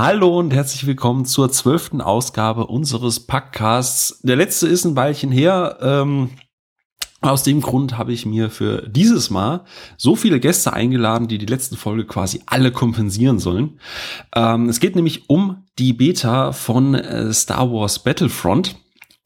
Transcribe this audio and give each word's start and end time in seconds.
Hallo 0.00 0.38
und 0.38 0.54
herzlich 0.54 0.86
willkommen 0.86 1.24
zur 1.24 1.50
zwölften 1.50 2.00
Ausgabe 2.00 2.68
unseres 2.68 3.18
Podcasts. 3.18 4.20
Der 4.22 4.36
letzte 4.36 4.68
ist 4.68 4.84
ein 4.84 4.94
Weilchen 4.94 5.32
her. 5.32 5.76
Ähm, 5.80 6.30
aus 7.20 7.42
dem 7.42 7.60
Grund 7.60 7.98
habe 7.98 8.12
ich 8.12 8.24
mir 8.24 8.48
für 8.48 8.88
dieses 8.88 9.28
Mal 9.28 9.64
so 9.96 10.14
viele 10.14 10.38
Gäste 10.38 10.72
eingeladen, 10.72 11.26
die 11.26 11.38
die 11.38 11.46
letzten 11.46 11.76
Folge 11.76 12.06
quasi 12.06 12.40
alle 12.46 12.70
kompensieren 12.70 13.40
sollen. 13.40 13.80
Ähm, 14.36 14.68
es 14.68 14.78
geht 14.78 14.94
nämlich 14.94 15.28
um 15.28 15.64
die 15.80 15.94
Beta 15.94 16.52
von 16.52 16.94
äh, 16.94 17.32
Star 17.32 17.72
Wars 17.72 17.98
Battlefront. 17.98 18.76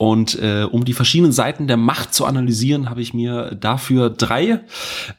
Und 0.03 0.37
äh, 0.43 0.67
um 0.69 0.85
die 0.85 0.95
verschiedenen 0.95 1.31
Seiten 1.31 1.69
der 1.69 1.77
Macht 1.77 2.13
zu 2.13 2.27
analysieren, 2.27 2.91
habe 2.91 3.01
ich 3.01 3.15
mir 3.15 3.55
dafür 3.55 4.11
drei 4.11 4.59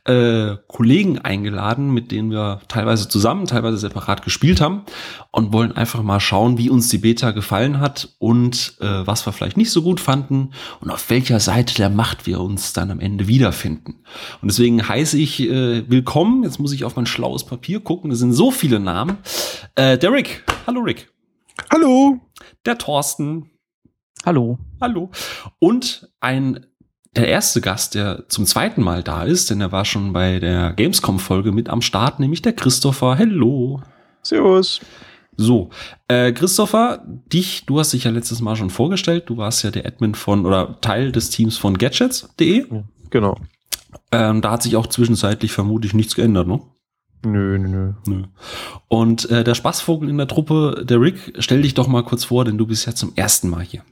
äh, 0.03 0.57
Kollegen 0.67 1.19
eingeladen, 1.19 1.93
mit 1.93 2.11
denen 2.11 2.31
wir 2.31 2.59
teilweise 2.67 3.07
zusammen, 3.07 3.45
teilweise 3.45 3.77
separat 3.77 4.25
gespielt 4.25 4.59
haben 4.59 4.83
und 5.31 5.53
wollen 5.53 5.71
einfach 5.71 6.03
mal 6.03 6.19
schauen, 6.19 6.57
wie 6.57 6.69
uns 6.69 6.89
die 6.89 6.97
Beta 6.97 7.31
gefallen 7.31 7.79
hat 7.79 8.13
und 8.19 8.75
äh, 8.81 9.07
was 9.07 9.25
wir 9.25 9.31
vielleicht 9.31 9.55
nicht 9.55 9.71
so 9.71 9.83
gut 9.83 10.01
fanden 10.01 10.49
und 10.81 10.91
auf 10.91 11.09
welcher 11.09 11.39
Seite 11.39 11.75
der 11.75 11.89
Macht 11.89 12.25
wir 12.25 12.41
uns 12.41 12.73
dann 12.73 12.91
am 12.91 12.99
Ende 12.99 13.29
wiederfinden. 13.29 14.03
Und 14.41 14.51
deswegen 14.51 14.85
heiße 14.85 15.17
ich 15.17 15.39
äh, 15.43 15.89
willkommen. 15.89 16.43
Jetzt 16.43 16.59
muss 16.59 16.73
ich 16.73 16.83
auf 16.83 16.97
mein 16.97 17.05
schlaues 17.05 17.45
Papier 17.45 17.79
gucken. 17.79 18.11
Es 18.11 18.19
sind 18.19 18.33
so 18.33 18.51
viele 18.51 18.81
Namen. 18.81 19.15
Äh, 19.75 19.97
der 19.97 20.11
Rick. 20.11 20.43
Hallo 20.67 20.81
Rick. 20.81 21.09
Hallo. 21.71 22.19
Der 22.65 22.77
Thorsten. 22.77 23.52
Hallo. 24.25 24.57
Hallo. 24.79 25.09
Und 25.59 26.09
ein 26.21 26.65
der 27.15 27.27
erste 27.27 27.61
Gast, 27.61 27.93
der 27.93 28.27
zum 28.29 28.45
zweiten 28.45 28.81
Mal 28.81 29.03
da 29.03 29.23
ist, 29.23 29.49
denn 29.49 29.61
er 29.61 29.71
war 29.71 29.85
schon 29.85 30.13
bei 30.13 30.39
der 30.39 30.73
Gamescom-Folge 30.73 31.51
mit 31.51 31.69
am 31.69 31.81
Start, 31.81 32.19
nämlich 32.19 32.41
der 32.41 32.53
Christopher. 32.53 33.15
Hello. 33.15 33.81
Servus. 34.23 34.79
So, 35.35 35.69
äh, 36.07 36.31
Christopher, 36.31 37.03
dich, 37.05 37.65
du 37.65 37.79
hast 37.79 37.93
dich 37.93 38.05
ja 38.05 38.11
letztes 38.11 38.39
Mal 38.39 38.55
schon 38.55 38.69
vorgestellt. 38.69 39.25
Du 39.27 39.37
warst 39.37 39.63
ja 39.63 39.71
der 39.71 39.85
Admin 39.85 40.15
von 40.15 40.45
oder 40.45 40.79
Teil 40.79 41.11
des 41.11 41.29
Teams 41.29 41.57
von 41.57 41.77
Gadgets.de. 41.77 42.65
Genau. 43.09 43.35
Ähm, 44.11 44.41
da 44.41 44.51
hat 44.51 44.63
sich 44.63 44.75
auch 44.75 44.87
zwischenzeitlich 44.87 45.51
vermutlich 45.51 45.93
nichts 45.93 46.15
geändert, 46.15 46.47
ne? 46.47 46.61
Nö, 47.25 47.57
nö, 47.57 47.67
nö. 47.67 47.93
Nö. 48.05 48.23
Und 48.87 49.29
äh, 49.29 49.43
der 49.43 49.55
Spaßvogel 49.55 50.09
in 50.09 50.17
der 50.17 50.27
Truppe, 50.27 50.83
der 50.87 50.99
Rick, 50.99 51.33
stell 51.39 51.61
dich 51.61 51.73
doch 51.73 51.87
mal 51.87 52.03
kurz 52.03 52.25
vor, 52.25 52.45
denn 52.45 52.57
du 52.57 52.67
bist 52.67 52.85
ja 52.85 52.95
zum 52.95 53.13
ersten 53.15 53.49
Mal 53.49 53.63
hier. 53.63 53.83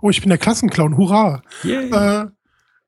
Oh, 0.00 0.10
ich 0.10 0.20
bin 0.20 0.28
der 0.28 0.38
Klassenclown, 0.38 0.96
hurra. 0.96 1.42
Yay. 1.62 1.90
Äh, 1.90 2.26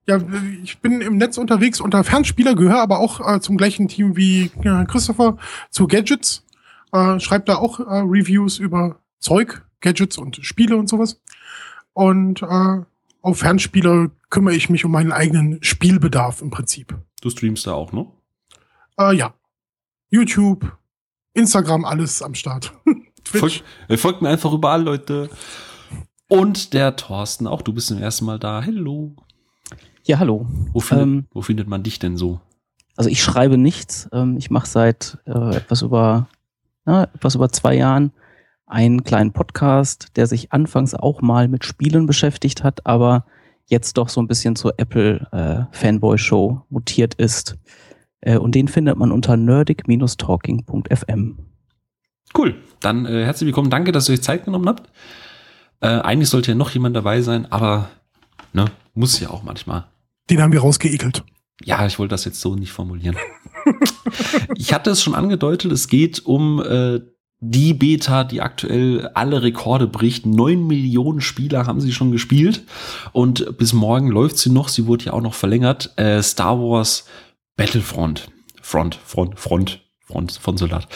ja, 0.07 0.19
ich 0.65 0.79
bin 0.79 1.01
im 1.01 1.17
Netz 1.17 1.39
unterwegs 1.39 1.81
unter 1.81 2.03
Fernspieler, 2.03 2.55
gehöre 2.55 2.81
aber 2.81 2.99
auch 2.99 3.21
äh, 3.21 3.41
zum 3.41 3.57
gleichen 3.57 3.87
Team 3.89 4.17
wie 4.17 4.51
äh, 4.65 4.85
Christopher 4.87 5.37
zu 5.71 5.87
Gadgets. 5.87 6.45
Äh, 6.93 7.21
schreibt 7.21 7.49
da 7.49 7.57
auch 7.57 7.79
äh, 7.81 7.85
Reviews 7.85 8.59
über 8.59 8.99
Zeug, 9.21 9.65
Gadgets 9.81 10.19
und 10.19 10.37
Spiele 10.45 10.77
und 10.77 10.89
sowas. 10.89 11.21
Und 11.93 12.43
äh, 12.43 12.83
auf 13.21 13.39
Fernspieler 13.39 14.11
kümmere 14.31 14.55
ich 14.55 14.71
mich 14.71 14.85
um 14.85 14.93
meinen 14.93 15.13
eigenen 15.13 15.63
Spielbedarf 15.63 16.43
im 16.43 16.51
Prinzip. 16.51 16.97
Du 17.21 17.31
streamst 17.31 17.67
da 17.67 17.75
auch, 17.75 17.93
ne? 17.93 18.07
Äh, 18.99 19.15
ja. 19.15 19.35
YouTube, 20.11 20.77
Instagram, 21.33 21.85
alles 21.85 22.23
am 22.23 22.35
Start. 22.35 22.73
Folgt, 23.25 23.63
folgt 23.97 24.21
mir 24.21 24.31
einfach 24.31 24.53
überall, 24.53 24.83
Leute. 24.83 25.31
Und 26.33 26.73
der 26.73 26.97
Thorsten, 26.97 27.47
auch 27.47 27.61
du 27.61 27.75
bist 27.75 27.89
zum 27.89 27.99
ersten 27.99 28.25
Mal 28.25 28.39
da. 28.39 28.63
Hello. 28.63 29.15
Ja, 30.05 30.19
hallo. 30.19 30.47
Wo 30.73 30.81
findet, 30.81 31.07
Ähm, 31.07 31.27
wo 31.31 31.43
findet 31.43 31.69
man 31.69 31.83
dich 31.83 31.99
denn 31.99 32.17
so? 32.17 32.41
Also 32.97 33.11
ich 33.11 33.23
schreibe 33.23 33.59
nichts. 33.59 34.09
Ähm, 34.15 34.39
ich 34.39 34.51
mache 34.51 34.67
seit 34.67 35.19
äh, 35.27 35.57
etwas 35.57 35.83
über 35.83 36.29
na, 36.87 37.05
etwas 37.05 37.35
über 37.35 37.51
zwei 37.51 37.75
Jahren 37.75 38.13
einen 38.65 39.05
kleinen 39.05 39.35
Podcast, 39.35 40.17
der 40.17 40.27
sich 40.27 40.53
anfangs 40.53 40.95
auch 40.95 41.21
mal 41.21 41.49
mit 41.49 41.67
Spielen 41.67 42.07
beschäftigt 42.07 42.65
hat, 42.65 42.87
aber 42.87 43.27
jetzt 43.67 43.99
doch 43.99 44.09
so 44.09 44.23
ein 44.23 44.27
bisschen 44.27 44.57
zur 44.57 44.73
Apple 44.79 45.29
äh, 45.33 45.67
Fanboy 45.77 46.17
Show 46.17 46.63
mutiert 46.71 47.13
ist. 47.13 47.59
Äh, 48.23 48.39
und 48.39 48.55
den 48.55 48.69
findet 48.69 48.97
man 48.97 49.13
unter 49.13 49.37
nerdig-talking.fm. 49.37 51.39
Cool. 52.35 52.55
Dann 52.81 53.05
äh, 53.05 53.23
herzlich 53.23 53.49
willkommen. 53.49 53.69
Danke, 53.69 53.93
dass 53.93 54.09
ihr 54.09 54.15
euch 54.15 54.23
Zeit 54.23 54.47
genommen 54.47 54.67
habt. 54.67 54.91
Äh, 55.83 55.89
eigentlich 55.89 56.29
sollte 56.29 56.53
ja 56.53 56.55
noch 56.55 56.71
jemand 56.71 56.97
dabei 56.97 57.23
sein, 57.23 57.51
aber 57.51 57.91
ne, 58.53 58.67
muss 58.95 59.21
ja 59.21 59.31
auch 59.31 59.43
manchmal. 59.43 59.87
Den 60.31 60.41
haben 60.41 60.53
wir 60.53 60.61
rausgeekelt. 60.61 61.25
Ja, 61.65 61.85
ich 61.87 61.99
wollte 61.99 62.13
das 62.13 62.25
jetzt 62.25 62.41
so 62.41 62.55
nicht 62.55 62.73
formulieren. 62.73 63.17
ich 64.57 64.73
hatte 64.73 64.91
es 64.91 65.03
schon 65.03 65.15
angedeutet, 65.15 65.73
es 65.73 65.89
geht 65.89 66.25
um 66.25 66.63
äh, 66.63 67.01
die 67.41 67.75
Beta, 67.75 68.23
die 68.23 68.41
aktuell 68.41 69.11
alle 69.15 69.43
Rekorde 69.43 69.89
bricht. 69.89 70.27
Neun 70.27 70.67
Millionen 70.69 71.21
Spieler 71.21 71.67
haben 71.67 71.81
sie 71.81 71.93
schon 71.93 72.13
gespielt 72.13 72.65
und 73.11 73.59
bis 73.59 73.73
morgen 73.73 74.09
läuft 74.09 74.39
sie 74.39 74.51
noch. 74.51 74.69
Sie 74.69 74.87
wurde 74.87 75.07
ja 75.07 75.13
auch 75.13 75.21
noch 75.21 75.35
verlängert. 75.35 75.93
Äh, 75.97 76.23
Star 76.23 76.61
Wars 76.61 77.07
Battlefront. 77.57 78.31
Front, 78.61 78.95
Front, 79.05 79.41
Front, 79.41 79.81
Front 79.99 80.33
von 80.33 80.57
Soldat. 80.57 80.87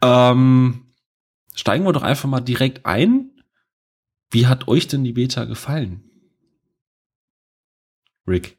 Ähm, 0.00 0.86
steigen 1.54 1.84
wir 1.84 1.92
doch 1.92 2.02
einfach 2.02 2.28
mal 2.28 2.40
direkt 2.40 2.86
ein. 2.86 3.31
Wie 4.32 4.46
hat 4.46 4.66
euch 4.66 4.88
denn 4.88 5.04
die 5.04 5.12
Beta 5.12 5.44
gefallen? 5.44 6.02
Rick. 8.26 8.56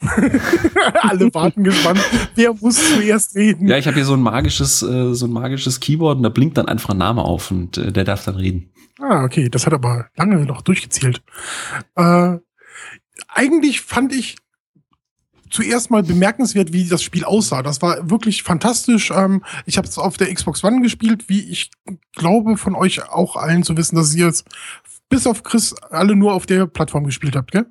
Alle 1.02 1.32
warten 1.32 1.62
gespannt. 1.64 2.00
Wer 2.34 2.52
muss 2.52 2.76
zuerst 2.76 3.36
reden? 3.36 3.68
Ja, 3.68 3.78
ich 3.78 3.86
habe 3.86 3.94
hier 3.94 4.04
so 4.04 4.14
ein 4.14 4.20
magisches, 4.20 4.82
äh, 4.82 5.14
so 5.14 5.26
ein 5.26 5.32
magisches 5.32 5.80
Keyboard 5.80 6.18
und 6.18 6.24
da 6.24 6.28
blinkt 6.28 6.58
dann 6.58 6.66
einfach 6.66 6.90
ein 6.90 6.98
Name 6.98 7.22
auf 7.22 7.50
und 7.50 7.78
äh, 7.78 7.92
der 7.92 8.04
darf 8.04 8.24
dann 8.24 8.34
reden. 8.34 8.70
Ah, 9.00 9.24
okay, 9.24 9.48
das 9.48 9.66
hat 9.66 9.72
aber 9.72 10.08
lange 10.16 10.44
noch 10.44 10.62
durchgezählt. 10.62 11.22
Äh, 11.94 12.38
eigentlich 13.28 13.80
fand 13.80 14.12
ich 14.12 14.36
zuerst 15.54 15.90
mal 15.90 16.02
bemerkenswert, 16.02 16.72
wie 16.72 16.88
das 16.88 17.02
Spiel 17.02 17.24
aussah. 17.24 17.62
Das 17.62 17.80
war 17.80 18.10
wirklich 18.10 18.42
fantastisch. 18.42 19.12
Ähm, 19.12 19.44
ich 19.66 19.78
habe 19.78 19.86
es 19.86 19.98
auf 19.98 20.16
der 20.16 20.32
Xbox 20.34 20.64
One 20.64 20.82
gespielt, 20.82 21.28
wie 21.28 21.48
ich 21.48 21.70
glaube 22.14 22.56
von 22.56 22.74
euch 22.74 23.08
auch 23.08 23.36
allen 23.36 23.62
zu 23.62 23.76
wissen, 23.76 23.94
dass 23.94 24.14
ihr 24.14 24.26
es 24.26 24.44
bis 25.14 25.26
auf 25.26 25.42
Chris 25.42 25.74
alle 25.90 26.16
nur 26.16 26.34
auf 26.34 26.46
der 26.46 26.66
Plattform 26.66 27.04
gespielt 27.04 27.36
habt, 27.36 27.52
gell? 27.52 27.66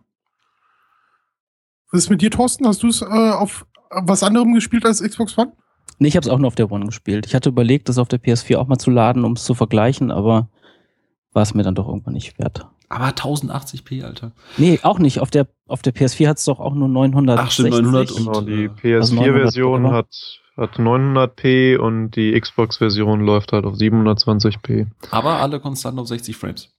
Was 1.92 2.04
ist 2.06 2.10
mit 2.10 2.22
dir, 2.22 2.32
Thorsten? 2.32 2.66
Hast 2.66 2.82
du 2.84 2.88
es 2.88 3.02
äh, 3.02 3.06
auf 3.06 3.66
was 3.92 4.24
anderem 4.24 4.54
gespielt 4.54 4.86
als 4.86 5.02
Xbox 5.04 5.38
One? 5.38 5.52
Nee, 6.00 6.08
ich 6.08 6.16
habe 6.16 6.26
es 6.26 6.30
auch 6.32 6.40
nur 6.40 6.48
auf 6.48 6.56
der 6.56 6.72
One 6.72 6.86
gespielt. 6.86 7.26
Ich 7.28 7.36
hatte 7.36 7.50
überlegt, 7.50 7.88
das 7.90 7.98
auf 8.00 8.08
der 8.08 8.20
PS4 8.20 8.58
auch 8.58 8.68
mal 8.68 8.78
zu 8.80 8.90
laden, 8.90 9.24
um 9.26 9.34
es 9.34 9.44
zu 9.44 9.54
vergleichen, 9.54 10.10
aber 10.10 10.50
war 11.34 11.44
es 11.44 11.54
mir 11.54 11.64
dann 11.64 11.76
doch 11.76 11.88
irgendwann 11.88 12.14
nicht 12.14 12.40
wert. 12.40 12.66
Aber 12.90 13.08
1080p, 13.08 14.04
Alter. 14.04 14.32
Nee, 14.58 14.80
auch 14.84 15.00
nicht. 15.00 15.20
Auf 15.20 15.30
der, 15.32 15.48
auf 15.68 15.82
der 15.82 15.94
PS4 15.94 16.28
hat 16.30 16.38
es 16.38 16.46
doch 16.46 16.60
auch 16.60 16.74
nur 16.74 16.88
900. 16.88 17.40
Ach, 17.40 17.52
stimmt, 17.52 17.72
900 17.72 18.12
und- 18.12 18.18
Genau, 18.26 18.42
die 18.42 18.94
also 18.94 19.16
900 19.16 19.36
PS4-Version 19.36 19.86
oder? 19.86 19.94
hat, 19.96 20.08
hat 20.58 20.80
900p 20.80 21.78
und 21.78 22.12
die 22.12 22.40
Xbox-Version 22.40 23.22
läuft 23.22 23.52
halt 23.52 23.66
auf 23.66 23.76
720p. 23.76 24.88
Aber 25.12 25.34
alle 25.42 25.60
konstant 25.60 26.00
auf 26.00 26.08
60 26.08 26.36
Frames. 26.38 26.73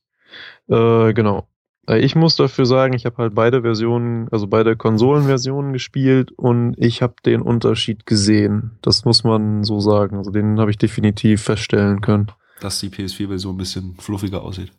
Äh, 0.69 1.13
genau. 1.13 1.47
Äh, 1.89 1.99
Ich 1.99 2.15
muss 2.15 2.37
dafür 2.37 2.67
sagen, 2.67 2.95
ich 2.95 3.07
habe 3.07 3.17
halt 3.19 3.35
beide 3.35 3.63
Versionen, 3.63 4.29
also 4.31 4.47
beide 4.47 4.77
Konsolenversionen 4.77 5.73
gespielt 5.73 6.33
und 6.33 6.75
ich 6.79 7.03
habe 7.03 7.15
den 7.25 7.43
Unterschied 7.43 8.07
gesehen. 8.07 8.79
Das 8.83 9.05
muss 9.05 9.25
man 9.25 9.65
so 9.65 9.81
sagen. 9.81 10.17
Also 10.17 10.31
den 10.31 10.59
habe 10.59 10.71
ich 10.71 10.79
definitiv 10.79 11.43
feststellen 11.43 12.01
können. 12.01 12.29
Dass 12.61 12.81
die 12.81 12.89
PS4-Version 12.89 13.55
ein 13.55 13.59
bisschen 13.59 13.97
fluffiger 13.99 14.43
aussieht. 14.43 14.73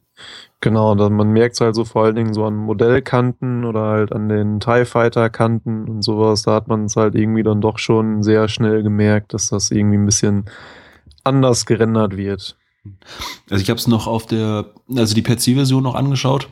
Genau, 0.61 0.95
dann 0.95 1.13
man 1.13 1.31
merkt 1.31 1.55
es 1.55 1.61
halt 1.61 1.75
so 1.75 1.83
vor 1.83 2.05
allen 2.05 2.15
Dingen 2.15 2.33
so 2.33 2.45
an 2.45 2.55
Modellkanten 2.55 3.65
oder 3.65 3.81
halt 3.81 4.13
an 4.13 4.29
den 4.29 4.59
TIE 4.61 4.85
Fighter 4.85 5.29
Kanten 5.29 5.87
und 5.89 6.01
sowas. 6.03 6.43
Da 6.43 6.55
hat 6.55 6.67
man 6.67 6.85
es 6.85 6.95
halt 6.95 7.15
irgendwie 7.15 7.43
dann 7.43 7.61
doch 7.61 7.77
schon 7.77 8.23
sehr 8.23 8.47
schnell 8.47 8.81
gemerkt, 8.81 9.33
dass 9.33 9.49
das 9.49 9.71
irgendwie 9.71 9.97
ein 9.97 10.05
bisschen 10.05 10.45
anders 11.23 11.65
gerendert 11.65 12.15
wird. 12.15 12.57
Also 13.49 13.61
ich 13.61 13.69
habe 13.69 13.79
es 13.79 13.87
noch 13.87 14.07
auf 14.07 14.25
der, 14.25 14.73
also 14.95 15.15
die 15.15 15.23
PC-Version 15.23 15.83
noch 15.83 15.95
angeschaut. 15.95 16.49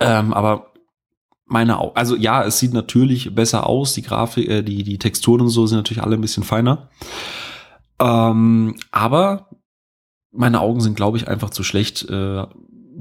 Ähm, 0.00 0.32
aber 0.32 0.72
meine, 1.46 1.96
also 1.96 2.14
ja, 2.14 2.44
es 2.44 2.58
sieht 2.58 2.72
natürlich 2.72 3.34
besser 3.34 3.66
aus. 3.66 3.94
Die 3.94 4.02
Grafik, 4.02 4.48
äh, 4.48 4.62
die, 4.62 4.82
die 4.82 4.98
Texturen 4.98 5.42
und 5.42 5.48
so 5.48 5.66
sind 5.66 5.78
natürlich 5.78 6.02
alle 6.02 6.16
ein 6.16 6.20
bisschen 6.20 6.44
feiner. 6.44 6.90
Ähm, 7.98 8.76
aber 8.90 9.48
meine 10.30 10.60
Augen 10.60 10.80
sind, 10.80 10.94
glaube 10.94 11.16
ich, 11.16 11.26
einfach 11.26 11.50
zu 11.50 11.62
schlecht. 11.62 12.08
Äh, 12.08 12.44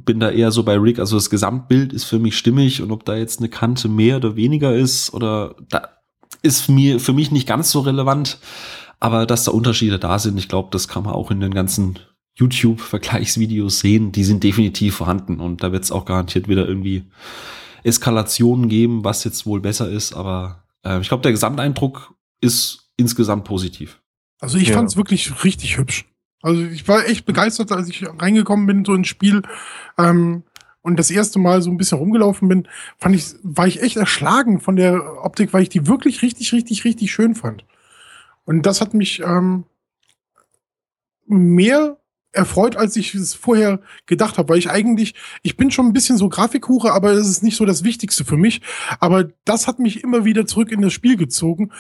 bin 0.06 0.20
da 0.20 0.30
eher 0.30 0.52
so 0.52 0.64
bei 0.64 0.78
Rick. 0.78 1.00
Also 1.00 1.18
das 1.18 1.30
Gesamtbild 1.30 1.92
ist 1.92 2.06
für 2.06 2.20
mich 2.20 2.38
stimmig 2.38 2.82
und 2.82 2.92
ob 2.92 3.04
da 3.04 3.16
jetzt 3.16 3.40
eine 3.40 3.50
Kante 3.50 3.90
mehr 3.90 4.18
oder 4.18 4.36
weniger 4.36 4.74
ist 4.74 5.14
oder 5.14 5.56
da 5.70 5.97
ist 6.42 6.70
mir 6.70 7.00
für 7.00 7.14
mich 7.14 7.32
nicht 7.32 7.48
ganz 7.48 7.72
so 7.72 7.82
relevant. 7.82 8.40
Aber 9.00 9.26
dass 9.26 9.44
da 9.44 9.52
Unterschiede 9.52 10.00
da 10.00 10.18
sind, 10.18 10.38
ich 10.38 10.48
glaube, 10.50 10.70
das 10.72 10.88
kann 10.88 11.04
man 11.04 11.14
auch 11.14 11.30
in 11.30 11.40
den 11.40 11.54
ganzen 11.54 12.00
YouTube-Vergleichsvideos 12.36 13.80
sehen. 13.80 14.12
Die 14.12 14.24
sind 14.24 14.44
definitiv 14.44 14.96
vorhanden 14.96 15.40
und 15.40 15.64
da 15.64 15.72
wird 15.72 15.84
es 15.84 15.92
auch 15.92 16.06
garantiert 16.06 16.48
wieder 16.48 16.68
irgendwie 16.68 17.04
Eskalationen 17.84 18.70
geben, 18.70 19.04
was 19.04 19.24
jetzt 19.24 19.46
wohl 19.46 19.60
besser 19.62 19.90
ist. 19.90 20.14
Aber 20.14 20.64
äh, 20.84 21.00
ich 21.00 21.08
glaube, 21.08 21.22
der 21.24 21.32
Gesamteindruck 21.32 22.14
ist 22.42 22.90
insgesamt 22.98 23.44
positiv. 23.46 24.02
Also 24.40 24.58
ich 24.58 24.70
Ja. 24.70 24.76
fand 24.76 24.90
es 24.90 24.98
wirklich 24.98 25.44
richtig 25.44 25.78
hübsch. 25.78 26.06
Also 26.42 26.64
ich 26.64 26.88
war 26.88 27.08
echt 27.08 27.26
begeistert, 27.26 27.72
als 27.72 27.90
ich 27.90 28.06
reingekommen 28.20 28.66
bin, 28.68 28.86
so 28.86 28.94
ins 28.94 29.08
Spiel. 29.08 29.42
Ähm, 29.98 30.44
und 30.88 30.98
das 30.98 31.12
erste 31.12 31.38
Mal 31.38 31.62
so 31.62 31.70
ein 31.70 31.76
bisschen 31.76 31.98
rumgelaufen 31.98 32.48
bin, 32.48 32.66
fand 32.98 33.14
ich, 33.14 33.36
war 33.44 33.68
ich 33.68 33.82
echt 33.82 33.98
erschlagen 33.98 34.62
von 34.62 34.78
der 34.78 35.22
Optik, 35.26 35.52
weil 35.52 35.64
ich 35.64 35.68
die 35.68 35.86
wirklich 35.86 36.22
richtig, 36.22 36.54
richtig, 36.54 36.86
richtig 36.86 37.12
schön 37.12 37.36
fand. 37.36 37.66
Und 38.46 38.66
das 38.66 38.80
hat 38.80 38.94
mich 38.94 39.20
ähm, 39.20 39.66
mehr 41.26 41.98
erfreut, 42.32 42.78
als 42.78 42.96
ich 42.96 43.14
es 43.16 43.34
vorher 43.34 43.82
gedacht 44.06 44.38
habe, 44.38 44.48
weil 44.48 44.60
ich 44.60 44.70
eigentlich, 44.70 45.14
ich 45.44 45.58
bin 45.58 45.72
schon 45.72 45.88
ein 45.88 45.94
bisschen 45.94 46.18
so 46.18 46.30
Grafikhure, 46.30 46.94
aber 46.94 47.12
es 47.12 47.28
ist 47.28 47.44
nicht 47.44 47.58
so 47.58 47.66
das 47.66 47.84
Wichtigste 47.84 48.24
für 48.24 48.38
mich. 48.38 48.62
Aber 49.02 49.26
das 49.44 49.68
hat 49.68 49.80
mich 49.80 50.06
immer 50.06 50.24
wieder 50.24 50.46
zurück 50.46 50.72
in 50.72 50.82
das 50.82 50.94
Spiel 50.94 51.18
gezogen, 51.18 51.74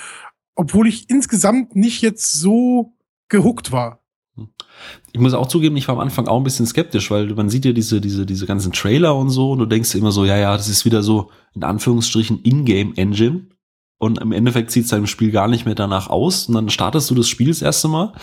obwohl 0.54 0.86
ich 0.86 1.09
insgesamt 1.09 1.77
nicht 1.77 2.01
jetzt 2.01 2.33
so 2.33 2.92
gehuckt 3.30 3.71
war. 3.71 4.01
Ich 5.12 5.19
muss 5.19 5.34
auch 5.34 5.48
zugeben, 5.48 5.78
ich 5.78 5.88
war 5.88 5.95
am 5.95 6.01
Anfang 6.01 6.28
auch 6.28 6.38
ein 6.38 6.44
bisschen 6.44 6.66
skeptisch, 6.66 7.10
weil 7.12 7.28
man 7.34 7.50
sieht 7.50 7.66
ja 7.66 7.72
diese, 7.72 8.01
diese, 8.01 8.25
diese 8.25 8.45
ganzen 8.45 8.72
Trailer 8.72 9.16
und 9.16 9.30
so 9.30 9.51
und 9.51 9.60
du 9.60 9.66
denkst 9.66 9.95
immer 9.95 10.12
so, 10.12 10.25
ja, 10.25 10.38
ja, 10.38 10.56
das 10.56 10.68
ist 10.69 10.86
wieder 10.86 11.04
so, 11.04 11.31
in 11.54 11.63
Anführungsstrichen, 11.63 12.42
Ingame-Engine. 12.44 13.48
Und 14.00 14.19
im 14.19 14.31
Endeffekt 14.31 14.69
sieht 14.72 14.84
es 14.84 14.92
deinem 14.92 15.07
Spiel 15.07 15.31
gar 15.31 15.48
nicht 15.48 15.66
mehr 15.66 15.74
danach 15.74 16.10
aus. 16.10 16.48
Und 16.48 16.54
dann 16.54 16.69
startest 16.69 17.10
du 17.10 17.16
das 17.16 17.28
Spiel 17.28 17.48
das 17.48 17.63
erste 17.63 17.88
Mal. 17.88 18.13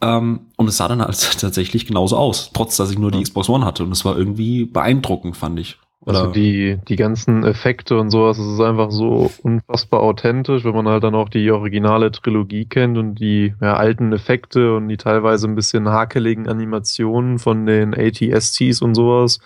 Ähm, 0.00 0.52
und 0.56 0.68
es 0.68 0.76
sah 0.76 0.88
dann 0.88 1.02
halt 1.02 1.18
tatsächlich 1.40 1.86
genauso 1.86 2.16
aus, 2.16 2.50
trotz 2.52 2.76
dass 2.76 2.90
ich 2.90 2.98
nur 2.98 3.10
die 3.10 3.22
Xbox 3.22 3.48
One 3.48 3.64
hatte. 3.64 3.84
Und 3.84 3.92
es 3.92 4.04
war 4.04 4.16
irgendwie 4.16 4.64
beeindruckend, 4.64 5.36
fand 5.36 5.58
ich. 5.58 5.78
Also 6.04 6.26
die, 6.26 6.78
die 6.88 6.96
ganzen 6.96 7.44
Effekte 7.44 7.96
und 7.96 8.10
sowas, 8.10 8.36
es 8.36 8.54
ist 8.54 8.60
einfach 8.60 8.90
so 8.90 9.30
unfassbar 9.42 10.00
authentisch, 10.00 10.64
wenn 10.64 10.74
man 10.74 10.88
halt 10.88 11.04
dann 11.04 11.14
auch 11.14 11.28
die 11.28 11.48
originale 11.52 12.10
Trilogie 12.10 12.64
kennt 12.64 12.98
und 12.98 13.14
die 13.16 13.54
ja, 13.60 13.76
alten 13.76 14.12
Effekte 14.12 14.74
und 14.74 14.88
die 14.88 14.96
teilweise 14.96 15.46
ein 15.46 15.54
bisschen 15.54 15.88
hakeligen 15.88 16.48
Animationen 16.48 17.38
von 17.38 17.66
den 17.66 17.94
ATSTs 17.94 18.82
und 18.82 18.96
sowas. 18.96 19.38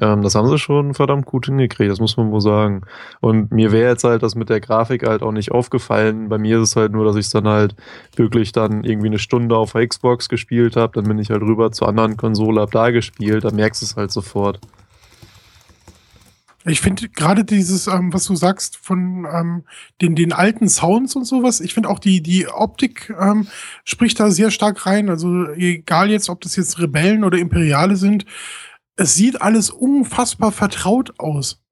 Ähm, 0.00 0.22
das 0.22 0.34
haben 0.34 0.48
sie 0.48 0.58
schon 0.58 0.94
verdammt 0.94 1.26
gut 1.26 1.46
hingekriegt, 1.46 1.90
das 1.90 2.00
muss 2.00 2.16
man 2.16 2.30
wohl 2.30 2.40
sagen. 2.40 2.82
Und 3.20 3.52
mir 3.52 3.70
wäre 3.70 3.90
jetzt 3.90 4.04
halt 4.04 4.22
das 4.22 4.34
mit 4.34 4.48
der 4.48 4.60
Grafik 4.60 5.06
halt 5.06 5.22
auch 5.22 5.32
nicht 5.32 5.52
aufgefallen. 5.52 6.30
Bei 6.30 6.38
mir 6.38 6.60
ist 6.60 6.70
es 6.70 6.76
halt 6.76 6.92
nur, 6.92 7.04
dass 7.04 7.16
ich 7.16 7.26
es 7.26 7.32
dann 7.32 7.46
halt 7.46 7.74
wirklich 8.16 8.52
dann 8.52 8.84
irgendwie 8.84 9.08
eine 9.08 9.18
Stunde 9.18 9.56
auf 9.56 9.72
der 9.72 9.86
Xbox 9.86 10.30
gespielt 10.30 10.76
habe, 10.76 10.94
dann 10.94 11.04
bin 11.04 11.18
ich 11.18 11.28
halt 11.28 11.42
rüber 11.42 11.72
zur 11.72 11.88
anderen 11.88 12.16
Konsole, 12.16 12.62
hab 12.62 12.70
da 12.70 12.90
gespielt, 12.90 13.44
da 13.44 13.50
merkst 13.50 13.82
du 13.82 13.86
es 13.86 13.96
halt 13.96 14.12
sofort. 14.12 14.60
Ich 16.66 16.82
finde 16.82 17.08
gerade 17.08 17.44
dieses, 17.44 17.86
ähm, 17.86 18.12
was 18.12 18.24
du 18.26 18.36
sagst, 18.36 18.76
von 18.76 19.26
ähm, 19.32 19.64
den, 20.02 20.14
den 20.14 20.32
alten 20.32 20.68
Sounds 20.68 21.16
und 21.16 21.24
sowas, 21.24 21.60
ich 21.60 21.72
finde 21.72 21.88
auch 21.88 21.98
die, 21.98 22.22
die 22.22 22.48
Optik 22.48 23.14
ähm, 23.18 23.48
spricht 23.84 24.20
da 24.20 24.30
sehr 24.30 24.50
stark 24.50 24.84
rein. 24.84 25.08
Also 25.08 25.48
egal 25.52 26.10
jetzt, 26.10 26.28
ob 26.28 26.42
das 26.42 26.56
jetzt 26.56 26.78
Rebellen 26.78 27.24
oder 27.24 27.38
Imperiale 27.38 27.96
sind, 27.96 28.26
es 28.96 29.14
sieht 29.14 29.40
alles 29.40 29.70
unfassbar 29.70 30.52
vertraut 30.52 31.14
aus. 31.18 31.62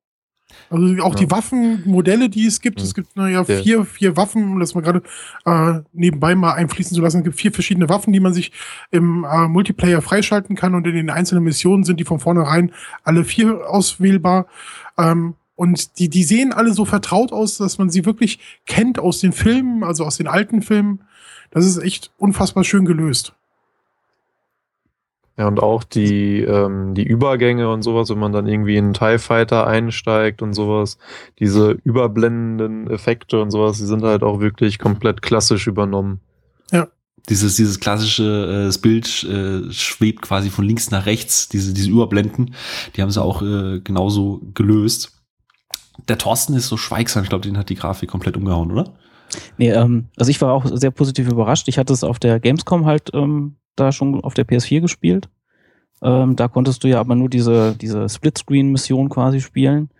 Also 0.70 1.03
auch 1.03 1.15
ja. 1.15 1.20
die 1.20 1.31
Waffenmodelle, 1.31 2.29
die 2.29 2.47
es 2.47 2.61
gibt, 2.61 2.79
mhm. 2.79 2.85
es 2.85 2.94
gibt 2.94 3.17
naja 3.17 3.44
vier, 3.44 3.85
vier 3.85 4.17
Waffen, 4.17 4.44
um 4.53 4.61
das 4.61 4.75
mal 4.75 4.82
gerade 4.82 5.03
äh, 5.44 5.81
nebenbei 5.93 6.35
mal 6.35 6.53
einfließen 6.53 6.94
zu 6.94 7.03
lassen. 7.03 7.19
Es 7.19 7.25
gibt 7.25 7.41
vier 7.41 7.53
verschiedene 7.53 7.88
Waffen, 7.88 8.12
die 8.12 8.20
man 8.20 8.35
sich 8.35 8.53
im 8.91 9.25
äh, 9.25 9.49
Multiplayer 9.49 10.03
freischalten 10.03 10.56
kann 10.56 10.75
und 10.75 10.87
in 10.87 10.94
den 10.94 11.11
einzelnen 11.11 11.44
Missionen 11.44 11.85
sind 11.85 12.00
die 12.00 12.05
von 12.05 12.20
vornherein 12.20 12.73
alle 13.05 13.25
vier 13.25 13.69
auswählbar. 13.69 14.47
Ähm, 14.99 15.35
und 15.55 15.99
die, 15.99 16.09
die 16.09 16.23
sehen 16.23 16.53
alle 16.53 16.73
so 16.73 16.85
vertraut 16.85 17.32
aus, 17.32 17.59
dass 17.59 17.79
man 17.79 17.91
sie 17.91 18.05
wirklich 18.05 18.38
kennt 18.67 18.99
aus 18.99 19.19
den 19.19 19.32
Filmen, 19.32 19.82
also 19.82 20.05
aus 20.05 20.17
den 20.17 20.29
alten 20.29 20.62
Filmen. 20.62 21.00
Das 21.50 21.67
ist 21.67 21.79
echt 21.79 22.12
unfassbar 22.19 22.62
schön 22.62 22.85
gelöst. 22.85 23.35
Ja, 25.38 25.46
und 25.46 25.62
auch 25.62 25.85
die, 25.85 26.40
ähm, 26.40 26.94
die 26.94 27.05
Übergänge 27.05 27.70
und 27.70 27.82
sowas, 27.82 28.11
wenn 28.11 28.19
man 28.19 28.32
dann 28.32 28.49
irgendwie 28.49 28.76
in 28.76 28.87
einen 28.87 28.94
TIE 28.94 29.19
Fighter 29.20 29.69
einsteigt 29.69 30.43
und 30.43 30.52
sowas, 30.52 30.99
diese 31.38 31.79
überblendenden 31.85 32.90
Effekte 32.90 33.40
und 33.40 33.52
sowas, 33.52 33.79
die 33.79 33.87
sind 33.87 34.02
halt 34.02 34.25
auch 34.25 34.40
wirklich 34.40 34.81
komplett 34.81 35.23
klassisch 35.23 35.69
übernommen. 35.69 36.20
Ja. 36.73 36.88
Dieses, 37.29 37.55
dieses 37.55 37.79
klassische, 37.79 38.25
äh, 38.25 38.64
das 38.67 38.79
Bild 38.79 39.23
äh, 39.25 39.70
schwebt 39.70 40.23
quasi 40.23 40.50
von 40.50 40.64
links 40.64 40.90
nach 40.90 41.06
rechts, 41.06 41.49
diese, 41.49 41.73
diese 41.73 41.90
Überblenden, 41.90 42.55
die 42.96 43.02
haben 43.02 43.12
sie 43.12 43.23
auch 43.23 43.40
äh, 43.40 43.79
genauso 43.79 44.40
gelöst. 44.55 45.23
Der 46.08 46.19
Thorsten 46.19 46.55
ist 46.55 46.67
so 46.67 46.76
schweigsam, 46.76 47.23
ich 47.23 47.29
glaube, 47.29 47.46
den 47.46 47.58
hat 47.58 47.69
die 47.69 47.76
Grafik 47.76 48.11
komplett 48.11 48.37
umgehauen, 48.37 48.73
oder? 48.73 48.94
Nee, 49.57 49.71
ähm, 49.71 50.07
also 50.17 50.31
ich 50.31 50.41
war 50.41 50.53
auch 50.53 50.67
sehr 50.67 50.91
positiv 50.91 51.29
überrascht. 51.29 51.69
Ich 51.69 51.79
hatte 51.79 51.93
es 51.93 52.05
auf 52.05 52.19
der 52.19 52.41
Gamescom 52.41 52.87
halt 52.87 53.11
ähm, 53.15 53.57
da 53.77 53.93
schon 53.93 54.23
auf 54.23 54.35
der 54.35 54.47
PS4 54.47 54.81
gespielt. 54.81 55.29
Ähm, 56.03 56.37
da 56.37 56.49
konntest 56.49 56.85
du 56.85 56.89
ja 56.89 57.01
aber 57.01 57.15
nur 57.15 57.29
diese, 57.29 57.75
diese 57.75 58.09
Splitscreen-Mission 58.09 59.09
quasi 59.09 59.41
spielen. 59.41 59.91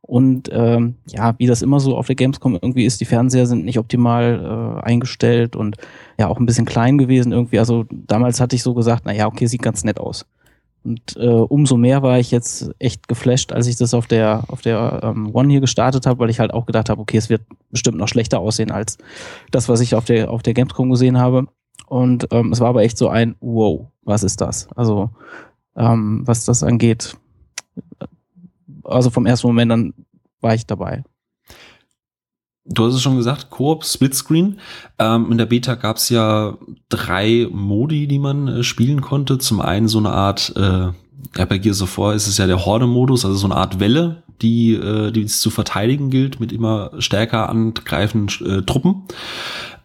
Und 0.00 0.48
ähm, 0.52 0.94
ja, 1.06 1.34
wie 1.38 1.46
das 1.46 1.60
immer 1.60 1.80
so 1.80 1.96
auf 1.96 2.06
der 2.06 2.16
Gamescom 2.16 2.54
irgendwie 2.54 2.86
ist, 2.86 3.00
die 3.00 3.04
Fernseher 3.04 3.46
sind 3.46 3.64
nicht 3.64 3.78
optimal 3.78 4.80
äh, 4.80 4.86
eingestellt 4.86 5.54
und 5.54 5.76
ja 6.18 6.28
auch 6.28 6.38
ein 6.38 6.46
bisschen 6.46 6.64
klein 6.64 6.96
gewesen 6.96 7.32
irgendwie. 7.32 7.58
Also 7.58 7.84
damals 7.90 8.40
hatte 8.40 8.56
ich 8.56 8.62
so 8.62 8.72
gesagt, 8.72 9.02
na 9.04 9.12
ja, 9.12 9.26
okay, 9.26 9.46
sieht 9.46 9.60
ganz 9.60 9.84
nett 9.84 10.00
aus. 10.00 10.24
Und 10.88 11.16
äh, 11.18 11.28
umso 11.28 11.76
mehr 11.76 12.02
war 12.02 12.18
ich 12.18 12.30
jetzt 12.30 12.70
echt 12.78 13.08
geflasht, 13.08 13.52
als 13.52 13.66
ich 13.66 13.76
das 13.76 13.92
auf 13.92 14.06
der 14.06 14.44
auf 14.48 14.62
der 14.62 15.00
ähm, 15.02 15.28
One 15.34 15.50
hier 15.50 15.60
gestartet 15.60 16.06
habe, 16.06 16.18
weil 16.18 16.30
ich 16.30 16.40
halt 16.40 16.54
auch 16.54 16.64
gedacht 16.64 16.88
habe, 16.88 16.98
okay, 16.98 17.18
es 17.18 17.28
wird 17.28 17.42
bestimmt 17.68 17.98
noch 17.98 18.08
schlechter 18.08 18.40
aussehen 18.40 18.70
als 18.70 18.96
das, 19.50 19.68
was 19.68 19.82
ich 19.82 19.94
auf 19.94 20.06
der 20.06 20.30
auf 20.30 20.42
der 20.42 20.54
Gamescom 20.54 20.88
gesehen 20.88 21.18
habe. 21.18 21.46
Und 21.88 22.28
ähm, 22.30 22.52
es 22.52 22.60
war 22.60 22.68
aber 22.68 22.84
echt 22.84 22.96
so 22.96 23.10
ein 23.10 23.36
Wow, 23.40 23.88
was 24.02 24.22
ist 24.22 24.40
das? 24.40 24.68
Also, 24.76 25.10
ähm, 25.76 26.22
was 26.24 26.46
das 26.46 26.62
angeht, 26.62 27.18
also 28.82 29.10
vom 29.10 29.26
ersten 29.26 29.46
Moment 29.46 29.70
an 29.70 29.94
war 30.40 30.54
ich 30.54 30.66
dabei. 30.66 31.04
Du 32.70 32.84
hast 32.84 32.94
es 32.94 33.02
schon 33.02 33.16
gesagt, 33.16 33.48
Koop, 33.48 33.84
Splitscreen. 33.84 34.58
Ähm, 34.98 35.32
in 35.32 35.38
der 35.38 35.46
Beta 35.46 35.74
gab 35.74 35.96
es 35.96 36.10
ja 36.10 36.58
drei 36.90 37.48
Modi, 37.50 38.06
die 38.06 38.18
man 38.18 38.48
äh, 38.48 38.62
spielen 38.62 39.00
konnte. 39.00 39.38
Zum 39.38 39.60
einen 39.60 39.88
so 39.88 39.98
eine 39.98 40.10
Art, 40.10 40.52
äh, 40.54 40.88
bei 41.46 41.58
Gears 41.58 41.80
of 41.80 41.96
War 41.96 42.14
ist 42.14 42.26
es 42.26 42.36
ja 42.36 42.46
der 42.46 42.66
Horde-Modus, 42.66 43.24
also 43.24 43.36
so 43.36 43.46
eine 43.46 43.56
Art 43.56 43.80
Welle, 43.80 44.22
die, 44.42 44.74
äh, 44.74 45.10
die 45.10 45.22
es 45.22 45.40
zu 45.40 45.48
verteidigen 45.50 46.10
gilt 46.10 46.40
mit 46.40 46.52
immer 46.52 46.90
stärker 46.98 47.48
angreifenden 47.48 48.46
äh, 48.46 48.62
Truppen. 48.62 49.04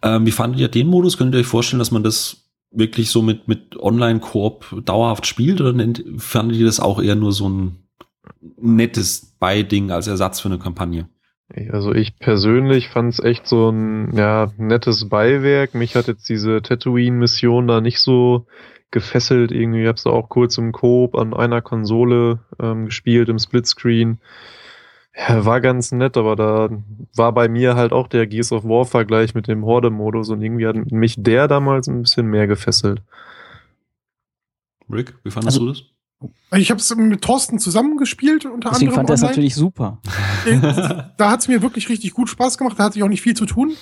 Ähm, 0.02 0.26
wie 0.26 0.30
fandet 0.30 0.60
ihr 0.60 0.68
den 0.68 0.86
Modus? 0.86 1.16
Könnt 1.16 1.34
ihr 1.34 1.40
euch 1.40 1.46
vorstellen, 1.46 1.78
dass 1.78 1.90
man 1.90 2.02
das 2.02 2.44
wirklich 2.70 3.10
so 3.10 3.22
mit, 3.22 3.48
mit 3.48 3.78
Online-Koop 3.78 4.82
dauerhaft 4.84 5.26
spielt 5.26 5.60
oder 5.60 5.74
fandet 6.18 6.58
ihr 6.58 6.66
das 6.66 6.80
auch 6.80 7.00
eher 7.00 7.14
nur 7.14 7.32
so 7.32 7.48
ein 7.48 7.78
nettes 8.60 9.36
Beiding 9.38 9.90
als 9.90 10.06
Ersatz 10.06 10.40
für 10.40 10.48
eine 10.48 10.58
Kampagne? 10.58 11.08
Also 11.70 11.94
ich 11.94 12.18
persönlich 12.18 12.88
fand 12.88 13.12
es 13.12 13.20
echt 13.20 13.46
so 13.46 13.70
ein 13.70 14.14
ja, 14.16 14.50
nettes 14.56 15.08
Beiwerk. 15.08 15.74
Mich 15.74 15.94
hat 15.94 16.08
jetzt 16.08 16.28
diese 16.28 16.62
Tatooine-Mission 16.62 17.68
da 17.68 17.80
nicht 17.80 18.00
so 18.00 18.46
gefesselt. 18.90 19.52
Irgendwie 19.52 19.82
Ich 19.82 19.86
habe 19.86 19.96
es 19.96 20.06
auch 20.06 20.28
kurz 20.28 20.58
im 20.58 20.72
Coop 20.72 21.14
an 21.14 21.32
einer 21.32 21.62
Konsole 21.62 22.40
ähm, 22.60 22.86
gespielt, 22.86 23.28
im 23.28 23.38
Splitscreen. 23.38 24.18
Ja, 25.16 25.44
war 25.44 25.60
ganz 25.60 25.92
nett, 25.92 26.16
aber 26.16 26.34
da 26.34 26.70
war 27.14 27.32
bei 27.32 27.48
mir 27.48 27.76
halt 27.76 27.92
auch 27.92 28.08
der 28.08 28.26
Gears 28.26 28.50
of 28.50 28.64
War 28.64 28.84
Vergleich 28.84 29.34
mit 29.34 29.46
dem 29.46 29.64
Horde-Modus 29.64 30.30
und 30.30 30.42
irgendwie 30.42 30.66
hat 30.66 30.90
mich 30.90 31.14
der 31.16 31.46
damals 31.46 31.86
ein 31.86 32.02
bisschen 32.02 32.26
mehr 32.26 32.48
gefesselt. 32.48 33.00
Rick, 34.90 35.14
wie 35.22 35.30
fandest 35.30 35.58
also, 35.58 35.66
du 35.66 35.72
das? 35.72 35.93
Ich 36.56 36.70
habe 36.70 36.80
es 36.80 36.94
mit 36.94 37.22
Thorsten 37.22 37.58
zusammengespielt, 37.58 38.44
unter 38.44 38.70
Deswegen 38.70 38.92
anderem. 38.92 39.06
Deswegen 39.06 39.08
fand 39.08 39.10
er 39.10 39.14
es 39.14 39.22
natürlich 39.22 39.54
super. 39.54 39.98
da 41.16 41.30
hat 41.30 41.40
es 41.40 41.48
mir 41.48 41.62
wirklich 41.62 41.88
richtig 41.88 42.12
gut 42.12 42.28
Spaß 42.28 42.58
gemacht. 42.58 42.78
Da 42.78 42.84
hatte 42.84 42.98
ich 42.98 43.02
auch 43.02 43.08
nicht 43.08 43.22
viel 43.22 43.34
zu 43.34 43.46
tun. 43.46 43.72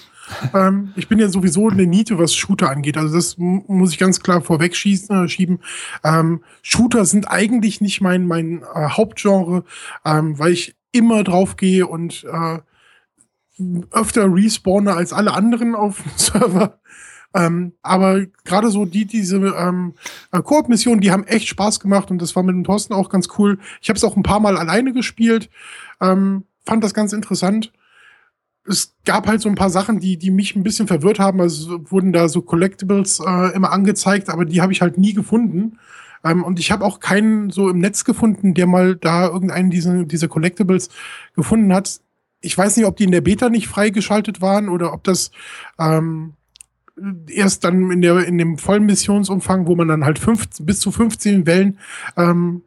ähm, 0.55 0.93
ich 0.97 1.09
bin 1.09 1.19
ja 1.19 1.29
sowieso 1.29 1.69
eine 1.69 1.87
Niete, 1.87 2.19
was 2.19 2.35
Shooter 2.35 2.71
angeht. 2.71 2.97
Also 2.97 3.15
das 3.15 3.37
muss 3.37 3.93
ich 3.93 3.99
ganz 3.99 4.21
klar 4.21 4.41
vorweg 4.41 4.75
schießen, 4.75 5.25
äh, 5.25 5.29
schieben. 5.29 5.61
Ähm, 6.03 6.43
Shooter 6.63 7.05
sind 7.05 7.31
eigentlich 7.31 7.81
nicht 7.81 8.01
mein, 8.01 8.27
mein 8.27 8.63
äh, 8.75 8.89
Hauptgenre, 8.89 9.65
ähm, 10.05 10.39
weil 10.39 10.53
ich 10.53 10.75
immer 10.93 11.25
drauf 11.25 11.57
gehe 11.57 11.87
und 11.87 12.25
äh, 12.25 12.59
öfter 13.91 14.33
respawne 14.33 14.95
als 14.95 15.13
alle 15.13 15.35
anderen 15.35 15.75
auf 15.75 16.03
dem 16.03 16.13
Server. 16.17 16.79
Ähm, 17.35 17.73
aber 17.83 18.27
gerade 18.45 18.71
so 18.71 18.85
die, 18.85 19.07
diese 19.07 19.37
ähm, 19.39 19.95
äh, 20.33 20.43
Koop-Missionen, 20.43 21.01
die 21.01 21.11
haben 21.11 21.25
echt 21.25 21.49
Spaß 21.49 21.81
gemacht 21.81 22.11
und 22.11 22.21
das 22.21 22.37
war 22.37 22.43
mit 22.43 22.55
dem 22.55 22.65
Thorsten 22.65 22.93
auch 22.93 23.09
ganz 23.09 23.29
cool. 23.39 23.59
Ich 23.81 23.89
habe 23.89 23.97
es 23.97 24.05
auch 24.05 24.17
ein 24.17 24.23
paar 24.23 24.41
Mal 24.41 24.59
alleine 24.59 24.93
gespielt, 24.93 25.49
ähm, 26.01 26.45
fand 26.65 26.85
das 26.85 26.95
ganz 26.95 27.13
interessant. 27.13 27.73
Es 28.65 28.95
gab 29.05 29.27
halt 29.27 29.41
so 29.41 29.49
ein 29.49 29.57
paar 29.57 29.71
Sachen, 29.71 29.99
die, 29.99 30.19
die 30.19 30.31
mich 30.31 30.55
ein 30.55 30.63
bisschen 30.63 30.87
verwirrt 30.87 31.19
haben. 31.19 31.41
Also 31.41 31.91
wurden 31.91 32.13
da 32.13 32.29
so 32.29 32.43
Collectibles 32.43 33.19
äh, 33.19 33.55
immer 33.55 33.73
angezeigt, 33.73 34.29
aber 34.29 34.45
die 34.45 34.61
habe 34.61 34.73
ich 34.73 34.83
halt 34.83 34.99
nie 34.99 35.15
gefunden. 35.15 35.79
Ähm, 36.25 36.45
und 36.45 36.61
ich 36.61 36.71
habe 36.71 36.85
auch 36.85 37.01
keinen 37.01 37.51
so 37.51 37.69
im 37.69 37.79
Netz 37.79 38.05
gefunden, 38.05 38.55
der 38.55 38.67
mal 38.67 38.95
da 38.95 39.27
irgendeinen 39.27 39.71
dieser 39.71 40.05
diese 40.05 40.29
Collectibles 40.29 40.91
gefunden 41.35 41.75
hat. 41.75 42.01
Ich 42.41 42.57
weiß 42.57 42.77
nicht, 42.77 42.87
ob 42.87 42.97
die 42.97 43.05
in 43.05 43.11
der 43.11 43.21
Beta 43.21 43.49
nicht 43.49 43.69
freigeschaltet 43.69 44.41
waren 44.41 44.69
oder 44.69 44.93
ob 44.93 45.03
das 45.05 45.31
ähm, 45.79 46.35
erst 47.29 47.65
dann 47.65 47.91
in, 47.91 48.03
der, 48.03 48.27
in 48.27 48.39
dem 48.39 48.59
vollen 48.59 48.85
Missionsumfang, 48.85 49.67
wo 49.67 49.75
man 49.75 49.89
dann 49.89 50.05
halt 50.05 50.19
fünf, 50.19 50.49
bis 50.61 50.81
zu 50.81 50.91
15 50.91 51.47
Wellen 51.47 51.79
ähm, 52.17 52.63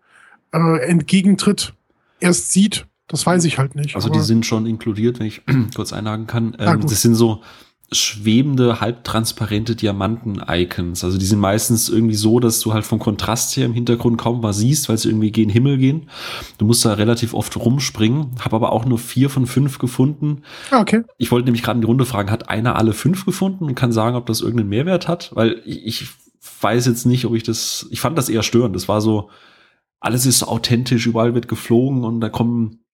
äh, 0.52 0.80
entgegentritt, 0.88 1.74
erst 2.20 2.52
sieht. 2.52 2.88
Das 3.08 3.26
weiß 3.26 3.44
ich 3.46 3.60
halt 3.60 3.76
nicht. 3.76 3.96
Also 3.96 4.10
die 4.10 4.20
sind 4.20 4.46
schon 4.46 4.66
inkludiert, 4.66 5.20
wenn 5.20 5.28
ich 5.28 5.44
kurz 5.76 5.94
einhaken 5.94 6.28
kann. 6.28 6.58
Ähm, 6.60 6.82
das 6.82 7.02
sind 7.02 7.16
so 7.16 7.42
schwebende, 7.92 8.82
halbtransparente 8.82 9.76
Diamanten-Icons. 9.76 11.04
Also 11.04 11.18
die 11.18 11.26
sind 11.26 11.40
meistens 11.40 11.88
irgendwie 11.88 12.16
so, 12.16 12.40
dass 12.40 12.60
du 12.60 12.74
halt 12.74 12.84
vom 12.84 13.00
Kontrast 13.00 13.56
her 13.56 13.66
im 13.66 13.74
Hintergrund 13.74 14.18
kaum 14.18 14.42
was 14.42 14.58
siehst, 14.58 14.90
weil 14.90 14.98
sie 14.98 15.10
irgendwie 15.10 15.32
gen 15.32 15.50
Himmel 15.50 15.78
gehen. 15.78 16.10
Du 16.58 16.66
musst 16.66 16.84
da 16.84 16.94
relativ 16.94 17.34
oft 17.34 17.56
rumspringen. 17.58 18.32
Habe 18.40 18.56
aber 18.56 18.72
auch 18.72 18.86
nur 18.86 18.98
vier 18.98 19.30
von 19.30 19.46
fünf 19.46 19.78
gefunden. 19.78 20.42
ah, 20.72 20.82
okay. 20.82 21.04
Ich 21.18 21.32
wollte 21.32 21.46
nämlich 21.46 21.64
gerade 21.64 21.78
in 21.78 21.82
die 21.82 21.88
Runde 21.88 22.06
fragen, 22.06 22.32
hat 22.32 22.50
einer 22.50 22.76
alle 22.76 22.94
fünf 22.94 23.26
gefunden 23.26 23.66
und 23.66 23.76
kann 23.76 23.92
sagen, 23.92 24.16
ob 24.16 24.26
das 24.26 24.42
irgendeinen 24.42 24.70
Mehrwert 24.70 25.08
hat? 25.08 25.32
Weil 25.36 25.62
ich, 25.66 25.86
ich 25.86 26.08
weiß 26.62 26.88
jetzt 26.88 27.06
nicht, 27.06 27.26
ob 27.26 27.36
ich 27.36 27.44
das, 27.44 27.88
ich 27.92 28.02
fand 28.02 28.18
das 28.18 28.30
eher 28.30 28.44
störend. 28.44 28.76
Das 28.76 28.88
war 28.88 29.02
so, 29.02 29.30
alles 30.00 30.26
ist 30.26 30.40
so 30.40 30.48
authentisch, 30.48 31.06
überall 31.06 31.36
wird 31.36 31.48
geflogen 31.48 32.04
und 32.04 32.20
da 32.20 32.30
kommen 32.30 32.85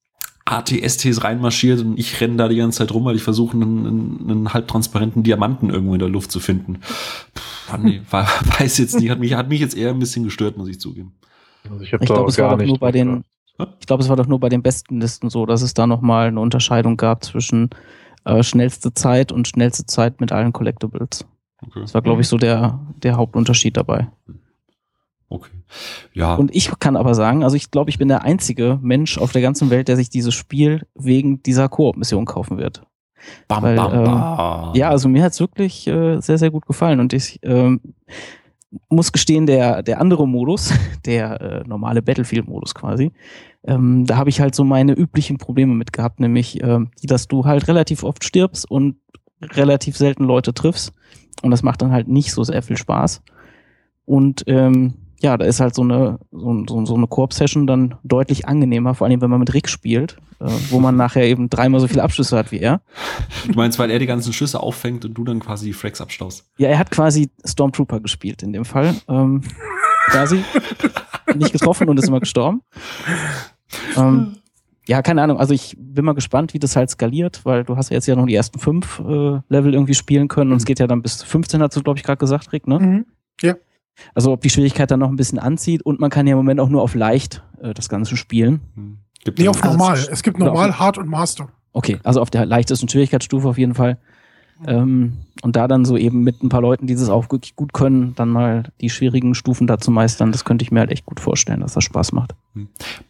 ATSTs 0.51 1.23
reinmarschiert 1.23 1.81
und 1.81 1.97
ich 1.97 2.19
renne 2.19 2.35
da 2.35 2.47
die 2.47 2.57
ganze 2.57 2.79
Zeit 2.79 2.93
rum, 2.93 3.05
weil 3.05 3.15
ich 3.15 3.23
versuche, 3.23 3.55
einen, 3.55 3.87
einen, 3.87 4.29
einen 4.29 4.53
halbtransparenten 4.53 5.23
Diamanten 5.23 5.69
irgendwo 5.69 5.93
in 5.93 5.99
der 5.99 6.09
Luft 6.09 6.31
zu 6.31 6.39
finden. 6.39 6.79
Puh, 7.67 7.77
war, 8.09 8.27
weiß 8.59 8.77
jetzt 8.79 8.99
nicht, 8.99 9.09
hat 9.09 9.19
mich, 9.19 9.33
hat 9.33 9.49
mich 9.49 9.61
jetzt 9.61 9.77
eher 9.77 9.89
ein 9.89 9.99
bisschen 9.99 10.23
gestört, 10.23 10.57
muss 10.57 10.69
ich 10.69 10.79
zugeben. 10.79 11.13
Also 11.69 11.83
ich 11.83 11.93
Ich 11.93 11.99
glaube, 11.99 12.29
es 12.29 12.37
war 12.37 12.57
doch 12.57 12.65
nur 12.65 12.79
bei 12.79 12.91
den, 12.91 13.23
ich 13.79 13.85
glaube, 13.85 14.03
es 14.03 14.09
war 14.09 14.15
doch 14.15 14.27
nur 14.27 14.39
bei 14.39 14.49
den 14.49 14.61
besten 14.61 14.99
Listen 14.99 15.29
so, 15.29 15.45
dass 15.45 15.61
es 15.61 15.73
da 15.73 15.87
nochmal 15.87 16.27
eine 16.27 16.39
Unterscheidung 16.39 16.97
gab 16.97 17.23
zwischen 17.23 17.69
äh, 18.25 18.43
schnellste 18.43 18.93
Zeit 18.93 19.31
und 19.31 19.47
schnellste 19.47 19.85
Zeit 19.85 20.19
mit 20.19 20.31
allen 20.31 20.53
Collectibles. 20.53 21.25
Okay. 21.65 21.79
Das 21.81 21.93
war, 21.93 22.01
glaube 22.01 22.21
ich, 22.21 22.27
so 22.27 22.37
der, 22.37 22.79
der 23.01 23.15
Hauptunterschied 23.17 23.77
dabei. 23.77 24.09
Okay. 25.31 25.51
Ja. 26.13 26.35
Und 26.35 26.55
ich 26.55 26.71
kann 26.79 26.95
aber 26.95 27.15
sagen, 27.15 27.43
also 27.43 27.55
ich 27.55 27.71
glaube, 27.71 27.89
ich 27.89 27.97
bin 27.97 28.07
der 28.07 28.23
einzige 28.23 28.79
Mensch 28.81 29.17
auf 29.17 29.31
der 29.31 29.41
ganzen 29.41 29.69
Welt, 29.69 29.87
der 29.87 29.95
sich 29.95 30.09
dieses 30.09 30.33
Spiel 30.33 30.85
wegen 30.95 31.41
dieser 31.43 31.69
Koop-Mission 31.69 32.25
kaufen 32.25 32.57
wird. 32.57 32.83
bam, 33.47 33.63
weil, 33.63 33.75
bam, 33.75 33.93
ähm, 33.93 34.03
bam. 34.03 34.75
Ja, 34.75 34.89
also 34.89 35.09
mir 35.09 35.23
hat's 35.23 35.39
wirklich 35.39 35.87
äh, 35.87 36.19
sehr, 36.19 36.37
sehr 36.37 36.51
gut 36.51 36.65
gefallen. 36.65 36.99
Und 36.99 37.13
ich 37.13 37.39
ähm, 37.43 37.81
muss 38.89 39.11
gestehen, 39.11 39.45
der, 39.45 39.83
der 39.83 40.01
andere 40.01 40.27
Modus, 40.27 40.73
der 41.05 41.41
äh, 41.41 41.63
normale 41.67 42.01
Battlefield-Modus 42.01 42.75
quasi, 42.75 43.11
ähm, 43.63 44.05
da 44.05 44.17
habe 44.17 44.29
ich 44.29 44.41
halt 44.41 44.55
so 44.55 44.63
meine 44.63 44.93
üblichen 44.93 45.37
Probleme 45.37 45.75
mit 45.75 45.93
gehabt, 45.93 46.19
nämlich, 46.19 46.61
ähm, 46.63 46.89
die, 47.01 47.07
dass 47.07 47.27
du 47.27 47.45
halt 47.45 47.67
relativ 47.67 48.03
oft 48.03 48.23
stirbst 48.23 48.69
und 48.69 48.95
relativ 49.41 49.97
selten 49.97 50.23
Leute 50.23 50.53
triffst. 50.53 50.93
Und 51.41 51.51
das 51.51 51.63
macht 51.63 51.81
dann 51.81 51.91
halt 51.91 52.07
nicht 52.07 52.31
so 52.31 52.43
sehr 52.43 52.61
viel 52.61 52.77
Spaß. 52.77 53.21
Und 54.05 54.43
ähm, 54.47 54.95
ja, 55.21 55.37
da 55.37 55.45
ist 55.45 55.59
halt 55.59 55.75
so 55.75 55.83
eine, 55.83 56.19
so, 56.31 56.63
so, 56.67 56.85
so 56.85 56.95
eine 56.95 57.07
Koop-Session 57.07 57.67
dann 57.67 57.95
deutlich 58.03 58.47
angenehmer, 58.47 58.95
vor 58.95 59.07
allem 59.07 59.21
wenn 59.21 59.29
man 59.29 59.39
mit 59.39 59.53
Rick 59.53 59.69
spielt, 59.69 60.17
äh, 60.39 60.49
wo 60.69 60.79
man 60.79 60.95
nachher 60.95 61.23
eben 61.23 61.49
dreimal 61.49 61.79
so 61.79 61.87
viele 61.87 62.03
Abschlüsse 62.03 62.37
hat 62.37 62.51
wie 62.51 62.59
er. 62.59 62.81
Du 63.47 63.53
meinst, 63.53 63.77
weil 63.77 63.91
er 63.91 63.99
die 63.99 64.07
ganzen 64.07 64.33
Schüsse 64.33 64.59
auffängt 64.59 65.05
und 65.05 65.13
du 65.13 65.23
dann 65.23 65.39
quasi 65.39 65.67
die 65.67 65.73
Fracks 65.73 66.01
abstaust. 66.01 66.49
Ja, 66.57 66.69
er 66.69 66.79
hat 66.79 66.89
quasi 66.89 67.29
Stormtrooper 67.45 67.99
gespielt 67.99 68.41
in 68.41 68.51
dem 68.51 68.65
Fall. 68.65 68.95
Ähm, 69.07 69.43
quasi. 70.07 70.43
Nicht 71.35 71.53
getroffen 71.53 71.87
und 71.87 71.97
ist 71.97 72.07
immer 72.07 72.19
gestorben. 72.19 72.61
Ähm, 73.95 74.37
ja, 74.87 75.01
keine 75.01 75.21
Ahnung. 75.21 75.37
Also 75.37 75.53
ich 75.53 75.77
bin 75.79 76.03
mal 76.03 76.13
gespannt, 76.13 76.53
wie 76.53 76.59
das 76.59 76.75
halt 76.75 76.89
skaliert, 76.89 77.45
weil 77.45 77.63
du 77.63 77.77
hast 77.77 77.89
ja 77.89 77.95
jetzt 77.95 78.07
ja 78.07 78.15
noch 78.15 78.25
die 78.25 78.35
ersten 78.35 78.59
fünf 78.59 78.99
äh, 78.99 79.39
Level 79.47 79.73
irgendwie 79.73 79.93
spielen 79.93 80.27
können 80.27 80.51
und 80.51 80.57
es 80.57 80.65
geht 80.65 80.79
ja 80.79 80.87
dann 80.87 81.01
bis 81.01 81.21
15, 81.23 81.61
hast 81.61 81.75
du, 81.75 81.83
glaube 81.83 81.99
ich, 81.99 82.03
gerade 82.03 82.17
gesagt, 82.17 82.51
Rick, 82.51 82.67
ne? 82.67 82.79
Mhm. 82.79 83.05
Also 84.15 84.31
ob 84.31 84.41
die 84.41 84.49
Schwierigkeit 84.49 84.89
dann 84.91 84.99
noch 84.99 85.09
ein 85.09 85.15
bisschen 85.15 85.39
anzieht 85.39 85.83
und 85.83 85.99
man 85.99 86.09
kann 86.09 86.25
ja 86.27 86.31
im 86.33 86.37
Moment 86.37 86.59
auch 86.59 86.69
nur 86.69 86.81
auf 86.81 86.95
leicht 86.95 87.43
äh, 87.61 87.73
das 87.73 87.89
Ganze 87.89 88.17
spielen. 88.17 88.61
Hm. 88.75 88.97
Gibt 89.23 89.39
Nee, 89.39 89.47
auf 89.47 89.63
normal. 89.63 89.99
Es 90.11 90.23
gibt 90.23 90.39
normal, 90.39 90.69
auf- 90.71 90.79
Hard 90.79 90.97
und 90.97 91.07
Master. 91.07 91.49
Okay, 91.73 91.99
also 92.03 92.21
auf 92.21 92.29
der 92.29 92.45
leichtesten 92.45 92.89
Schwierigkeitsstufe 92.89 93.47
auf 93.47 93.57
jeden 93.57 93.75
Fall. 93.75 93.97
Ähm, 94.67 95.13
und 95.41 95.55
da 95.55 95.67
dann 95.67 95.85
so 95.85 95.97
eben 95.97 96.21
mit 96.23 96.43
ein 96.43 96.49
paar 96.49 96.61
Leuten, 96.61 96.85
die 96.85 96.93
das 96.93 97.09
auch 97.09 97.31
wirklich 97.31 97.55
gut 97.55 97.73
können, 97.73 98.13
dann 98.15 98.29
mal 98.29 98.71
die 98.79 98.89
schwierigen 98.91 99.33
Stufen 99.33 99.65
da 99.67 99.79
zu 99.79 99.89
meistern, 99.89 100.31
das 100.31 100.45
könnte 100.45 100.63
ich 100.63 100.71
mir 100.71 100.81
halt 100.81 100.91
echt 100.91 101.05
gut 101.05 101.19
vorstellen, 101.19 101.61
dass 101.61 101.73
das 101.73 101.83
Spaß 101.83 102.11
macht. 102.11 102.35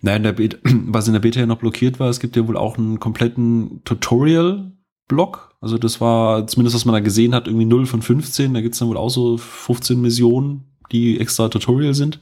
Nein, 0.02 0.18
in 0.18 0.24
der 0.24 0.32
Beta, 0.34 0.58
was 0.64 1.08
in 1.08 1.14
der 1.14 1.20
Beta 1.20 1.40
ja 1.42 1.46
noch 1.46 1.58
blockiert 1.58 2.00
war, 2.00 2.10
es 2.10 2.20
gibt 2.22 2.36
ja 2.38 2.48
wohl 2.48 2.56
auch 2.56 2.78
einen 2.78 3.00
kompletten 3.00 3.82
Tutorial-Block. 3.84 5.56
Also 5.60 5.78
das 5.78 6.00
war, 6.02 6.48
zumindest 6.48 6.76
was 6.76 6.86
man 6.86 6.94
da 6.94 7.00
gesehen 7.00 7.36
hat, 7.36 7.48
irgendwie 7.48 7.66
0 7.66 7.86
von 7.86 8.02
15. 8.02 8.54
Da 8.54 8.62
gibt's 8.62 8.80
dann 8.80 8.88
wohl 8.88 8.98
auch 8.98 9.10
so 9.10 9.38
15 9.38 10.00
Missionen, 10.02 10.64
die 10.92 11.20
extra 11.20 11.50
Tutorial 11.50 11.94
sind. 11.94 12.20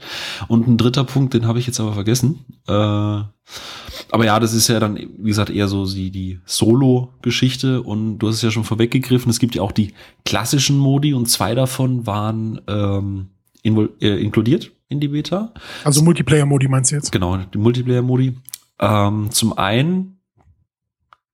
Und 0.48 0.68
ein 0.68 0.78
dritter 0.78 1.04
Punkt, 1.04 1.34
den 1.34 1.48
habe 1.48 1.60
ich 1.60 1.68
jetzt 1.68 1.80
aber 1.80 1.94
vergessen. 1.94 2.46
Äh, 2.68 2.72
aber 2.72 4.26
ja, 4.26 4.40
das 4.40 4.54
ist 4.54 4.68
ja 4.68 4.80
dann, 4.80 4.96
wie 4.96 5.30
gesagt, 5.30 5.50
eher 5.50 5.68
so 5.68 5.86
die, 5.86 6.12
die 6.12 6.40
Solo-Geschichte. 6.46 7.82
Und 7.82 8.20
du 8.20 8.28
hast 8.28 8.36
es 8.36 8.42
ja 8.42 8.52
schon 8.52 8.64
vorweggegriffen, 8.64 9.30
es 9.30 9.40
gibt 9.40 9.56
ja 9.56 9.62
auch 9.62 9.72
die 9.72 9.94
klassischen 10.26 10.78
Modi 10.78 11.14
und 11.14 11.28
zwei 11.28 11.56
davon 11.56 12.06
waren 12.08 12.62
ähm, 12.68 13.28
äh, 13.64 14.22
inkludiert 14.22 14.72
in 14.88 15.00
die 15.00 15.10
Beta. 15.10 15.54
Also 15.84 16.04
Multiplayer-Modi 16.04 16.68
meinst 16.68 16.92
du 16.92 16.96
jetzt? 16.96 17.12
Genau, 17.12 17.38
die 17.38 17.58
Multiplayer-Modi. 17.58 18.38
Ähm, 18.80 19.30
zum 19.32 19.58
einen 19.58 20.19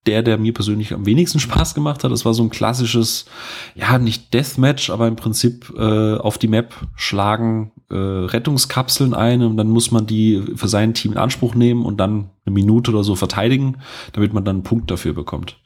der, 0.08 0.24
der 0.24 0.38
mir 0.38 0.54
persönlich 0.54 0.94
am 0.94 1.06
wenigsten 1.06 1.40
Spaß 1.40 1.74
gemacht 1.76 2.04
hat, 2.04 2.12
das 2.12 2.26
war 2.26 2.34
so 2.34 2.44
ein 2.44 2.50
klassisches, 2.50 3.26
ja, 3.74 3.98
nicht 3.98 4.34
Deathmatch, 4.34 4.90
aber 4.90 5.08
im 5.08 5.16
Prinzip 5.16 5.74
äh, 5.78 6.16
auf 6.16 6.38
die 6.38 6.48
Map 6.48 6.74
schlagen 6.96 7.72
äh, 7.90 7.96
Rettungskapseln 7.96 9.14
ein 9.14 9.42
und 9.42 9.58
dann 9.58 9.70
muss 9.70 9.92
man 9.92 10.06
die 10.06 10.44
für 10.56 10.68
sein 10.68 10.94
Team 10.94 11.14
in 11.14 11.18
Anspruch 11.18 11.56
nehmen 11.56 11.86
und 11.86 11.98
dann 11.98 12.30
eine 12.46 12.54
Minute 12.54 12.92
oder 12.92 13.04
so 13.04 13.16
verteidigen, 13.16 13.78
damit 14.14 14.34
man 14.34 14.46
dann 14.46 14.58
einen 14.58 14.64
Punkt 14.64 14.92
dafür 14.92 15.14
bekommt. 15.14 15.60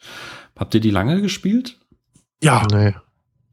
Habt 0.55 0.73
ihr 0.73 0.81
die 0.81 0.91
lange 0.91 1.21
gespielt? 1.21 1.77
Ja. 2.41 2.65
Nee. 2.71 2.93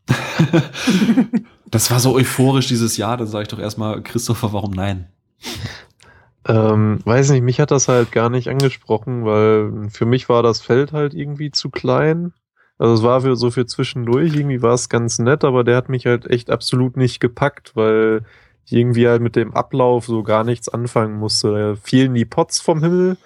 Das 1.71 1.91
war 1.91 1.99
so 1.99 2.15
euphorisch 2.15 2.69
dieses 2.69 2.97
Jahr, 2.97 3.17
dann 3.17 3.27
sage 3.27 3.43
ich 3.43 3.49
doch 3.49 3.59
erstmal, 3.59 4.01
Christopher, 4.03 4.53
warum 4.53 4.71
nein? 4.71 5.09
Ähm, 6.49 7.01
weiß 7.05 7.31
nicht, 7.31 7.43
mich 7.43 7.61
hat 7.61 7.73
das 7.73 7.89
halt 7.89 8.13
gar 8.13 8.31
nicht 8.31 8.49
angesprochen, 8.49 9.25
weil 9.25 9.91
für 9.91 10.07
mich 10.07 10.29
war 10.29 10.43
das 10.43 10.61
Feld 10.61 10.93
halt 10.93 11.13
irgendwie 11.13 11.51
zu 11.51 11.71
klein. 11.71 12.33
Also 12.79 12.95
es 12.95 13.03
war 13.03 13.23
für 13.23 13.37
so 13.37 13.51
für 13.51 13.67
zwischendurch, 13.67 14.35
irgendwie 14.35 14.63
war 14.63 14.75
es 14.75 14.89
ganz 14.89 15.19
nett, 15.19 15.45
aber 15.45 15.65
der 15.65 15.77
hat 15.77 15.89
mich 15.89 16.07
halt 16.07 16.27
echt 16.31 16.51
absolut 16.51 16.97
nicht 16.97 17.21
gepackt, 17.21 17.75
weil 17.75 18.23
ich 18.65 18.73
irgendwie 18.75 19.09
halt 19.09 19.23
mit 19.23 19.35
dem 19.35 19.55
Ablauf 19.55 20.07
so 20.07 20.23
gar 20.23 20.45
nichts 20.45 20.69
anfangen 20.69 21.19
musste. 21.19 21.53
Da 21.53 21.75
fielen 21.77 22.15
die 22.15 22.25
Pots 22.25 22.61
vom 22.61 22.83
Himmel 22.83 23.17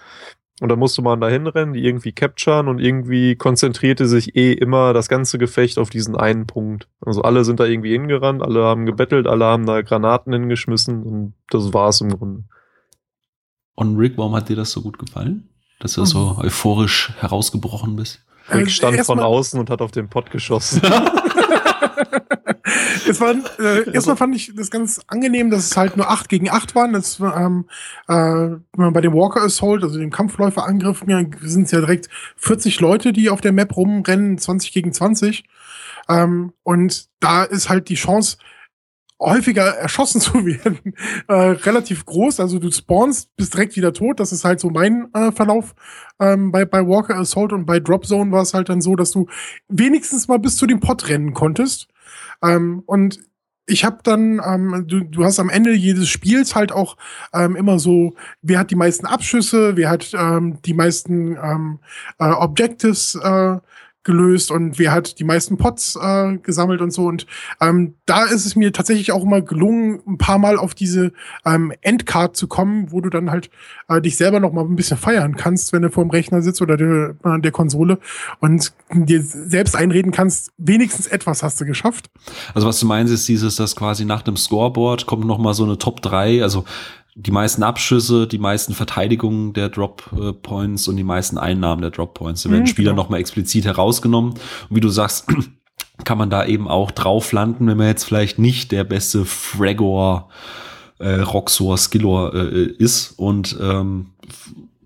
und 0.60 0.68
da 0.68 0.76
musste 0.76 1.02
man 1.02 1.20
da 1.20 1.28
hinrennen, 1.28 1.74
die 1.74 1.84
irgendwie 1.84 2.12
capturen 2.12 2.68
und 2.68 2.78
irgendwie 2.78 3.36
konzentrierte 3.36 4.06
sich 4.06 4.36
eh 4.36 4.52
immer 4.52 4.92
das 4.92 5.08
ganze 5.08 5.38
Gefecht 5.38 5.78
auf 5.78 5.90
diesen 5.90 6.16
einen 6.16 6.46
Punkt. 6.46 6.88
Also 7.00 7.22
alle 7.22 7.44
sind 7.44 7.60
da 7.60 7.64
irgendwie 7.64 7.92
hingerannt, 7.92 8.42
alle 8.42 8.64
haben 8.64 8.86
gebettelt, 8.86 9.26
alle 9.26 9.46
haben 9.46 9.66
da 9.66 9.82
Granaten 9.82 10.32
hingeschmissen 10.32 11.02
und 11.02 11.34
das 11.50 11.72
war's 11.74 12.00
im 12.00 12.10
Grunde. 12.10 12.44
Und 13.80 13.96
Rick, 13.96 14.18
warum 14.18 14.36
hat 14.36 14.50
dir 14.50 14.56
das 14.56 14.72
so 14.72 14.82
gut 14.82 14.98
gefallen? 14.98 15.48
Dass 15.78 15.94
du 15.94 16.04
so 16.04 16.36
euphorisch 16.38 17.14
herausgebrochen 17.18 17.96
bist? 17.96 18.20
Rick 18.52 18.66
Äh, 18.66 18.70
stand 18.70 19.00
von 19.06 19.20
außen 19.20 19.58
und 19.58 19.70
hat 19.70 19.80
auf 19.80 19.90
den 19.90 20.10
Pott 20.10 20.30
geschossen. 20.30 20.82
es 23.08 23.18
war, 23.22 23.34
äh, 23.58 23.90
erstmal 23.90 24.16
fand 24.16 24.36
ich 24.36 24.52
das 24.54 24.70
ganz 24.70 25.00
angenehm, 25.06 25.50
dass 25.50 25.64
es 25.64 25.78
halt 25.78 25.96
nur 25.96 26.10
8 26.10 26.28
gegen 26.28 26.50
8 26.50 26.74
waren. 26.74 26.92
Das, 26.92 27.20
ähm, 27.20 27.64
äh, 28.06 28.12
wenn 28.12 28.64
man 28.76 28.92
bei 28.92 29.00
dem 29.00 29.14
Walker 29.14 29.40
Assault, 29.40 29.82
also 29.82 29.98
dem 29.98 30.10
Kampfläuferangriff, 30.10 31.06
mir 31.06 31.30
sind 31.40 31.62
es 31.62 31.70
ja 31.70 31.80
direkt 31.80 32.10
40 32.36 32.80
Leute, 32.80 33.14
die 33.14 33.30
auf 33.30 33.40
der 33.40 33.52
Map 33.52 33.74
rumrennen, 33.74 34.36
20 34.36 34.72
gegen 34.72 34.92
20. 34.92 35.44
Ähm, 36.10 36.52
und 36.64 37.06
da 37.20 37.44
ist 37.44 37.70
halt 37.70 37.88
die 37.88 37.94
Chance, 37.94 38.36
häufiger 39.20 39.66
erschossen 39.76 40.20
zu 40.20 40.44
werden, 40.46 40.94
äh, 41.28 41.34
relativ 41.34 42.06
groß. 42.06 42.40
Also 42.40 42.58
du 42.58 42.70
spawnst, 42.72 43.34
bist 43.36 43.54
direkt 43.54 43.76
wieder 43.76 43.92
tot. 43.92 44.18
Das 44.18 44.32
ist 44.32 44.44
halt 44.44 44.60
so 44.60 44.70
mein 44.70 45.08
äh, 45.14 45.30
Verlauf. 45.30 45.74
Ähm, 46.18 46.50
bei, 46.50 46.64
bei 46.64 46.86
Walker 46.86 47.16
Assault 47.16 47.52
und 47.52 47.66
bei 47.66 47.78
Drop 47.80 48.06
Zone 48.06 48.32
war 48.32 48.42
es 48.42 48.54
halt 48.54 48.68
dann 48.68 48.80
so, 48.80 48.96
dass 48.96 49.12
du 49.12 49.26
wenigstens 49.68 50.28
mal 50.28 50.38
bis 50.38 50.56
zu 50.56 50.66
dem 50.66 50.80
Pot 50.80 51.08
rennen 51.08 51.34
konntest. 51.34 51.88
Ähm, 52.42 52.82
und 52.86 53.20
ich 53.66 53.84
habe 53.84 53.98
dann, 54.02 54.40
ähm, 54.44 54.84
du, 54.86 55.04
du 55.04 55.24
hast 55.24 55.38
am 55.38 55.48
Ende 55.48 55.72
jedes 55.72 56.08
Spiels 56.08 56.54
halt 56.54 56.72
auch 56.72 56.96
ähm, 57.32 57.54
immer 57.54 57.78
so, 57.78 58.14
wer 58.42 58.58
hat 58.58 58.70
die 58.70 58.76
meisten 58.76 59.06
Abschüsse, 59.06 59.76
wer 59.76 59.90
hat 59.90 60.12
ähm, 60.12 60.58
die 60.64 60.74
meisten 60.74 61.36
ähm, 61.36 61.78
äh, 62.18 62.24
Objectives 62.30 63.14
äh, 63.14 63.58
gelöst 64.02 64.50
und 64.50 64.78
wer 64.78 64.92
hat 64.92 65.18
die 65.18 65.24
meisten 65.24 65.58
Pots 65.58 65.96
äh, 65.96 66.38
gesammelt 66.38 66.80
und 66.80 66.90
so. 66.90 67.04
Und 67.06 67.26
ähm, 67.60 67.94
da 68.06 68.24
ist 68.24 68.46
es 68.46 68.56
mir 68.56 68.72
tatsächlich 68.72 69.12
auch 69.12 69.22
immer 69.22 69.42
gelungen, 69.42 70.00
ein 70.06 70.16
paar 70.16 70.38
Mal 70.38 70.56
auf 70.56 70.74
diese 70.74 71.12
ähm, 71.44 71.72
Endcard 71.82 72.36
zu 72.36 72.48
kommen, 72.48 72.92
wo 72.92 73.00
du 73.00 73.10
dann 73.10 73.30
halt 73.30 73.50
äh, 73.88 74.00
dich 74.00 74.16
selber 74.16 74.40
noch 74.40 74.52
mal 74.52 74.64
ein 74.64 74.76
bisschen 74.76 74.96
feiern 74.96 75.36
kannst, 75.36 75.72
wenn 75.72 75.82
du 75.82 75.90
vor 75.90 76.04
dem 76.04 76.10
Rechner 76.10 76.40
sitzt 76.40 76.62
oder 76.62 76.76
der, 76.76 77.16
äh, 77.24 77.40
der 77.40 77.52
Konsole 77.52 77.98
und 78.40 78.72
dir 78.90 79.22
selbst 79.22 79.76
einreden 79.76 80.12
kannst, 80.12 80.52
wenigstens 80.56 81.06
etwas 81.06 81.42
hast 81.42 81.60
du 81.60 81.66
geschafft. 81.66 82.10
Also 82.54 82.66
was 82.66 82.80
du 82.80 82.86
meinst, 82.86 83.12
ist 83.12 83.28
dieses, 83.28 83.56
dass 83.56 83.76
quasi 83.76 84.06
nach 84.06 84.22
dem 84.22 84.36
Scoreboard 84.36 85.06
kommt 85.06 85.26
noch 85.26 85.38
mal 85.38 85.52
so 85.52 85.64
eine 85.64 85.76
Top 85.76 86.00
3, 86.00 86.42
also 86.42 86.64
die 87.14 87.30
meisten 87.30 87.62
Abschüsse, 87.62 88.26
die 88.26 88.38
meisten 88.38 88.74
Verteidigungen 88.74 89.52
der 89.52 89.68
Drop 89.68 90.04
Points 90.42 90.88
und 90.88 90.96
die 90.96 91.04
meisten 91.04 91.38
Einnahmen 91.38 91.82
der 91.82 91.90
Drop 91.90 92.14
Points. 92.14 92.42
Da 92.42 92.50
werden 92.50 92.62
mhm, 92.62 92.66
Spieler 92.68 92.92
genau. 92.92 93.02
nochmal 93.02 93.20
explizit 93.20 93.64
herausgenommen. 93.64 94.32
Und 94.32 94.76
wie 94.76 94.80
du 94.80 94.88
sagst, 94.88 95.26
kann 96.04 96.18
man 96.18 96.30
da 96.30 96.46
eben 96.46 96.68
auch 96.68 96.90
drauf 96.90 97.32
landen, 97.32 97.66
wenn 97.66 97.76
man 97.76 97.88
jetzt 97.88 98.04
vielleicht 98.04 98.38
nicht 98.38 98.72
der 98.72 98.84
beste 98.84 99.24
Fragor, 99.24 100.28
äh, 100.98 101.20
Roxor, 101.20 101.76
Skillor 101.78 102.34
äh, 102.34 102.66
ist. 102.78 103.12
Und 103.18 103.56
ähm, 103.60 104.12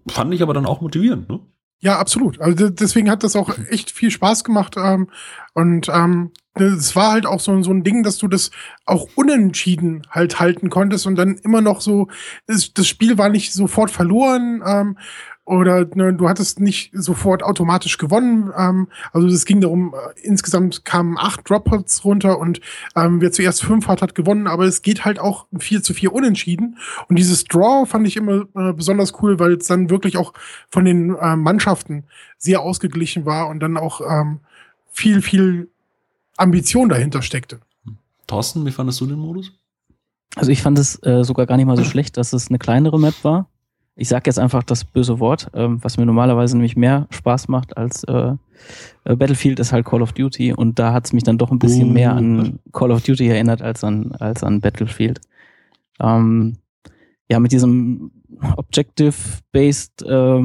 fand 0.09 0.35
ich 0.35 0.43
aber 0.43 0.55
dann 0.55 0.67
auch 0.67 0.81
motivierend. 0.81 1.29
Ne? 1.29 1.41
Ja, 1.81 1.99
absolut. 1.99 2.41
Also 2.41 2.71
deswegen 2.71 3.11
hat 3.11 3.23
das 3.23 3.37
auch 3.37 3.51
echt 3.69 3.91
viel 3.91 4.11
Spaß 4.11 4.45
gemacht. 4.45 4.77
Ähm, 4.79 5.11
und 5.53 5.89
ähm, 5.93 6.31
es 6.55 6.95
war 6.95 7.13
halt 7.13 7.27
auch 7.27 7.41
so, 7.41 7.63
so 7.63 7.73
ein 7.73 7.83
Ding, 7.83 8.03
dass 8.03 8.19
du 8.19 8.29
das 8.29 8.51
auch 8.87 9.09
unentschieden 9.17 10.07
halt 10.11 10.39
halten 10.39 10.71
konntest 10.71 11.07
und 11.07 11.17
dann 11.17 11.37
immer 11.37 11.61
noch 11.61 11.81
so, 11.81 12.09
das, 12.47 12.71
Spiel 12.87 13.19
war 13.19 13.29
nicht 13.29 13.53
sofort 13.53 13.91
verloren 13.91 14.63
ähm, 14.65 14.99
oder 15.47 15.85
ne, 15.95 16.15
du 16.15 16.29
hattest 16.29 16.61
nicht 16.61 16.91
sofort 16.95 17.43
automatisch 17.43 17.99
gewonnen. 17.99 18.51
Ähm, 18.57 18.89
also 19.13 19.27
es 19.27 19.45
ging 19.45 19.61
darum, 19.61 19.95
äh, 19.95 20.21
insgesamt 20.23 20.85
kamen 20.85 21.19
acht 21.19 21.49
Dropouts 21.49 22.05
runter 22.05 22.39
und 22.39 22.61
ähm, 22.97 23.21
wer 23.21 23.31
zuerst 23.31 23.63
fünf 23.63 23.89
hat, 23.89 24.01
hat 24.01 24.15
gewonnen, 24.15 24.47
aber 24.47 24.65
es 24.65 24.81
geht 24.81 25.05
halt 25.05 25.19
auch 25.19 25.47
4 25.59 25.83
zu 25.83 25.93
4 25.93 26.13
unentschieden. 26.13 26.79
Und 27.09 27.19
dieses 27.19 27.45
Draw 27.45 27.85
fand 27.85 28.07
ich 28.07 28.17
immer 28.17 28.47
äh, 28.55 28.73
besonders 28.73 29.13
cool, 29.23 29.39
weil 29.39 29.55
es 29.55 29.67
dann 29.67 29.91
wirklich 29.91 30.17
auch 30.17 30.33
von 30.71 30.85
den 30.87 31.15
äh, 31.15 31.37
Mannschaften 31.37 32.05
sehr 32.39 32.61
ausgeglichen 32.61 33.27
war 33.27 33.49
und 33.49 33.61
dann 33.61 33.77
auch 33.77 34.01
ähm, 34.01 34.41
viel, 34.93 35.21
viel 35.21 35.69
Ambition 36.37 36.89
dahinter 36.89 37.23
steckte. 37.23 37.61
Thorsten, 38.27 38.65
wie 38.67 38.71
fandest 38.71 39.01
du 39.01 39.07
den 39.07 39.19
Modus? 39.19 39.53
Also 40.37 40.51
ich 40.51 40.63
fand 40.63 40.79
es 40.79 41.01
äh, 41.05 41.23
sogar 41.23 41.47
gar 41.47 41.57
nicht 41.57 41.67
mal 41.67 41.77
so 41.77 41.85
schlecht, 41.85 42.17
dass 42.17 42.33
es 42.33 42.49
eine 42.49 42.59
kleinere 42.59 42.99
Map 42.99 43.15
war. 43.23 43.49
Ich 43.97 44.09
sage 44.09 44.25
jetzt 44.27 44.41
einfach 44.41 44.65
das 44.65 44.85
böse 44.85 45.21
Wort, 45.21 45.51
ähm, 45.55 45.79
was 45.83 45.97
mir 45.97 46.07
normalerweise 46.07 46.57
nämlich 46.57 46.75
mehr 46.75 47.07
Spaß 47.11 47.47
macht 47.47 47.77
als 47.77 48.03
äh, 48.05 48.33
äh 49.05 49.15
Battlefield 49.15 49.61
ist 49.61 49.73
halt 49.73 49.87
Call 49.87 50.03
of 50.03 50.13
Duty 50.13 50.53
und 50.53 50.81
da 50.81 50.93
hat 50.93 51.07
es 51.07 51.13
mich 51.13 51.23
dann 51.23 51.39
doch 51.39 51.53
ein 51.53 51.61
bisschen 51.61 51.93
mehr 51.93 52.13
an 52.13 52.59
Call 52.73 52.91
of 52.91 53.03
Duty 53.03 53.29
erinnert 53.29 53.63
als 53.63 53.85
an, 53.85 54.13
als 54.19 54.43
an 54.43 54.61
Battlefield. 54.61 55.21
Ähm, 56.01 56.57
ja, 57.31 57.39
mit 57.39 57.53
diesem 57.53 58.11
Objective-Based 58.57 60.03
äh, 60.03 60.41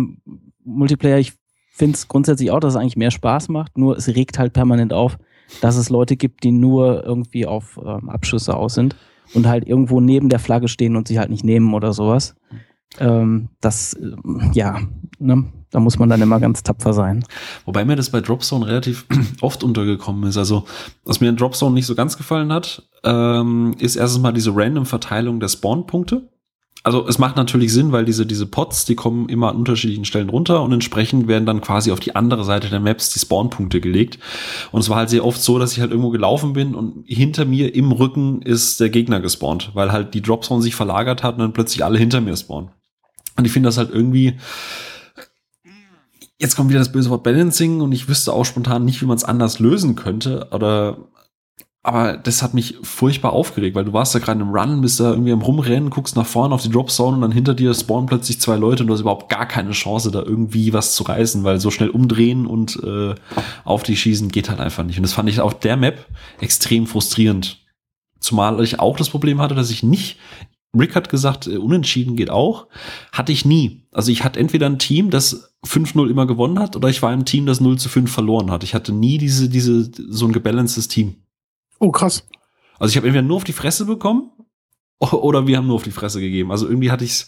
Multiplayer, 0.63 1.17
ich 1.17 1.33
finde 1.71 1.95
es 1.95 2.07
grundsätzlich 2.07 2.51
auch, 2.51 2.59
dass 2.59 2.73
es 2.75 2.79
eigentlich 2.79 2.97
mehr 2.97 3.09
Spaß 3.09 3.49
macht, 3.49 3.77
nur 3.79 3.97
es 3.97 4.07
regt 4.09 4.37
halt 4.37 4.53
permanent 4.53 4.93
auf, 4.93 5.17
dass 5.61 5.77
es 5.77 5.89
Leute 5.89 6.15
gibt, 6.15 6.43
die 6.43 6.51
nur 6.51 7.03
irgendwie 7.03 7.45
auf 7.45 7.79
ähm, 7.83 8.09
Abschüsse 8.09 8.55
aus 8.55 8.73
sind 8.73 8.95
und 9.33 9.47
halt 9.47 9.67
irgendwo 9.67 10.01
neben 10.01 10.29
der 10.29 10.39
Flagge 10.39 10.67
stehen 10.67 10.95
und 10.95 11.07
sich 11.07 11.17
halt 11.17 11.29
nicht 11.29 11.43
nehmen 11.43 11.73
oder 11.73 11.93
sowas. 11.93 12.35
Ähm, 12.97 13.49
das, 13.61 13.93
äh, 13.93 14.15
ja, 14.53 14.79
ne, 15.19 15.45
da 15.69 15.79
muss 15.79 15.99
man 15.99 16.09
dann 16.09 16.21
immer 16.21 16.39
ganz 16.39 16.63
tapfer 16.63 16.93
sein. 16.93 17.23
Wobei 17.65 17.85
mir 17.85 17.95
das 17.95 18.09
bei 18.09 18.21
Dropzone 18.21 18.65
relativ 18.65 19.05
oft 19.41 19.63
untergekommen 19.63 20.27
ist. 20.27 20.37
Also, 20.37 20.65
was 21.05 21.21
mir 21.21 21.29
in 21.29 21.37
Dropzone 21.37 21.73
nicht 21.75 21.85
so 21.85 21.93
ganz 21.93 22.17
gefallen 22.17 22.51
hat, 22.51 22.89
ähm, 23.03 23.75
ist 23.79 23.95
erstens 23.95 24.21
mal 24.21 24.31
diese 24.31 24.55
random 24.55 24.85
Verteilung 24.85 25.39
der 25.39 25.49
Spawn-Punkte 25.49 26.29
also 26.83 27.05
es 27.07 27.17
macht 27.17 27.35
natürlich 27.35 27.73
Sinn, 27.73 27.91
weil 27.91 28.05
diese, 28.05 28.25
diese 28.25 28.45
Pots, 28.45 28.85
die 28.85 28.95
kommen 28.95 29.27
immer 29.27 29.49
an 29.49 29.57
unterschiedlichen 29.57 30.05
Stellen 30.05 30.29
runter 30.29 30.61
und 30.61 30.71
entsprechend 30.71 31.27
werden 31.27 31.45
dann 31.45 31.59
quasi 31.59 31.91
auf 31.91 31.99
die 31.99 32.15
andere 32.15 32.45
Seite 32.45 32.69
der 32.69 32.79
Maps 32.79 33.09
die 33.11 33.19
Spawnpunkte 33.19 33.81
gelegt. 33.81 34.17
Und 34.71 34.79
es 34.79 34.89
war 34.89 34.97
halt 34.97 35.09
sehr 35.09 35.25
oft 35.25 35.41
so, 35.41 35.59
dass 35.59 35.73
ich 35.73 35.81
halt 35.81 35.91
irgendwo 35.91 36.09
gelaufen 36.09 36.53
bin 36.53 36.75
und 36.75 37.03
hinter 37.05 37.43
mir 37.43 37.75
im 37.75 37.91
Rücken 37.91 38.41
ist 38.41 38.79
der 38.79 38.89
Gegner 38.89 39.19
gespawnt, 39.19 39.71
weil 39.73 39.91
halt 39.91 40.13
die 40.13 40.21
Dropzone 40.21 40.61
sich 40.61 40.75
verlagert 40.75 41.21
hat 41.21 41.35
und 41.35 41.41
dann 41.41 41.53
plötzlich 41.53 41.83
alle 41.83 41.99
hinter 41.99 42.21
mir 42.21 42.35
spawnen. 42.37 42.71
Und 43.35 43.45
ich 43.45 43.51
finde 43.51 43.67
das 43.67 43.77
halt 43.77 43.89
irgendwie, 43.91 44.37
jetzt 46.37 46.55
kommt 46.55 46.69
wieder 46.69 46.79
das 46.79 46.91
böse 46.91 47.09
Wort 47.09 47.23
Balancing 47.23 47.81
und 47.81 47.91
ich 47.91 48.07
wüsste 48.07 48.31
auch 48.31 48.45
spontan 48.45 48.85
nicht, 48.85 49.01
wie 49.01 49.05
man 49.05 49.17
es 49.17 49.25
anders 49.25 49.59
lösen 49.59 49.95
könnte. 49.95 50.47
Oder 50.51 50.97
aber 51.81 52.17
das 52.17 52.43
hat 52.43 52.53
mich 52.53 52.75
furchtbar 52.83 53.31
aufgeregt, 53.31 53.75
weil 53.75 53.85
du 53.85 53.93
warst 53.93 54.13
da 54.13 54.19
gerade 54.19 54.41
im 54.41 54.49
Run, 54.49 54.81
bist 54.81 54.99
da 54.99 55.11
irgendwie 55.11 55.31
am 55.31 55.41
Rumrennen, 55.41 55.89
guckst 55.89 56.15
nach 56.17 56.25
vorne 56.25 56.53
auf 56.53 56.61
die 56.61 56.69
Dropzone 56.69 57.15
und 57.15 57.21
dann 57.21 57.31
hinter 57.31 57.53
dir 57.53 57.73
spawnen 57.73 58.05
plötzlich 58.05 58.41
zwei 58.41 58.57
Leute 58.57 58.83
und 58.83 58.87
du 58.87 58.93
hast 58.93 59.01
überhaupt 59.01 59.29
gar 59.29 59.45
keine 59.45 59.71
Chance, 59.71 60.11
da 60.11 60.21
irgendwie 60.21 60.73
was 60.73 60.93
zu 60.93 61.03
reißen, 61.03 61.43
weil 61.43 61.59
so 61.59 61.71
schnell 61.71 61.89
umdrehen 61.89 62.45
und 62.45 62.81
äh, 62.83 63.15
auf 63.63 63.83
die 63.83 63.95
schießen 63.95 64.29
geht 64.29 64.49
halt 64.49 64.59
einfach 64.59 64.83
nicht. 64.83 64.97
Und 64.97 65.03
das 65.03 65.13
fand 65.13 65.29
ich 65.29 65.39
auf 65.39 65.57
der 65.57 65.77
Map 65.77 66.05
extrem 66.41 66.85
frustrierend. 66.85 67.65
Zumal 68.19 68.61
ich 68.61 68.81
auch 68.81 68.97
das 68.97 69.09
Problem 69.09 69.39
hatte, 69.39 69.55
dass 69.55 69.71
ich 69.71 69.81
nicht 69.81 70.17
Rick 70.77 70.95
hat 70.95 71.09
gesagt, 71.09 71.47
äh, 71.47 71.57
unentschieden 71.57 72.15
geht 72.15 72.29
auch. 72.29 72.67
Hatte 73.11 73.31
ich 73.31 73.45
nie. 73.45 73.87
Also 73.91 74.11
ich 74.11 74.23
hatte 74.23 74.39
entweder 74.39 74.67
ein 74.67 74.79
Team, 74.79 75.09
das 75.09 75.55
5-0 75.65 76.09
immer 76.09 76.27
gewonnen 76.27 76.59
hat, 76.59 76.75
oder 76.75 76.89
ich 76.89 77.01
war 77.01 77.13
im 77.13 77.25
Team, 77.25 77.45
das 77.45 77.59
0 77.59 77.79
zu 77.79 77.89
5 77.89 78.11
verloren 78.11 78.51
hat. 78.51 78.63
Ich 78.63 78.75
hatte 78.75 78.91
nie 78.91 79.17
diese, 79.17 79.49
diese, 79.49 79.89
so 80.09 80.25
ein 80.25 80.31
gebalancedes 80.31 80.87
Team. 80.87 81.15
Oh, 81.79 81.91
krass. 81.91 82.27
Also 82.77 82.91
ich 82.91 82.97
habe 82.97 83.07
entweder 83.07 83.25
nur 83.27 83.37
auf 83.37 83.43
die 83.43 83.53
Fresse 83.53 83.85
bekommen 83.85 84.31
oder 84.99 85.47
wir 85.47 85.57
haben 85.57 85.67
nur 85.67 85.75
auf 85.75 85.83
die 85.83 85.91
Fresse 85.91 86.19
gegeben. 86.19 86.51
Also 86.51 86.67
irgendwie 86.67 86.91
hatte 86.91 87.03
ich 87.03 87.11
es 87.11 87.27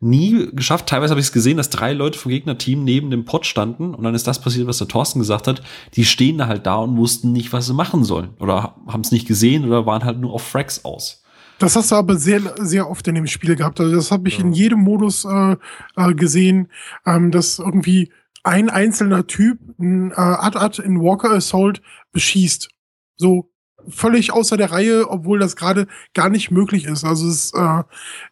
nie 0.00 0.48
geschafft. 0.52 0.88
Teilweise 0.88 1.10
habe 1.10 1.20
ich 1.20 1.26
es 1.26 1.32
gesehen, 1.32 1.56
dass 1.56 1.70
drei 1.70 1.92
Leute 1.92 2.18
vom 2.18 2.30
Gegnerteam 2.30 2.84
neben 2.84 3.10
dem 3.10 3.24
Pot 3.24 3.46
standen 3.46 3.94
und 3.94 4.02
dann 4.02 4.14
ist 4.14 4.26
das 4.26 4.40
passiert, 4.40 4.66
was 4.66 4.78
der 4.78 4.88
Thorsten 4.88 5.20
gesagt 5.20 5.46
hat. 5.46 5.62
Die 5.94 6.04
stehen 6.04 6.38
da 6.38 6.46
halt 6.48 6.66
da 6.66 6.76
und 6.76 6.96
wussten 6.96 7.32
nicht, 7.32 7.52
was 7.52 7.66
sie 7.66 7.74
machen 7.74 8.04
sollen 8.04 8.30
oder 8.40 8.76
haben 8.86 9.02
es 9.02 9.12
nicht 9.12 9.28
gesehen 9.28 9.64
oder 9.64 9.86
waren 9.86 10.04
halt 10.04 10.18
nur 10.18 10.32
auf 10.32 10.42
Fracks 10.42 10.84
aus. 10.84 11.22
Das 11.58 11.76
hast 11.76 11.92
du 11.92 11.94
aber 11.94 12.16
sehr, 12.16 12.40
sehr 12.58 12.90
oft 12.90 13.06
in 13.06 13.14
dem 13.14 13.28
Spiel 13.28 13.54
gehabt. 13.54 13.78
Also 13.78 13.94
das 13.94 14.10
habe 14.10 14.28
ich 14.28 14.38
ja. 14.38 14.44
in 14.44 14.52
jedem 14.52 14.80
Modus 14.80 15.24
äh, 15.24 15.56
äh, 15.96 16.14
gesehen, 16.14 16.68
ähm, 17.06 17.30
dass 17.30 17.60
irgendwie 17.60 18.10
ein 18.42 18.68
einzelner 18.68 19.28
Typ 19.28 19.60
ein 19.78 20.10
äh, 20.10 20.14
Ad-Ad 20.14 20.82
in 20.82 21.00
Walker 21.00 21.30
Assault 21.30 21.80
beschießt. 22.10 22.68
So, 23.16 23.51
völlig 23.88 24.32
außer 24.32 24.56
der 24.56 24.72
Reihe, 24.72 25.08
obwohl 25.10 25.38
das 25.38 25.56
gerade 25.56 25.86
gar 26.14 26.28
nicht 26.28 26.50
möglich 26.50 26.84
ist. 26.86 27.04
Also 27.04 27.28
es 27.28 27.52
äh, 27.54 27.82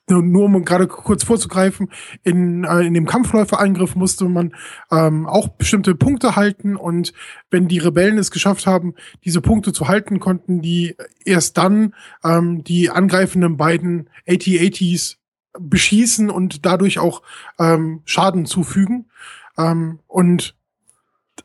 nur 0.08 0.44
um 0.44 0.64
gerade 0.64 0.86
kurz 0.86 1.24
vorzugreifen, 1.24 1.90
in, 2.22 2.64
äh, 2.64 2.80
in 2.80 2.94
dem 2.94 3.06
Kampfläuferangriff 3.06 3.94
musste 3.94 4.24
man 4.24 4.54
ähm, 4.90 5.26
auch 5.26 5.48
bestimmte 5.48 5.94
Punkte 5.94 6.36
halten 6.36 6.76
und 6.76 7.12
wenn 7.50 7.68
die 7.68 7.78
Rebellen 7.78 8.18
es 8.18 8.30
geschafft 8.30 8.66
haben, 8.66 8.94
diese 9.24 9.40
Punkte 9.40 9.72
zu 9.72 9.88
halten, 9.88 10.20
konnten 10.20 10.60
die 10.62 10.96
erst 11.24 11.58
dann 11.58 11.94
ähm, 12.24 12.64
die 12.64 12.90
angreifenden 12.90 13.56
beiden 13.56 14.08
AT-ATs 14.28 15.18
beschießen 15.58 16.30
und 16.30 16.64
dadurch 16.64 16.98
auch 16.98 17.22
ähm, 17.58 18.02
Schaden 18.04 18.46
zufügen. 18.46 19.10
Ähm, 19.58 20.00
und 20.06 20.54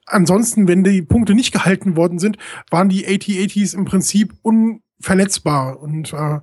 ansonsten, 0.06 0.68
wenn 0.68 0.84
die 0.84 1.02
Punkte 1.02 1.36
nicht 1.36 1.52
gehalten 1.52 1.96
worden 1.96 2.20
sind, 2.20 2.38
waren 2.70 2.90
die 2.90 3.06
AT-ATs 3.06 3.74
im 3.74 3.86
Prinzip 3.86 4.34
unverletzbar. 4.42 5.80
Und 5.80 6.14
äh, 6.14 6.40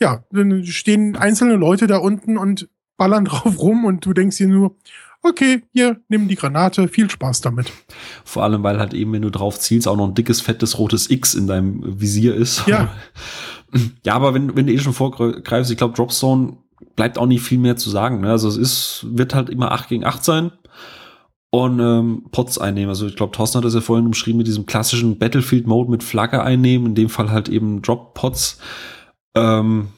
ja, 0.00 0.24
dann 0.30 0.64
stehen 0.64 1.16
einzelne 1.16 1.56
Leute 1.56 1.86
da 1.86 1.98
unten 1.98 2.36
und 2.36 2.68
ballern 2.96 3.24
drauf 3.26 3.58
rum 3.58 3.84
und 3.84 4.04
du 4.04 4.12
denkst 4.12 4.38
dir 4.38 4.48
nur, 4.48 4.76
okay, 5.22 5.62
hier, 5.72 6.00
nimm 6.08 6.28
die 6.28 6.36
Granate, 6.36 6.88
viel 6.88 7.10
Spaß 7.10 7.40
damit. 7.40 7.72
Vor 8.24 8.44
allem, 8.44 8.62
weil 8.62 8.78
halt 8.78 8.94
eben, 8.94 9.12
wenn 9.12 9.22
du 9.22 9.30
drauf 9.30 9.58
zielst, 9.58 9.88
auch 9.88 9.96
noch 9.96 10.08
ein 10.08 10.14
dickes, 10.14 10.40
fettes, 10.40 10.78
rotes 10.78 11.10
X 11.10 11.34
in 11.34 11.46
deinem 11.46 12.00
Visier 12.00 12.34
ist. 12.34 12.66
Ja. 12.66 12.94
ja, 14.04 14.14
aber 14.14 14.34
wenn, 14.34 14.56
wenn 14.56 14.66
du 14.66 14.72
eh 14.72 14.78
schon 14.78 14.92
vorgreifst, 14.92 15.70
ich 15.70 15.76
glaube, 15.76 15.94
Dropzone 15.94 16.56
bleibt 16.94 17.18
auch 17.18 17.26
nicht 17.26 17.42
viel 17.42 17.58
mehr 17.58 17.76
zu 17.76 17.90
sagen. 17.90 18.20
Ne? 18.20 18.30
Also 18.30 18.48
es 18.48 18.56
ist, 18.56 19.06
wird 19.10 19.34
halt 19.34 19.50
immer 19.50 19.72
8 19.72 19.88
gegen 19.88 20.04
8 20.04 20.24
sein 20.24 20.52
und 21.64 21.80
ähm, 21.80 22.24
Pots 22.30 22.58
einnehmen. 22.58 22.88
Also 22.88 23.06
ich 23.06 23.16
glaube, 23.16 23.32
Thorsten 23.32 23.58
hat 23.58 23.64
das 23.64 23.74
ja 23.74 23.80
vorhin 23.80 24.06
umschrieben 24.06 24.38
mit 24.38 24.46
diesem 24.46 24.66
klassischen 24.66 25.18
Battlefield-Mode 25.18 25.90
mit 25.90 26.02
Flagge 26.02 26.42
einnehmen, 26.42 26.88
in 26.88 26.94
dem 26.94 27.08
Fall 27.08 27.30
halt 27.30 27.48
eben 27.48 27.82
Drop-Pots. 27.82 28.58
Ähm, 29.34 29.88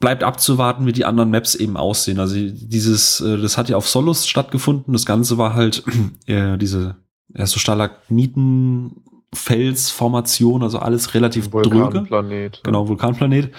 bleibt 0.00 0.22
abzuwarten, 0.22 0.86
wie 0.86 0.92
die 0.92 1.04
anderen 1.04 1.30
Maps 1.30 1.54
eben 1.54 1.76
aussehen. 1.76 2.20
Also 2.20 2.36
dieses, 2.36 3.20
äh, 3.20 3.38
das 3.38 3.58
hat 3.58 3.68
ja 3.68 3.76
auf 3.76 3.88
Solos 3.88 4.26
stattgefunden. 4.26 4.92
Das 4.92 5.06
Ganze 5.06 5.38
war 5.38 5.54
halt 5.54 5.82
äh, 6.26 6.56
diese 6.56 6.96
ja, 7.36 7.46
so 7.46 7.58
Stalagniten 7.58 9.02
Felsformation, 9.34 10.62
also 10.62 10.78
alles 10.78 11.12
relativ 11.14 11.52
Vulkanplanet. 11.52 12.54
dröge. 12.56 12.62
Genau, 12.64 12.88
Vulkanplanet. 12.88 13.52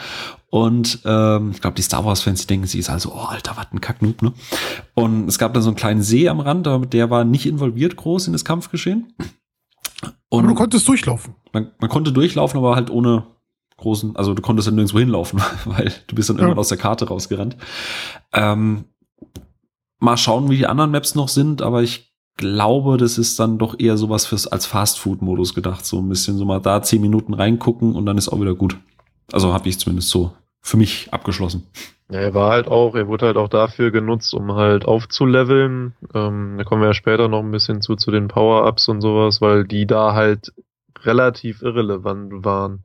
Und 0.52 1.00
ähm, 1.06 1.52
ich 1.52 1.62
glaube, 1.62 1.76
die 1.76 1.82
Star 1.84 2.04
Wars-Fans, 2.06 2.42
die 2.42 2.48
denken 2.48 2.66
sich, 2.66 2.80
ist 2.80 2.90
also, 2.90 3.12
oh, 3.14 3.26
Alter, 3.28 3.56
was 3.56 3.68
ein 3.72 3.82
Kacknoob, 3.82 4.22
ne? 4.24 4.34
Und 4.96 5.28
es 5.28 5.38
gab 5.38 5.54
dann 5.54 5.62
so 5.62 5.70
einen 5.70 5.76
kleinen 5.76 6.02
See 6.02 6.28
am 6.28 6.40
Rand, 6.40 6.68
aber 6.68 6.86
der 6.88 7.10
war 7.12 7.24
nicht 7.24 7.46
involviert 7.46 7.96
groß 7.96 8.28
in 8.28 8.34
das 8.34 8.46
Kampfgeschehen. 8.46 9.14
Und 10.30 10.40
Aber 10.46 10.48
du 10.48 10.56
konntest 10.56 10.88
durchlaufen. 10.88 11.36
man, 11.54 11.72
man 11.80 11.90
konnte 11.90 12.12
durchlaufen, 12.12 12.58
aber 12.58 12.76
halt 12.76 12.90
ohne 12.90 13.26
großen, 13.78 14.16
also 14.16 14.34
du 14.34 14.42
konntest 14.42 14.68
dann 14.68 14.76
nirgendwo 14.76 15.00
hinlaufen, 15.00 15.40
weil 15.66 15.94
du 16.08 16.16
bist 16.16 16.30
dann 16.30 16.38
Ja. 16.38 16.44
irgendwann 16.44 16.60
aus 16.60 16.70
der 16.70 16.78
Karte 16.78 17.08
rausgerannt. 17.08 17.56
Ähm, 18.34 18.86
mal 20.00 20.18
schauen, 20.18 20.50
wie 20.50 20.58
die 20.58 20.68
anderen 20.68 20.92
Maps 20.92 21.14
noch 21.16 21.28
sind, 21.30 21.62
aber 21.62 21.84
ich 21.84 22.12
glaube, 22.38 22.98
das 22.98 23.18
ist 23.18 23.38
dann 23.40 23.58
doch 23.58 23.78
eher 23.80 23.98
sowas 23.98 24.26
fürs 24.26 24.48
als 24.48 24.66
Fast-Food-Modus 24.66 25.54
gedacht. 25.54 25.86
So 25.86 26.00
ein 26.00 26.08
bisschen 26.10 26.38
so 26.38 26.46
mal 26.46 26.60
da 26.62 26.82
zehn 26.82 27.02
Minuten 27.02 27.34
reingucken 27.34 27.96
und 27.96 28.06
dann 28.06 28.18
ist 28.18 28.30
auch 28.30 28.40
wieder 28.40 28.56
gut. 28.56 28.78
Also 29.32 29.54
habe 29.54 29.70
ich 29.70 29.80
zumindest 29.80 30.10
so 30.10 30.32
für 30.62 30.78
mich 30.78 31.08
abgeschlossen. 31.12 31.68
Ja, 32.12 32.20
er 32.20 32.34
war 32.34 32.52
halt 32.52 32.68
auch, 32.68 32.96
er 32.96 33.08
wurde 33.08 33.28
halt 33.28 33.38
auch 33.38 33.50
dafür 33.50 33.92
genutzt, 33.92 34.34
um 34.34 34.54
halt 34.54 34.86
aufzuleveln. 34.86 35.94
Ähm, 36.14 36.56
da 36.58 36.64
kommen 36.64 36.82
wir 36.82 36.88
ja 36.88 36.94
später 36.94 37.28
noch 37.28 37.40
ein 37.40 37.52
bisschen 37.52 37.82
zu, 37.82 37.96
zu 37.96 38.10
den 38.10 38.28
Power-Ups 38.28 38.88
und 38.88 39.02
sowas, 39.02 39.42
weil 39.42 39.66
die 39.66 39.86
da 39.86 40.14
halt 40.14 40.52
relativ 41.04 41.62
irrelevant 41.62 42.44
waren. 42.44 42.84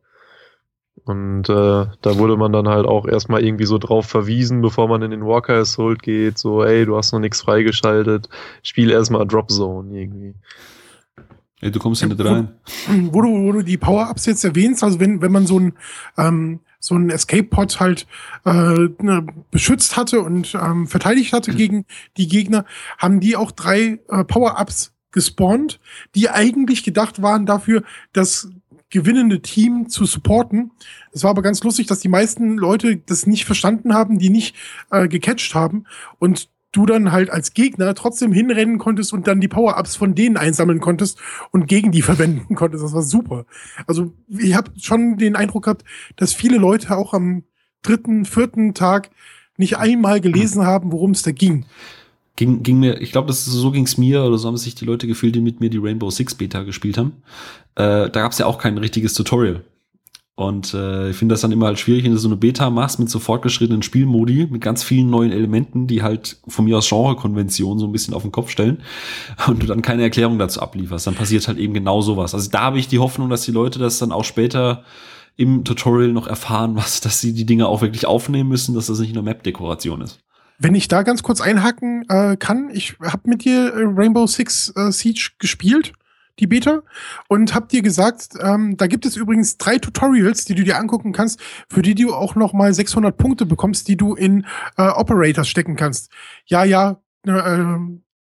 Und 1.04 1.48
äh, 1.48 1.86
da 2.00 2.18
wurde 2.18 2.36
man 2.36 2.52
dann 2.52 2.68
halt 2.68 2.86
auch 2.86 3.06
erstmal 3.06 3.44
irgendwie 3.44 3.66
so 3.66 3.78
drauf 3.78 4.06
verwiesen, 4.06 4.62
bevor 4.62 4.88
man 4.88 5.02
in 5.02 5.10
den 5.10 5.26
Walker 5.26 5.54
Assault 5.54 6.02
geht, 6.02 6.38
so, 6.38 6.62
ey, 6.62 6.86
du 6.86 6.96
hast 6.96 7.12
noch 7.12 7.20
nichts 7.20 7.42
freigeschaltet, 7.42 8.28
spiel 8.62 8.90
erstmal 8.90 9.26
Drop 9.26 9.50
Zone 9.50 9.98
irgendwie. 9.98 10.34
Ey, 11.64 11.70
du 11.70 11.78
kommst 11.78 12.02
ja 12.02 12.08
nicht 12.08 12.22
rein. 12.22 12.52
wo 13.10 13.22
du, 13.22 13.28
wo 13.30 13.52
du 13.52 13.62
die 13.62 13.78
Power-Ups 13.78 14.26
jetzt 14.26 14.44
erwähnst, 14.44 14.84
also 14.84 15.00
wenn, 15.00 15.22
wenn 15.22 15.32
man 15.32 15.46
so 15.46 15.58
ein, 15.58 15.72
ähm, 16.18 16.60
so 16.78 16.94
ein 16.94 17.08
Escape-Pod 17.08 17.80
halt 17.80 18.06
äh, 18.44 18.50
ne, 19.00 19.26
beschützt 19.50 19.96
hatte 19.96 20.20
und 20.20 20.54
ähm, 20.54 20.86
verteidigt 20.86 21.32
hatte 21.32 21.54
gegen 21.54 21.86
die 22.18 22.28
Gegner, 22.28 22.66
haben 22.98 23.18
die 23.18 23.34
auch 23.34 23.50
drei 23.50 23.98
äh, 24.10 24.24
Power-Ups 24.24 24.92
gespawnt, 25.10 25.80
die 26.14 26.28
eigentlich 26.28 26.84
gedacht 26.84 27.22
waren 27.22 27.46
dafür, 27.46 27.82
das 28.12 28.50
gewinnende 28.90 29.40
Team 29.40 29.88
zu 29.88 30.04
supporten. 30.04 30.70
Es 31.12 31.22
war 31.22 31.30
aber 31.30 31.40
ganz 31.40 31.62
lustig, 31.62 31.86
dass 31.86 32.00
die 32.00 32.08
meisten 32.08 32.58
Leute 32.58 32.98
das 32.98 33.26
nicht 33.26 33.46
verstanden 33.46 33.94
haben, 33.94 34.18
die 34.18 34.28
nicht 34.28 34.54
äh, 34.90 35.08
gecatcht 35.08 35.54
haben 35.54 35.86
und 36.18 36.50
du 36.74 36.86
dann 36.86 37.12
halt 37.12 37.30
als 37.30 37.54
Gegner 37.54 37.94
trotzdem 37.94 38.32
hinrennen 38.32 38.78
konntest 38.78 39.12
und 39.12 39.26
dann 39.26 39.40
die 39.40 39.48
Power-Ups 39.48 39.96
von 39.96 40.14
denen 40.14 40.36
einsammeln 40.36 40.80
konntest 40.80 41.18
und 41.52 41.66
gegen 41.68 41.92
die 41.92 42.02
verwenden 42.10 42.54
konntest. 42.54 42.84
Das 42.84 42.92
war 42.92 43.02
super. 43.02 43.46
Also 43.86 44.12
ich 44.28 44.54
habe 44.54 44.72
schon 44.78 45.16
den 45.16 45.36
Eindruck 45.36 45.64
gehabt, 45.64 45.84
dass 46.16 46.34
viele 46.34 46.58
Leute 46.58 46.96
auch 46.96 47.14
am 47.14 47.44
dritten, 47.82 48.24
vierten 48.24 48.74
Tag 48.74 49.10
nicht 49.56 49.78
einmal 49.78 50.20
gelesen 50.20 50.66
haben, 50.66 50.90
worum 50.90 51.12
es 51.12 51.22
da 51.22 51.30
ging. 51.30 51.64
Ging, 52.36 52.64
ging 52.64 52.80
mir, 52.80 53.00
ich 53.00 53.12
glaube, 53.12 53.28
das 53.28 53.46
ist, 53.46 53.52
so 53.52 53.70
ging's 53.70 53.96
mir 53.96 54.24
oder 54.24 54.38
so 54.38 54.48
haben 54.48 54.56
sich 54.56 54.74
die 54.74 54.84
Leute 54.84 55.06
gefühlt, 55.06 55.36
die 55.36 55.40
mit 55.40 55.60
mir 55.60 55.70
die 55.70 55.78
Rainbow 55.78 56.10
Six 56.10 56.34
Beta 56.34 56.64
gespielt 56.64 56.98
haben. 56.98 57.22
Äh, 57.76 58.10
da 58.10 58.22
gab's 58.22 58.38
ja 58.38 58.46
auch 58.46 58.58
kein 58.58 58.76
richtiges 58.78 59.14
Tutorial. 59.14 59.62
Und 60.36 60.74
äh, 60.74 61.10
ich 61.10 61.16
finde 61.16 61.34
das 61.34 61.42
dann 61.42 61.52
immer 61.52 61.66
halt 61.66 61.78
schwierig, 61.78 62.02
wenn 62.02 62.10
du 62.10 62.18
so 62.18 62.26
eine 62.26 62.36
Beta 62.36 62.68
machst 62.68 62.98
mit 62.98 63.08
so 63.08 63.20
fortgeschrittenen 63.20 63.82
Spielmodi, 63.82 64.48
mit 64.50 64.62
ganz 64.62 64.82
vielen 64.82 65.08
neuen 65.08 65.30
Elementen, 65.30 65.86
die 65.86 66.02
halt 66.02 66.38
von 66.48 66.64
mir 66.64 66.78
aus 66.78 66.88
Genrekonventionen 66.88 67.78
so 67.78 67.86
ein 67.86 67.92
bisschen 67.92 68.14
auf 68.14 68.22
den 68.22 68.32
Kopf 68.32 68.50
stellen 68.50 68.82
und 69.46 69.62
du 69.62 69.66
dann 69.66 69.80
keine 69.80 70.02
Erklärung 70.02 70.38
dazu 70.38 70.60
ablieferst. 70.60 71.06
Dann 71.06 71.14
passiert 71.14 71.46
halt 71.46 71.58
eben 71.58 71.72
genau 71.72 72.00
sowas. 72.00 72.34
Also 72.34 72.50
da 72.50 72.62
habe 72.62 72.80
ich 72.80 72.88
die 72.88 72.98
Hoffnung, 72.98 73.30
dass 73.30 73.42
die 73.42 73.52
Leute 73.52 73.78
das 73.78 73.98
dann 73.98 74.10
auch 74.10 74.24
später 74.24 74.82
im 75.36 75.64
Tutorial 75.64 76.12
noch 76.12 76.26
erfahren, 76.26 76.74
was, 76.76 77.00
dass 77.00 77.20
sie 77.20 77.32
die 77.32 77.46
Dinge 77.46 77.68
auch 77.68 77.80
wirklich 77.80 78.06
aufnehmen 78.06 78.48
müssen, 78.48 78.74
dass 78.74 78.86
das 78.86 78.98
nicht 78.98 79.14
nur 79.14 79.22
Map-Dekoration 79.22 80.00
ist. 80.00 80.18
Wenn 80.58 80.74
ich 80.74 80.88
da 80.88 81.02
ganz 81.02 81.22
kurz 81.22 81.40
einhaken 81.40 82.04
äh, 82.08 82.36
kann, 82.36 82.70
ich 82.72 82.96
habe 83.00 83.28
mit 83.28 83.44
dir 83.44 83.72
äh, 83.74 83.84
Rainbow 83.86 84.26
Six 84.26 84.72
äh, 84.76 84.90
Siege 84.90 85.30
gespielt, 85.38 85.92
die 86.38 86.46
Beta, 86.46 86.82
und 87.28 87.54
hab 87.54 87.68
dir 87.68 87.82
gesagt, 87.82 88.30
ähm, 88.40 88.76
da 88.76 88.86
gibt 88.86 89.06
es 89.06 89.16
übrigens 89.16 89.56
drei 89.56 89.78
Tutorials, 89.78 90.44
die 90.44 90.54
du 90.54 90.64
dir 90.64 90.78
angucken 90.78 91.12
kannst, 91.12 91.40
für 91.68 91.82
die 91.82 91.94
du 91.94 92.14
auch 92.14 92.34
noch 92.34 92.52
mal 92.52 92.72
600 92.72 93.16
Punkte 93.16 93.46
bekommst, 93.46 93.88
die 93.88 93.96
du 93.96 94.14
in 94.14 94.46
äh, 94.76 94.88
Operators 94.88 95.48
stecken 95.48 95.76
kannst. 95.76 96.10
Ja, 96.46 96.64
ja, 96.64 97.00
äh, 97.26 97.76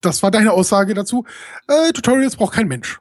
das 0.01 0.23
war 0.23 0.31
deine 0.31 0.51
Aussage 0.51 0.93
dazu. 0.93 1.25
Äh, 1.67 1.91
Tutorials 1.93 2.35
braucht 2.35 2.53
kein 2.53 2.67
Mensch. 2.67 2.99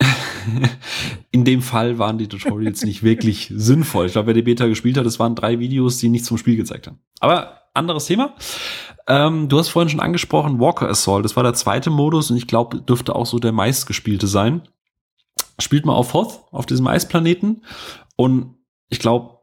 In 1.30 1.44
dem 1.44 1.62
Fall 1.62 1.98
waren 1.98 2.18
die 2.18 2.28
Tutorials 2.28 2.84
nicht 2.84 3.02
wirklich 3.02 3.52
sinnvoll. 3.54 4.06
Ich 4.06 4.12
glaube, 4.12 4.28
wer 4.28 4.34
die 4.34 4.42
Beta 4.42 4.66
gespielt 4.66 4.96
hat, 4.96 5.06
es 5.06 5.18
waren 5.18 5.34
drei 5.34 5.58
Videos, 5.58 5.98
die 5.98 6.08
nichts 6.08 6.28
zum 6.28 6.38
Spiel 6.38 6.56
gezeigt 6.56 6.86
haben. 6.88 6.98
Aber 7.20 7.61
anderes 7.74 8.06
Thema. 8.06 8.34
Ähm, 9.06 9.48
du 9.48 9.58
hast 9.58 9.68
vorhin 9.68 9.88
schon 9.88 10.00
angesprochen, 10.00 10.60
Walker 10.60 10.88
Assault. 10.88 11.24
Das 11.24 11.36
war 11.36 11.42
der 11.42 11.54
zweite 11.54 11.90
Modus 11.90 12.30
und 12.30 12.36
ich 12.36 12.46
glaube, 12.46 12.80
dürfte 12.80 13.14
auch 13.14 13.26
so 13.26 13.38
der 13.38 13.52
meistgespielte 13.52 14.26
sein. 14.26 14.62
Spielt 15.58 15.86
man 15.86 15.96
auf 15.96 16.14
Hoth, 16.14 16.40
auf 16.50 16.66
diesem 16.66 16.86
Eisplaneten. 16.86 17.64
Und 18.16 18.56
ich 18.88 18.98
glaube, 18.98 19.38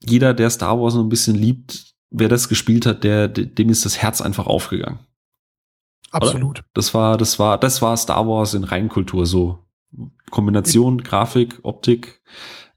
jeder, 0.00 0.34
der 0.34 0.50
Star 0.50 0.80
Wars 0.80 0.94
so 0.94 1.00
ein 1.00 1.08
bisschen 1.08 1.34
liebt, 1.34 1.94
wer 2.10 2.28
das 2.28 2.48
gespielt 2.48 2.86
hat, 2.86 3.04
der, 3.04 3.28
dem 3.28 3.68
ist 3.70 3.84
das 3.84 3.98
Herz 3.98 4.20
einfach 4.20 4.46
aufgegangen. 4.46 5.00
Absolut. 6.10 6.62
Das 6.74 6.94
war, 6.94 7.16
das 7.16 7.38
war, 7.38 7.58
das 7.58 7.82
war 7.82 7.96
Star 7.96 8.28
Wars 8.28 8.54
in 8.54 8.64
Reinkultur 8.64 9.26
so. 9.26 9.58
Kombination, 10.30 11.02
Grafik, 11.02 11.60
Optik 11.62 12.20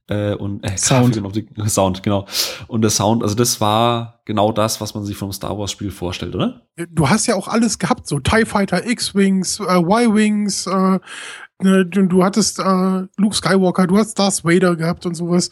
äh, 0.08 0.34
und 0.34 0.63
äh, 0.63 0.78
Sound. 0.78 1.13
Grafik 1.13 1.17
und 1.17 1.26
Optik, 1.26 1.48
Sound, 1.70 2.04
genau. 2.04 2.26
Und 2.67 2.82
der 2.82 2.89
Sound, 2.89 3.24
also 3.24 3.36
das 3.36 3.60
war 3.62 4.22
genau 4.26 4.52
das, 4.52 4.82
was 4.82 4.93
man 4.93 5.06
sich 5.06 5.17
vom 5.17 5.32
Star 5.32 5.58
Wars 5.58 5.72
Spiel 5.72 5.91
vorstellt, 5.91 6.36
oder? 6.36 6.62
Du 6.89 7.10
hast 7.10 7.28
ja 7.28 7.36
auch 7.36 7.48
alles 7.48 7.80
gehabt, 7.80 8.08
so 8.08 8.20
TIE 8.20 8.46
Fighter, 8.46 8.86
X-Wings, 8.86 9.60
äh, 9.60 9.80
Y-Wings, 9.80 10.67
äh, 10.67 11.00
ne, 11.62 11.86
du, 11.86 12.08
du 12.08 12.24
hattest 12.24 12.60
äh, 12.60 13.08
Luke 13.17 13.36
Skywalker, 13.36 13.88
du 13.88 13.98
hast 13.98 14.17
Darth 14.20 14.43
Vader 14.43 14.76
gehabt 14.76 15.06
und 15.06 15.15
sowas. 15.15 15.50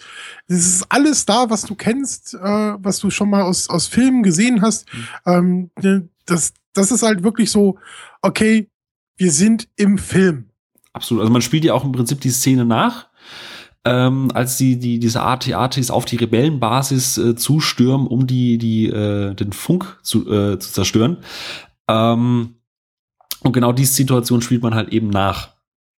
Das 0.47 0.59
ist 0.59 0.85
alles 0.89 1.25
da, 1.25 1.49
was 1.49 1.63
du 1.63 1.75
kennst, 1.75 2.33
äh, 2.33 2.39
was 2.39 2.99
du 2.99 3.09
schon 3.09 3.29
mal 3.29 3.43
aus, 3.43 3.69
aus 3.69 3.87
Filmen 3.87 4.23
gesehen 4.23 4.61
hast. 4.61 4.87
Ähm, 5.25 5.71
ne, 5.81 6.07
das, 6.25 6.53
das 6.73 6.91
ist 6.91 7.03
halt 7.03 7.23
wirklich 7.23 7.51
so, 7.51 7.77
okay, 8.21 8.69
wir 9.17 9.31
sind 9.31 9.67
im 9.75 9.97
Film. 9.97 10.49
Absolut. 10.93 11.21
Also 11.21 11.33
man 11.33 11.41
spielt 11.41 11.65
ja 11.65 11.73
auch 11.73 11.83
im 11.83 11.91
Prinzip 11.91 12.21
die 12.21 12.29
Szene 12.29 12.65
nach. 12.65 13.07
Ähm, 13.85 14.29
als 14.33 14.57
die, 14.57 14.79
die, 14.79 14.97
diese 14.97 15.21
AT-ATs 15.21 15.91
auf 15.91 16.05
die 16.05 16.15
Rebellenbasis 16.15 17.17
äh, 17.19 17.35
zustürmen, 17.35 18.07
um 18.07 18.25
die, 18.25 18.57
die, 18.57 18.87
äh, 18.87 19.35
den 19.35 19.53
Funk 19.53 19.99
zu, 20.01 20.27
äh, 20.31 20.57
zu 20.57 20.71
zerstören. 20.71 21.17
Ähm, 21.87 22.55
und 23.43 23.53
genau 23.53 23.71
diese 23.71 23.93
Situation 23.93 24.41
spielt 24.41 24.63
man 24.63 24.73
halt 24.73 24.89
eben 24.89 25.09
nach. 25.09 25.49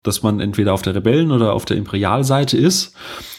Dass 0.04 0.22
man 0.22 0.42
entweder 0.42 0.74
auf 0.74 0.82
der 0.82 0.96
Rebellen- 0.96 1.32
oder 1.32 1.54
auf 1.54 1.66
der 1.66 1.78
Imperialseite 1.78 2.58
ist. 2.58 2.94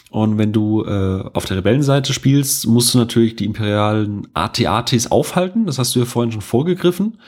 Und 0.09 0.39
wenn 0.39 0.51
du 0.51 0.83
äh, 0.83 1.29
auf 1.33 1.45
der 1.45 1.57
Rebellenseite 1.57 2.13
spielst, 2.13 2.67
musst 2.67 2.93
du 2.93 2.97
natürlich 2.97 3.35
die 3.35 3.45
imperialen 3.45 4.27
AT-ATs 4.33 5.11
aufhalten. 5.11 5.67
Das 5.67 5.77
hast 5.77 5.95
du 5.95 5.99
ja 5.99 6.05
vorhin 6.05 6.31
schon 6.31 6.41
vorgegriffen. 6.41 7.19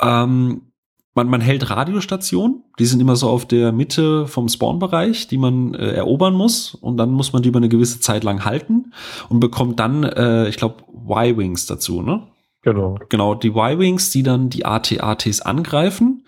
Ähm, 0.00 0.69
man, 1.14 1.28
man 1.28 1.40
hält 1.40 1.70
Radiostationen, 1.70 2.62
die 2.78 2.86
sind 2.86 3.00
immer 3.00 3.16
so 3.16 3.28
auf 3.28 3.46
der 3.46 3.72
Mitte 3.72 4.26
vom 4.26 4.48
Spawn-Bereich, 4.48 5.26
die 5.28 5.38
man 5.38 5.74
äh, 5.74 5.92
erobern 5.92 6.34
muss. 6.34 6.74
Und 6.74 6.96
dann 6.98 7.10
muss 7.10 7.32
man 7.32 7.42
die 7.42 7.48
über 7.48 7.58
eine 7.58 7.68
gewisse 7.68 8.00
Zeit 8.00 8.22
lang 8.22 8.44
halten 8.44 8.92
und 9.28 9.40
bekommt 9.40 9.80
dann, 9.80 10.04
äh, 10.04 10.48
ich 10.48 10.56
glaube, 10.56 10.84
Y-Wings 11.08 11.66
dazu, 11.66 12.02
ne? 12.02 12.28
Genau. 12.62 12.98
Genau, 13.08 13.34
die 13.34 13.48
Y-Wings, 13.48 14.10
die 14.10 14.22
dann 14.22 14.50
die 14.50 14.66
AT-ATs 14.66 15.40
angreifen, 15.40 16.26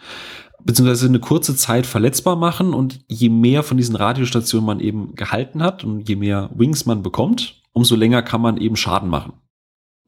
beziehungsweise 0.65 1.07
eine 1.07 1.21
kurze 1.21 1.55
Zeit 1.55 1.87
verletzbar 1.87 2.37
machen. 2.37 2.75
Und 2.75 3.05
je 3.07 3.29
mehr 3.29 3.63
von 3.63 3.77
diesen 3.77 3.97
Radiostationen 3.97 4.67
man 4.67 4.81
eben 4.81 5.15
gehalten 5.15 5.63
hat 5.63 5.85
und 5.85 6.09
je 6.09 6.17
mehr 6.17 6.51
Wings 6.55 6.87
man 6.87 7.03
bekommt, 7.03 7.63
umso 7.73 7.95
länger 7.97 8.23
kann 8.23 8.41
man 8.41 8.57
eben 8.57 8.77
Schaden 8.77 9.11
machen. 9.11 9.35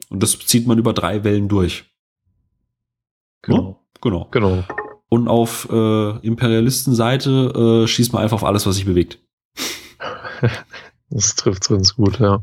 Und 0.09 0.21
das 0.21 0.37
zieht 0.39 0.67
man 0.67 0.77
über 0.79 0.93
drei 0.93 1.23
Wellen 1.23 1.47
durch. 1.47 1.85
Genau. 3.41 3.84
Genau. 4.05 4.27
Genau. 4.29 4.63
Und 5.09 5.27
auf 5.27 5.67
äh, 5.71 6.17
Imperialistenseite 6.19 7.83
äh, 7.83 7.87
schießt 7.87 8.13
man 8.13 8.21
einfach 8.21 8.35
auf 8.35 8.43
alles, 8.43 8.67
was 8.67 8.75
sich 8.75 8.85
bewegt. 8.85 9.19
Das 11.11 11.35
trifft 11.35 11.69
ganz 11.69 11.95
gut, 11.95 12.19
ja. 12.19 12.41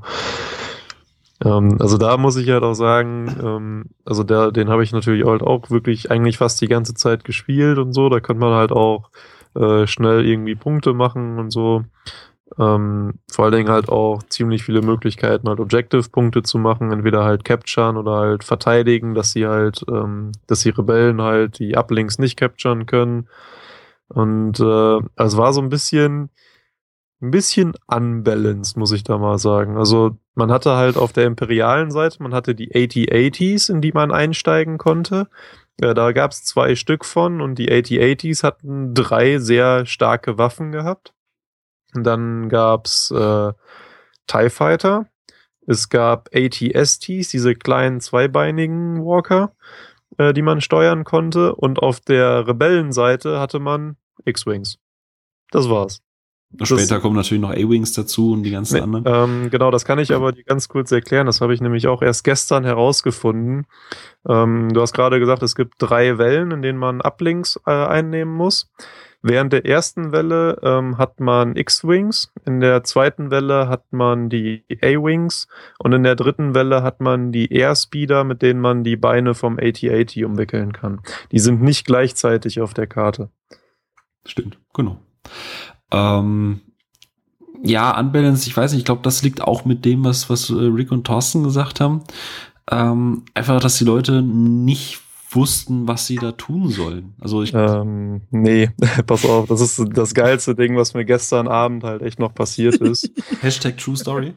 Ähm, 1.45 1.77
also 1.81 1.99
da 1.99 2.17
muss 2.17 2.37
ich 2.37 2.49
halt 2.49 2.63
auch 2.63 2.75
sagen, 2.75 3.27
ähm, 3.43 3.85
also 4.05 4.23
der, 4.23 4.53
den 4.53 4.69
habe 4.69 4.85
ich 4.85 4.93
natürlich 4.93 5.27
halt 5.27 5.43
auch 5.43 5.69
wirklich 5.69 6.13
eigentlich 6.13 6.39
fast 6.39 6.61
die 6.61 6.69
ganze 6.69 6.95
Zeit 6.95 7.25
gespielt 7.25 7.79
und 7.79 7.93
so. 7.93 8.09
Da 8.09 8.21
könnte 8.21 8.41
man 8.41 8.55
halt 8.55 8.71
auch 8.71 9.11
äh, 9.57 9.89
schnell 9.89 10.25
irgendwie 10.25 10.55
Punkte 10.55 10.95
machen 10.95 11.41
und 11.41 11.51
so. 11.51 11.85
Ähm, 12.59 13.15
vor 13.31 13.45
allen 13.45 13.55
Dingen 13.55 13.71
halt 13.71 13.89
auch 13.89 14.23
ziemlich 14.25 14.63
viele 14.63 14.83
Möglichkeiten, 14.83 15.49
halt 15.49 15.61
Objective-Punkte 15.61 16.43
zu 16.43 16.59
machen, 16.59 16.93
entweder 16.93 17.25
halt 17.25 17.45
capturen 17.45 17.97
oder 17.97 18.17
halt 18.17 18.45
verteidigen, 18.45 19.15
dass 19.15 19.33
sie 19.33 19.47
halt, 19.47 19.85
ähm, 19.89 20.33
dass 20.47 20.61
die 20.61 20.71
Rebellen 20.71 21.23
halt 21.23 21.59
die 21.59 21.77
Uplinks 21.77 22.19
nicht 22.19 22.37
capturen 22.37 22.87
können. 22.87 23.29
Und 24.09 24.61
äh, 24.61 25.01
also 25.17 25.39
war 25.39 25.53
so 25.53 25.63
ein 25.63 25.71
bisschen, 25.71 26.31
ein 27.23 27.31
bisschen 27.31 27.75
unbalanced, 27.87 28.77
muss 28.77 28.93
ich 28.93 29.05
da 29.05 29.17
mal 29.17 29.39
sagen. 29.39 29.79
Also 29.79 30.19
man 30.35 30.51
hatte 30.53 30.77
halt 30.77 30.97
auf 30.97 31.13
der 31.13 31.25
imperialen 31.25 31.91
Seite, 31.91 32.23
man 32.23 32.35
hatte 32.35 32.55
die 32.55 32.75
AT-80s, 32.75 33.71
in 33.71 33.81
die 33.81 33.93
man 33.93 34.11
einsteigen 34.13 34.77
konnte. 34.79 35.29
Ja, 35.81 35.95
da 35.95 36.13
gab 36.13 36.33
es 36.33 36.45
zwei 36.45 36.75
Stück 36.75 37.05
von 37.05 37.41
und 37.41 37.59
die 37.59 37.71
AT-80s 37.73 38.43
hatten 38.43 38.93
drei 38.95 39.39
sehr 39.39 39.87
starke 39.87 40.37
Waffen 40.37 40.73
gehabt. 40.73 41.15
Dann 41.95 42.49
gab's 42.49 43.11
äh, 43.11 43.53
TIE 44.27 44.51
Fighter. 44.51 45.07
Es 45.67 45.89
gab 45.89 46.29
AT-STs, 46.35 47.29
diese 47.29 47.55
kleinen 47.55 48.01
zweibeinigen 48.01 49.05
Walker, 49.05 49.55
äh, 50.19 50.33
die 50.33 50.43
man 50.43 50.61
steuern 50.61 51.05
konnte. 51.05 51.55
Und 51.55 51.79
auf 51.79 52.01
der 52.01 52.47
Rebellenseite 52.49 53.39
hatte 53.39 53.59
man 53.61 53.97
X-Wings. 54.25 54.79
Das 55.51 55.69
war's. 55.69 56.01
Später 56.65 56.95
Das- 56.97 57.03
kommen 57.03 57.17
natürlich 57.17 57.41
noch 57.41 57.51
A-Wings 57.53 57.93
dazu 57.95 58.33
und 58.33 58.43
die 58.43 58.51
ganzen 58.51 58.75
Nee, 58.75 58.81
anderen. 58.83 59.05
ähm, 59.07 59.51
genau, 59.51 59.71
das 59.71 59.87
kann 59.87 59.99
ich 59.99 60.13
aber 60.13 60.33
dir 60.33 60.45
ganz 60.45 60.69
kurz 60.69 60.93
erklären. 60.93 61.25
Das 61.27 61.41
habe 61.41 61.55
ich 61.55 61.63
nämlich 61.63 61.87
auch 61.89 62.03
erst 62.03 62.25
gestern 62.25 62.65
herausgefunden. 62.65 63.67
Ähm, 64.29 64.71
du 64.75 64.83
hast 64.83 64.93
gerade 64.93 65.19
gesagt, 65.19 65.43
es 65.43 65.55
gibt 65.55 65.77
drei 65.79 66.19
Wellen, 66.19 66.51
in 66.51 66.61
denen 66.61 66.79
man 66.79 67.01
Uplinks 67.01 67.59
äh, 67.67 67.71
einnehmen 67.71 68.35
muss. 68.35 68.71
Während 69.23 69.53
der 69.53 69.65
ersten 69.65 70.11
Welle 70.11 70.59
ähm, 70.63 70.99
hat 70.99 71.21
man 71.21 71.55
X-Wings, 71.55 72.33
in 72.45 72.59
der 72.61 72.83
zweiten 72.83 73.31
Welle 73.31 73.69
hat 73.69 73.93
man 73.93 74.29
die 74.29 74.65
A-Wings 74.83 75.47
und 75.79 75.93
in 75.93 76.03
der 76.03 76.17
dritten 76.17 76.55
Welle 76.55 76.83
hat 76.83 77.01
man 77.01 77.31
die 77.31 77.53
Airspeeder, 77.53 78.25
mit 78.25 78.43
denen 78.43 78.61
man 78.61 78.83
die 78.83 78.97
Beine 78.97 79.35
vom 79.35 79.59
AT-AT 79.59 80.17
umwickeln 80.17 80.73
kann. 80.73 81.01
Die 81.31 81.39
sind 81.39 81.63
nicht 81.63 81.87
gleichzeitig 81.87 82.61
auf 82.61 82.75
der 82.75 82.89
Karte. 82.89 83.31
Stimmt, 84.27 84.59
genau. 84.75 84.99
Ähm, 85.93 86.61
ja, 87.63 87.99
Unbalanced, 87.99 88.49
ich 88.49 88.57
weiß 88.57 88.73
nicht, 88.73 88.81
ich 88.81 88.85
glaube, 88.85 89.03
das 89.03 89.23
liegt 89.23 89.41
auch 89.41 89.65
mit 89.65 89.85
dem, 89.85 90.05
was, 90.05 90.29
was 90.29 90.51
äh, 90.51 90.55
Rick 90.55 90.91
und 90.91 91.07
Thorsten 91.07 91.45
gesagt 91.45 91.81
haben. 91.81 92.03
Ähm, 92.71 93.25
einfach, 93.35 93.61
dass 93.61 93.79
die 93.79 93.85
Leute 93.85 94.23
nicht 94.23 95.02
wussten, 95.35 95.89
was 95.89 96.07
sie 96.07 96.17
da 96.17 96.33
tun 96.33 96.69
sollen. 96.69 97.15
Also 97.21 97.43
ich, 97.43 97.53
Ähm, 97.55 98.23
nee, 98.31 98.71
pass 99.07 99.25
auf, 99.25 99.47
das 99.49 99.61
ist 99.61 99.83
das 99.93 100.15
geilste 100.15 100.55
Ding, 100.55 100.77
was 100.77 100.95
mir 100.95 101.05
gestern 101.05 101.49
Abend 101.49 101.85
halt 101.85 102.03
echt 102.03 102.19
noch 102.19 102.35
passiert 102.35 102.77
ist. 102.77 103.11
Hashtag 103.41 103.79
True 103.79 103.97
Story. 103.97 104.35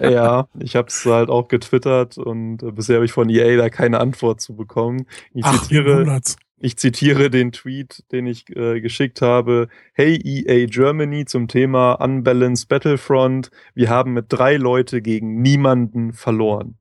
ja, 0.00 0.48
ich 0.58 0.76
habe 0.76 0.88
es 0.88 1.04
halt 1.04 1.30
auch 1.30 1.48
getwittert 1.48 2.18
und 2.18 2.62
äh, 2.62 2.72
bisher 2.72 2.96
habe 2.96 3.04
ich 3.04 3.12
von 3.12 3.28
EA 3.28 3.56
da 3.56 3.70
keine 3.70 4.00
Antwort 4.00 4.40
zu 4.40 4.54
bekommen. 4.56 5.06
Ich 5.34 5.44
Ach, 5.44 5.62
zitiere, 5.62 6.20
ich 6.58 6.78
zitiere 6.78 7.28
den 7.28 7.52
Tweet, 7.52 8.04
den 8.12 8.26
ich 8.26 8.48
äh, 8.56 8.80
geschickt 8.80 9.20
habe. 9.20 9.68
Hey 9.92 10.16
EA 10.16 10.66
Germany 10.66 11.26
zum 11.26 11.48
Thema 11.48 11.92
Unbalanced 11.94 12.68
Battlefront. 12.68 13.50
Wir 13.74 13.90
haben 13.90 14.14
mit 14.14 14.26
drei 14.28 14.56
Leute 14.56 15.02
gegen 15.02 15.42
niemanden 15.42 16.12
verloren. 16.12 16.78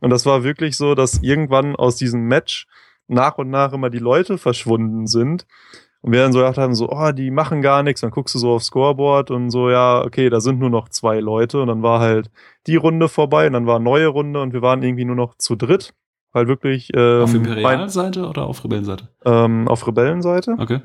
Und 0.00 0.10
das 0.10 0.26
war 0.26 0.42
wirklich 0.44 0.76
so, 0.76 0.94
dass 0.94 1.22
irgendwann 1.22 1.76
aus 1.76 1.96
diesem 1.96 2.26
Match 2.26 2.66
nach 3.08 3.38
und 3.38 3.50
nach 3.50 3.72
immer 3.72 3.90
die 3.90 3.98
Leute 3.98 4.38
verschwunden 4.38 5.06
sind. 5.06 5.46
Und 6.00 6.12
wir 6.12 6.20
dann 6.20 6.32
so 6.32 6.40
gedacht 6.40 6.58
haben, 6.58 6.74
so, 6.74 6.90
oh, 6.90 7.12
die 7.12 7.30
machen 7.30 7.62
gar 7.62 7.82
nichts. 7.82 8.02
Dann 8.02 8.10
guckst 8.10 8.34
du 8.34 8.38
so 8.38 8.52
aufs 8.52 8.66
Scoreboard 8.66 9.30
und 9.30 9.48
so, 9.48 9.70
ja, 9.70 10.04
okay, 10.04 10.28
da 10.28 10.40
sind 10.40 10.58
nur 10.58 10.68
noch 10.68 10.90
zwei 10.90 11.18
Leute. 11.20 11.62
Und 11.62 11.68
dann 11.68 11.82
war 11.82 12.00
halt 12.00 12.30
die 12.66 12.76
Runde 12.76 13.08
vorbei 13.08 13.46
und 13.46 13.54
dann 13.54 13.66
war 13.66 13.76
eine 13.76 13.84
neue 13.84 14.08
Runde 14.08 14.42
und 14.42 14.52
wir 14.52 14.60
waren 14.60 14.82
irgendwie 14.82 15.06
nur 15.06 15.16
noch 15.16 15.34
zu 15.36 15.56
dritt. 15.56 15.94
Halt 16.34 16.48
wirklich 16.48 16.90
ähm, 16.94 17.22
auf 17.22 17.32
Imperialseite 17.32 18.28
oder 18.28 18.44
auf 18.44 18.64
Rebellenseite? 18.64 19.08
ähm, 19.24 19.66
auf 19.68 19.86
Rebellenseite. 19.86 20.56
Okay. 20.58 20.80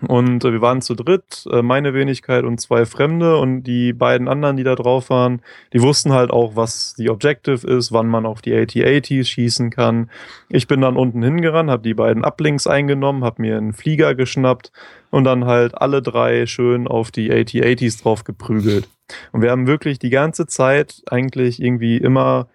Und 0.00 0.44
äh, 0.44 0.52
wir 0.52 0.60
waren 0.60 0.82
zu 0.82 0.94
dritt, 0.94 1.46
äh, 1.50 1.62
meine 1.62 1.94
Wenigkeit 1.94 2.44
und 2.44 2.60
zwei 2.60 2.84
Fremde 2.84 3.36
und 3.38 3.62
die 3.62 3.92
beiden 3.92 4.28
anderen, 4.28 4.56
die 4.56 4.64
da 4.64 4.74
drauf 4.74 5.08
waren, 5.08 5.40
die 5.72 5.80
wussten 5.80 6.12
halt 6.12 6.30
auch, 6.30 6.56
was 6.56 6.94
die 6.94 7.10
Objective 7.10 7.66
ist, 7.66 7.92
wann 7.92 8.08
man 8.08 8.26
auf 8.26 8.42
die 8.42 8.54
AT-ATs 8.54 9.28
schießen 9.28 9.70
kann. 9.70 10.10
Ich 10.48 10.66
bin 10.66 10.80
dann 10.80 10.96
unten 10.96 11.22
hingerannt, 11.22 11.70
habe 11.70 11.82
die 11.82 11.94
beiden 11.94 12.24
Uplinks 12.24 12.66
eingenommen, 12.66 13.24
habe 13.24 13.42
mir 13.42 13.56
einen 13.56 13.72
Flieger 13.72 14.14
geschnappt 14.14 14.72
und 15.10 15.24
dann 15.24 15.44
halt 15.44 15.80
alle 15.80 16.02
drei 16.02 16.46
schön 16.46 16.88
auf 16.88 17.12
die 17.12 17.30
AT-ATs 17.30 18.02
drauf 18.02 18.24
geprügelt. 18.24 18.88
Und 19.32 19.42
wir 19.42 19.50
haben 19.50 19.66
wirklich 19.66 19.98
die 19.98 20.10
ganze 20.10 20.46
Zeit 20.46 21.02
eigentlich 21.06 21.62
irgendwie 21.62 21.98
immer 21.98 22.48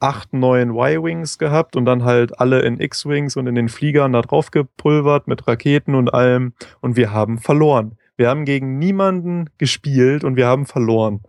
acht, 0.00 0.32
neun 0.32 0.70
Y-Wings 0.70 1.38
gehabt 1.38 1.76
und 1.76 1.84
dann 1.84 2.04
halt 2.04 2.40
alle 2.40 2.60
in 2.60 2.80
X-Wings 2.80 3.36
und 3.36 3.46
in 3.46 3.54
den 3.54 3.68
Fliegern 3.68 4.12
da 4.12 4.22
drauf 4.22 4.50
gepulvert 4.50 5.28
mit 5.28 5.46
Raketen 5.46 5.94
und 5.94 6.12
allem 6.12 6.52
und 6.80 6.96
wir 6.96 7.12
haben 7.12 7.38
verloren. 7.38 7.98
Wir 8.16 8.28
haben 8.28 8.44
gegen 8.44 8.78
niemanden 8.78 9.50
gespielt 9.58 10.24
und 10.24 10.36
wir 10.36 10.46
haben 10.46 10.66
verloren. 10.66 11.20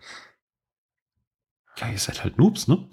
Ja, 1.77 1.87
ihr 1.89 1.97
seid 1.97 2.23
halt 2.23 2.37
Noobs, 2.37 2.67
ne? 2.67 2.87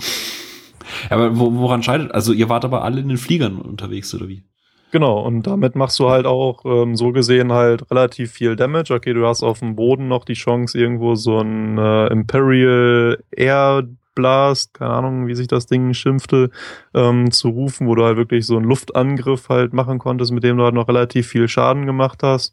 Ja, 1.10 1.16
aber 1.16 1.38
wo, 1.38 1.52
woran 1.54 1.82
scheidet? 1.82 2.12
Also 2.12 2.32
ihr 2.32 2.48
wart 2.48 2.64
aber 2.64 2.84
alle 2.84 3.00
in 3.00 3.08
den 3.08 3.18
Fliegern 3.18 3.58
unterwegs, 3.58 4.14
oder 4.14 4.28
wie? 4.28 4.44
Genau, 4.92 5.20
und 5.20 5.46
damit 5.46 5.74
machst 5.74 5.98
du 5.98 6.08
halt 6.08 6.26
auch 6.26 6.64
ähm, 6.64 6.94
so 6.94 7.10
gesehen 7.10 7.52
halt 7.52 7.90
relativ 7.90 8.32
viel 8.32 8.54
Damage. 8.54 8.94
Okay, 8.94 9.12
du 9.12 9.26
hast 9.26 9.42
auf 9.42 9.58
dem 9.58 9.74
Boden 9.74 10.08
noch 10.08 10.24
die 10.24 10.34
Chance, 10.34 10.78
irgendwo 10.78 11.16
so 11.16 11.40
ein 11.40 11.76
äh, 11.76 12.06
Imperial 12.06 13.22
Air 13.30 13.88
Blast, 14.16 14.74
keine 14.74 14.90
Ahnung, 14.90 15.28
wie 15.28 15.36
sich 15.36 15.46
das 15.46 15.66
Ding 15.66 15.94
schimpfte, 15.94 16.50
ähm, 16.92 17.30
zu 17.30 17.50
rufen, 17.50 17.86
wo 17.86 17.94
du 17.94 18.04
halt 18.04 18.16
wirklich 18.16 18.44
so 18.44 18.56
einen 18.56 18.64
Luftangriff 18.64 19.48
halt 19.48 19.72
machen 19.72 20.00
konntest, 20.00 20.32
mit 20.32 20.42
dem 20.42 20.56
du 20.56 20.64
halt 20.64 20.74
noch 20.74 20.88
relativ 20.88 21.28
viel 21.28 21.46
Schaden 21.46 21.86
gemacht 21.86 22.24
hast. 22.24 22.52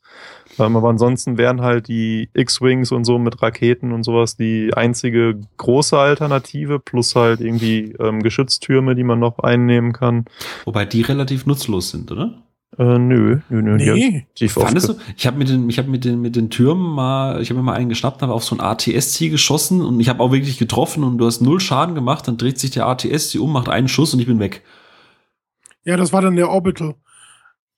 Ähm, 0.59 0.75
aber 0.77 0.89
ansonsten 0.89 1.39
wären 1.39 1.61
halt 1.61 1.87
die 1.87 2.29
X-Wings 2.35 2.91
und 2.91 3.05
so 3.05 3.17
mit 3.17 3.41
Raketen 3.41 3.91
und 3.91 4.03
sowas 4.03 4.37
die 4.37 4.71
einzige 4.75 5.39
große 5.57 5.97
Alternative, 5.97 6.79
plus 6.79 7.15
halt 7.15 7.41
irgendwie 7.41 7.95
ähm, 7.99 8.21
Geschütztürme, 8.21 8.93
die 8.93 9.03
man 9.03 9.17
noch 9.17 9.39
einnehmen 9.39 9.93
kann. 9.93 10.25
Wobei 10.65 10.85
die 10.85 11.01
relativ 11.01 11.47
nutzlos 11.47 11.89
sind, 11.89 12.11
oder? 12.11 12.43
Äh, 12.77 12.97
nö, 12.97 13.39
nö, 13.49 13.61
nö. 13.61 13.77
die 13.77 13.91
Nee. 13.91 14.27
tief 14.35 14.53
Fandest 14.53 14.89
du? 14.89 14.95
Ich 15.15 15.27
habe 15.27 15.37
mit 15.37 15.49
den, 15.49 15.69
ich 15.69 15.77
habe 15.77 15.89
mit 15.89 16.05
den, 16.05 16.21
mit 16.21 16.35
den 16.35 16.49
Türmen 16.49 16.89
mal, 16.95 17.41
ich 17.41 17.49
habe 17.49 17.59
mir 17.59 17.63
mal 17.63 17.73
einen 17.73 17.89
geschnappt, 17.89 18.21
habe 18.21 18.33
auf 18.33 18.43
so 18.43 18.55
ein 18.55 18.61
ATS-Ziel 18.61 19.29
geschossen 19.29 19.81
und 19.81 19.99
ich 19.99 20.09
habe 20.09 20.21
auch 20.21 20.31
wirklich 20.31 20.57
getroffen 20.57 21.03
und 21.03 21.17
du 21.17 21.25
hast 21.25 21.41
null 21.41 21.59
Schaden 21.59 21.93
gemacht, 21.93 22.27
dann 22.27 22.37
dreht 22.37 22.59
sich 22.59 22.71
der 22.71 22.87
ATS-Ziel 22.87 23.41
um, 23.41 23.51
macht 23.51 23.69
einen 23.69 23.87
Schuss 23.87 24.13
und 24.13 24.19
ich 24.19 24.27
bin 24.27 24.39
weg. 24.39 24.63
Ja, 25.83 25.97
das 25.97 26.13
war 26.13 26.21
dann 26.21 26.35
der 26.35 26.49
Orbital. 26.49 26.95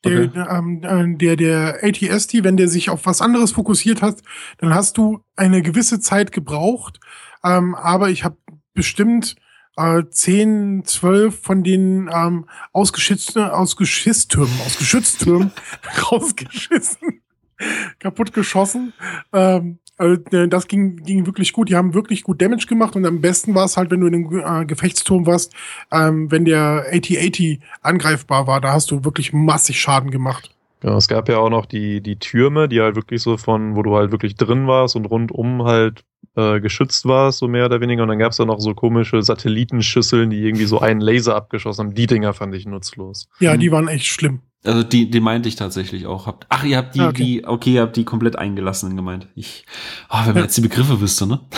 Der, 0.06 0.22
Okay. 0.22 0.28
der, 0.34 0.50
ähm, 0.50 0.82
äh, 0.84 1.18
der, 1.18 1.36
der 1.36 1.84
ATST, 1.84 2.44
wenn 2.44 2.58
der 2.58 2.68
sich 2.68 2.90
auf 2.90 3.06
was 3.06 3.22
anderes 3.22 3.52
fokussiert 3.52 4.02
hat, 4.02 4.18
dann 4.60 4.74
hast 4.74 4.98
du 4.98 5.20
eine 5.36 5.62
gewisse 5.62 6.00
Zeit 6.00 6.32
gebraucht. 6.32 7.00
Ähm, 7.44 7.76
aber 7.76 8.10
ich 8.10 8.24
habe 8.24 8.38
bestimmt 8.74 9.36
äh, 9.78 10.04
10, 10.10 10.84
12 10.86 11.40
von 11.40 11.64
den 11.64 12.10
ähm, 12.14 12.46
aus, 12.72 12.94
Geschütz, 12.94 13.36
aus 13.36 13.76
Geschisstürmen, 13.76 14.54
aus 14.66 14.78
Geschütztürmen 14.78 15.52
rausgeschissen, 16.12 17.22
kaputt 18.00 18.34
geschossen. 18.34 18.94
Ähm, 19.34 19.80
äh, 19.98 20.48
das 20.48 20.68
ging, 20.68 20.98
ging 20.98 21.26
wirklich 21.26 21.54
gut. 21.54 21.70
Die 21.70 21.76
haben 21.76 21.94
wirklich 21.94 22.24
gut 22.24 22.42
Damage 22.42 22.68
gemacht 22.68 22.96
und 22.96 23.06
am 23.06 23.22
besten 23.22 23.56
war 23.56 23.66
es 23.66 23.78
halt, 23.78 23.92
wenn 23.92 24.02
du 24.02 24.08
in 24.08 24.16
einem 24.16 24.62
äh, 24.64 24.66
Gefechtsturm 24.66 25.26
warst, 25.26 25.54
ähm, 25.92 26.32
wenn 26.32 26.46
der 26.46 26.86
AT-80 26.92 27.60
angreifbar 27.82 28.48
war, 28.48 28.62
da 28.62 28.74
hast 28.74 28.92
du 28.92 29.04
wirklich 29.06 29.34
massig 29.34 29.80
Schaden 29.80 30.12
gemacht. 30.12 30.55
Ja, 30.84 30.98
es 30.98 31.08
gab 31.08 31.30
ja 31.30 31.38
auch 31.38 31.50
noch 31.50 31.66
die, 31.66 32.02
die 32.02 32.18
Türme, 32.18 32.68
die 32.70 32.82
halt 32.82 32.96
wirklich 32.96 33.22
so 33.22 33.38
von, 33.38 33.76
wo 33.76 33.82
du 33.84 33.96
halt 33.96 34.12
wirklich 34.12 34.36
drin 34.36 34.68
warst 34.68 34.96
und 34.96 35.06
rundum 35.06 35.64
halt 35.64 36.04
äh, 36.36 36.60
geschützt 36.60 37.06
warst, 37.06 37.40
so 37.40 37.48
mehr 37.48 37.66
oder 37.66 37.82
weniger. 37.82 38.04
Und 38.04 38.10
dann 38.10 38.20
gab 38.20 38.34
es 38.34 38.38
ja 38.38 38.46
noch 38.46 38.60
so 38.60 38.74
komische 38.74 39.22
Satellitenschüsseln, 39.22 40.30
die 40.30 40.44
irgendwie 40.44 40.66
so 40.66 40.80
einen 40.80 41.02
Laser 41.02 41.36
abgeschossen 41.36 41.88
haben. 41.88 41.96
Die 41.96 42.08
Dinger 42.08 42.34
fand 42.34 42.54
ich 42.56 42.66
nutzlos. 42.66 43.30
Ja, 43.40 43.54
Mhm. 43.56 43.60
die 43.60 43.72
waren 43.72 43.88
echt 43.88 44.06
schlimm. 44.06 44.42
Also 44.66 44.84
die, 44.84 45.10
die 45.10 45.20
meinte 45.20 45.48
ich 45.50 45.56
tatsächlich 45.56 46.06
auch. 46.08 46.28
Habt, 46.28 46.46
ach, 46.50 46.64
ihr 46.64 46.78
habt 46.78 46.96
die, 46.96 47.02
Ah, 47.02 47.10
okay. 47.10 47.24
die, 47.24 47.46
okay, 47.46 47.74
ihr 47.76 47.82
habt 47.82 47.96
die 47.96 48.04
komplett 48.04 48.36
eingelassenen 48.38 48.96
gemeint. 48.96 49.28
Ich, 49.36 49.66
oh, 50.10 50.18
wenn 50.20 50.28
man 50.28 50.36
Ja. 50.38 50.42
jetzt 50.44 50.58
die 50.58 50.62
Begriffe 50.62 51.00
wüsste, 51.02 51.28
ne? 51.28 51.40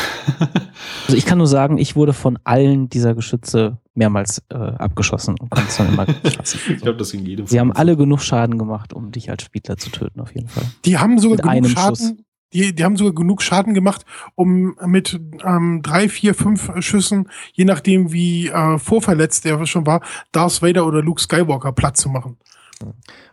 Also 1.07 1.17
ich 1.17 1.25
kann 1.25 1.37
nur 1.37 1.47
sagen, 1.47 1.77
ich 1.77 1.95
wurde 1.95 2.13
von 2.13 2.37
allen 2.43 2.89
dieser 2.89 3.15
Geschütze 3.15 3.77
mehrmals 3.95 4.43
äh, 4.49 4.55
abgeschossen 4.55 5.35
und 5.39 5.49
konnte 5.49 5.67
es 5.69 5.77
dann 5.77 5.87
immer 5.93 6.05
lassen. 6.05 6.59
ich 6.69 6.81
glaube, 6.81 6.97
das 6.97 7.11
ging 7.11 7.25
jedem. 7.25 7.47
Sie 7.47 7.59
haben 7.59 7.71
alle 7.71 7.95
genug 7.97 8.21
Schaden 8.21 8.57
gemacht, 8.57 8.93
um 8.93 9.11
dich 9.11 9.29
als 9.29 9.43
Spieler 9.43 9.77
zu 9.77 9.89
töten, 9.89 10.19
auf 10.19 10.33
jeden 10.35 10.49
Fall. 10.49 10.63
Die 10.85 10.97
haben 10.97 11.17
sogar 11.19 11.37
Mit 11.37 11.43
genug 11.43 11.55
einem 11.55 11.69
Schaden. 11.69 11.95
Schuss. 11.95 12.13
Die, 12.53 12.73
die 12.75 12.83
haben 12.83 12.95
sogar 12.95 13.13
genug 13.13 13.41
Schaden 13.41 13.73
gemacht, 13.73 14.05
um 14.35 14.75
mit 14.85 15.19
ähm, 15.43 15.81
drei, 15.81 16.07
vier, 16.07 16.33
fünf 16.33 16.71
Schüssen, 16.79 17.29
je 17.53 17.65
nachdem 17.65 18.11
wie 18.13 18.47
äh, 18.47 18.77
vorverletzt 18.77 19.45
er 19.45 19.65
schon 19.65 19.85
war, 19.85 20.01
Darth 20.31 20.61
Vader 20.61 20.85
oder 20.85 21.01
Luke 21.01 21.21
Skywalker 21.21 21.71
platt 21.73 21.97
zu 21.97 22.09
machen. 22.09 22.37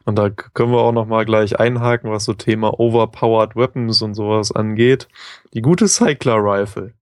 Und 0.05 0.19
da 0.19 0.31
können 0.31 0.73
wir 0.73 0.81
auch 0.81 0.93
noch 0.93 1.07
mal 1.07 1.25
gleich 1.25 1.59
einhaken, 1.59 2.11
was 2.11 2.25
so 2.25 2.35
Thema 2.35 2.79
Overpowered 2.79 3.57
Weapons 3.57 4.03
und 4.03 4.15
sowas 4.15 4.53
angeht. 4.53 5.09
Die 5.53 5.63
gute 5.63 5.89
Cycler 5.89 6.37
Rifle. 6.37 6.95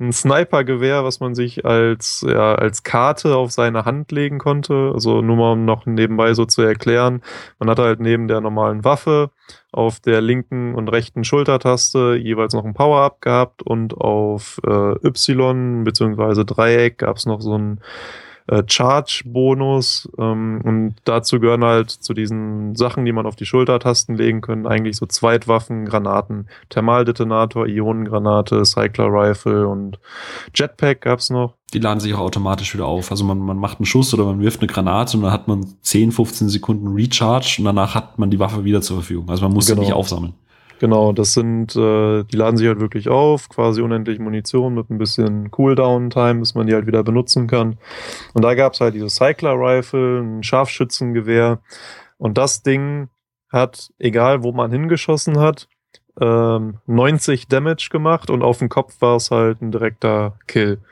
Ein 0.00 0.12
Snipergewehr, 0.12 1.04
was 1.04 1.20
man 1.20 1.36
sich 1.36 1.64
als, 1.64 2.26
ja, 2.26 2.56
als 2.56 2.82
Karte 2.82 3.36
auf 3.36 3.52
seine 3.52 3.84
Hand 3.84 4.10
legen 4.10 4.38
konnte. 4.38 4.90
Also 4.92 5.22
nur 5.22 5.36
mal 5.36 5.52
um 5.52 5.64
noch 5.64 5.86
nebenbei 5.86 6.34
so 6.34 6.46
zu 6.46 6.62
erklären. 6.62 7.22
Man 7.60 7.70
hat 7.70 7.78
halt 7.78 8.00
neben 8.00 8.26
der 8.26 8.40
normalen 8.40 8.84
Waffe 8.84 9.30
auf 9.70 10.00
der 10.00 10.20
linken 10.20 10.74
und 10.74 10.88
rechten 10.88 11.22
Schultertaste 11.22 12.16
jeweils 12.16 12.54
noch 12.54 12.64
ein 12.64 12.74
Power-Up 12.74 13.20
gehabt 13.20 13.62
und 13.62 13.94
auf 13.94 14.60
äh, 14.66 15.06
Y 15.06 15.84
bzw. 15.84 16.44
Dreieck 16.44 16.98
gab 16.98 17.16
es 17.16 17.26
noch 17.26 17.40
so 17.40 17.56
ein 17.56 17.80
äh, 18.46 18.62
Charge-Bonus. 18.66 20.08
Ähm, 20.18 20.60
und 20.64 20.94
dazu 21.04 21.40
gehören 21.40 21.64
halt 21.64 21.90
zu 21.90 22.14
diesen 22.14 22.74
Sachen, 22.76 23.04
die 23.04 23.12
man 23.12 23.26
auf 23.26 23.36
die 23.36 23.46
Schultertasten 23.46 24.16
legen 24.16 24.40
können, 24.40 24.66
eigentlich 24.66 24.96
so 24.96 25.06
Zweitwaffen, 25.06 25.84
Granaten, 25.86 26.48
Thermaldetonator, 26.68 27.66
Ionengranate, 27.66 28.64
Cycler-Rifle 28.64 29.66
und 29.68 29.98
Jetpack 30.54 31.00
gab's 31.00 31.30
noch. 31.30 31.54
Die 31.72 31.78
laden 31.80 31.98
sich 32.00 32.14
auch 32.14 32.20
automatisch 32.20 32.72
wieder 32.74 32.86
auf. 32.86 33.10
Also 33.10 33.24
man, 33.24 33.38
man 33.38 33.56
macht 33.58 33.78
einen 33.80 33.86
Schuss 33.86 34.14
oder 34.14 34.24
man 34.24 34.40
wirft 34.40 34.60
eine 34.60 34.68
Granate 34.68 35.16
und 35.16 35.24
dann 35.24 35.32
hat 35.32 35.48
man 35.48 35.66
10, 35.82 36.12
15 36.12 36.48
Sekunden 36.48 36.88
Recharge 36.88 37.56
und 37.58 37.64
danach 37.64 37.94
hat 37.94 38.18
man 38.18 38.30
die 38.30 38.38
Waffe 38.38 38.64
wieder 38.64 38.80
zur 38.80 38.98
Verfügung. 38.98 39.28
Also 39.28 39.42
man 39.42 39.52
muss 39.52 39.66
Genau. 39.66 39.80
sie 39.80 39.86
nicht 39.86 39.94
aufsammeln. 39.94 40.34
Genau, 40.84 41.14
das 41.14 41.32
sind, 41.32 41.74
äh, 41.76 42.24
die 42.24 42.36
laden 42.36 42.58
sich 42.58 42.68
halt 42.68 42.78
wirklich 42.78 43.08
auf, 43.08 43.48
quasi 43.48 43.80
unendlich 43.80 44.18
Munition 44.18 44.74
mit 44.74 44.90
ein 44.90 44.98
bisschen 44.98 45.50
Cooldown-Time, 45.50 46.40
bis 46.40 46.54
man 46.54 46.66
die 46.66 46.74
halt 46.74 46.86
wieder 46.86 47.02
benutzen 47.02 47.46
kann. 47.46 47.78
Und 48.34 48.44
da 48.44 48.52
gab's 48.54 48.82
halt 48.82 48.94
diese 48.94 49.08
Cycler-Rifle, 49.08 50.20
ein 50.20 50.42
Scharfschützengewehr. 50.42 51.62
Und 52.18 52.36
das 52.36 52.62
Ding 52.62 53.08
hat, 53.50 53.92
egal 53.98 54.42
wo 54.42 54.52
man 54.52 54.70
hingeschossen 54.70 55.38
hat, 55.38 55.68
ähm, 56.20 56.80
90 56.84 57.48
Damage 57.48 57.88
gemacht 57.90 58.28
und 58.28 58.42
auf 58.42 58.58
dem 58.58 58.68
Kopf 58.68 59.00
war 59.00 59.16
es 59.16 59.30
halt 59.30 59.62
ein 59.62 59.72
direkter 59.72 60.38
Kill. 60.46 60.82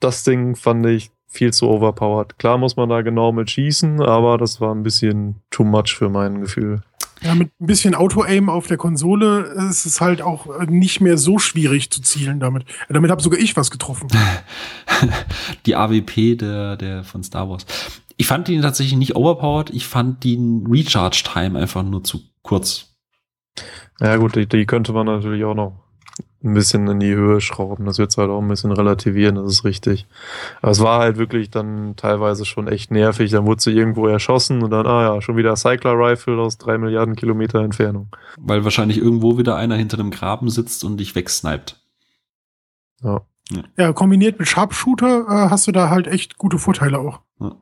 Das 0.00 0.24
Ding 0.24 0.56
fand 0.56 0.86
ich 0.86 1.10
viel 1.26 1.52
zu 1.52 1.68
overpowered. 1.68 2.38
Klar 2.38 2.56
muss 2.56 2.76
man 2.76 2.88
da 2.88 3.02
genau 3.02 3.32
mit 3.32 3.50
schießen, 3.50 4.00
aber 4.00 4.38
das 4.38 4.62
war 4.62 4.74
ein 4.74 4.82
bisschen 4.82 5.42
too 5.50 5.64
much 5.64 5.94
für 5.94 6.08
mein 6.08 6.40
Gefühl. 6.40 6.80
Ja, 7.22 7.34
mit 7.34 7.50
ein 7.60 7.66
bisschen 7.66 7.94
Auto-Aim 7.94 8.48
auf 8.48 8.66
der 8.66 8.76
Konsole 8.76 9.40
ist 9.68 9.86
es 9.86 10.00
halt 10.00 10.22
auch 10.22 10.46
äh, 10.60 10.66
nicht 10.66 11.00
mehr 11.00 11.18
so 11.18 11.38
schwierig 11.38 11.90
zu 11.90 12.00
zielen 12.00 12.40
damit. 12.40 12.64
Ja, 12.68 12.94
damit 12.94 13.10
habe 13.10 13.22
sogar 13.22 13.40
ich 13.40 13.56
was 13.56 13.70
getroffen. 13.70 14.08
die 15.66 15.74
AWP 15.74 16.36
der, 16.38 16.76
der 16.76 17.04
von 17.04 17.22
Star 17.22 17.48
Wars. 17.48 17.66
Ich 18.16 18.26
fand 18.26 18.48
ihn 18.48 18.62
tatsächlich 18.62 18.98
nicht 18.98 19.16
overpowered. 19.16 19.70
Ich 19.70 19.86
fand 19.86 20.24
den 20.24 20.66
Recharge 20.68 21.22
Time 21.32 21.58
einfach 21.58 21.82
nur 21.82 22.04
zu 22.04 22.20
kurz. 22.42 22.96
Ja 24.00 24.16
gut, 24.16 24.36
die, 24.36 24.46
die 24.46 24.66
könnte 24.66 24.92
man 24.92 25.06
natürlich 25.06 25.44
auch 25.44 25.54
noch 25.54 25.87
ein 26.42 26.54
bisschen 26.54 26.86
in 26.86 27.00
die 27.00 27.14
Höhe 27.14 27.40
schrauben. 27.40 27.84
Das 27.84 27.98
wird 27.98 28.16
halt 28.16 28.30
auch 28.30 28.40
ein 28.40 28.48
bisschen 28.48 28.70
relativieren, 28.70 29.34
das 29.34 29.52
ist 29.52 29.64
richtig. 29.64 30.06
Aber 30.62 30.70
es 30.70 30.80
war 30.80 31.00
halt 31.00 31.16
wirklich 31.18 31.50
dann 31.50 31.96
teilweise 31.96 32.44
schon 32.44 32.68
echt 32.68 32.90
nervig. 32.90 33.32
Dann 33.32 33.44
wurde 33.44 33.60
sie 33.60 33.72
irgendwo 33.72 34.06
erschossen 34.06 34.62
und 34.62 34.70
dann, 34.70 34.86
ah 34.86 35.14
ja, 35.14 35.20
schon 35.20 35.36
wieder 35.36 35.56
Cycler 35.56 35.94
Rifle 35.94 36.40
aus 36.40 36.56
drei 36.56 36.78
Milliarden 36.78 37.16
Kilometer 37.16 37.60
Entfernung. 37.60 38.08
Weil 38.38 38.62
wahrscheinlich 38.62 38.98
irgendwo 38.98 39.36
wieder 39.36 39.56
einer 39.56 39.74
hinter 39.74 39.98
einem 39.98 40.10
Graben 40.10 40.48
sitzt 40.48 40.84
und 40.84 40.98
dich 40.98 41.14
wegsniped. 41.14 41.76
Ja. 43.02 43.22
Ja, 43.76 43.92
kombiniert 43.92 44.38
mit 44.38 44.46
Sharpshooter 44.46 45.20
äh, 45.22 45.50
hast 45.50 45.66
du 45.66 45.72
da 45.72 45.88
halt 45.88 46.06
echt 46.06 46.36
gute 46.36 46.58
Vorteile 46.58 46.98
auch. 46.98 47.20
Ja. 47.40 47.56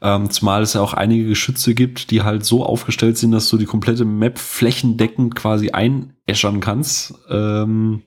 Ähm, 0.00 0.30
zumal 0.30 0.62
es 0.62 0.74
ja 0.74 0.80
auch 0.80 0.94
einige 0.94 1.26
Geschütze 1.26 1.74
gibt, 1.74 2.10
die 2.10 2.22
halt 2.22 2.44
so 2.44 2.64
aufgestellt 2.64 3.18
sind, 3.18 3.32
dass 3.32 3.48
du 3.48 3.56
die 3.56 3.66
komplette 3.66 4.04
Map 4.04 4.38
flächendeckend 4.38 5.34
quasi 5.34 5.70
einäschern 5.70 6.60
kannst. 6.60 7.14
Ähm, 7.30 8.02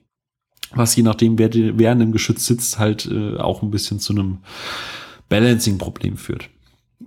was 0.72 0.94
je 0.96 1.02
nachdem, 1.02 1.38
wer, 1.38 1.50
wer 1.52 1.92
in 1.92 2.00
dem 2.00 2.12
Geschütz 2.12 2.46
sitzt, 2.46 2.78
halt 2.78 3.06
äh, 3.10 3.36
auch 3.36 3.62
ein 3.62 3.70
bisschen 3.70 3.98
zu 3.98 4.12
einem 4.12 4.38
Balancing-Problem 5.28 6.16
führt. 6.16 6.50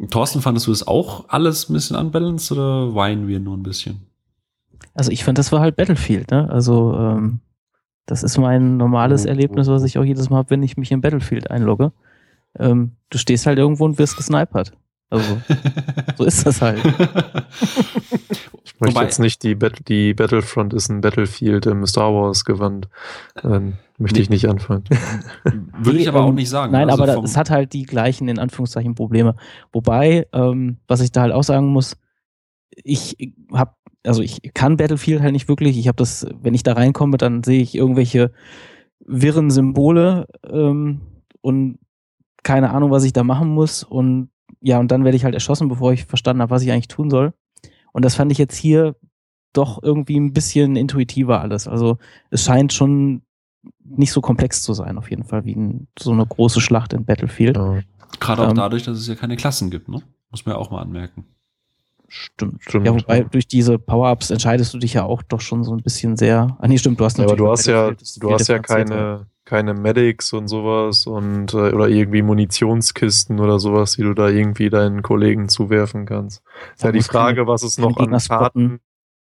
Thorsten, 0.10 0.42
fandest 0.42 0.68
du 0.68 0.72
das 0.72 0.88
auch 0.88 1.26
alles 1.30 1.70
ein 1.70 1.74
bisschen 1.74 1.96
unbalanced 1.96 2.52
oder 2.52 2.96
weinen 2.96 3.28
wir 3.28 3.40
nur 3.40 3.58
ein 3.58 3.64
bisschen? 3.64 4.08
Also 4.94 5.12
ich 5.12 5.24
fand, 5.24 5.38
das 5.38 5.52
war 5.52 5.62
halt 5.62 5.76
Battlefield, 5.76 6.32
ne? 6.32 6.50
Also 6.50 6.96
ähm, 6.96 7.40
das 8.06 8.24
ist 8.24 8.38
mein 8.38 8.78
normales 8.78 9.26
Oh, 9.26 9.30
Erlebnis, 9.30 9.68
oh, 9.68 9.74
was 9.74 9.84
oh. 9.84 9.86
ich 9.86 9.98
auch 9.98 10.04
jedes 10.04 10.30
Mal 10.30 10.38
habe, 10.38 10.52
wenn 10.52 10.64
ich 10.64 10.78
mich 10.78 10.92
in 10.92 11.02
Battlefield 11.02 11.52
einlogge. 11.52 11.92
Ähm, 12.58 12.94
du 13.10 13.18
stehst 13.18 13.46
halt 13.46 13.60
irgendwo 13.60 13.86
und 13.86 13.98
wirst 14.00 14.18
gesnipert. 14.18 14.72
Also 15.10 15.42
so 16.18 16.24
ist 16.26 16.46
das 16.46 16.62
halt. 16.62 16.82
Ich 18.64 18.80
möchte 18.82 18.96
Wobei- 18.96 19.06
jetzt 19.08 19.20
nicht 19.20 19.44
die, 19.44 19.56
Bat 19.56 19.90
die 19.90 20.14
Battlefront 20.14 20.74
ist 20.74 20.90
ein 20.90 21.02
Battlefield 21.02 21.66
im 21.66 21.86
Star 21.86 22.14
Wars 22.14 22.46
Gewand. 22.46 22.88
Ähm, 23.44 23.74
möchte 23.98 24.18
Nee. 24.20 24.22
ich 24.24 24.30
nicht 24.30 24.48
anfangen. 24.48 24.86
Würde 25.80 26.00
ich 26.00 26.08
aber 26.08 26.22
auch 26.22 26.30
Ähm, 26.30 26.36
nicht 26.36 26.50
sagen. 26.50 26.72
Nein, 26.72 26.90
Also 26.90 27.04
aber 27.04 27.22
es 27.24 27.36
hat 27.36 27.50
halt 27.50 27.74
die 27.74 27.84
gleichen, 27.84 28.30
in 28.30 28.40
Anführungszeichen, 28.40 28.96
Probleme. 28.96 29.36
Wobei, 29.74 30.28
ähm, 30.32 30.78
was 30.88 31.02
ich 31.02 31.12
da 31.12 31.22
halt 31.22 31.34
auch 31.34 31.44
sagen 31.44 31.68
muss, 31.68 31.98
ich 32.84 33.34
habe, 33.52 33.74
also 34.06 34.22
ich 34.22 34.40
kann 34.54 34.78
Battlefield 34.78 35.22
halt 35.22 35.34
nicht 35.34 35.50
wirklich. 35.50 35.78
Ich 35.78 35.90
habe 35.90 35.98
das, 35.98 36.26
wenn 36.42 36.54
ich 36.54 36.64
da 36.64 36.72
reinkomme, 36.74 37.18
dann 37.18 37.44
sehe 37.44 37.62
ich 37.62 37.76
irgendwelche 37.76 38.32
wirren 39.06 39.50
Symbole 39.52 40.26
ähm, 40.50 41.02
und 41.42 41.80
keine 42.44 42.72
Ahnung, 42.72 42.92
was 42.92 43.04
ich 43.04 43.14
da 43.14 43.24
machen 43.24 43.50
muss. 43.50 43.84
Und 43.84 44.30
ja, 44.62 44.80
und 44.80 44.90
dann 44.92 45.04
werde 45.04 45.18
ich 45.18 45.24
halt 45.24 45.34
erschossen, 45.34 45.68
bevor 45.68 45.94
ich 45.94 46.06
verstanden 46.06 46.42
habe, 46.42 46.52
was 46.52 46.64
ich 46.64 46.72
eigentlich 46.72 46.88
tun 46.88 47.10
soll. 47.10 47.34
Und 47.92 48.06
das 48.06 48.16
fand 48.16 48.32
ich 48.32 48.38
jetzt 48.38 48.56
hier 48.56 48.96
doch 49.54 49.82
irgendwie 49.82 50.20
ein 50.20 50.34
bisschen 50.34 50.76
intuitiver 50.76 51.42
alles. 51.42 51.68
Also 51.68 51.98
es 52.30 52.44
scheint 52.44 52.72
schon 52.74 53.24
nicht 53.84 54.12
so 54.12 54.22
komplex 54.22 54.62
zu 54.64 54.74
sein, 54.74 54.98
auf 54.98 55.10
jeden 55.10 55.24
Fall, 55.24 55.46
wie 55.46 55.56
ein, 55.56 55.88
so 55.98 56.12
eine 56.12 56.26
große 56.26 56.62
Schlacht 56.62 56.94
in 56.94 57.06
Battlefield. 57.06 57.58
Ja, 57.58 57.80
Gerade 58.20 58.44
auch 58.44 58.50
ähm, 58.50 58.56
dadurch, 58.56 58.84
dass 58.84 58.98
es 58.98 59.08
ja 59.08 59.16
keine 59.16 59.36
Klassen 59.38 59.70
gibt, 59.70 59.90
ne? 59.90 60.02
Muss 60.32 60.46
man 60.46 60.56
ja 60.56 60.62
auch 60.62 60.70
mal 60.70 60.82
anmerken. 60.82 61.26
Stimmt. 62.08 62.62
Stimmt, 62.64 62.86
Ja, 62.88 62.94
wobei 62.94 63.22
durch 63.24 63.48
diese 63.48 63.78
Power-Ups 63.78 64.32
entscheidest 64.32 64.74
du 64.74 64.80
dich 64.80 64.94
ja 64.94 65.04
auch 65.04 65.22
doch 65.24 65.42
schon 65.42 65.64
so 65.64 65.74
ein 65.74 65.82
bisschen 65.84 66.18
sehr. 66.18 66.58
Ah, 66.60 66.68
nee, 66.68 66.78
stimmt, 66.78 67.00
du 67.00 67.06
hast 67.06 67.18
Ja, 67.18 67.26
aber 67.26 67.34
natürlich. 67.34 67.48
du 67.48 67.52
hast 67.52 67.66
ja, 67.68 68.20
du 68.20 68.34
hast 68.34 68.48
ja 68.48 68.60
keine, 68.60 69.28
keine 69.50 69.74
Medics 69.74 70.32
und 70.34 70.48
sowas 70.48 71.08
und 71.08 71.54
äh, 71.56 71.74
oder 71.74 71.90
irgendwie 71.90 72.22
Munitionskisten 72.22 73.40
oder 73.40 73.60
sowas, 73.60 73.94
die 73.94 74.04
du 74.04 74.14
da 74.14 74.30
irgendwie 74.30 74.70
deinen 74.70 75.02
Kollegen 75.02 75.50
zuwerfen 75.50 76.06
kannst. 76.06 76.44
Ist 76.76 76.84
Ja, 76.84 76.90
ja 76.90 76.92
die 76.92 77.02
Frage, 77.02 77.48
was 77.48 77.64
es 77.64 77.80
noch 77.80 77.98
an. 77.98 78.24
Karten, 78.28 78.80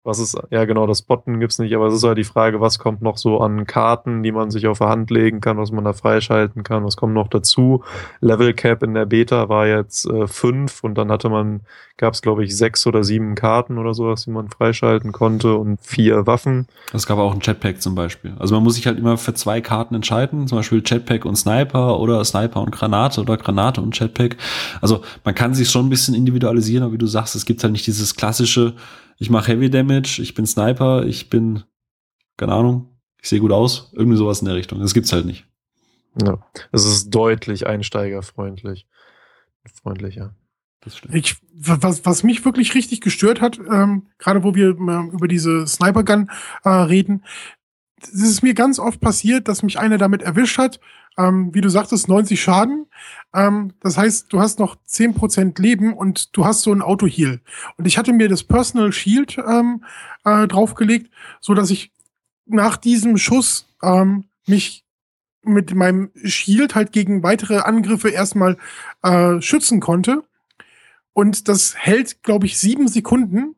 was 0.03 0.19
ist, 0.19 0.35
ja 0.51 0.65
genau, 0.65 0.87
das 0.87 1.03
Botten 1.03 1.41
gibt's 1.41 1.59
nicht, 1.59 1.75
aber 1.75 1.87
es 1.87 1.95
ist 1.95 2.05
halt 2.05 2.17
die 2.17 2.25
Frage, 2.25 2.61
was 2.61 2.79
kommt 2.79 3.03
noch 3.03 3.19
so 3.19 3.41
an 3.41 3.67
Karten, 3.67 4.23
die 4.23 4.33
man 4.33 4.51
sich 4.51 4.67
auf 4.67 4.79
der 4.79 4.89
Hand 4.89 5.11
legen 5.11 5.41
kann, 5.41 5.59
was 5.59 5.73
man 5.73 5.85
da 5.85 5.93
freischalten 5.93 6.63
kann, 6.63 6.85
was 6.85 6.97
kommt 6.97 7.13
noch 7.13 7.29
dazu. 7.29 7.85
Level 8.21 8.55
Cap 8.55 8.83
in 8.83 8.95
der 8.95 9.05
Beta 9.05 9.51
war 9.51 9.67
jetzt 9.67 10.07
äh, 10.07 10.27
fünf 10.27 10.83
und 10.85 10.95
dann 10.97 11.11
hatte 11.11 11.29
man, 11.29 11.61
gab's 11.99 12.23
glaube 12.23 12.45
ich 12.45 12.57
sechs 12.57 12.87
oder 12.87 13.05
sieben 13.05 13.35
Karten 13.35 13.77
oder 13.77 13.93
sowas, 13.93 14.25
die 14.25 14.31
man 14.31 14.49
freischalten 14.49 15.13
konnte 15.13 15.55
und 15.57 15.79
vier 15.83 16.27
Waffen. 16.27 16.67
Es 16.95 17.07
gab 17.07 17.19
auch 17.19 17.35
ein 17.35 17.41
Jetpack 17.43 17.83
zum 17.83 17.95
Beispiel. 17.95 18.33
Also 18.39 18.55
man 18.55 18.65
muss 18.65 18.77
sich 18.77 18.87
halt 18.87 18.99
immer 18.99 19.19
für 19.19 19.35
zwei 19.35 19.61
Karten 19.61 19.95
entscheiden, 19.95 20.49
zum 20.49 20.57
Beispiel 20.57 20.83
Jetpack 20.85 21.27
und 21.27 21.37
Sniper 21.37 22.01
oder 22.01 22.25
Sniper 22.25 22.63
und 22.63 22.71
Granate 22.71 23.21
oder 23.21 23.37
Granate 23.37 23.83
und 23.83 23.99
Jetpack. 23.99 24.39
Also 24.81 25.03
man 25.25 25.35
kann 25.35 25.53
sich 25.53 25.69
schon 25.69 25.87
ein 25.87 25.91
bisschen 25.91 26.15
individualisieren, 26.15 26.85
aber 26.85 26.95
wie 26.95 26.99
du 26.99 27.07
sagst, 27.07 27.37
es 27.37 27.45
gibt 27.45 27.63
halt 27.63 27.73
nicht 27.73 27.87
dieses 27.87 28.17
klassische, 28.17 28.75
ich 29.21 29.29
mache 29.29 29.53
Heavy 29.53 29.71
Damage, 29.71 30.21
ich 30.23 30.35
bin 30.35 30.47
Sniper, 30.47 31.05
ich 31.05 31.29
bin, 31.29 31.63
keine 32.39 32.55
Ahnung, 32.55 32.89
ich 33.21 33.29
sehe 33.29 33.39
gut 33.39 33.53
aus, 33.53 33.93
irgendwie 33.95 34.17
sowas 34.17 34.41
in 34.41 34.47
der 34.47 34.57
Richtung. 34.57 34.81
Das 34.81 34.95
gibt's 34.95 35.13
halt 35.13 35.27
nicht. 35.27 35.47
Ja, 36.21 36.39
es 36.73 36.87
ist 36.87 37.11
deutlich 37.11 37.67
einsteigerfreundlich. 37.67 38.89
Freundlicher. 39.83 40.35
Das 40.81 40.97
stimmt. 40.97 41.15
Ich, 41.15 41.37
was, 41.53 42.07
was 42.07 42.23
mich 42.23 42.47
wirklich 42.47 42.75
richtig 42.75 43.03
gestört 43.03 43.43
hat, 43.43 43.59
ähm, 43.59 44.07
gerade 44.17 44.43
wo 44.43 44.55
wir 44.55 44.71
ähm, 44.71 45.11
über 45.13 45.29
diese 45.29 45.67
Sniper 45.67 46.03
Gun 46.03 46.31
äh, 46.65 46.71
reden, 46.71 47.23
es 48.05 48.23
ist 48.23 48.43
mir 48.43 48.55
ganz 48.55 48.79
oft 48.79 49.01
passiert, 49.01 49.49
dass 49.49 49.63
mich 49.63 49.79
einer 49.79 49.99
damit 49.99 50.23
erwischt 50.23 50.59
hat, 50.59 50.81
ähm, 51.19 51.55
wie 51.55 51.61
du 51.61 51.69
sagtest, 51.69 52.09
90 52.09 52.41
Schaden. 52.41 52.87
Ähm, 53.35 53.73
das 53.81 53.97
heißt, 53.97 54.33
du 54.33 54.41
hast 54.41 54.59
noch 54.59 54.77
10% 54.87 55.61
Leben 55.61 55.95
und 55.95 56.37
du 56.37 56.45
hast 56.45 56.63
so 56.63 56.73
ein 56.73 56.83
Auto-Heal. 56.83 57.41
Und 57.77 57.87
ich 57.87 57.99
hatte 57.99 58.13
mir 58.13 58.29
das 58.29 58.45
Personal 58.45 58.93
Shield 58.93 59.39
ähm, 59.39 59.85
äh, 60.25 60.47
draufgelegt, 60.47 61.11
so 61.41 61.55
dass 61.55 61.71
ich 61.71 61.93
nach 62.47 62.77
diesem 62.77 63.17
Schuss 63.17 63.67
ähm, 63.83 64.25
mich 64.47 64.85
mit 65.43 65.75
meinem 65.75 66.11
Shield 66.25 66.75
halt 66.75 66.93
gegen 66.93 67.23
weitere 67.23 67.59
Angriffe 67.59 68.11
erstmal 68.11 68.57
äh, 69.03 69.41
schützen 69.41 69.81
konnte. 69.81 70.25
Und 71.13 71.49
das 71.49 71.77
hält, 71.77 72.23
glaube 72.23 72.47
ich, 72.47 72.59
sieben 72.59 72.89
Sekunden. 72.89 73.57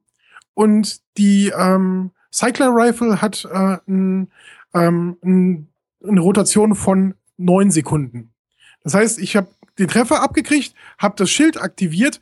Und 0.55 1.01
die 1.17 1.53
ähm, 1.57 2.13
Cycler 2.33 2.71
Rifle 2.71 3.21
hat 3.21 3.45
äh, 3.45 3.79
n, 3.87 4.31
ähm, 4.75 5.17
n, 5.23 5.69
eine 6.03 6.21
Rotation 6.21 6.75
von 6.75 7.15
neun 7.37 7.71
Sekunden. 7.71 8.33
Das 8.83 8.95
heißt, 8.95 9.19
ich 9.19 9.37
habe 9.37 9.49
den 9.79 9.89
Treffer 9.89 10.23
abgekriegt, 10.23 10.75
habe 10.99 11.15
das 11.17 11.31
Schild 11.31 11.61
aktiviert, 11.61 12.21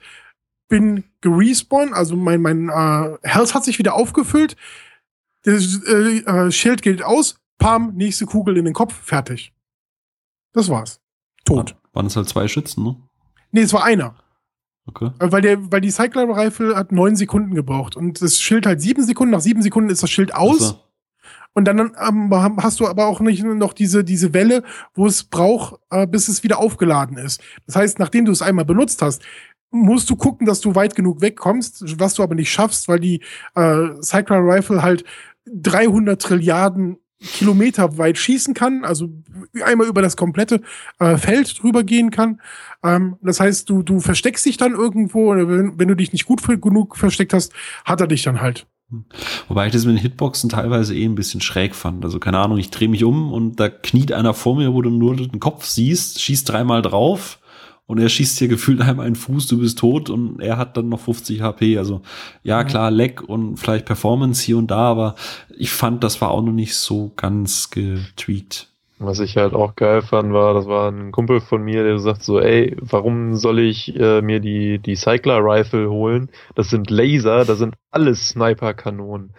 bin 0.68 1.04
gerespawnt, 1.20 1.92
also 1.92 2.16
mein, 2.16 2.42
mein 2.42 2.68
äh, 2.68 3.18
Health 3.22 3.54
hat 3.54 3.64
sich 3.64 3.78
wieder 3.78 3.94
aufgefüllt. 3.94 4.56
Das 5.42 5.82
äh, 5.86 6.18
äh, 6.18 6.52
Schild 6.52 6.82
geht 6.82 7.02
aus, 7.02 7.40
pam, 7.58 7.94
nächste 7.94 8.26
Kugel 8.26 8.56
in 8.56 8.64
den 8.64 8.74
Kopf, 8.74 8.94
fertig. 8.94 9.52
Das 10.52 10.68
war's. 10.68 11.00
Tot. 11.44 11.76
Waren 11.92 12.06
es 12.06 12.16
halt 12.16 12.28
zwei 12.28 12.46
Schützen, 12.46 12.84
ne? 12.84 12.96
Nee, 13.52 13.62
es 13.62 13.72
war 13.72 13.84
einer. 13.84 14.14
Okay. 14.90 15.10
Äh, 15.20 15.32
Weil, 15.32 15.42
der, 15.42 15.72
weil 15.72 15.80
die 15.80 15.90
Cycler 15.90 16.28
Rifle 16.28 16.74
hat 16.76 16.92
neun 16.92 17.16
Sekunden 17.16 17.54
gebraucht 17.54 17.96
und 17.96 18.20
das 18.20 18.40
Schild 18.40 18.66
halt 18.66 18.80
sieben 18.80 19.04
Sekunden. 19.04 19.32
Nach 19.32 19.40
sieben 19.40 19.62
Sekunden 19.62 19.90
ist 19.90 20.02
das 20.02 20.10
Schild 20.10 20.34
aus. 20.34 20.58
Ach 20.60 20.66
so. 20.66 20.80
Und 21.52 21.64
dann 21.64 21.78
ähm, 21.78 22.30
hast 22.62 22.78
du 22.78 22.86
aber 22.86 23.06
auch 23.06 23.20
nicht 23.20 23.42
noch 23.44 23.72
diese, 23.72 24.04
diese 24.04 24.32
Welle, 24.32 24.62
wo 24.94 25.06
es 25.06 25.24
braucht, 25.24 25.80
äh, 25.90 26.06
bis 26.06 26.28
es 26.28 26.44
wieder 26.44 26.58
aufgeladen 26.58 27.16
ist. 27.16 27.42
Das 27.66 27.76
heißt, 27.76 27.98
nachdem 27.98 28.24
du 28.24 28.32
es 28.32 28.40
einmal 28.42 28.64
benutzt 28.64 29.02
hast, 29.02 29.22
musst 29.70 30.08
du 30.10 30.16
gucken, 30.16 30.46
dass 30.46 30.60
du 30.60 30.74
weit 30.74 30.94
genug 30.94 31.20
wegkommst, 31.20 31.98
was 31.98 32.14
du 32.14 32.22
aber 32.22 32.34
nicht 32.34 32.52
schaffst, 32.52 32.88
weil 32.88 33.00
die 33.00 33.22
äh, 33.54 34.00
Cycler 34.00 34.40
Rifle 34.40 34.82
halt 34.82 35.04
300 35.46 36.20
Trilliarden 36.20 36.98
Kilometer 37.20 37.98
weit 37.98 38.16
schießen 38.16 38.54
kann, 38.54 38.84
also 38.84 39.10
einmal 39.64 39.86
über 39.86 40.00
das 40.00 40.16
komplette 40.16 40.62
äh, 40.98 41.16
Feld 41.18 41.62
drüber 41.62 41.84
gehen 41.84 42.10
kann. 42.10 42.40
Ähm, 42.82 43.16
das 43.22 43.40
heißt, 43.40 43.68
du, 43.68 43.82
du 43.82 44.00
versteckst 44.00 44.46
dich 44.46 44.56
dann 44.56 44.72
irgendwo, 44.72 45.30
wenn, 45.30 45.78
wenn 45.78 45.88
du 45.88 45.96
dich 45.96 46.12
nicht 46.12 46.24
gut 46.24 46.42
genug 46.60 46.96
versteckt 46.96 47.34
hast, 47.34 47.52
hat 47.84 48.00
er 48.00 48.06
dich 48.06 48.22
dann 48.22 48.40
halt. 48.40 48.66
Wobei 49.48 49.66
ich 49.66 49.72
das 49.72 49.84
mit 49.84 49.96
den 49.96 50.02
Hitboxen 50.02 50.50
teilweise 50.50 50.96
eh 50.96 51.04
ein 51.04 51.14
bisschen 51.14 51.40
schräg 51.40 51.74
fand. 51.74 52.04
Also 52.04 52.18
keine 52.18 52.38
Ahnung, 52.38 52.58
ich 52.58 52.70
drehe 52.70 52.88
mich 52.88 53.04
um 53.04 53.32
und 53.32 53.60
da 53.60 53.68
kniet 53.68 54.12
einer 54.12 54.34
vor 54.34 54.56
mir, 54.56 54.72
wo 54.72 54.82
du 54.82 54.90
nur 54.90 55.16
den 55.16 55.40
Kopf 55.40 55.64
siehst, 55.64 56.20
schießt 56.20 56.48
dreimal 56.48 56.82
drauf 56.82 57.39
und 57.90 57.98
er 57.98 58.08
schießt 58.08 58.38
hier 58.38 58.46
gefühlt 58.46 58.80
einmal 58.88 59.06
einen 59.06 59.16
Fuß, 59.16 59.48
du 59.48 59.58
bist 59.58 59.80
tot 59.80 60.10
und 60.10 60.40
er 60.40 60.58
hat 60.58 60.76
dann 60.76 60.88
noch 60.88 61.00
50 61.00 61.42
HP. 61.42 61.76
Also 61.76 62.02
ja, 62.44 62.62
klar, 62.62 62.92
Leck 62.92 63.20
und 63.28 63.56
vielleicht 63.56 63.84
Performance 63.84 64.44
hier 64.46 64.58
und 64.58 64.70
da, 64.70 64.78
aber 64.78 65.16
ich 65.58 65.72
fand, 65.72 66.04
das 66.04 66.20
war 66.20 66.30
auch 66.30 66.40
noch 66.40 66.52
nicht 66.52 66.76
so 66.76 67.10
ganz 67.16 67.70
getweakt. 67.70 68.68
Was 69.00 69.18
ich 69.18 69.36
halt 69.36 69.54
auch 69.54 69.74
geil 69.74 70.02
fand, 70.02 70.32
war, 70.32 70.54
das 70.54 70.66
war 70.66 70.88
ein 70.88 71.10
Kumpel 71.10 71.40
von 71.40 71.64
mir, 71.64 71.82
der 71.82 71.98
sagt 71.98 72.22
so, 72.22 72.38
ey, 72.38 72.76
warum 72.80 73.34
soll 73.34 73.58
ich 73.58 73.98
äh, 73.98 74.22
mir 74.22 74.38
die, 74.38 74.78
die 74.78 74.94
Cycler 74.94 75.40
Rifle 75.42 75.90
holen? 75.90 76.28
Das 76.54 76.70
sind 76.70 76.90
Laser, 76.90 77.44
das 77.44 77.58
sind 77.58 77.74
alles 77.90 78.28
Sniper-Kanonen. 78.28 79.32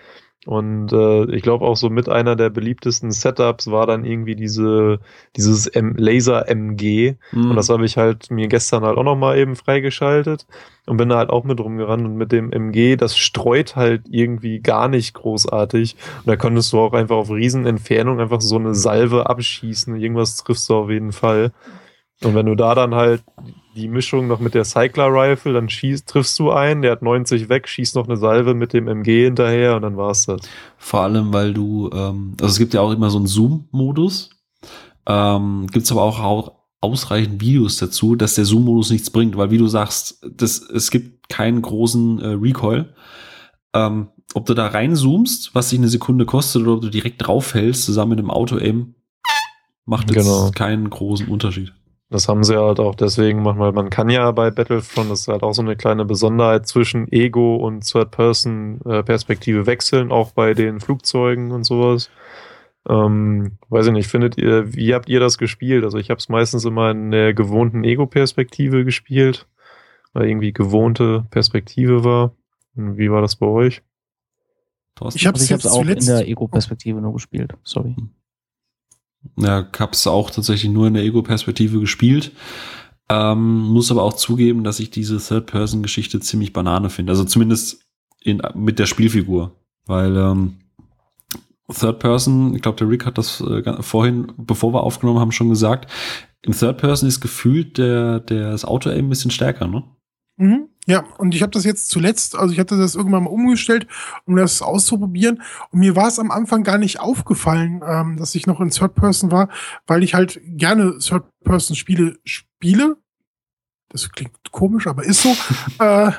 Und 0.47 0.91
äh, 0.91 1.25
ich 1.35 1.43
glaube 1.43 1.65
auch 1.65 1.77
so 1.77 1.91
mit 1.91 2.09
einer 2.09 2.35
der 2.35 2.49
beliebtesten 2.49 3.11
Setups 3.11 3.69
war 3.69 3.85
dann 3.85 4.05
irgendwie 4.05 4.35
diese 4.35 4.99
dieses 5.35 5.67
M 5.67 5.95
Laser 5.95 6.49
MG 6.49 7.15
mhm. 7.31 7.51
und 7.51 7.55
das 7.55 7.69
habe 7.69 7.85
ich 7.85 7.97
halt 7.97 8.31
mir 8.31 8.47
gestern 8.47 8.83
halt 8.83 8.97
auch 8.97 9.03
noch 9.03 9.15
mal 9.15 9.37
eben 9.37 9.55
freigeschaltet 9.55 10.47
und 10.87 10.97
bin 10.97 11.09
da 11.09 11.17
halt 11.17 11.29
auch 11.29 11.43
mit 11.43 11.59
rumgerannt 11.59 12.05
und 12.05 12.15
mit 12.15 12.31
dem 12.31 12.51
MG 12.51 12.95
das 12.95 13.15
streut 13.15 13.75
halt 13.75 14.01
irgendwie 14.09 14.59
gar 14.61 14.87
nicht 14.87 15.13
großartig. 15.13 15.95
Und 16.17 16.27
da 16.27 16.35
konntest 16.35 16.73
du 16.73 16.79
auch 16.79 16.93
einfach 16.93 17.17
auf 17.17 17.29
Riesenentfernung 17.29 18.19
einfach 18.19 18.41
so 18.41 18.55
eine 18.55 18.73
Salve 18.73 19.29
abschießen. 19.29 19.95
Irgendwas 19.95 20.37
triffst 20.37 20.67
du 20.69 20.75
auf 20.75 20.89
jeden 20.89 21.11
Fall 21.11 21.51
und 22.23 22.35
wenn 22.35 22.45
du 22.45 22.55
da 22.55 22.75
dann 22.75 22.95
halt 22.95 23.23
die 23.75 23.87
Mischung 23.87 24.27
noch 24.27 24.39
mit 24.39 24.53
der 24.53 24.65
Cycler 24.65 25.07
Rifle, 25.07 25.53
dann 25.53 25.69
schießt, 25.69 26.07
triffst 26.07 26.37
du 26.39 26.51
einen, 26.51 26.81
der 26.81 26.91
hat 26.91 27.01
90 27.01 27.49
weg, 27.49 27.67
schießt 27.67 27.95
noch 27.95 28.07
eine 28.07 28.17
Salve 28.17 28.53
mit 28.53 28.73
dem 28.73 28.87
MG 28.87 29.25
hinterher 29.25 29.75
und 29.75 29.81
dann 29.81 29.97
war's 29.97 30.25
das. 30.25 30.41
Vor 30.77 31.01
allem, 31.01 31.33
weil 31.33 31.53
du, 31.53 31.89
ähm, 31.93 32.35
also 32.39 32.51
es 32.51 32.57
gibt 32.59 32.73
ja 32.73 32.81
auch 32.81 32.91
immer 32.91 33.09
so 33.09 33.17
einen 33.17 33.27
Zoom-Modus, 33.27 34.31
ähm, 35.07 35.67
gibt's 35.71 35.91
aber 35.91 36.03
auch 36.03 36.53
ausreichend 36.81 37.41
Videos 37.41 37.77
dazu, 37.77 38.15
dass 38.15 38.35
der 38.35 38.45
Zoom-Modus 38.45 38.91
nichts 38.91 39.09
bringt, 39.09 39.37
weil 39.37 39.51
wie 39.51 39.57
du 39.57 39.67
sagst, 39.67 40.25
das, 40.29 40.61
es 40.61 40.91
gibt 40.91 41.29
keinen 41.29 41.61
großen 41.61 42.19
äh, 42.19 42.27
Recoil. 42.27 42.93
Ähm, 43.73 44.09
ob 44.33 44.45
du 44.45 44.53
da 44.53 44.67
reinzoomst, 44.67 45.55
was 45.55 45.69
sich 45.69 45.79
eine 45.79 45.87
Sekunde 45.87 46.25
kostet, 46.25 46.63
oder 46.63 46.73
ob 46.73 46.81
du 46.81 46.89
direkt 46.89 47.25
draufhältst, 47.25 47.83
zusammen 47.83 48.11
mit 48.11 48.19
dem 48.19 48.31
Auto-Aim, 48.31 48.95
macht 49.85 50.09
jetzt 50.09 50.25
genau. 50.25 50.51
keinen 50.51 50.89
großen 50.89 51.27
Unterschied. 51.27 51.73
Das 52.11 52.27
haben 52.27 52.43
sie 52.43 52.57
halt 52.57 52.81
auch 52.81 52.93
deswegen 52.93 53.41
manchmal. 53.41 53.71
Man 53.71 53.89
kann 53.89 54.09
ja 54.09 54.29
bei 54.31 54.51
Battlefront, 54.51 55.09
das 55.09 55.21
ist 55.21 55.27
halt 55.29 55.43
auch 55.43 55.53
so 55.53 55.61
eine 55.61 55.77
kleine 55.77 56.03
Besonderheit 56.03 56.67
zwischen 56.67 57.09
Ego 57.09 57.55
und 57.55 57.89
Third-Person-Perspektive 57.89 59.65
wechseln, 59.65 60.11
auch 60.11 60.31
bei 60.31 60.53
den 60.53 60.81
Flugzeugen 60.81 61.51
und 61.51 61.63
sowas. 61.63 62.09
Ähm, 62.89 63.57
weiß 63.69 63.87
ich 63.87 63.93
nicht, 63.93 64.07
findet 64.07 64.37
ihr, 64.37 64.73
wie 64.73 64.93
habt 64.93 65.07
ihr 65.07 65.21
das 65.21 65.37
gespielt? 65.37 65.85
Also 65.85 65.99
ich 65.99 66.09
habe 66.09 66.17
es 66.17 66.27
meistens 66.27 66.65
immer 66.65 66.91
in 66.91 67.11
der 67.11 67.33
gewohnten 67.33 67.85
Ego-Perspektive 67.85 68.83
gespielt, 68.83 69.47
weil 70.11 70.27
irgendwie 70.27 70.51
gewohnte 70.51 71.25
Perspektive 71.31 72.03
war. 72.03 72.35
Wie 72.73 73.09
war 73.09 73.21
das 73.21 73.37
bei 73.37 73.45
euch? 73.45 73.83
Ich 75.13 75.25
habe 75.25 75.37
es 75.37 75.49
also 75.49 75.69
auch 75.69 75.85
in 75.85 76.05
der 76.05 76.27
Ego-Perspektive 76.27 76.99
nur 76.99 77.13
gespielt. 77.13 77.53
Sorry. 77.63 77.95
Ja, 79.37 79.67
hab's 79.77 80.07
auch 80.07 80.31
tatsächlich 80.31 80.71
nur 80.71 80.87
in 80.87 80.93
der 80.93 81.03
Ego-Perspektive 81.03 81.79
gespielt. 81.79 82.31
Ähm, 83.09 83.59
muss 83.59 83.91
aber 83.91 84.03
auch 84.03 84.13
zugeben, 84.13 84.63
dass 84.63 84.79
ich 84.79 84.89
diese 84.89 85.17
Third-Person-Geschichte 85.17 86.19
ziemlich 86.21 86.53
banane 86.53 86.89
finde. 86.89 87.11
Also 87.11 87.23
zumindest 87.25 87.85
in, 88.21 88.41
mit 88.55 88.79
der 88.79 88.85
Spielfigur. 88.85 89.55
Weil 89.85 90.15
ähm, 90.15 90.57
Third 91.69 91.99
Person, 91.99 92.55
ich 92.55 92.61
glaube, 92.61 92.77
der 92.77 92.89
Rick 92.89 93.05
hat 93.05 93.17
das 93.17 93.41
äh, 93.41 93.81
vorhin, 93.81 94.31
bevor 94.37 94.73
wir 94.73 94.83
aufgenommen 94.83 95.19
haben, 95.19 95.31
schon 95.31 95.49
gesagt. 95.49 95.91
Im 96.41 96.53
Third 96.53 96.77
Person 96.77 97.07
ist 97.07 97.21
gefühlt 97.21 97.77
der, 97.77 98.19
der 98.19 98.51
das 98.51 98.65
Auto-Aim 98.65 99.05
ein 99.05 99.09
bisschen 99.09 99.31
stärker, 99.31 99.67
ne? 99.67 99.83
Mhm. 100.37 100.69
Ja, 100.87 101.03
und 101.19 101.35
ich 101.35 101.43
habe 101.43 101.51
das 101.51 101.63
jetzt 101.63 101.89
zuletzt, 101.89 102.35
also 102.35 102.53
ich 102.53 102.59
hatte 102.59 102.77
das 102.77 102.95
irgendwann 102.95 103.23
mal 103.23 103.29
umgestellt, 103.29 103.87
um 104.25 104.35
das 104.35 104.61
auszuprobieren. 104.61 105.41
Und 105.69 105.79
mir 105.79 105.95
war 105.95 106.07
es 106.07 106.17
am 106.17 106.31
Anfang 106.31 106.63
gar 106.63 106.79
nicht 106.79 106.99
aufgefallen, 106.99 107.81
ähm, 107.87 108.17
dass 108.17 108.33
ich 108.33 108.47
noch 108.47 108.59
in 108.59 108.71
Third 108.71 108.95
Person 108.95 109.31
war, 109.31 109.49
weil 109.85 110.03
ich 110.03 110.15
halt 110.15 110.41
gerne 110.43 110.97
Third 110.97 111.23
Person 111.43 111.75
Spiele 111.75 112.17
spiele. 112.25 112.97
Das 113.89 114.11
klingt 114.11 114.51
komisch, 114.51 114.87
aber 114.87 115.03
ist 115.03 115.21
so. 115.21 115.35
äh, 115.79 116.11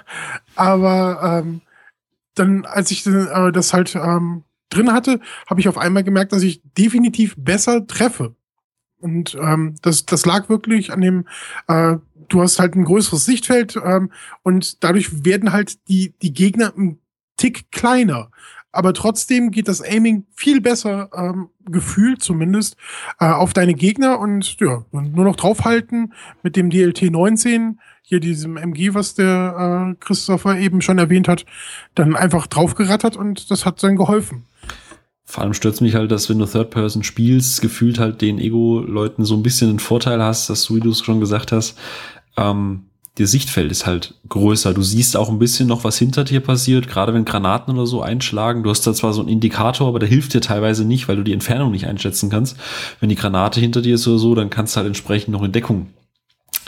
aber 0.55 1.43
ähm, 1.43 1.63
dann, 2.35 2.65
als 2.65 2.91
ich 2.91 3.05
äh, 3.07 3.51
das 3.51 3.73
halt 3.73 3.95
ähm, 3.97 4.45
drin 4.69 4.93
hatte, 4.93 5.21
habe 5.49 5.61
ich 5.61 5.69
auf 5.69 5.79
einmal 5.79 6.05
gemerkt, 6.05 6.33
dass 6.33 6.43
ich 6.43 6.63
definitiv 6.79 7.35
besser 7.37 7.87
treffe. 7.87 8.37
Und 9.03 9.37
ähm, 9.41 9.75
das, 9.83 10.07
das 10.07 10.25
lag 10.25 10.49
wirklich 10.49 10.93
an 10.93 11.01
dem, 11.01 11.27
äh, 11.69 11.97
du 12.29 12.41
hast 12.41 12.59
halt 12.59 12.75
ein 12.75 12.85
größeres 12.85 13.25
Sichtfeld 13.25 13.77
ähm, 13.85 14.11
und 14.43 14.83
dadurch 14.83 15.25
werden 15.25 15.53
halt 15.53 15.87
die, 15.89 16.15
die 16.23 16.33
Gegner 16.33 16.73
ein 16.77 16.99
Tick 17.37 17.71
kleiner. 17.73 18.31
Aber 18.75 18.95
trotzdem 18.95 19.51
geht 19.51 19.69
das 19.69 19.83
Aiming 19.83 20.25
viel 20.35 20.63
besser, 20.63 21.11
ähm, 21.15 21.51
gefühlt 21.67 22.23
zumindest, 22.23 22.77
äh, 23.21 23.27
auf 23.27 23.53
deine 23.53 23.75
Gegner 23.75 24.19
und 24.19 24.59
ja, 24.61 24.85
nur 24.93 25.25
noch 25.25 25.37
draufhalten 25.37 26.15
mit 26.43 26.57
dem 26.57 26.71
DLT 26.71 27.11
19, 27.11 27.81
hier 28.03 28.21
diesem 28.21 28.57
MG, 28.57 28.95
was 28.95 29.15
der 29.15 29.93
äh, 29.93 29.97
Christopher 30.01 30.59
eben 30.59 30.81
schon 30.81 30.99
erwähnt 30.99 31.29
hat, 31.29 31.45
dann 31.95 32.17
einfach 32.17 32.47
draufgerattert 32.47 33.17
und 33.17 33.51
das 33.51 33.67
hat 33.67 33.83
dann 33.83 33.97
geholfen. 33.97 34.47
Vor 35.33 35.43
allem 35.43 35.55
stört 35.55 35.81
mich 35.81 35.95
halt, 35.95 36.13
dass 36.13 36.29
wenn 36.29 36.39
du 36.39 36.45
Third 36.45 36.69
Person 36.69 37.03
spielst, 37.03 37.63
gefühlt 37.63 37.99
halt 37.99 38.21
den 38.21 38.39
Ego-Leuten 38.39 39.25
so 39.25 39.35
ein 39.35 39.43
bisschen 39.43 39.71
einen 39.71 39.79
Vorteil 39.79 40.23
hast, 40.23 40.51
dass 40.51 40.65
du, 40.65 40.77
wie 40.77 40.81
du 40.81 40.91
es 40.91 41.01
schon 41.01 41.21
gesagt 41.21 41.53
hast, 41.53 41.79
ähm, 42.37 42.83
der 43.17 43.27
Sichtfeld 43.27 43.71
ist 43.73 43.87
halt 43.87 44.13
größer. 44.29 44.75
Du 44.75 44.83
siehst 44.83 45.17
auch 45.17 45.31
ein 45.31 45.39
bisschen 45.39 45.69
noch, 45.69 45.85
was 45.85 45.97
hinter 45.97 46.25
dir 46.25 46.41
passiert, 46.41 46.87
gerade 46.87 47.15
wenn 47.15 47.25
Granaten 47.25 47.73
oder 47.73 47.87
so 47.87 48.03
einschlagen. 48.03 48.63
Du 48.63 48.69
hast 48.69 48.87
da 48.87 48.93
zwar 48.93 49.15
so 49.15 49.23
einen 49.23 49.31
Indikator, 49.31 49.89
aber 49.89 50.01
der 50.01 50.09
hilft 50.11 50.35
dir 50.35 50.43
teilweise 50.43 50.85
nicht, 50.85 51.09
weil 51.09 51.17
du 51.17 51.23
die 51.23 51.33
Entfernung 51.33 51.71
nicht 51.71 51.87
einschätzen 51.87 52.29
kannst. 52.29 52.59
Wenn 53.01 53.09
die 53.09 53.17
Granate 53.17 53.59
hinter 53.59 53.81
dir 53.81 53.95
ist 53.95 54.07
oder 54.07 54.19
so, 54.19 54.35
dann 54.35 54.51
kannst 54.51 54.77
du 54.77 54.81
halt 54.81 54.89
entsprechend 54.89 55.33
noch 55.33 55.43
in 55.43 55.53
Deckung 55.53 55.87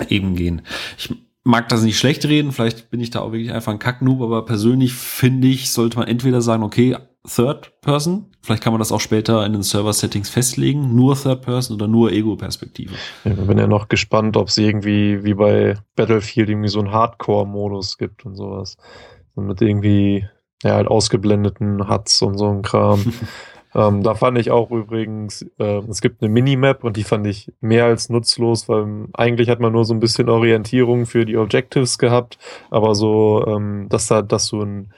eben 0.08 0.36
gehen. 0.36 0.62
Ich 0.96 1.14
mag 1.42 1.68
das 1.68 1.82
nicht 1.82 1.98
schlecht 1.98 2.24
reden, 2.24 2.50
vielleicht 2.50 2.90
bin 2.90 3.00
ich 3.00 3.10
da 3.10 3.20
auch 3.20 3.32
wirklich 3.32 3.52
einfach 3.52 3.72
ein 3.72 3.78
Kacknoob, 3.78 4.22
aber 4.22 4.46
persönlich 4.46 4.94
finde 4.94 5.48
ich, 5.48 5.70
sollte 5.70 5.98
man 5.98 6.08
entweder 6.08 6.40
sagen, 6.40 6.62
okay, 6.62 6.96
Third 7.28 7.78
Person. 7.82 8.30
Vielleicht 8.44 8.62
kann 8.62 8.74
man 8.74 8.78
das 8.78 8.92
auch 8.92 9.00
später 9.00 9.46
in 9.46 9.54
den 9.54 9.62
Server-Settings 9.62 10.28
festlegen. 10.28 10.94
Nur 10.94 11.16
Third 11.16 11.40
Person 11.40 11.76
oder 11.76 11.88
nur 11.88 12.12
Ego-Perspektive. 12.12 12.92
Ja, 13.24 13.30
ich 13.30 13.46
bin 13.46 13.56
ja 13.56 13.66
noch 13.66 13.88
gespannt, 13.88 14.36
ob 14.36 14.48
es 14.48 14.58
irgendwie 14.58 15.24
wie 15.24 15.32
bei 15.32 15.76
Battlefield 15.96 16.50
irgendwie 16.50 16.68
so 16.68 16.80
einen 16.80 16.92
Hardcore-Modus 16.92 17.96
gibt 17.96 18.26
und 18.26 18.36
sowas. 18.36 18.76
Und 19.34 19.46
mit 19.46 19.62
irgendwie 19.62 20.28
ja, 20.62 20.74
halt 20.74 20.88
ausgeblendeten 20.88 21.88
Huts 21.88 22.20
und 22.20 22.36
so 22.36 22.50
ein 22.50 22.60
Kram. 22.60 23.14
ähm, 23.74 24.02
da 24.02 24.14
fand 24.14 24.36
ich 24.36 24.50
auch 24.50 24.70
übrigens, 24.70 25.46
äh, 25.58 25.78
es 25.88 26.02
gibt 26.02 26.22
eine 26.22 26.30
Minimap 26.30 26.84
und 26.84 26.98
die 26.98 27.04
fand 27.04 27.26
ich 27.26 27.50
mehr 27.62 27.86
als 27.86 28.10
nutzlos, 28.10 28.68
weil 28.68 29.06
eigentlich 29.14 29.48
hat 29.48 29.60
man 29.60 29.72
nur 29.72 29.86
so 29.86 29.94
ein 29.94 30.00
bisschen 30.00 30.28
Orientierung 30.28 31.06
für 31.06 31.24
die 31.24 31.38
Objectives 31.38 31.96
gehabt, 31.96 32.36
aber 32.70 32.94
so, 32.94 33.42
ähm, 33.46 33.86
dass 33.88 34.08
da, 34.08 34.20
dass 34.20 34.48
du 34.48 34.60
ein 34.60 34.92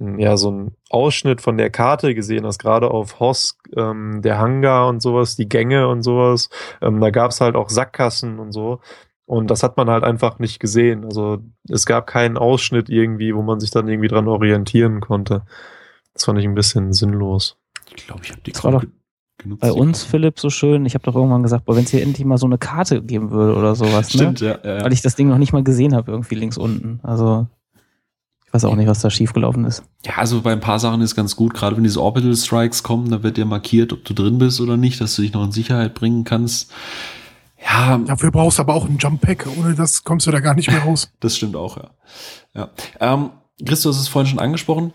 ja, 0.00 0.36
so 0.36 0.50
ein 0.50 0.76
Ausschnitt 0.88 1.40
von 1.40 1.58
der 1.58 1.70
Karte 1.70 2.14
gesehen 2.14 2.46
hast, 2.46 2.58
gerade 2.58 2.90
auf 2.90 3.20
Hosk, 3.20 3.58
ähm, 3.76 4.22
der 4.22 4.38
Hangar 4.38 4.88
und 4.88 5.02
sowas, 5.02 5.36
die 5.36 5.48
Gänge 5.48 5.88
und 5.88 6.02
sowas. 6.02 6.48
Ähm, 6.80 7.00
da 7.00 7.10
gab 7.10 7.30
es 7.30 7.40
halt 7.40 7.56
auch 7.56 7.68
Sackgassen 7.68 8.38
und 8.38 8.52
so. 8.52 8.80
Und 9.26 9.50
das 9.50 9.62
hat 9.62 9.76
man 9.76 9.88
halt 9.88 10.04
einfach 10.04 10.38
nicht 10.38 10.60
gesehen. 10.60 11.04
Also 11.04 11.38
es 11.68 11.86
gab 11.86 12.06
keinen 12.06 12.36
Ausschnitt 12.36 12.88
irgendwie, 12.88 13.34
wo 13.34 13.42
man 13.42 13.60
sich 13.60 13.70
dann 13.70 13.88
irgendwie 13.88 14.08
dran 14.08 14.28
orientieren 14.28 15.00
konnte. 15.00 15.44
Das 16.14 16.24
fand 16.24 16.38
ich 16.38 16.44
ein 16.44 16.54
bisschen 16.54 16.92
sinnlos. 16.92 17.56
Ich 17.94 18.06
glaube, 18.06 18.22
ich 18.24 18.30
habe 18.30 18.40
die 18.44 18.52
Karte 18.52 18.88
genutzt. 19.38 19.60
Bei 19.60 19.72
uns, 19.72 20.04
Philipp, 20.04 20.38
so 20.38 20.50
schön. 20.50 20.86
Ich 20.86 20.94
habe 20.94 21.04
doch 21.04 21.14
irgendwann 21.14 21.42
gesagt, 21.42 21.64
wenn 21.66 21.84
es 21.84 21.90
hier 21.90 22.02
endlich 22.02 22.26
mal 22.26 22.38
so 22.38 22.46
eine 22.46 22.58
Karte 22.58 23.02
geben 23.02 23.30
würde 23.30 23.56
oder 23.56 23.74
sowas. 23.74 24.10
Stimmt, 24.10 24.40
ne? 24.40 24.58
ja, 24.62 24.76
ja. 24.76 24.84
Weil 24.84 24.92
ich 24.92 25.02
das 25.02 25.16
Ding 25.16 25.28
noch 25.28 25.38
nicht 25.38 25.52
mal 25.52 25.62
gesehen 25.62 25.94
habe, 25.94 26.10
irgendwie 26.10 26.34
links 26.34 26.56
unten. 26.56 27.00
Also 27.02 27.46
weiß 28.52 28.64
auch 28.64 28.76
nicht, 28.76 28.86
was 28.86 29.00
da 29.00 29.10
schiefgelaufen 29.10 29.64
ist. 29.64 29.82
Ja, 30.04 30.18
also 30.18 30.42
bei 30.42 30.52
ein 30.52 30.60
paar 30.60 30.78
Sachen 30.78 31.00
ist 31.00 31.16
ganz 31.16 31.36
gut, 31.36 31.54
gerade 31.54 31.76
wenn 31.76 31.84
diese 31.84 32.00
Orbital 32.00 32.36
Strikes 32.36 32.82
kommen, 32.82 33.10
da 33.10 33.22
wird 33.22 33.36
dir 33.36 33.46
markiert, 33.46 33.92
ob 33.92 34.04
du 34.04 34.14
drin 34.14 34.38
bist 34.38 34.60
oder 34.60 34.76
nicht, 34.76 35.00
dass 35.00 35.16
du 35.16 35.22
dich 35.22 35.32
noch 35.32 35.44
in 35.44 35.52
Sicherheit 35.52 35.94
bringen 35.94 36.24
kannst. 36.24 36.70
Ja, 37.64 37.98
Dafür 37.98 38.30
brauchst 38.30 38.58
du 38.58 38.62
aber 38.62 38.74
auch 38.74 38.86
ein 38.86 38.98
Jump 38.98 39.20
Pack. 39.20 39.46
Ohne 39.58 39.74
das 39.74 40.04
kommst 40.04 40.26
du 40.26 40.30
da 40.30 40.40
gar 40.40 40.54
nicht 40.54 40.70
mehr 40.70 40.82
raus. 40.82 41.10
das 41.20 41.36
stimmt 41.36 41.56
auch, 41.56 41.76
ja. 41.76 41.90
ja. 42.54 42.70
Ähm, 43.00 43.30
Chris, 43.64 43.82
du 43.82 43.88
hast 43.88 44.00
es 44.00 44.08
vorhin 44.08 44.28
schon 44.28 44.40
angesprochen. 44.40 44.92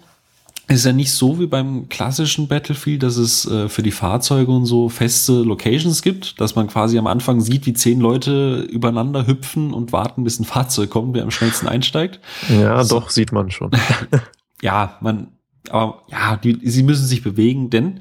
Ist 0.69 0.85
ja 0.85 0.91
nicht 0.91 1.11
so 1.11 1.39
wie 1.39 1.47
beim 1.47 1.87
klassischen 1.87 2.49
Battlefield, 2.49 3.01
dass 3.01 3.15
es 3.15 3.45
äh, 3.49 3.69
für 3.69 3.83
die 3.83 3.91
Fahrzeuge 3.91 4.51
und 4.51 4.65
so 4.65 4.89
feste 4.89 5.41
Locations 5.43 6.01
gibt, 6.01 6.41
dass 6.41 6.55
man 6.55 6.67
quasi 6.67 6.97
am 6.97 7.07
Anfang 7.07 7.39
sieht, 7.39 7.65
wie 7.65 7.73
zehn 7.73 8.01
Leute 8.01 8.67
übereinander 8.69 9.25
hüpfen 9.27 9.73
und 9.73 9.93
warten, 9.93 10.25
bis 10.25 10.39
ein 10.39 10.45
Fahrzeug 10.45 10.89
kommt, 10.89 11.13
wer 11.15 11.23
am 11.23 11.31
schnellsten 11.31 11.69
einsteigt. 11.69 12.19
Ja, 12.49 12.83
So. 12.83 12.99
doch, 12.99 13.09
sieht 13.09 13.31
man 13.31 13.49
schon. 13.51 13.71
Ja, 14.61 14.97
man, 15.01 15.27
aber 15.69 16.01
ja, 16.07 16.35
die, 16.35 16.59
sie 16.63 16.81
müssen 16.81 17.05
sich 17.05 17.21
bewegen, 17.21 17.69
denn 17.69 17.99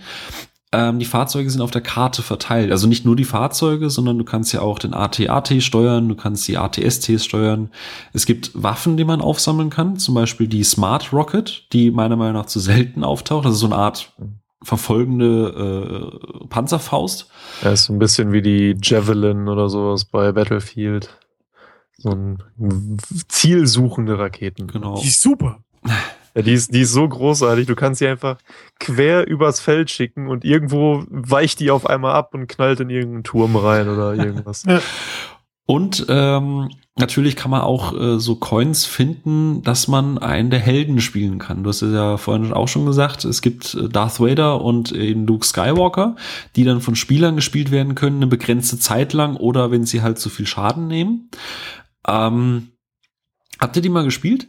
ähm, 0.73 0.99
die 0.99 1.05
Fahrzeuge 1.05 1.49
sind 1.49 1.61
auf 1.61 1.71
der 1.71 1.81
Karte 1.81 2.23
verteilt. 2.23 2.73
Also 2.73 2.87
nicht 2.89 3.05
nur 3.05 3.14
die 3.14 3.25
Fahrzeuge, 3.25 3.89
sondern 3.89 4.19
du 4.19 4.25
kannst 4.25 4.53
ja 4.53 4.61
auch 4.61 4.79
den 4.79 4.95
AT-AT 4.95 5.62
steuern, 5.62 6.09
du 6.09 6.17
kannst 6.17 6.47
die 6.49 6.59
AT-STs 6.59 7.25
steuern. 7.25 7.71
Es 8.12 8.27
gibt 8.27 8.51
Waffen, 8.55 8.97
die 8.97 9.05
man 9.05 9.21
aufsammeln 9.21 9.71
kann, 9.71 9.97
zum 9.97 10.14
Beispiel 10.14 10.49
die 10.49 10.64
Smart 10.64 11.12
Rocket, 11.12 11.73
die 11.73 11.91
meiner 11.91 12.17
Meinung 12.17 12.35
nach 12.35 12.47
zu 12.47 12.59
selten 12.59 13.05
auftaucht. 13.05 13.45
Das 13.45 13.55
ist 13.55 13.61
so 13.61 13.67
eine 13.67 13.77
Art 13.77 14.12
verfolgende 14.62 16.11
äh, 16.43 16.47
Panzerfaust. 16.49 17.31
Er 17.62 17.73
ist 17.73 17.89
ein 17.89 18.01
bisschen 18.01 18.33
wie 18.33 18.43
die 18.43 18.77
Javelin 18.83 19.49
oder 19.49 19.69
sowas 19.69 20.05
bei 20.05 20.33
Battlefield. 20.33 21.17
So 21.97 22.11
ein 22.11 22.39
zielsuchende 23.29 24.19
Raketen. 24.19 24.67
Genau. 24.67 25.01
Die 25.01 25.09
ist 25.09 25.23
super. 25.23 25.61
Ja, 26.37 26.43
die, 26.43 26.53
ist, 26.53 26.74
die 26.74 26.82
ist 26.82 26.93
so 26.93 27.09
großartig, 27.09 27.66
du 27.66 27.74
kannst 27.74 27.99
sie 27.99 28.07
einfach 28.07 28.37
quer 28.78 29.26
übers 29.26 29.59
Feld 29.59 29.91
schicken 29.91 30.28
und 30.28 30.45
irgendwo 30.45 31.03
weicht 31.09 31.61
die 31.61 31.70
auf 31.70 31.87
einmal 31.87 32.12
ab 32.12 32.34
und 32.34 32.47
knallt 32.47 32.78
in 32.80 32.91
irgendeinen 32.91 33.24
Turm 33.24 33.57
rein 33.57 33.89
oder 33.89 34.14
irgendwas. 34.24 34.62
Und 35.64 36.05
ähm, 36.11 36.68
natürlich 36.95 37.37
kann 37.37 37.51
man 37.51 37.62
auch 37.62 37.99
äh, 37.99 38.20
so 38.20 38.37
Coins 38.37 38.84
finden, 38.84 39.62
dass 39.62 39.89
man 39.89 40.18
einen 40.18 40.51
der 40.51 40.61
Helden 40.61 41.01
spielen 41.01 41.39
kann. 41.39 41.62
Du 41.62 41.70
hast 41.70 41.80
es 41.80 41.95
ja 41.95 42.18
vorhin 42.18 42.53
auch 42.53 42.68
schon 42.68 42.84
gesagt, 42.84 43.24
es 43.24 43.41
gibt 43.41 43.74
äh, 43.74 43.89
Darth 43.89 44.20
Vader 44.20 44.61
und 44.61 44.93
eben 44.93 45.26
Luke 45.26 45.47
Skywalker, 45.47 46.16
die 46.55 46.64
dann 46.64 46.82
von 46.82 46.97
Spielern 46.97 47.37
gespielt 47.37 47.70
werden 47.70 47.95
können, 47.95 48.16
eine 48.16 48.26
begrenzte 48.26 48.78
Zeit 48.78 49.14
lang 49.14 49.37
oder 49.37 49.70
wenn 49.70 49.87
sie 49.87 50.03
halt 50.03 50.18
zu 50.18 50.28
viel 50.28 50.47
Schaden 50.47 50.87
nehmen. 50.87 51.30
Ähm, 52.07 52.72
habt 53.59 53.74
ihr 53.74 53.82
die 53.82 53.89
mal 53.89 54.05
gespielt? 54.05 54.49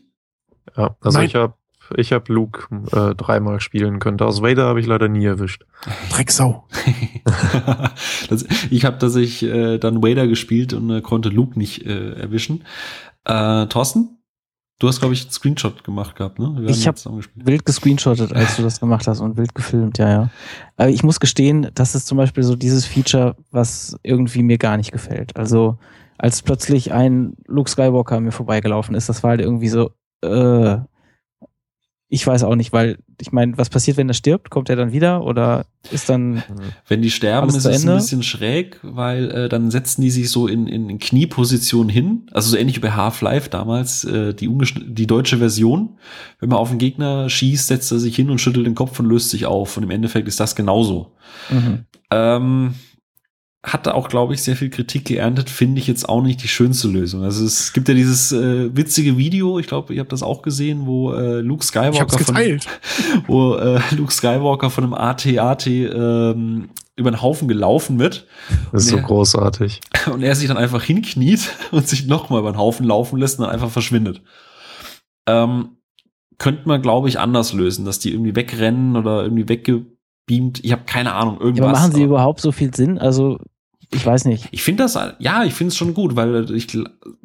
Ja, 0.75 0.97
also 1.01 1.17
Nein. 1.17 1.27
ich 1.27 1.35
habe 1.35 1.53
ich 1.95 2.11
hab 2.13 2.27
Luke 2.29 2.67
äh, 2.91 3.15
dreimal 3.15 3.59
spielen 3.59 3.99
können. 3.99 4.17
Darth 4.17 4.41
Vader 4.41 4.65
habe 4.65 4.79
ich 4.79 4.85
leider 4.87 5.07
nie 5.07 5.25
erwischt. 5.25 5.65
Drecksau. 6.11 6.67
das, 8.29 8.45
ich 8.69 8.85
habe 8.85 8.97
tatsächlich 8.97 9.43
äh, 9.43 9.77
dann 9.77 10.01
Vader 10.03 10.27
gespielt 10.27 10.73
und 10.73 10.89
äh, 10.89 11.01
konnte 11.01 11.29
Luke 11.29 11.57
nicht 11.57 11.85
äh, 11.85 12.13
erwischen. 12.13 12.63
Äh, 13.25 13.67
Thorsten, 13.67 14.17
du 14.79 14.87
hast, 14.87 14.99
glaube 14.99 15.13
ich, 15.13 15.23
einen 15.23 15.31
Screenshot 15.31 15.83
gemacht 15.83 16.15
gehabt, 16.15 16.39
ne? 16.39 16.55
Wir 16.59 16.69
Ich 16.69 16.81
haben 16.81 16.87
hab- 16.89 16.97
zusammen 16.97 17.17
gespielt. 17.17 17.45
Wild 17.45 17.65
gescreenshottet, 17.65 18.33
als 18.33 18.57
du 18.57 18.63
das 18.63 18.79
gemacht 18.79 19.07
hast 19.07 19.19
und 19.19 19.37
wild 19.37 19.55
gefilmt, 19.55 19.97
ja, 19.97 20.09
ja. 20.09 20.29
Aber 20.75 20.89
ich 20.89 21.03
muss 21.03 21.19
gestehen, 21.19 21.69
das 21.73 21.95
ist 21.95 22.07
zum 22.07 22.17
Beispiel 22.17 22.43
so 22.43 22.55
dieses 22.55 22.85
Feature, 22.85 23.35
was 23.51 23.97
irgendwie 24.03 24.43
mir 24.43 24.57
gar 24.57 24.77
nicht 24.77 24.91
gefällt. 24.91 25.35
Also, 25.35 25.77
als 26.17 26.41
plötzlich 26.41 26.93
ein 26.93 27.33
Luke 27.47 27.69
Skywalker 27.69 28.17
an 28.17 28.23
mir 28.23 28.31
vorbeigelaufen 28.31 28.95
ist, 28.95 29.07
das 29.09 29.21
war 29.23 29.31
halt 29.31 29.41
irgendwie 29.41 29.67
so, 29.69 29.91
äh, 30.23 30.77
ich 32.09 32.25
weiß 32.25 32.43
auch 32.43 32.55
nicht, 32.55 32.71
weil 32.71 32.99
ich 33.19 33.33
meine, 33.33 33.57
was 33.57 33.69
passiert, 33.69 33.97
wenn 33.97 34.07
er 34.07 34.13
stirbt? 34.13 34.49
Kommt 34.49 34.69
er 34.69 34.77
dann 34.77 34.93
wieder 34.93 35.25
oder 35.25 35.65
ist 35.91 36.07
dann 36.07 36.41
Wenn 36.87 37.01
die 37.01 37.11
sterben, 37.11 37.49
ist 37.49 37.65
es 37.65 37.85
ein 37.85 37.97
bisschen 37.97 38.23
schräg, 38.23 38.79
weil 38.81 39.29
äh, 39.31 39.49
dann 39.49 39.71
setzen 39.71 40.01
die 40.01 40.09
sich 40.09 40.31
so 40.31 40.47
in, 40.47 40.67
in 40.67 40.99
Knieposition 40.99 41.89
hin. 41.89 42.27
Also 42.31 42.51
so 42.51 42.57
ähnlich 42.57 42.77
wie 42.77 42.81
bei 42.81 42.91
Half-Life 42.91 43.49
damals, 43.49 44.05
äh, 44.05 44.33
die, 44.33 44.49
die 44.87 45.07
deutsche 45.07 45.37
Version. 45.37 45.97
Wenn 46.39 46.49
man 46.49 46.59
auf 46.59 46.69
einen 46.69 46.79
Gegner 46.79 47.29
schießt, 47.29 47.67
setzt 47.67 47.91
er 47.91 47.99
sich 47.99 48.15
hin 48.15 48.29
und 48.29 48.39
schüttelt 48.39 48.65
den 48.65 48.75
Kopf 48.75 48.97
und 48.99 49.07
löst 49.07 49.29
sich 49.29 49.45
auf. 49.45 49.75
Und 49.75 49.83
im 49.83 49.91
Endeffekt 49.91 50.29
ist 50.29 50.39
das 50.39 50.55
genauso. 50.55 51.11
mhm. 51.49 51.85
Ähm, 52.09 52.73
hatte 53.67 53.93
auch, 53.93 54.09
glaube 54.09 54.33
ich, 54.33 54.41
sehr 54.43 54.55
viel 54.55 54.69
Kritik 54.69 55.05
geerntet, 55.05 55.49
finde 55.49 55.79
ich 55.79 55.87
jetzt 55.87 56.07
auch 56.07 56.21
nicht 56.21 56.41
die 56.41 56.47
schönste 56.47 56.87
Lösung. 56.87 57.23
Also 57.23 57.45
es 57.45 57.73
gibt 57.73 57.87
ja 57.87 57.93
dieses 57.93 58.31
äh, 58.31 58.75
witzige 58.75 59.17
Video, 59.17 59.59
ich 59.59 59.67
glaube, 59.67 59.93
ihr 59.93 59.99
habt 59.99 60.11
das 60.11 60.23
auch 60.23 60.41
gesehen, 60.41 60.85
wo 60.85 61.13
äh, 61.13 61.41
Luke 61.41 61.63
Skywalker 61.63 62.19
von, 62.19 62.35
wo 63.27 63.55
äh, 63.55 63.79
Luke 63.95 64.11
Skywalker 64.11 64.69
von 64.69 64.83
einem 64.85 64.93
AT-AT 64.93 65.67
ähm, 65.67 66.69
über 66.95 67.11
den 67.11 67.21
Haufen 67.21 67.47
gelaufen 67.47 67.99
wird 67.99 68.25
Das 68.71 68.85
ist 68.85 68.89
so 68.89 68.97
großartig. 68.97 69.81
und 70.11 70.23
er 70.23 70.35
sich 70.35 70.47
dann 70.47 70.57
einfach 70.57 70.83
hinkniet 70.83 71.51
und 71.71 71.87
sich 71.87 72.07
nochmal 72.07 72.39
über 72.39 72.51
den 72.51 72.57
Haufen 72.57 72.85
laufen 72.85 73.19
lässt 73.19 73.37
und 73.39 73.45
dann 73.45 73.53
einfach 73.53 73.69
verschwindet. 73.69 74.21
Ähm, 75.27 75.77
könnte 76.37 76.67
man, 76.67 76.81
glaube 76.81 77.09
ich, 77.09 77.19
anders 77.19 77.53
lösen, 77.53 77.85
dass 77.85 77.99
die 77.99 78.13
irgendwie 78.13 78.35
wegrennen 78.35 78.95
oder 78.95 79.23
irgendwie 79.23 79.49
weggebeamt. 79.49 80.63
Ich 80.63 80.71
habe 80.71 80.83
keine 80.85 81.13
Ahnung, 81.13 81.39
irgendwas. 81.39 81.57
Ja, 81.57 81.63
aber 81.65 81.79
machen 81.79 81.91
sie 81.91 82.03
aber- 82.03 82.13
überhaupt 82.13 82.41
so 82.41 82.51
viel 82.51 82.73
Sinn? 82.73 82.97
Also, 82.97 83.39
ich 83.89 84.05
weiß 84.05 84.25
nicht. 84.25 84.49
Ich 84.51 84.63
finde 84.63 84.83
das, 84.83 84.99
ja, 85.19 85.45
ich 85.45 85.53
finde 85.53 85.69
es 85.69 85.77
schon 85.77 85.93
gut, 85.93 86.15
weil 86.17 86.51
ich 86.51 86.67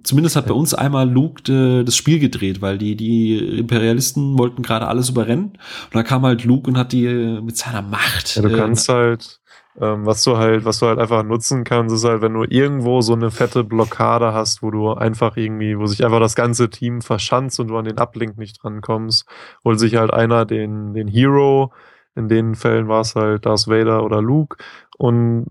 zumindest 0.05 0.37
hat 0.37 0.47
bei 0.47 0.55
uns 0.55 0.75
einmal 0.75 1.11
Luke 1.11 1.43
de, 1.43 1.83
das 1.83 1.97
Spiel 1.97 2.21
gedreht, 2.21 2.63
weil 2.63 2.79
die 2.79 2.95
die 2.95 3.59
Imperialisten 3.59 4.39
wollten 4.39 4.63
gerade 4.63 4.87
alles 4.87 5.09
überrennen 5.11 5.47
und 5.47 5.95
da 5.95 6.05
kam 6.05 6.23
halt 6.23 6.45
Luke 6.45 6.71
und 6.71 6.79
hat 6.79 6.93
die 6.93 7.07
äh, 7.07 7.41
mit 7.41 7.57
seiner 7.57 7.83
Macht. 7.83 8.37
Ja, 8.37 8.43
du 8.43 8.49
äh, 8.49 8.57
kannst 8.57 8.89
halt, 8.89 9.41
ähm, 9.81 10.07
was 10.07 10.23
du 10.23 10.37
halt, 10.37 10.65
was 10.65 10.79
du 10.79 10.87
halt 10.87 11.01
einfach 11.01 11.25
nutzen 11.25 11.65
kannst, 11.65 11.97
ist 11.97 12.05
halt, 12.05 12.23
wenn 12.23 12.35
du 12.35 12.45
irgendwo 12.45 13.01
so 13.01 13.15
eine 13.15 13.33
fette 13.33 13.65
Blockade 13.65 14.33
hast, 14.33 14.63
wo 14.63 14.71
du 14.71 14.93
einfach 14.93 15.37
irgendwie, 15.37 15.77
wo 15.77 15.87
sich 15.87 16.05
einfach 16.05 16.21
das 16.21 16.37
ganze 16.37 16.71
Team 16.71 17.03
verschanzt 17.03 17.59
und 17.59 17.69
du 17.69 17.77
an 17.77 17.87
den 17.87 17.99
Uplink 17.99 18.39
nicht 18.39 18.63
drankommst, 18.63 19.27
holt 19.65 19.81
sich 19.81 19.97
halt 19.97 20.13
einer 20.13 20.45
den, 20.45 20.95
den 20.95 21.09
Hero, 21.09 21.73
in 22.15 22.29
den 22.29 22.55
Fällen 22.55 22.89
war 22.89 23.01
es 23.01 23.17
halt 23.17 23.47
Darth 23.47 23.67
Vader 23.69 24.05
oder 24.05 24.21
Luke 24.21 24.57
und 25.03 25.47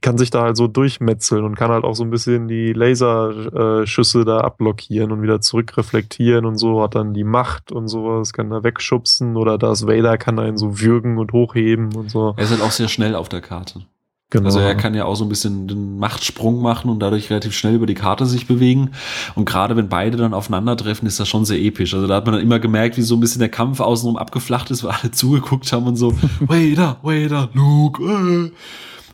kann 0.00 0.18
sich 0.18 0.30
da 0.30 0.42
halt 0.42 0.56
so 0.56 0.66
durchmetzeln 0.66 1.44
und 1.44 1.54
kann 1.54 1.70
halt 1.70 1.84
auch 1.84 1.94
so 1.94 2.02
ein 2.02 2.10
bisschen 2.10 2.48
die 2.48 2.72
Laserschüsse 2.72 4.24
da 4.24 4.40
abblockieren 4.40 5.12
und 5.12 5.22
wieder 5.22 5.40
zurückreflektieren 5.40 6.44
und 6.44 6.58
so, 6.58 6.82
hat 6.82 6.96
dann 6.96 7.14
die 7.14 7.22
Macht 7.22 7.70
und 7.70 7.86
sowas, 7.86 8.32
kann 8.32 8.50
da 8.50 8.64
wegschubsen 8.64 9.36
oder 9.36 9.58
Darth 9.58 9.86
Vader 9.86 10.18
kann 10.18 10.40
einen 10.40 10.58
so 10.58 10.80
würgen 10.80 11.18
und 11.18 11.32
hochheben 11.32 11.94
und 11.94 12.10
so. 12.10 12.34
er 12.36 12.42
ist 12.42 12.50
halt 12.50 12.62
auch 12.62 12.72
sehr 12.72 12.88
schnell 12.88 13.14
auf 13.14 13.28
der 13.28 13.42
Karte. 13.42 13.82
Genau. 14.30 14.46
Also 14.46 14.58
er 14.58 14.74
kann 14.74 14.94
ja 14.94 15.04
auch 15.04 15.14
so 15.14 15.24
ein 15.24 15.28
bisschen 15.28 15.68
den 15.68 16.00
Machtsprung 16.00 16.60
machen 16.60 16.90
und 16.90 16.98
dadurch 16.98 17.30
relativ 17.30 17.54
schnell 17.54 17.76
über 17.76 17.86
die 17.86 17.94
Karte 17.94 18.26
sich 18.26 18.48
bewegen. 18.48 18.90
Und 19.36 19.44
gerade 19.44 19.76
wenn 19.76 19.88
beide 19.88 20.16
dann 20.16 20.34
aufeinandertreffen, 20.34 21.06
ist 21.06 21.20
das 21.20 21.28
schon 21.28 21.44
sehr 21.44 21.60
episch. 21.60 21.94
Also 21.94 22.08
da 22.08 22.16
hat 22.16 22.26
man 22.26 22.34
dann 22.34 22.42
immer 22.42 22.58
gemerkt, 22.58 22.96
wie 22.96 23.02
so 23.02 23.14
ein 23.14 23.20
bisschen 23.20 23.38
der 23.38 23.50
Kampf 23.50 23.78
außenrum 23.78 24.16
abgeflacht 24.16 24.72
ist, 24.72 24.82
weil 24.82 24.90
alle 25.00 25.10
zugeguckt 25.12 25.72
haben 25.72 25.86
und 25.86 25.94
so, 25.94 26.12
Wader, 26.40 26.96
Wader, 27.02 27.50
Luke. 27.54 28.02
Äh. 28.02 28.50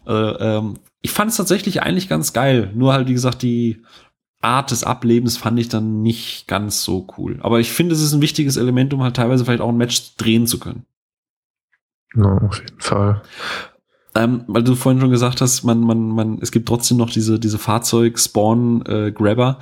Äh, 0.06 0.12
ähm, 0.12 0.74
ich 1.00 1.10
fand 1.10 1.30
es 1.30 1.36
tatsächlich 1.36 1.82
eigentlich 1.82 2.08
ganz 2.08 2.32
geil. 2.32 2.70
Nur 2.74 2.92
halt, 2.92 3.08
wie 3.08 3.12
gesagt, 3.12 3.42
die 3.42 3.82
Art 4.40 4.70
des 4.70 4.84
Ablebens 4.84 5.36
fand 5.36 5.58
ich 5.58 5.68
dann 5.68 6.02
nicht 6.02 6.48
ganz 6.48 6.82
so 6.82 7.06
cool. 7.16 7.38
Aber 7.42 7.60
ich 7.60 7.70
finde, 7.70 7.94
es 7.94 8.02
ist 8.02 8.12
ein 8.12 8.22
wichtiges 8.22 8.56
Element, 8.56 8.92
um 8.92 9.02
halt 9.02 9.16
teilweise 9.16 9.44
vielleicht 9.44 9.60
auch 9.60 9.68
ein 9.68 9.76
Match 9.76 10.16
drehen 10.16 10.46
zu 10.46 10.58
können. 10.58 10.84
Ja, 12.14 12.38
auf 12.38 12.58
jeden 12.58 12.80
Fall. 12.80 13.22
Ähm, 14.14 14.44
weil 14.46 14.62
du 14.62 14.74
vorhin 14.74 15.00
schon 15.00 15.10
gesagt 15.10 15.40
hast, 15.40 15.64
man, 15.64 15.80
man, 15.80 16.08
man, 16.08 16.38
es 16.42 16.52
gibt 16.52 16.68
trotzdem 16.68 16.98
noch 16.98 17.10
diese, 17.10 17.40
diese 17.40 17.58
Fahrzeug-Spawn-Grabber. 17.58 19.58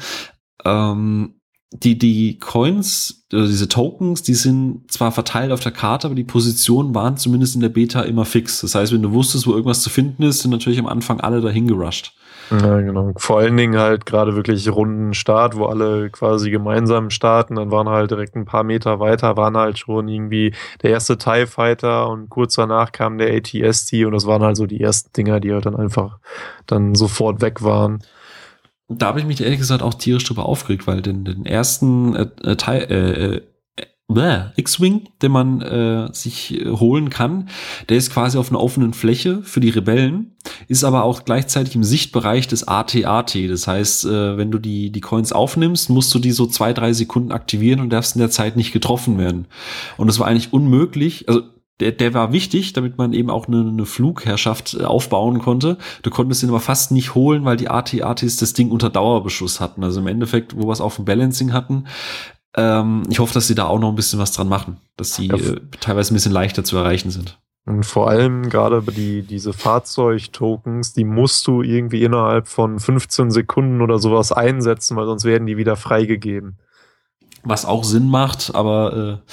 ähm, 0.64 1.39
die, 1.72 1.96
die 1.96 2.38
Coins, 2.38 3.24
also 3.32 3.46
diese 3.46 3.68
Tokens, 3.68 4.22
die 4.22 4.34
sind 4.34 4.90
zwar 4.90 5.12
verteilt 5.12 5.52
auf 5.52 5.60
der 5.60 5.72
Karte, 5.72 6.08
aber 6.08 6.16
die 6.16 6.24
Positionen 6.24 6.94
waren 6.94 7.16
zumindest 7.16 7.54
in 7.54 7.60
der 7.60 7.68
Beta 7.68 8.02
immer 8.02 8.24
fix. 8.24 8.60
Das 8.60 8.74
heißt, 8.74 8.92
wenn 8.92 9.02
du 9.02 9.12
wusstest, 9.12 9.46
wo 9.46 9.52
irgendwas 9.52 9.82
zu 9.82 9.90
finden 9.90 10.24
ist, 10.24 10.40
sind 10.40 10.50
natürlich 10.50 10.80
am 10.80 10.86
Anfang 10.86 11.20
alle 11.20 11.40
dahin 11.40 11.68
gerusht. 11.68 12.12
Ja, 12.50 12.80
genau. 12.80 13.12
Vor 13.16 13.38
allen 13.38 13.56
Dingen 13.56 13.78
halt 13.78 14.06
gerade 14.06 14.34
wirklich 14.34 14.68
runden 14.68 15.14
Start, 15.14 15.56
wo 15.56 15.66
alle 15.66 16.10
quasi 16.10 16.50
gemeinsam 16.50 17.10
starten. 17.10 17.54
Dann 17.54 17.70
waren 17.70 17.88
halt 17.88 18.10
direkt 18.10 18.34
ein 18.34 18.44
paar 18.44 18.64
Meter 18.64 18.98
weiter, 18.98 19.36
waren 19.36 19.56
halt 19.56 19.78
schon 19.78 20.08
irgendwie 20.08 20.52
der 20.82 20.90
erste 20.90 21.16
TIE 21.16 21.46
Fighter 21.46 22.08
und 22.08 22.28
kurz 22.28 22.56
danach 22.56 22.90
kam 22.90 23.18
der 23.18 23.32
ATST 23.36 24.04
und 24.04 24.12
das 24.12 24.26
waren 24.26 24.42
halt 24.42 24.56
so 24.56 24.66
die 24.66 24.80
ersten 24.80 25.12
Dinger, 25.12 25.38
die 25.38 25.52
halt 25.52 25.66
dann 25.66 25.76
einfach 25.76 26.18
dann 26.66 26.96
sofort 26.96 27.40
weg 27.40 27.62
waren. 27.62 28.02
Da 28.92 29.06
habe 29.06 29.20
ich 29.20 29.26
mich 29.26 29.40
ehrlich 29.40 29.60
gesagt 29.60 29.82
auch 29.82 29.94
tierisch 29.94 30.24
drüber 30.24 30.46
aufgeregt, 30.46 30.86
weil 30.88 31.00
den, 31.00 31.24
den 31.24 31.46
ersten 31.46 32.16
äh, 32.16 32.26
äh, 32.42 32.56
Teil, 32.56 32.82
äh, 32.90 33.36
äh, 33.36 33.40
X-Wing, 34.56 35.08
den 35.22 35.30
man 35.30 35.60
äh, 35.60 36.08
sich 36.12 36.60
äh, 36.60 36.68
holen 36.68 37.08
kann. 37.08 37.48
Der 37.88 37.96
ist 37.96 38.12
quasi 38.12 38.36
auf 38.36 38.50
einer 38.50 38.60
offenen 38.60 38.92
Fläche 38.92 39.42
für 39.44 39.60
die 39.60 39.68
Rebellen, 39.68 40.32
ist 40.66 40.82
aber 40.82 41.04
auch 41.04 41.24
gleichzeitig 41.24 41.76
im 41.76 41.84
Sichtbereich 41.84 42.48
des 42.48 42.66
AT-AT. 42.66 43.36
Das 43.48 43.68
heißt, 43.68 44.06
äh, 44.06 44.36
wenn 44.36 44.50
du 44.50 44.58
die, 44.58 44.90
die 44.90 45.00
Coins 45.00 45.32
aufnimmst, 45.32 45.88
musst 45.90 46.12
du 46.12 46.18
die 46.18 46.32
so 46.32 46.46
zwei, 46.46 46.72
drei 46.72 46.92
Sekunden 46.92 47.30
aktivieren 47.30 47.78
und 47.78 47.90
darfst 47.90 48.16
in 48.16 48.20
der 48.20 48.30
Zeit 48.30 48.56
nicht 48.56 48.72
getroffen 48.72 49.18
werden. 49.18 49.46
Und 49.96 50.08
es 50.08 50.18
war 50.18 50.26
eigentlich 50.26 50.52
unmöglich, 50.52 51.28
also 51.28 51.42
der, 51.80 51.92
der 51.92 52.14
war 52.14 52.32
wichtig, 52.32 52.72
damit 52.72 52.98
man 52.98 53.12
eben 53.12 53.30
auch 53.30 53.48
eine, 53.48 53.60
eine 53.60 53.86
Flugherrschaft 53.86 54.74
äh, 54.74 54.84
aufbauen 54.84 55.38
konnte. 55.40 55.78
Du 56.02 56.10
konntest 56.10 56.42
ihn 56.42 56.50
aber 56.50 56.60
fast 56.60 56.92
nicht 56.92 57.14
holen, 57.14 57.44
weil 57.44 57.56
die 57.56 57.68
AT-ATs 57.68 58.36
das 58.36 58.52
Ding 58.52 58.70
unter 58.70 58.90
Dauerbeschuss 58.90 59.60
hatten. 59.60 59.82
Also 59.82 60.00
im 60.00 60.06
Endeffekt, 60.06 60.56
wo 60.56 60.68
wir 60.68 60.72
es 60.72 60.80
auf 60.80 60.96
dem 60.96 61.04
Balancing 61.04 61.52
hatten, 61.52 61.86
ähm, 62.56 63.02
ich 63.08 63.18
hoffe, 63.18 63.34
dass 63.34 63.46
sie 63.46 63.54
da 63.54 63.66
auch 63.66 63.78
noch 63.78 63.88
ein 63.88 63.96
bisschen 63.96 64.18
was 64.18 64.32
dran 64.32 64.48
machen, 64.48 64.78
dass 64.96 65.14
sie 65.14 65.26
ja. 65.26 65.36
äh, 65.36 65.60
teilweise 65.80 66.12
ein 66.12 66.14
bisschen 66.14 66.32
leichter 66.32 66.64
zu 66.64 66.76
erreichen 66.76 67.10
sind. 67.10 67.38
Und 67.66 67.84
vor 67.84 68.08
allem 68.08 68.48
gerade 68.48 68.82
die, 68.82 69.22
diese 69.22 69.52
Fahrzeugtokens, 69.52 70.92
die 70.92 71.04
musst 71.04 71.46
du 71.46 71.62
irgendwie 71.62 72.02
innerhalb 72.02 72.48
von 72.48 72.80
15 72.80 73.30
Sekunden 73.30 73.80
oder 73.80 73.98
sowas 73.98 74.32
einsetzen, 74.32 74.96
weil 74.96 75.06
sonst 75.06 75.24
werden 75.24 75.46
die 75.46 75.56
wieder 75.56 75.76
freigegeben. 75.76 76.58
Was 77.42 77.64
auch 77.64 77.84
Sinn 77.84 78.08
macht, 78.08 78.54
aber 78.54 79.20
äh, 79.28 79.32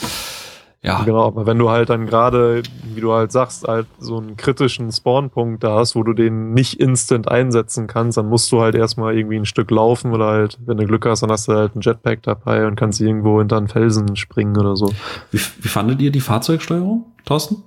ja. 0.84 1.04
Genau, 1.04 1.26
aber 1.26 1.46
wenn 1.48 1.58
du 1.58 1.70
halt 1.70 1.90
dann 1.90 2.06
gerade, 2.06 2.62
wie 2.94 3.02
du 3.02 3.12
halt 3.12 3.32
sagst, 3.32 3.68
halt 3.68 3.88
so 4.00 4.18
einen 4.18 4.38
kritischen 4.38 4.92
Spawnpunkt 4.92 5.64
da 5.64 5.76
hast, 5.76 5.96
wo 5.96 6.04
du 6.04 6.14
den 6.14 6.54
nicht 6.54 6.80
instant 6.80 7.28
einsetzen 7.28 7.88
kannst, 7.88 8.18
dann 8.18 8.30
musst 8.30 8.52
du 8.52 8.62
halt 8.62 8.76
erstmal 8.76 9.18
irgendwie 9.18 9.38
ein 9.38 9.46
Stück 9.46 9.72
laufen 9.72 10.14
oder 10.14 10.28
halt, 10.28 10.60
wenn 10.66 10.78
du 10.78 10.86
Glück 10.86 11.06
hast, 11.06 11.24
dann 11.24 11.32
hast 11.32 11.48
du 11.48 11.54
halt 11.54 11.74
einen 11.74 11.82
Jetpack 11.82 12.22
dabei 12.24 12.68
und 12.68 12.76
kannst 12.76 13.02
irgendwo 13.02 13.40
hinter 13.40 13.58
einen 13.58 13.68
Felsen 13.68 14.16
springen 14.16 14.56
oder 14.56 14.76
so. 14.76 14.94
Wie, 15.32 15.40
wie 15.60 15.68
fandet 15.68 16.00
ihr 16.02 16.12
die 16.12 16.22
Fahrzeugsteuerung, 16.22 17.06
Thorsten? 17.26 17.64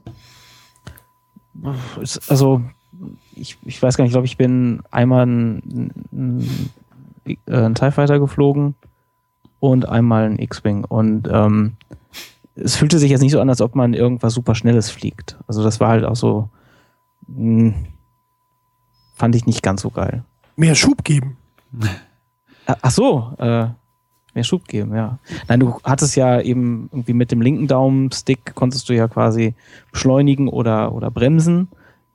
Also, 2.29 2.63
ich, 3.35 3.59
ich 3.65 3.83
weiß 3.83 3.97
gar 3.97 4.05
nicht, 4.05 4.11
ich 4.11 4.15
glaube, 4.15 4.27
ich 4.27 4.37
bin 4.37 4.83
einmal 4.93 5.27
ein, 5.27 5.93
ein, 6.13 6.71
ein 7.47 7.75
TIE 7.75 7.91
Fighter 7.91 8.21
geflogen 8.21 8.77
und 9.59 9.89
einmal 9.89 10.25
ein 10.25 10.39
X-Wing 10.39 10.85
und 10.85 11.29
ähm, 11.31 11.77
es 12.63 12.77
fühlte 12.77 12.99
sich 12.99 13.11
jetzt 13.11 13.21
nicht 13.21 13.33
so 13.33 13.41
an, 13.41 13.49
als 13.49 13.61
ob 13.61 13.75
man 13.75 13.95
irgendwas 13.95 14.35
super 14.35 14.55
Schnelles 14.55 14.91
fliegt. 14.91 15.39
Also 15.47 15.63
das 15.63 15.81
war 15.81 15.89
halt 15.89 16.05
auch 16.05 16.17
so, 16.17 16.49
mh, 17.29 17.37
hm, 17.37 17.75
fand 19.15 19.35
ich 19.35 19.47
nicht 19.47 19.63
ganz 19.63 19.83
so 19.83 19.91
geil. 19.91 20.25
Mehr 20.57 20.75
Schub 20.75 21.05
geben. 21.05 21.37
Ach 22.67 22.91
so, 22.91 23.33
äh, 23.39 23.67
mehr 24.35 24.45
Schub 24.45 24.67
geben, 24.69 24.95
ja. 24.95 25.19
Nein, 25.49 25.61
du 25.61 25.79
hattest 25.85 26.17
ja 26.17 26.41
eben 26.41 26.89
irgendwie 26.93 27.13
mit 27.13 27.33
dem 27.33 27.41
linken 27.41 27.67
Daumenstick 27.67 28.55
konntest 28.55 28.89
du 28.89 28.95
ja 28.95 29.09
quasi 29.09 29.55
beschleunigen 29.93 30.49
oder, 30.49 30.93
oder 30.93 31.11
bremsen. 31.11 31.69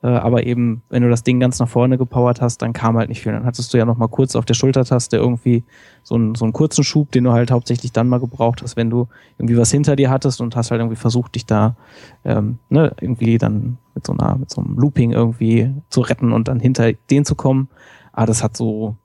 Äh, 0.05 0.09
aber 0.09 0.45
eben, 0.45 0.83
wenn 0.89 1.01
du 1.01 1.09
das 1.09 1.23
Ding 1.23 1.39
ganz 1.39 1.57
nach 1.57 1.67
vorne 1.67 1.97
gepowert 1.97 2.39
hast, 2.39 2.61
dann 2.61 2.73
kam 2.73 2.95
halt 2.95 3.09
nicht 3.09 3.23
viel. 3.23 3.31
Dann 3.31 3.43
hattest 3.43 3.73
du 3.73 3.79
ja 3.79 3.85
noch 3.85 3.97
mal 3.97 4.07
kurz 4.07 4.35
auf 4.35 4.45
der 4.45 4.53
Schultertaste 4.53 5.17
irgendwie 5.17 5.63
so 6.03 6.13
einen, 6.13 6.35
so 6.35 6.45
einen 6.45 6.53
kurzen 6.53 6.83
Schub, 6.83 7.11
den 7.11 7.23
du 7.23 7.31
halt 7.31 7.49
hauptsächlich 7.49 7.91
dann 7.91 8.07
mal 8.07 8.19
gebraucht 8.19 8.61
hast, 8.61 8.77
wenn 8.77 8.91
du 8.91 9.07
irgendwie 9.39 9.57
was 9.57 9.71
hinter 9.71 9.95
dir 9.95 10.11
hattest 10.11 10.41
und 10.41 10.55
hast 10.55 10.69
halt 10.69 10.79
irgendwie 10.79 10.95
versucht, 10.95 11.33
dich 11.33 11.47
da 11.47 11.75
ähm, 12.23 12.59
ne, 12.69 12.95
irgendwie 13.01 13.39
dann 13.39 13.79
mit 13.95 14.05
so 14.05 14.13
einer, 14.13 14.35
mit 14.35 14.51
so 14.51 14.61
einem 14.61 14.77
Looping 14.77 15.11
irgendwie 15.11 15.73
zu 15.89 16.01
retten 16.01 16.33
und 16.33 16.49
dann 16.49 16.59
hinter 16.59 16.93
den 16.93 17.25
zu 17.25 17.33
kommen. 17.33 17.67
Aber 18.13 18.27
das 18.27 18.43
hat 18.43 18.55
so, 18.55 18.97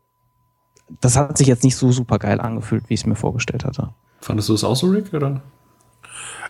das 1.00 1.16
hat 1.16 1.38
sich 1.38 1.46
jetzt 1.46 1.64
nicht 1.64 1.76
so 1.76 1.92
super 1.92 2.18
geil 2.18 2.42
angefühlt, 2.42 2.90
wie 2.90 2.94
ich 2.94 3.00
es 3.00 3.06
mir 3.06 3.16
vorgestellt 3.16 3.64
hatte. 3.64 3.94
Fandest 4.20 4.50
du 4.50 4.54
es 4.54 4.64
auch 4.64 4.76
so, 4.76 4.88
Rick, 4.88 5.14
oder? 5.14 5.40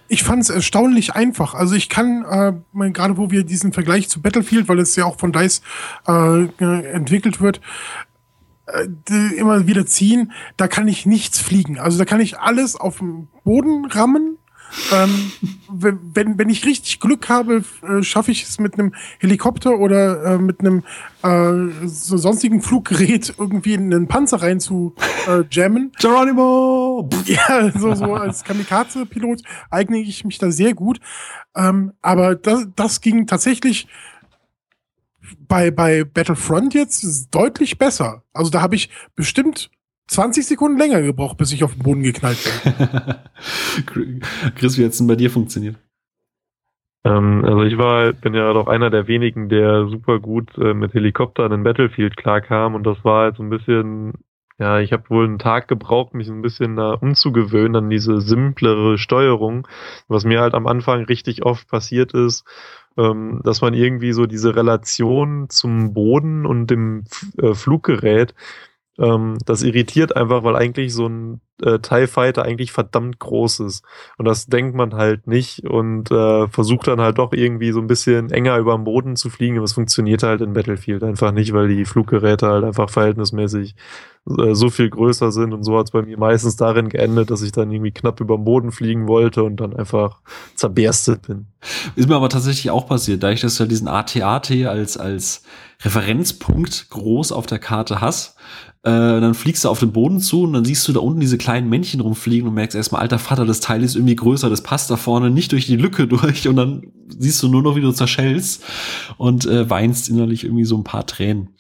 Ich 0.09 0.25
fand 0.25 0.43
es 0.43 0.51
erstaunlich 0.51 1.15
einfach. 1.15 1.55
Also 1.55 1.77
ich 1.77 1.89
kann, 1.89 2.25
äh, 2.25 2.91
gerade 2.91 3.17
wo 3.17 3.31
wir 3.31 3.45
diesen 3.45 3.73
Vergleich 3.73 4.09
zu 4.09 4.21
Battlefield, 4.21 4.69
weil 4.69 4.81
es 4.81 4.97
ja 4.97 5.05
auch 5.05 5.19
von 5.19 5.33
DICE 5.33 5.63
äh, 6.09 6.47
entwickelt 6.93 7.41
wird, 7.41 7.61
äh, 8.67 9.37
immer 9.37 9.69
wieder 9.69 9.87
ziehen, 9.87 10.33
da 10.57 10.67
kann 10.67 10.89
ich 10.89 11.07
nichts 11.07 11.39
fliegen. 11.39 11.79
Also 11.79 11.99
da 11.99 12.05
kann 12.05 12.21
ich 12.21 12.39
alles 12.39 12.75
auf 12.75 12.99
den 12.99 13.29
Boden 13.45 13.85
rammen 13.87 14.37
ähm, 14.93 15.33
wenn, 15.71 16.39
wenn 16.39 16.49
ich 16.49 16.65
richtig 16.65 17.01
Glück 17.01 17.29
habe, 17.29 17.65
äh, 17.83 18.03
schaffe 18.03 18.31
ich 18.31 18.45
es 18.45 18.59
mit 18.59 18.79
einem 18.79 18.95
Helikopter 19.19 19.79
oder 19.79 20.25
äh, 20.25 20.39
mit 20.39 20.61
einem 20.61 20.83
äh, 21.23 21.87
so 21.87 22.17
sonstigen 22.17 22.63
Fluggerät 22.63 23.35
irgendwie 23.39 23.75
in 23.75 23.93
einen 23.93 24.09
Panzer 24.09 24.43
rein 24.43 24.61
zu 24.61 24.95
äh, 25.29 25.45
jammen. 25.51 25.93
Geronimo! 25.99 27.09
Ja, 27.31 27.71
so, 27.79 27.95
so 27.95 28.15
als 28.15 28.43
Kamikaze-Pilot 28.43 29.43
eigne 29.71 29.99
ich 29.99 30.25
mich 30.25 30.39
da 30.39 30.51
sehr 30.51 30.75
gut. 30.75 31.01
Ähm, 31.55 31.93
aber 32.03 32.35
das, 32.35 32.67
das 32.75 33.01
ging 33.01 33.27
tatsächlich 33.27 33.87
bei, 35.47 35.71
bei 35.71 36.05
Battlefront 36.05 36.75
jetzt 36.75 37.29
deutlich 37.31 37.79
besser. 37.79 38.23
Also 38.33 38.51
da 38.51 38.63
habe 38.63 38.75
ich 38.75 38.91
bestimmt 39.15 39.71
20 40.11 40.45
Sekunden 40.45 40.77
länger 40.77 41.03
gebraucht, 41.03 41.37
bis 41.37 41.53
ich 41.53 41.63
auf 41.63 41.75
den 41.75 41.85
Boden 41.85 42.03
geknallt 42.03 42.39
bin. 42.65 44.21
Chris, 44.57 44.77
wie 44.77 44.85
hat 44.85 44.91
es 44.91 44.99
denn 44.99 45.07
bei 45.07 45.15
dir 45.15 45.31
funktioniert? 45.31 45.77
Ähm, 47.05 47.45
also 47.45 47.63
ich 47.63 47.79
war, 47.79 48.13
bin 48.13 48.35
ja 48.35 48.53
doch 48.53 48.67
einer 48.67 48.91
der 48.91 49.07
wenigen, 49.07 49.49
der 49.49 49.87
super 49.87 50.19
gut 50.19 50.59
äh, 50.59 50.75
mit 50.75 50.95
Helikoptern 50.95 51.53
in 51.53 51.63
Battlefield 51.63 52.17
klarkam 52.17 52.75
und 52.75 52.85
das 52.85 53.05
war 53.05 53.23
halt 53.23 53.37
so 53.37 53.45
ein 53.45 53.51
bisschen, 53.51 54.15
ja, 54.59 54.81
ich 54.81 54.93
habe 54.93 55.09
wohl 55.11 55.27
einen 55.27 55.39
Tag 55.39 55.69
gebraucht, 55.69 56.13
mich 56.13 56.29
ein 56.29 56.43
bisschen 56.43 56.75
da 56.75 56.95
umzugewöhnen 56.95 57.77
an 57.77 57.89
diese 57.89 58.21
simplere 58.21 58.99
Steuerung, 58.99 59.69
was 60.09 60.25
mir 60.25 60.41
halt 60.41 60.55
am 60.55 60.67
Anfang 60.67 61.05
richtig 61.05 61.45
oft 61.45 61.69
passiert 61.69 62.15
ist, 62.15 62.45
ähm, 62.99 63.43
dass 63.45 63.61
man 63.61 63.75
irgendwie 63.75 64.13
so 64.13 64.27
diese 64.27 64.57
Relation 64.57 65.49
zum 65.51 65.95
Boden 65.95 66.47
und 66.47 66.67
dem 66.67 67.05
F 67.07 67.27
äh, 67.41 67.55
Fluggerät 67.55 68.35
ähm, 69.01 69.39
das 69.47 69.63
irritiert 69.63 70.15
einfach, 70.15 70.45
weil 70.45 70.57
eigentlich 70.57 70.93
so 70.93 71.07
ein 71.07 71.41
äh, 71.63 71.79
TIE 71.79 72.07
Fighter 72.07 72.43
eigentlich 72.45 72.73
verdammt 72.73 73.19
groß 73.19 73.61
ist. 73.61 73.83
Und 74.19 74.27
das 74.27 74.47
denkt 74.47 74.75
man 74.75 74.95
halt 74.95 75.27
nicht 75.27 75.65
und 75.65 76.11
äh, 76.11 76.49
versucht 76.49 76.87
dann 76.87 77.01
halt 77.01 77.19
doch 77.19 77.33
irgendwie 77.33 77.73
so 77.73 77.81
ein 77.81 77.87
bisschen 77.87 78.31
enger 78.31 78.59
über 78.59 78.77
den 78.77 78.85
Boden 78.85 79.17
zu 79.17 79.31
fliegen, 79.31 79.57
aber 79.57 79.65
es 79.65 79.73
funktioniert 79.73 80.23
halt 80.23 80.43
in 80.43 80.53
Battlefield 80.53 81.03
einfach 81.03 81.33
nicht, 81.33 81.53
weil 81.53 81.69
die 81.69 81.85
Fluggeräte 81.85 82.47
halt 82.47 82.65
einfach 82.65 82.91
verhältnismäßig 82.91 83.75
äh, 84.39 84.55
so 84.55 84.69
viel 84.69 84.91
größer 84.91 85.33
sind 85.33 85.55
und 85.55 85.65
so 85.65 85.79
hat 85.79 85.87
es 85.87 85.91
bei 85.93 86.03
mir 86.03 86.19
meistens 86.19 86.57
darin 86.57 86.91
geendet, 86.91 87.31
dass 87.31 87.43
ich 87.43 87.53
dann 87.53 87.71
irgendwie 87.71 87.93
knapp 87.93 88.21
über 88.21 88.37
den 88.37 88.45
Boden 88.45 88.71
fliegen 88.73 89.09
wollte 89.09 89.45
und 89.45 89.57
dann 89.57 89.75
einfach 89.75 90.21
zerberstet 90.55 91.27
bin. 91.27 91.47
Ist 91.97 92.09
mir 92.09 92.17
aber 92.17 92.29
tatsächlich 92.29 92.71
auch 92.71 92.87
passiert, 92.87 93.23
da 93.23 93.31
ich 93.31 93.41
das 93.41 93.59
ja 93.59 93.67
diesen 93.67 93.89
AT-AT 93.89 94.51
als, 94.67 94.97
als 94.97 95.43
Referenzpunkt 95.83 96.91
groß 96.91 97.33
auf 97.33 97.47
der 97.47 97.59
Karte 97.59 98.01
hast, 98.01 98.37
äh, 98.83 98.91
dann 98.91 99.35
fliegst 99.35 99.65
du 99.65 99.69
auf 99.69 99.81
den 99.81 99.93
Boden 99.93 100.21
zu 100.21 100.45
und 100.45 100.55
dann 100.55 100.65
siehst 100.65 100.89
du 100.89 100.93
da 100.93 101.01
unten 101.01 101.21
diese 101.21 101.37
kleinen 101.37 101.69
Männchen 101.69 102.01
rumfliegen 102.01 102.49
und 102.49 102.55
merkst 102.55 102.75
erstmal, 102.75 103.03
alter 103.03 103.19
Vater, 103.19 103.45
das 103.45 103.61
Teil 103.61 103.83
ist 103.83 103.95
irgendwie 103.95 104.17
größer, 104.17 104.49
das 104.49 104.63
passt 104.63 104.91
da 104.91 104.97
vorne 104.97 105.31
nicht 105.31 105.53
durch 105.53 105.67
die 105.67 105.77
Lücke 105.77 106.07
durch 106.09 106.49
und 106.49 106.57
dann 106.57 106.83
siehst 107.09 107.43
du 107.43 107.49
nur 107.49 107.63
noch, 107.63 107.77
wie 107.77 107.83
du 107.83 107.93
zerschellst 107.93 108.65
und 109.19 109.45
äh, 109.47 109.69
weinst 109.69 110.09
innerlich 110.09 110.45
irgendwie 110.45 110.65
so 110.65 110.77
ein 110.77 110.85
paar 110.85 111.07
Tränen. 111.07 111.51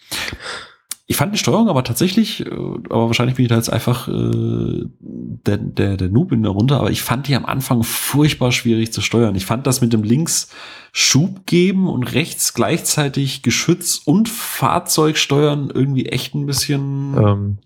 Ich 1.11 1.17
fand 1.17 1.35
die 1.35 1.39
Steuerung 1.39 1.69
aber 1.69 1.83
tatsächlich, 1.83 2.47
äh, 2.47 2.51
aber 2.51 3.09
wahrscheinlich 3.09 3.35
bin 3.35 3.45
ich 3.45 3.49
da 3.49 3.57
jetzt 3.57 3.73
einfach 3.73 4.07
äh, 4.07 4.85
der, 5.01 5.57
der, 5.57 5.97
der 5.97 6.09
Noob 6.09 6.31
in 6.31 6.45
der 6.45 6.53
Runde, 6.53 6.77
aber 6.77 6.93
ich 6.93 7.03
fand 7.03 7.27
die 7.27 7.35
am 7.35 7.47
Anfang 7.47 7.83
furchtbar 7.83 8.53
schwierig 8.53 8.93
zu 8.93 9.01
steuern. 9.01 9.35
Ich 9.35 9.45
fand 9.45 9.67
das 9.67 9.81
mit 9.81 9.93
dem 9.93 10.05
links 10.05 10.51
Schub 10.93 11.47
geben 11.47 11.89
und 11.89 12.05
rechts 12.15 12.55
gleichzeitig 12.55 13.43
Geschütz 13.43 14.01
und 14.05 14.29
Fahrzeug 14.29 15.17
steuern 15.17 15.73
irgendwie 15.75 16.07
echt 16.07 16.37
ein 16.37 16.47
bisschen 16.47 17.17
ähm, 17.19 17.59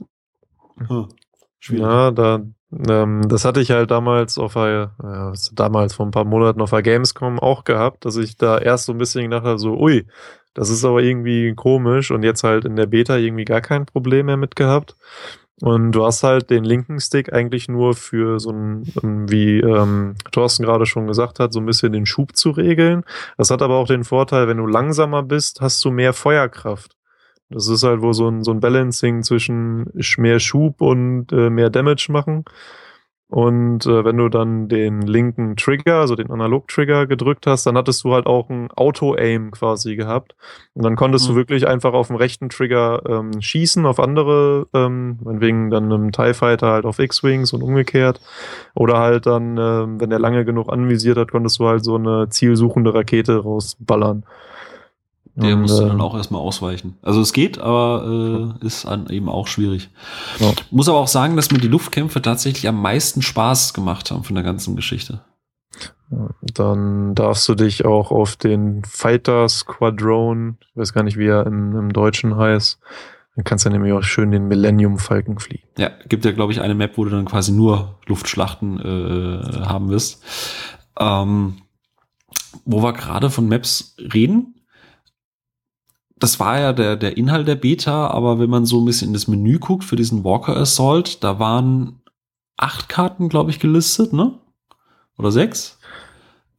hm, 0.78 1.08
schwierig. 1.58 1.82
Ja, 1.82 2.12
da, 2.12 2.40
ähm, 2.88 3.28
das 3.28 3.44
hatte 3.44 3.60
ich 3.60 3.72
halt 3.72 3.90
damals 3.90 4.38
auf 4.38 4.54
der, 4.54 4.94
ja, 5.02 5.32
damals 5.52 5.92
vor 5.92 6.06
ein 6.06 6.12
paar 6.12 6.24
Monaten 6.24 6.62
auf 6.62 6.70
der 6.70 6.80
Gamescom 6.80 7.38
auch 7.38 7.64
gehabt, 7.64 8.06
dass 8.06 8.16
ich 8.16 8.38
da 8.38 8.56
erst 8.56 8.86
so 8.86 8.92
ein 8.92 8.98
bisschen 8.98 9.24
gedacht 9.24 9.44
habe, 9.44 9.58
so, 9.58 9.78
ui, 9.78 10.06
das 10.54 10.70
ist 10.70 10.84
aber 10.84 11.02
irgendwie 11.02 11.54
komisch 11.54 12.10
und 12.10 12.22
jetzt 12.22 12.44
halt 12.44 12.64
in 12.64 12.76
der 12.76 12.86
Beta 12.86 13.16
irgendwie 13.16 13.44
gar 13.44 13.60
kein 13.60 13.86
Problem 13.86 14.26
mehr 14.26 14.36
mit 14.36 14.56
gehabt. 14.56 14.96
Und 15.60 15.92
du 15.92 16.04
hast 16.04 16.24
halt 16.24 16.50
den 16.50 16.64
linken 16.64 17.00
Stick 17.00 17.32
eigentlich 17.32 17.68
nur 17.68 17.94
für 17.94 18.40
so 18.40 18.50
ein, 18.50 18.82
wie 19.30 19.60
ähm, 19.60 20.16
Thorsten 20.32 20.64
gerade 20.64 20.84
schon 20.84 21.06
gesagt 21.06 21.38
hat, 21.38 21.52
so 21.52 21.60
ein 21.60 21.66
bisschen 21.66 21.92
den 21.92 22.06
Schub 22.06 22.36
zu 22.36 22.50
regeln. 22.50 23.04
Das 23.36 23.50
hat 23.50 23.62
aber 23.62 23.76
auch 23.76 23.86
den 23.86 24.04
Vorteil, 24.04 24.48
wenn 24.48 24.56
du 24.56 24.66
langsamer 24.66 25.22
bist, 25.22 25.60
hast 25.60 25.84
du 25.84 25.90
mehr 25.90 26.12
Feuerkraft. 26.12 26.96
Das 27.50 27.68
ist 27.68 27.84
halt 27.84 28.00
wohl 28.02 28.14
so 28.14 28.28
ein, 28.28 28.42
so 28.42 28.50
ein 28.50 28.60
Balancing 28.60 29.22
zwischen 29.22 29.90
mehr 30.18 30.40
Schub 30.40 30.80
und 30.80 31.32
äh, 31.32 31.50
mehr 31.50 31.70
Damage 31.70 32.08
machen. 32.10 32.44
Und 33.34 33.84
äh, 33.86 34.04
wenn 34.04 34.16
du 34.16 34.28
dann 34.28 34.68
den 34.68 35.02
linken 35.02 35.56
Trigger, 35.56 35.96
also 35.96 36.14
den 36.14 36.30
Analog-Trigger 36.30 37.08
gedrückt 37.08 37.48
hast, 37.48 37.66
dann 37.66 37.76
hattest 37.76 38.04
du 38.04 38.14
halt 38.14 38.26
auch 38.26 38.48
ein 38.48 38.70
Auto-Aim 38.70 39.50
quasi 39.50 39.96
gehabt. 39.96 40.36
Und 40.74 40.84
dann 40.84 40.94
konntest 40.94 41.26
mhm. 41.26 41.32
du 41.32 41.36
wirklich 41.38 41.66
einfach 41.66 41.94
auf 41.94 42.06
dem 42.06 42.14
rechten 42.14 42.48
Trigger 42.48 43.02
ähm, 43.08 43.42
schießen 43.42 43.86
auf 43.86 43.98
andere, 43.98 44.68
ähm, 44.72 45.18
wegen 45.24 45.70
dann 45.70 45.92
einem 45.92 46.12
TIE 46.12 46.32
Fighter 46.32 46.68
halt 46.68 46.84
auf 46.84 47.00
X-Wings 47.00 47.52
und 47.52 47.64
umgekehrt. 47.64 48.20
Oder 48.76 48.98
halt 48.98 49.26
dann, 49.26 49.58
ähm, 49.58 50.00
wenn 50.00 50.10
der 50.10 50.20
lange 50.20 50.44
genug 50.44 50.72
anvisiert 50.72 51.18
hat, 51.18 51.32
konntest 51.32 51.58
du 51.58 51.66
halt 51.66 51.82
so 51.82 51.96
eine 51.96 52.28
zielsuchende 52.28 52.94
Rakete 52.94 53.38
rausballern. 53.38 54.22
Der 55.36 55.54
und, 55.54 55.62
musste 55.62 55.82
dann 55.82 55.96
ähm, 55.96 56.00
auch 56.00 56.14
erstmal 56.14 56.40
ausweichen. 56.40 56.96
Also 57.02 57.20
es 57.20 57.32
geht, 57.32 57.58
aber 57.58 58.54
äh, 58.60 58.66
ist 58.66 58.86
an, 58.86 59.08
eben 59.08 59.28
auch 59.28 59.48
schwierig. 59.48 59.90
Ja. 60.38 60.52
Muss 60.70 60.88
aber 60.88 60.98
auch 60.98 61.08
sagen, 61.08 61.34
dass 61.34 61.50
mir 61.50 61.58
die 61.58 61.68
Luftkämpfe 61.68 62.22
tatsächlich 62.22 62.68
am 62.68 62.80
meisten 62.80 63.20
Spaß 63.20 63.74
gemacht 63.74 64.10
haben 64.10 64.22
von 64.22 64.36
der 64.36 64.44
ganzen 64.44 64.76
Geschichte. 64.76 65.20
Dann 66.40 67.16
darfst 67.16 67.48
du 67.48 67.56
dich 67.56 67.84
auch 67.84 68.12
auf 68.12 68.36
den 68.36 68.84
Fighter 68.84 69.48
Squadron, 69.48 70.58
ich 70.60 70.76
weiß 70.76 70.92
gar 70.92 71.02
nicht, 71.02 71.18
wie 71.18 71.26
er 71.26 71.46
im, 71.46 71.76
im 71.76 71.92
Deutschen 71.92 72.36
heißt, 72.36 72.78
dann 73.34 73.44
kannst 73.44 73.66
du 73.66 73.70
nämlich 73.70 73.92
auch 73.92 74.02
schön 74.02 74.30
den 74.30 74.46
Millennium 74.46 74.98
Falken 74.98 75.40
fliegen. 75.40 75.66
Ja, 75.76 75.90
gibt 76.08 76.24
ja, 76.24 76.30
glaube 76.30 76.52
ich, 76.52 76.60
eine 76.60 76.74
Map, 76.74 76.96
wo 76.96 77.04
du 77.04 77.10
dann 77.10 77.24
quasi 77.24 77.50
nur 77.50 77.98
Luftschlachten 78.06 78.78
äh, 78.78 79.64
haben 79.66 79.88
wirst. 79.88 80.22
Ähm, 81.00 81.56
wo 82.64 82.82
wir 82.82 82.92
gerade 82.92 83.30
von 83.30 83.48
Maps 83.48 83.96
reden, 83.98 84.53
das 86.24 86.40
war 86.40 86.58
ja 86.58 86.72
der, 86.72 86.96
der 86.96 87.18
Inhalt 87.18 87.46
der 87.46 87.54
Beta, 87.54 88.06
aber 88.06 88.38
wenn 88.38 88.48
man 88.48 88.64
so 88.64 88.80
ein 88.80 88.86
bisschen 88.86 89.08
in 89.08 89.12
das 89.12 89.28
Menü 89.28 89.58
guckt 89.58 89.84
für 89.84 89.94
diesen 89.94 90.24
Walker 90.24 90.56
Assault, 90.56 91.22
da 91.22 91.38
waren 91.38 92.00
acht 92.56 92.88
Karten, 92.88 93.28
glaube 93.28 93.50
ich, 93.50 93.60
gelistet, 93.60 94.14
ne? 94.14 94.32
Oder 95.18 95.30
sechs? 95.30 95.78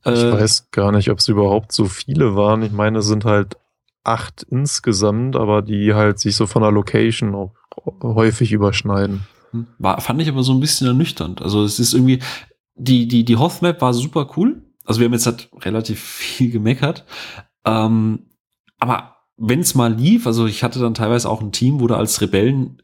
Ich 0.06 0.12
äh, 0.12 0.32
weiß 0.34 0.70
gar 0.70 0.92
nicht, 0.92 1.10
ob 1.10 1.18
es 1.18 1.28
überhaupt 1.30 1.72
so 1.72 1.86
viele 1.86 2.36
waren. 2.36 2.62
Ich 2.62 2.74
meine, 2.74 3.00
es 3.00 3.08
sind 3.08 3.26
halt 3.26 3.58
acht 4.04 4.44
insgesamt, 4.44 5.36
aber 5.36 5.64
die 5.64 5.96
halt 5.96 6.20
sich 6.20 6.36
so 6.36 6.46
von 6.46 6.62
der 6.62 6.72
Location 6.72 7.34
auch 7.34 7.56
häufig 8.04 8.52
überschneiden. 8.52 9.26
Hm, 9.50 9.66
war, 9.80 10.00
fand 10.00 10.22
ich 10.22 10.30
aber 10.30 10.44
so 10.44 10.54
ein 10.54 10.60
bisschen 10.60 10.86
ernüchternd. 10.86 11.42
Also 11.42 11.64
es 11.64 11.80
ist 11.80 11.96
irgendwie, 11.96 12.20
die, 12.76 13.08
die, 13.08 13.26
die 13.26 13.38
Hoth-Map 13.38 13.82
war 13.82 13.96
super 13.96 14.30
cool. 14.38 14.62
Also 14.86 15.00
wir 15.00 15.06
haben 15.06 15.14
jetzt 15.14 15.26
halt 15.26 15.50
relativ 15.62 16.00
viel 16.04 16.52
gemeckert. 16.52 17.04
Ähm, 17.66 18.28
aber 18.78 19.15
wenn 19.38 19.60
es 19.60 19.76
mal 19.76 19.94
lief, 19.94 20.28
also 20.28 20.46
ich 20.46 20.64
hatte 20.64 20.80
dann 20.80 20.94
teilweise 20.94 21.30
auch 21.30 21.42
ein 21.42 21.52
Team, 21.52 21.80
wo 21.80 21.88
du 21.88 21.96
als 21.96 22.22
Rebellen 22.22 22.82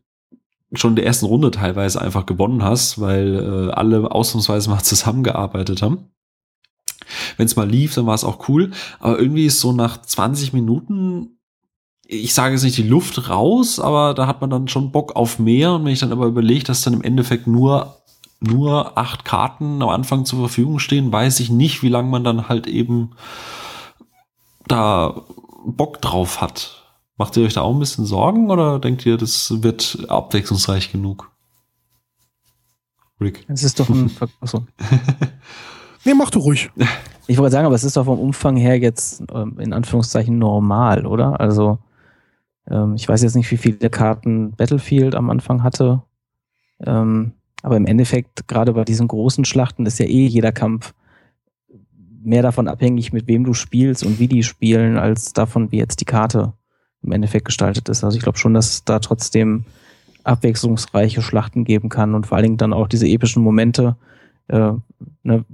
schon 0.73 0.91
in 0.91 0.95
der 0.97 1.05
ersten 1.05 1.25
Runde 1.25 1.51
teilweise 1.51 2.01
einfach 2.01 2.25
gewonnen 2.25 2.63
hast, 2.63 2.99
weil 2.99 3.35
äh, 3.35 3.71
alle 3.71 4.11
ausnahmsweise 4.11 4.69
mal 4.69 4.81
zusammengearbeitet 4.83 5.81
haben. 5.81 6.11
Wenn 7.37 7.45
es 7.45 7.55
mal 7.55 7.69
lief, 7.69 7.95
dann 7.95 8.05
war 8.05 8.15
es 8.15 8.23
auch 8.23 8.47
cool. 8.47 8.71
Aber 8.99 9.19
irgendwie 9.19 9.45
ist 9.45 9.59
so 9.59 9.73
nach 9.73 10.01
20 10.01 10.53
Minuten, 10.53 11.39
ich 12.05 12.33
sage 12.33 12.53
jetzt 12.53 12.63
nicht 12.63 12.77
die 12.77 12.83
Luft 12.83 13.29
raus, 13.29 13.79
aber 13.79 14.13
da 14.13 14.27
hat 14.27 14.41
man 14.41 14.49
dann 14.49 14.67
schon 14.67 14.91
Bock 14.91 15.15
auf 15.15 15.39
mehr. 15.39 15.73
Und 15.73 15.85
wenn 15.85 15.93
ich 15.93 15.99
dann 15.99 16.11
aber 16.11 16.25
überlege, 16.25 16.63
dass 16.63 16.81
dann 16.81 16.93
im 16.93 17.03
Endeffekt 17.03 17.47
nur 17.47 17.97
nur 18.43 18.97
acht 18.97 19.23
Karten 19.23 19.83
am 19.83 19.89
Anfang 19.89 20.25
zur 20.25 20.39
Verfügung 20.39 20.79
stehen, 20.79 21.11
weiß 21.11 21.39
ich 21.41 21.51
nicht, 21.51 21.83
wie 21.83 21.89
lange 21.89 22.09
man 22.09 22.23
dann 22.23 22.49
halt 22.49 22.65
eben 22.65 23.11
da 24.67 25.25
Bock 25.65 26.01
drauf 26.01 26.41
hat. 26.41 26.81
Macht 27.17 27.37
ihr 27.37 27.43
euch 27.43 27.53
da 27.53 27.61
auch 27.61 27.73
ein 27.73 27.79
bisschen 27.79 28.05
Sorgen 28.05 28.49
oder 28.49 28.79
denkt 28.79 29.05
ihr, 29.05 29.17
das 29.17 29.61
wird 29.63 30.05
abwechslungsreich 30.09 30.91
genug? 30.91 31.31
Rick. 33.19 33.45
Es 33.47 33.63
ist 33.63 33.79
doch 33.79 33.89
ein. 33.89 34.09
Achso. 34.41 34.65
nee, 36.05 36.13
mach 36.13 36.31
du 36.31 36.39
ruhig. 36.39 36.71
Ich 37.27 37.37
wollte 37.37 37.51
sagen, 37.51 37.67
aber 37.67 37.75
es 37.75 37.83
ist 37.83 37.95
doch 37.95 38.05
vom 38.05 38.19
Umfang 38.19 38.55
her 38.55 38.79
jetzt 38.79 39.23
ähm, 39.33 39.59
in 39.59 39.73
Anführungszeichen 39.73 40.37
normal, 40.39 41.05
oder? 41.05 41.39
Also, 41.39 41.77
ähm, 42.67 42.95
ich 42.95 43.07
weiß 43.07 43.21
jetzt 43.21 43.35
nicht, 43.35 43.51
wie 43.51 43.57
viele 43.57 43.89
Karten 43.89 44.51
Battlefield 44.51 45.13
am 45.13 45.29
Anfang 45.29 45.61
hatte. 45.63 46.01
Ähm, 46.83 47.33
aber 47.61 47.77
im 47.77 47.85
Endeffekt, 47.85 48.47
gerade 48.47 48.73
bei 48.73 48.83
diesen 48.83 49.07
großen 49.07 49.45
Schlachten, 49.45 49.85
ist 49.85 49.99
ja 49.99 50.07
eh 50.07 50.25
jeder 50.25 50.51
Kampf 50.51 50.93
mehr 52.23 52.41
davon 52.41 52.67
abhängig, 52.67 53.13
mit 53.13 53.27
wem 53.27 53.43
du 53.43 53.53
spielst 53.53 54.05
und 54.05 54.19
wie 54.19 54.27
die 54.27 54.43
spielen, 54.43 54.97
als 54.97 55.33
davon, 55.33 55.71
wie 55.71 55.77
jetzt 55.77 56.01
die 56.01 56.05
Karte 56.05 56.53
im 57.03 57.11
Endeffekt 57.11 57.45
gestaltet 57.45 57.89
ist. 57.89 58.03
Also 58.03 58.17
ich 58.17 58.23
glaube 58.23 58.37
schon, 58.37 58.53
dass 58.53 58.69
es 58.69 58.83
da 58.83 58.99
trotzdem 58.99 59.65
abwechslungsreiche 60.23 61.21
Schlachten 61.21 61.63
geben 61.63 61.89
kann 61.89 62.13
und 62.13 62.27
vor 62.27 62.37
allen 62.37 62.45
Dingen 62.45 62.57
dann 62.57 62.73
auch 62.73 62.87
diese 62.87 63.07
epischen 63.07 63.43
Momente. 63.43 63.95
Äh, 64.47 64.73
ne, 65.23 65.45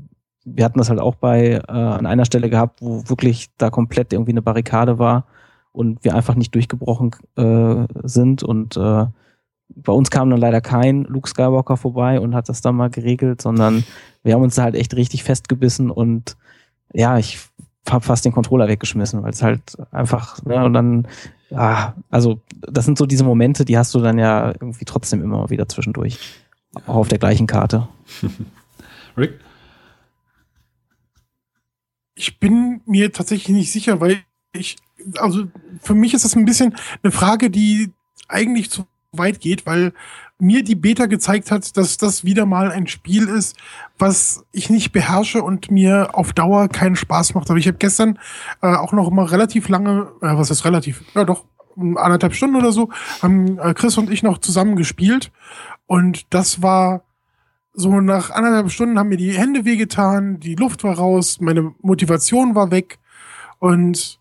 wir 0.43 0.65
hatten 0.65 0.79
das 0.79 0.89
halt 0.89 0.99
auch 0.99 1.15
bei 1.15 1.61
äh, 1.67 1.71
an 1.71 2.05
einer 2.05 2.25
Stelle 2.25 2.49
gehabt, 2.49 2.81
wo 2.81 3.07
wirklich 3.07 3.49
da 3.57 3.69
komplett 3.69 4.13
irgendwie 4.13 4.31
eine 4.31 4.41
Barrikade 4.41 4.99
war 4.99 5.25
und 5.71 6.03
wir 6.03 6.15
einfach 6.15 6.35
nicht 6.35 6.53
durchgebrochen 6.55 7.11
äh, 7.37 7.85
sind 8.03 8.43
und 8.43 8.75
äh, 8.77 9.05
bei 9.69 9.91
uns 9.91 10.09
kam 10.09 10.29
dann 10.29 10.39
leider 10.39 10.61
kein 10.61 11.03
Luke 11.03 11.29
Skywalker 11.29 11.77
vorbei 11.77 12.19
und 12.19 12.33
hat 12.33 12.49
das 12.49 12.61
dann 12.61 12.75
mal 12.75 12.89
geregelt, 12.89 13.41
sondern 13.41 13.83
wir 14.23 14.33
haben 14.33 14.41
uns 14.41 14.55
da 14.55 14.63
halt 14.63 14.75
echt 14.75 14.95
richtig 14.95 15.23
festgebissen 15.23 15.91
und 15.91 16.37
ja, 16.93 17.17
ich 17.17 17.39
habe 17.89 18.05
fast 18.05 18.25
den 18.25 18.31
Controller 18.31 18.67
weggeschmissen, 18.67 19.23
weil 19.23 19.31
es 19.31 19.41
halt 19.41 19.61
einfach, 19.91 20.43
ne, 20.43 20.63
und 20.63 20.73
dann, 20.73 21.07
ah, 21.51 21.93
also 22.09 22.41
das 22.61 22.85
sind 22.85 22.97
so 22.97 23.05
diese 23.05 23.23
Momente, 23.23 23.65
die 23.65 23.77
hast 23.77 23.93
du 23.93 23.99
dann 23.99 24.17
ja 24.17 24.49
irgendwie 24.49 24.85
trotzdem 24.85 25.23
immer 25.23 25.49
wieder 25.49 25.67
zwischendurch. 25.69 26.19
Auch 26.85 26.95
auf 26.95 27.07
der 27.07 27.19
gleichen 27.19 27.47
Karte. 27.47 27.87
Rick? 29.17 29.39
Ich 32.15 32.39
bin 32.39 32.81
mir 32.85 33.11
tatsächlich 33.11 33.55
nicht 33.55 33.71
sicher, 33.71 34.01
weil 34.01 34.19
ich, 34.53 34.77
also 35.17 35.45
für 35.81 35.93
mich 35.93 36.13
ist 36.13 36.25
das 36.25 36.35
ein 36.35 36.45
bisschen 36.45 36.75
eine 37.03 37.11
Frage, 37.11 37.49
die 37.49 37.91
eigentlich 38.27 38.69
zu 38.69 38.85
weit 39.11 39.39
geht, 39.39 39.65
weil 39.65 39.93
mir 40.39 40.63
die 40.63 40.75
Beta 40.75 41.07
gezeigt 41.07 41.51
hat, 41.51 41.77
dass 41.77 41.97
das 41.97 42.23
wieder 42.23 42.45
mal 42.45 42.71
ein 42.71 42.87
Spiel 42.87 43.27
ist, 43.27 43.55
was 43.97 44.45
ich 44.51 44.69
nicht 44.69 44.91
beherrsche 44.91 45.41
und 45.41 45.71
mir 45.71 46.09
auf 46.13 46.33
Dauer 46.33 46.67
keinen 46.67 46.95
Spaß 46.95 47.33
macht. 47.33 47.49
Aber 47.49 47.57
ich 47.57 47.67
habe 47.67 47.77
gestern 47.77 48.19
äh, 48.61 48.75
auch 48.75 48.93
noch 48.93 49.09
mal 49.09 49.25
relativ 49.25 49.69
lange, 49.69 50.11
äh, 50.21 50.37
was 50.37 50.51
ist 50.51 50.65
relativ, 50.65 51.03
ja 51.15 51.23
doch, 51.23 51.45
anderthalb 51.75 52.33
Stunden 52.33 52.55
oder 52.55 52.71
so, 52.71 52.89
haben 53.21 53.57
äh, 53.59 53.73
Chris 53.73 53.97
und 53.97 54.11
ich 54.11 54.23
noch 54.23 54.39
zusammen 54.39 54.75
gespielt. 54.75 55.31
Und 55.85 56.33
das 56.33 56.61
war 56.61 57.03
so 57.73 58.01
nach 58.01 58.31
anderthalb 58.31 58.71
Stunden 58.71 58.97
haben 58.97 59.09
mir 59.09 59.17
die 59.17 59.37
Hände 59.37 59.63
wehgetan, 59.63 60.39
die 60.39 60.55
Luft 60.55 60.83
war 60.83 60.97
raus, 60.97 61.39
meine 61.39 61.75
Motivation 61.81 62.55
war 62.55 62.71
weg. 62.71 62.97
Und 63.59 64.19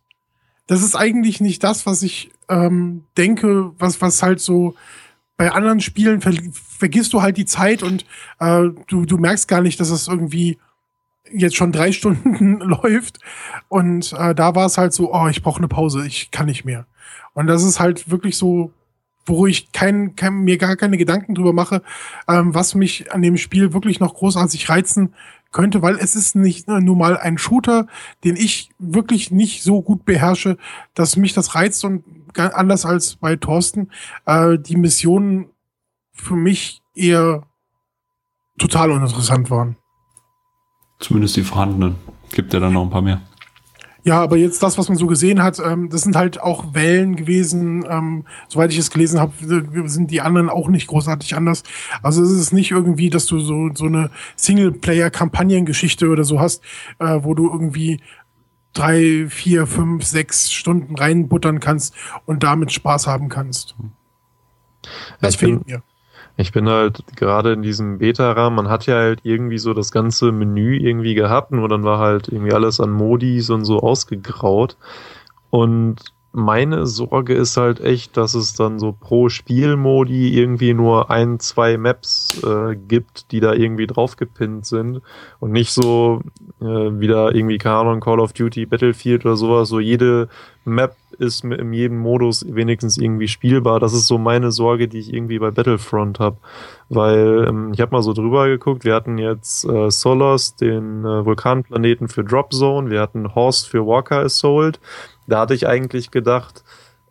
das 0.66 0.82
ist 0.82 0.94
eigentlich 0.94 1.40
nicht 1.40 1.64
das, 1.64 1.86
was 1.86 2.02
ich 2.02 2.30
ähm, 2.48 3.04
denke, 3.16 3.72
was, 3.78 4.00
was 4.00 4.22
halt 4.22 4.40
so 4.40 4.74
bei 5.36 5.52
anderen 5.52 5.80
Spielen 5.80 6.20
ver 6.20 6.32
vergisst 6.52 7.12
du 7.12 7.22
halt 7.22 7.36
die 7.36 7.46
Zeit 7.46 7.82
und 7.82 8.04
äh, 8.38 8.68
du, 8.86 9.06
du 9.06 9.16
merkst 9.16 9.48
gar 9.48 9.60
nicht, 9.62 9.80
dass 9.80 9.90
es 9.90 10.08
irgendwie 10.08 10.58
jetzt 11.30 11.56
schon 11.56 11.72
drei 11.72 11.92
Stunden 11.92 12.58
läuft. 12.60 13.18
Und 13.68 14.12
äh, 14.12 14.34
da 14.34 14.54
war 14.54 14.66
es 14.66 14.78
halt 14.78 14.92
so, 14.92 15.12
oh, 15.12 15.28
ich 15.28 15.42
brauche 15.42 15.58
eine 15.58 15.68
Pause, 15.68 16.06
ich 16.06 16.30
kann 16.30 16.46
nicht 16.46 16.64
mehr. 16.64 16.86
Und 17.34 17.46
das 17.46 17.62
ist 17.64 17.80
halt 17.80 18.10
wirklich 18.10 18.36
so, 18.36 18.72
wo 19.26 19.46
ich 19.46 19.72
kein, 19.72 20.14
kein, 20.16 20.44
mir 20.44 20.56
gar 20.56 20.76
keine 20.76 20.96
Gedanken 20.96 21.34
drüber 21.34 21.52
mache, 21.52 21.82
ähm, 22.28 22.54
was 22.54 22.74
mich 22.74 23.12
an 23.12 23.22
dem 23.22 23.36
Spiel 23.36 23.72
wirklich 23.72 24.00
noch 24.00 24.14
großartig 24.14 24.68
reizen 24.68 25.14
könnte, 25.50 25.82
weil 25.82 25.96
es 25.96 26.14
ist 26.14 26.36
nicht 26.36 26.68
nur 26.68 26.96
mal 26.96 27.16
ein 27.16 27.38
Shooter, 27.38 27.86
den 28.24 28.36
ich 28.36 28.70
wirklich 28.78 29.30
nicht 29.30 29.62
so 29.62 29.82
gut 29.82 30.04
beherrsche, 30.04 30.58
dass 30.94 31.16
mich 31.16 31.32
das 31.32 31.54
reizt 31.54 31.84
und 31.84 32.04
anders 32.38 32.84
als 32.84 33.16
bei 33.16 33.36
Thorsten, 33.36 33.90
äh, 34.24 34.58
die 34.58 34.76
Missionen 34.76 35.50
für 36.12 36.36
mich 36.36 36.82
eher 36.94 37.42
total 38.58 38.90
uninteressant 38.90 39.50
waren. 39.50 39.76
Zumindest 40.98 41.36
die 41.36 41.42
vorhandenen. 41.42 41.96
Gibt 42.32 42.52
ja 42.52 42.60
dann 42.60 42.72
noch 42.72 42.82
ein 42.82 42.90
paar 42.90 43.02
mehr. 43.02 43.20
Ja, 44.06 44.22
aber 44.22 44.36
jetzt 44.36 44.62
das, 44.62 44.78
was 44.78 44.88
man 44.88 44.96
so 44.96 45.08
gesehen 45.08 45.42
hat, 45.42 45.58
ähm, 45.58 45.88
das 45.90 46.02
sind 46.02 46.14
halt 46.14 46.40
auch 46.40 46.74
Wellen 46.74 47.16
gewesen. 47.16 47.84
Ähm, 47.88 48.24
soweit 48.46 48.70
ich 48.70 48.78
es 48.78 48.92
gelesen 48.92 49.18
habe, 49.18 49.32
sind 49.88 50.12
die 50.12 50.20
anderen 50.20 50.48
auch 50.48 50.68
nicht 50.68 50.86
großartig 50.86 51.34
anders. 51.34 51.64
Also 52.04 52.22
es 52.22 52.30
ist 52.30 52.52
nicht 52.52 52.70
irgendwie, 52.70 53.10
dass 53.10 53.26
du 53.26 53.40
so, 53.40 53.70
so 53.74 53.86
eine 53.86 54.10
Singleplayer-Kampagnengeschichte 54.36 56.08
oder 56.08 56.22
so 56.22 56.38
hast, 56.38 56.62
äh, 57.00 57.18
wo 57.22 57.34
du 57.34 57.50
irgendwie 57.50 58.00
drei, 58.78 59.26
vier, 59.28 59.66
fünf, 59.66 60.04
sechs 60.04 60.52
Stunden 60.52 60.96
reinbuttern 60.96 61.60
kannst 61.60 61.94
und 62.24 62.42
damit 62.42 62.72
Spaß 62.72 63.06
haben 63.06 63.28
kannst. 63.28 63.74
Das 65.20 65.34
ich 65.34 65.40
fehlt 65.40 65.64
bin, 65.64 65.74
mir. 65.74 65.82
Ich 66.36 66.52
bin 66.52 66.68
halt 66.68 67.02
gerade 67.16 67.54
in 67.54 67.62
diesem 67.62 67.98
Beta-Rahmen, 67.98 68.56
man 68.56 68.68
hat 68.68 68.86
ja 68.86 68.96
halt 68.96 69.20
irgendwie 69.22 69.58
so 69.58 69.72
das 69.72 69.90
ganze 69.90 70.32
Menü 70.32 70.76
irgendwie 70.76 71.14
gehabt, 71.14 71.50
nur 71.50 71.68
dann 71.68 71.84
war 71.84 71.98
halt 71.98 72.28
irgendwie 72.28 72.52
alles 72.52 72.78
an 72.78 72.90
Modis 72.90 73.48
und 73.48 73.64
so 73.64 73.80
ausgegraut. 73.80 74.76
Und 75.48 76.15
meine 76.36 76.84
Sorge 76.84 77.32
ist 77.32 77.56
halt 77.56 77.80
echt, 77.80 78.18
dass 78.18 78.34
es 78.34 78.52
dann 78.52 78.78
so 78.78 78.92
pro 78.92 79.30
Spielmodi 79.30 80.38
irgendwie 80.38 80.74
nur 80.74 81.10
ein, 81.10 81.40
zwei 81.40 81.78
Maps 81.78 82.42
äh, 82.44 82.76
gibt, 82.76 83.32
die 83.32 83.40
da 83.40 83.54
irgendwie 83.54 83.86
draufgepinnt 83.86 84.66
sind 84.66 85.00
und 85.40 85.52
nicht 85.52 85.72
so 85.72 86.20
äh, 86.60 86.64
wieder 86.66 87.34
irgendwie, 87.34 87.58
Ahnung, 87.64 88.00
Call 88.00 88.20
of 88.20 88.34
Duty, 88.34 88.66
Battlefield 88.66 89.24
oder 89.24 89.36
sowas, 89.36 89.70
so 89.70 89.80
jede 89.80 90.28
Map 90.66 90.94
ist 91.18 91.42
in 91.42 91.72
jedem 91.72 91.96
Modus 91.96 92.44
wenigstens 92.46 92.98
irgendwie 92.98 93.28
spielbar. 93.28 93.80
Das 93.80 93.94
ist 93.94 94.06
so 94.06 94.18
meine 94.18 94.52
Sorge, 94.52 94.88
die 94.88 94.98
ich 94.98 95.14
irgendwie 95.14 95.38
bei 95.38 95.50
Battlefront 95.50 96.20
habe. 96.20 96.36
Weil 96.90 97.46
ähm, 97.48 97.72
ich 97.72 97.80
habe 97.80 97.92
mal 97.92 98.02
so 98.02 98.12
drüber 98.12 98.46
geguckt, 98.46 98.84
wir 98.84 98.94
hatten 98.94 99.16
jetzt 99.16 99.64
äh, 99.64 99.90
Solos, 99.90 100.54
den 100.56 101.06
äh, 101.06 101.24
Vulkanplaneten 101.24 102.08
für 102.08 102.24
Drop 102.24 102.52
Zone, 102.52 102.90
wir 102.90 103.00
hatten 103.00 103.34
Horst 103.34 103.68
für 103.68 103.86
Walker 103.86 104.18
Assault 104.18 104.78
da 105.26 105.40
hatte 105.40 105.54
ich 105.54 105.66
eigentlich 105.66 106.10
gedacht, 106.10 106.64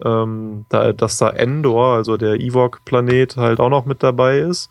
ähm, 0.03 0.66
da, 0.70 0.93
dass 0.93 1.18
da 1.18 1.30
Endor, 1.30 1.95
also 1.95 2.18
der 2.18 2.39
Ewok-Planet, 2.39 3.38
halt 3.38 3.59
auch 3.59 3.70
noch 3.70 3.86
mit 3.86 4.03
dabei 4.03 4.39
ist. 4.39 4.70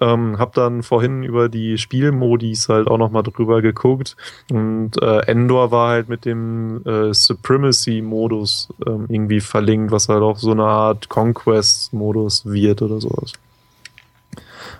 Ähm, 0.00 0.38
hab 0.40 0.54
dann 0.54 0.82
vorhin 0.82 1.22
über 1.22 1.48
die 1.48 1.78
Spielmodis 1.78 2.68
halt 2.68 2.88
auch 2.88 2.98
noch 2.98 3.12
mal 3.12 3.22
drüber 3.22 3.62
geguckt 3.62 4.16
und 4.50 5.00
äh, 5.00 5.20
Endor 5.26 5.70
war 5.70 5.90
halt 5.90 6.08
mit 6.08 6.24
dem 6.24 6.84
äh, 6.84 7.14
Supremacy-Modus 7.14 8.70
ähm, 8.88 9.06
irgendwie 9.08 9.38
verlinkt, 9.38 9.92
was 9.92 10.08
halt 10.08 10.22
auch 10.22 10.38
so 10.38 10.50
eine 10.50 10.64
Art 10.64 11.08
Conquest-Modus 11.08 12.44
wird 12.44 12.82
oder 12.82 13.00
sowas. 13.00 13.34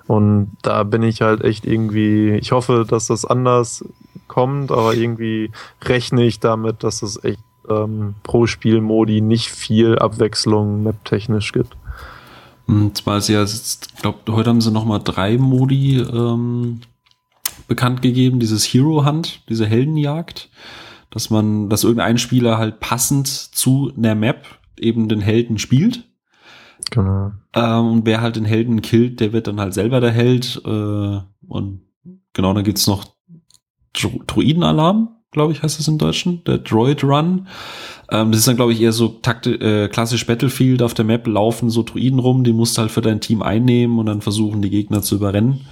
Und 0.08 0.56
da 0.62 0.82
bin 0.82 1.04
ich 1.04 1.22
halt 1.22 1.42
echt 1.42 1.64
irgendwie, 1.64 2.30
ich 2.32 2.50
hoffe, 2.50 2.84
dass 2.88 3.06
das 3.06 3.24
anders 3.24 3.84
kommt, 4.26 4.72
aber 4.72 4.94
irgendwie 4.94 5.52
rechne 5.82 6.24
ich 6.24 6.40
damit, 6.40 6.82
dass 6.82 7.00
das 7.00 7.22
echt 7.22 7.40
ähm, 7.68 8.14
pro 8.22 8.46
Spielmodi 8.46 9.20
nicht 9.20 9.48
viel 9.48 9.98
Abwechslung 9.98 10.82
map-technisch 10.82 11.52
gibt. 11.52 11.76
Und 12.66 12.96
zwar 12.96 13.18
ist 13.18 13.28
ja, 13.28 13.42
ich 13.42 13.78
glaube, 14.00 14.32
heute 14.32 14.50
haben 14.50 14.60
sie 14.60 14.70
noch 14.70 14.84
mal 14.84 14.98
drei 14.98 15.36
Modi 15.36 15.98
ähm, 15.98 16.80
bekannt 17.68 18.02
gegeben. 18.02 18.40
Dieses 18.40 18.64
Hero 18.64 19.04
Hunt, 19.04 19.42
diese 19.48 19.66
Heldenjagd, 19.66 20.48
dass 21.10 21.30
man, 21.30 21.68
dass 21.68 21.84
irgendein 21.84 22.18
Spieler 22.18 22.58
halt 22.58 22.80
passend 22.80 23.28
zu 23.28 23.92
einer 23.96 24.14
Map 24.14 24.46
eben 24.78 25.08
den 25.08 25.20
Helden 25.20 25.58
spielt. 25.58 26.04
Genau. 26.90 27.32
Ähm, 27.54 27.86
und 27.86 28.06
wer 28.06 28.20
halt 28.20 28.36
den 28.36 28.44
Helden 28.44 28.82
killt, 28.82 29.20
der 29.20 29.32
wird 29.32 29.46
dann 29.46 29.60
halt 29.60 29.74
selber 29.74 30.00
der 30.00 30.10
Held. 30.10 30.60
Äh, 30.64 31.20
und 31.48 31.82
genau, 32.32 32.52
dann 32.54 32.64
gibt's 32.64 32.86
noch 32.86 33.04
Druidenalarm 34.26 35.10
glaube 35.34 35.52
ich, 35.52 35.62
heißt 35.62 35.78
es 35.78 35.88
im 35.88 35.98
Deutschen, 35.98 36.42
der 36.44 36.58
Droid 36.58 37.04
Run. 37.04 37.46
Ähm, 38.10 38.30
das 38.30 38.40
ist 38.40 38.48
dann, 38.48 38.56
glaube 38.56 38.72
ich, 38.72 38.80
eher 38.80 38.92
so 38.92 39.08
takti 39.08 39.52
äh, 39.52 39.88
klassisch 39.88 40.26
Battlefield 40.26 40.82
auf 40.82 40.94
der 40.94 41.04
Map, 41.04 41.26
laufen 41.26 41.68
so 41.68 41.82
Druiden 41.82 42.18
rum, 42.18 42.44
die 42.44 42.54
musst 42.54 42.76
du 42.76 42.82
halt 42.82 42.90
für 42.90 43.02
dein 43.02 43.20
Team 43.20 43.42
einnehmen 43.42 43.98
und 43.98 44.06
dann 44.06 44.22
versuchen, 44.22 44.62
die 44.62 44.70
Gegner 44.70 45.02
zu 45.02 45.16
überrennen. 45.16 45.66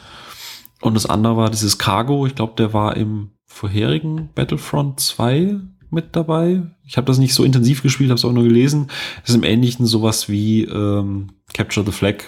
Und 0.83 0.95
das 0.95 1.07
andere 1.07 1.37
war 1.37 1.51
dieses 1.51 1.79
Cargo, 1.79 2.27
ich 2.27 2.35
glaube, 2.35 2.55
der 2.59 2.75
war 2.75 2.97
im 2.97 3.31
vorherigen 3.47 4.31
Battlefront 4.35 5.01
2 5.01 5.61
mit 5.91 6.17
dabei. 6.17 6.63
Ich 6.85 6.97
habe 6.97 7.07
das 7.07 7.19
nicht 7.19 7.35
so 7.35 7.45
intensiv 7.45 7.83
gespielt, 7.83 8.11
habe 8.11 8.19
es 8.19 8.25
auch 8.25 8.33
nur 8.33 8.45
gelesen. 8.45 8.89
Das 9.21 9.31
ist 9.31 9.37
im 9.37 9.45
Ähnlichen 9.45 9.87
sowas 9.87 10.29
wie 10.29 10.65
ähm, 10.65 11.29
Capture 11.53 11.85
the 11.87 11.93
Flag. 11.93 12.25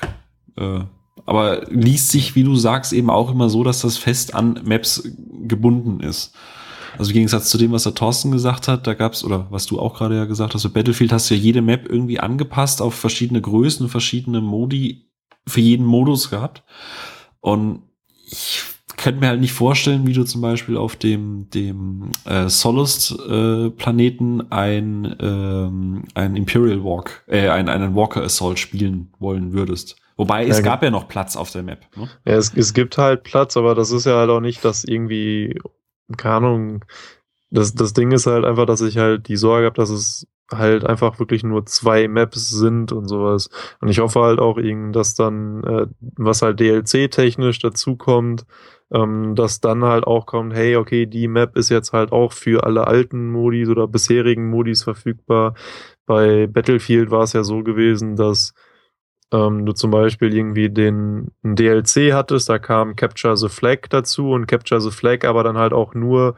Äh, 0.57 0.81
aber 1.27 1.67
liest 1.71 2.11
sich, 2.11 2.35
wie 2.37 2.45
du 2.45 2.55
sagst, 2.57 2.93
eben 2.93 3.11
auch 3.11 3.31
immer 3.31 3.49
so, 3.49 3.65
dass 3.65 3.81
das 3.81 3.97
fest 3.97 4.35
an 4.35 4.61
Maps 4.65 5.09
gebunden 5.43 6.01
ist. 6.01 6.35
Also 6.99 7.11
im 7.11 7.15
Gegensatz 7.15 7.49
zu 7.49 7.59
dem, 7.59 7.73
was 7.73 7.85
der 7.85 7.95
Thorsten 7.95 8.31
gesagt 8.31 8.69
hat, 8.69 8.87
da 8.87 8.95
gab's 8.95 9.25
oder 9.25 9.47
was 9.51 9.67
du 9.67 9.81
auch 9.81 9.95
gerade 9.95 10.17
ja 10.17 10.25
gesagt 10.25 10.55
hast, 10.55 10.63
bei 10.65 10.81
Battlefield 10.81 11.13
hast 11.13 11.31
du 11.31 11.35
ja 11.35 11.41
jede 11.41 11.63
Map 11.63 11.89
irgendwie 11.89 12.21
angepasst 12.21 12.81
auf 12.81 12.95
verschiedene 12.95 13.41
Größen, 13.41 13.89
verschiedene 13.89 14.41
Modi 14.41 15.11
für 15.47 15.61
jeden 15.61 15.87
Modus 15.87 16.31
gehabt. 16.31 16.63
Und 17.41 17.83
ich 18.27 18.63
könnte 18.97 19.21
mir 19.21 19.29
halt 19.29 19.41
nicht 19.41 19.53
vorstellen, 19.53 20.07
wie 20.07 20.13
du 20.13 20.25
zum 20.25 20.41
Beispiel 20.41 20.77
auf 20.77 20.97
dem, 20.97 21.51
dem 21.51 22.11
äh, 22.25 22.49
Solust-Planeten 22.49 24.41
äh, 24.41 24.45
ein, 24.51 25.17
ähm, 25.21 26.05
ein 26.15 26.37
Imperial 26.37 26.83
Walk, 26.85 27.25
äh, 27.27 27.49
ein, 27.49 27.69
einen 27.69 27.95
Walker 27.95 28.23
Assault 28.23 28.59
spielen 28.59 29.13
wollen 29.19 29.53
würdest. 29.53 29.97
Wobei 30.17 30.47
es 30.47 30.59
ja, 30.59 30.63
gab 30.63 30.83
ja 30.83 30.91
noch 30.91 31.09
Platz 31.09 31.37
auf 31.37 31.51
der 31.51 31.65
Map. 31.65 31.85
Ne? 31.97 32.09
Ja, 32.25 32.35
es, 32.35 32.55
es 32.55 32.73
gibt 32.73 32.97
halt 32.99 33.25
Platz, 33.25 33.57
aber 33.57 33.75
das 33.75 33.91
ist 33.91 34.07
ja 34.07 34.17
halt 34.17 34.31
auch 34.31 34.41
nicht, 34.41 34.65
dass 34.65 34.85
irgendwie 34.85 35.59
keine 36.17 36.37
Ahnung, 36.37 36.85
das, 37.51 37.75
das 37.75 37.93
Ding 37.93 38.11
ist 38.13 38.27
halt 38.27 38.45
einfach, 38.45 38.67
dass 38.67 38.81
ich 38.81 38.99
halt 38.99 39.29
die 39.29 39.37
Sorge 39.37 39.67
habe, 39.67 39.77
dass 39.77 39.91
es 39.91 40.27
halt 40.51 40.85
einfach 40.85 41.19
wirklich 41.19 41.43
nur 41.43 41.67
zwei 41.67 42.09
Maps 42.09 42.51
sind 42.51 42.93
und 42.93 43.09
sowas. 43.09 43.49
Und 43.81 43.89
ich 43.89 44.01
hoffe 44.01 44.21
halt 44.21 44.39
auch 44.41 44.59
dass 44.93 45.15
dann, 45.15 45.65
äh, 45.65 45.87
was 46.17 46.43
halt 46.43 46.61
DLC-technisch 46.61 47.61
dazukommt, 47.61 48.45
ähm, 48.93 49.35
dass 49.35 49.61
dann 49.61 49.85
halt 49.85 50.05
auch 50.05 50.27
kommt, 50.27 50.55
hey, 50.55 50.77
okay, 50.77 51.07
die 51.07 51.29
Map 51.29 51.57
ist 51.57 51.71
jetzt 51.71 51.93
halt 51.93 52.13
auch 52.13 52.33
für 52.33 52.65
alle 52.65 52.87
alten 52.87 53.31
Modis 53.31 53.69
oder 53.69 53.89
bisherigen 53.89 54.51
Modis 54.51 54.83
verfügbar. 54.83 55.55
Bei 56.07 56.47
Battlefield 56.47 57.11
war 57.11 57.23
es 57.23 57.33
ja 57.33 57.45
so 57.45 57.63
gewesen, 57.63 58.17
dass 58.17 58.53
ähm, 59.33 59.67
du 59.67 59.73
zum 59.73 59.91
Beispiel 59.91 60.35
irgendwie 60.35 60.71
den 60.71 61.33
DLC 61.43 62.13
hattest, 62.13 62.49
da 62.49 62.59
kam 62.59 62.97
Capture 62.97 63.37
the 63.37 63.49
Flag 63.49 63.89
dazu 63.91 64.31
und 64.31 64.47
Capture 64.47 64.81
the 64.81 64.91
Flag 64.91 65.25
aber 65.25 65.43
dann 65.43 65.59
halt 65.59 65.73
auch 65.73 65.95
nur 65.95 66.37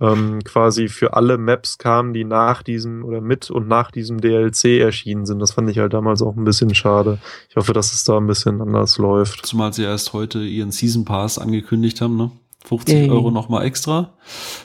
ähm, 0.00 0.40
quasi 0.44 0.88
für 0.88 1.14
alle 1.14 1.38
Maps 1.38 1.78
kamen, 1.78 2.12
die 2.12 2.24
nach 2.24 2.62
diesem 2.62 3.04
oder 3.04 3.20
mit 3.20 3.50
und 3.50 3.68
nach 3.68 3.90
diesem 3.90 4.20
DLC 4.20 4.80
erschienen 4.80 5.26
sind. 5.26 5.38
Das 5.38 5.52
fand 5.52 5.70
ich 5.70 5.78
halt 5.78 5.94
damals 5.94 6.22
auch 6.22 6.36
ein 6.36 6.44
bisschen 6.44 6.74
schade. 6.74 7.18
Ich 7.48 7.56
hoffe, 7.56 7.72
dass 7.72 7.92
es 7.92 8.04
da 8.04 8.18
ein 8.18 8.26
bisschen 8.26 8.60
anders 8.60 8.98
läuft. 8.98 9.46
Zumal 9.46 9.72
sie 9.72 9.84
erst 9.84 10.12
heute 10.12 10.40
ihren 10.40 10.70
Season 10.70 11.04
Pass 11.04 11.38
angekündigt 11.38 12.00
haben, 12.00 12.16
ne? 12.16 12.30
50 12.64 12.94
Yay. 12.94 13.10
Euro 13.10 13.30
nochmal 13.30 13.64
extra. 13.64 14.12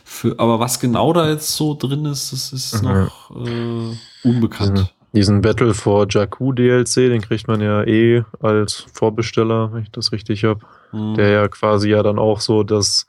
Für, 0.04 0.40
aber 0.40 0.60
was 0.60 0.80
genau 0.80 1.14
da 1.14 1.30
jetzt 1.30 1.56
so 1.56 1.76
drin 1.76 2.06
ist, 2.06 2.34
das 2.34 2.52
ist 2.52 2.82
mhm. 2.82 2.90
noch 2.90 3.32
äh, 3.46 4.28
unbekannt. 4.28 4.80
Mhm. 4.80 5.01
Diesen 5.14 5.42
Battle 5.42 5.74
for 5.74 6.06
Jakku 6.10 6.54
DLC, 6.54 6.96
den 6.96 7.22
kriegt 7.22 7.48
man 7.48 7.60
ja 7.60 7.84
eh 7.84 8.24
als 8.40 8.86
Vorbesteller, 8.94 9.74
wenn 9.74 9.84
ich 9.84 9.92
das 9.92 10.12
richtig 10.14 10.46
habe. 10.46 10.62
Mhm. 10.94 11.16
Der 11.16 11.30
ja 11.30 11.48
quasi 11.50 11.90
ja 11.90 12.02
dann 12.02 12.18
auch 12.18 12.40
so 12.40 12.64
das, 12.64 13.08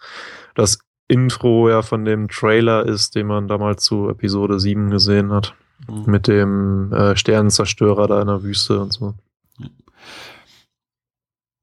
das 0.54 0.80
Intro 1.06 1.68
ja 1.68 1.82
von 1.82 2.04
dem 2.04 2.28
Trailer 2.28 2.86
ist, 2.86 3.14
den 3.14 3.28
man 3.28 3.46
damals 3.46 3.84
zu 3.84 4.08
Episode 4.08 4.58
7 4.58 4.90
gesehen 4.90 5.30
hat. 5.30 5.54
Mhm. 5.88 6.04
Mit 6.06 6.26
dem 6.26 6.92
äh, 6.92 7.16
Sternenzerstörer 7.16 8.08
da 8.08 8.20
in 8.20 8.26
der 8.26 8.42
Wüste 8.42 8.80
und 8.80 8.92
so. 8.92 9.14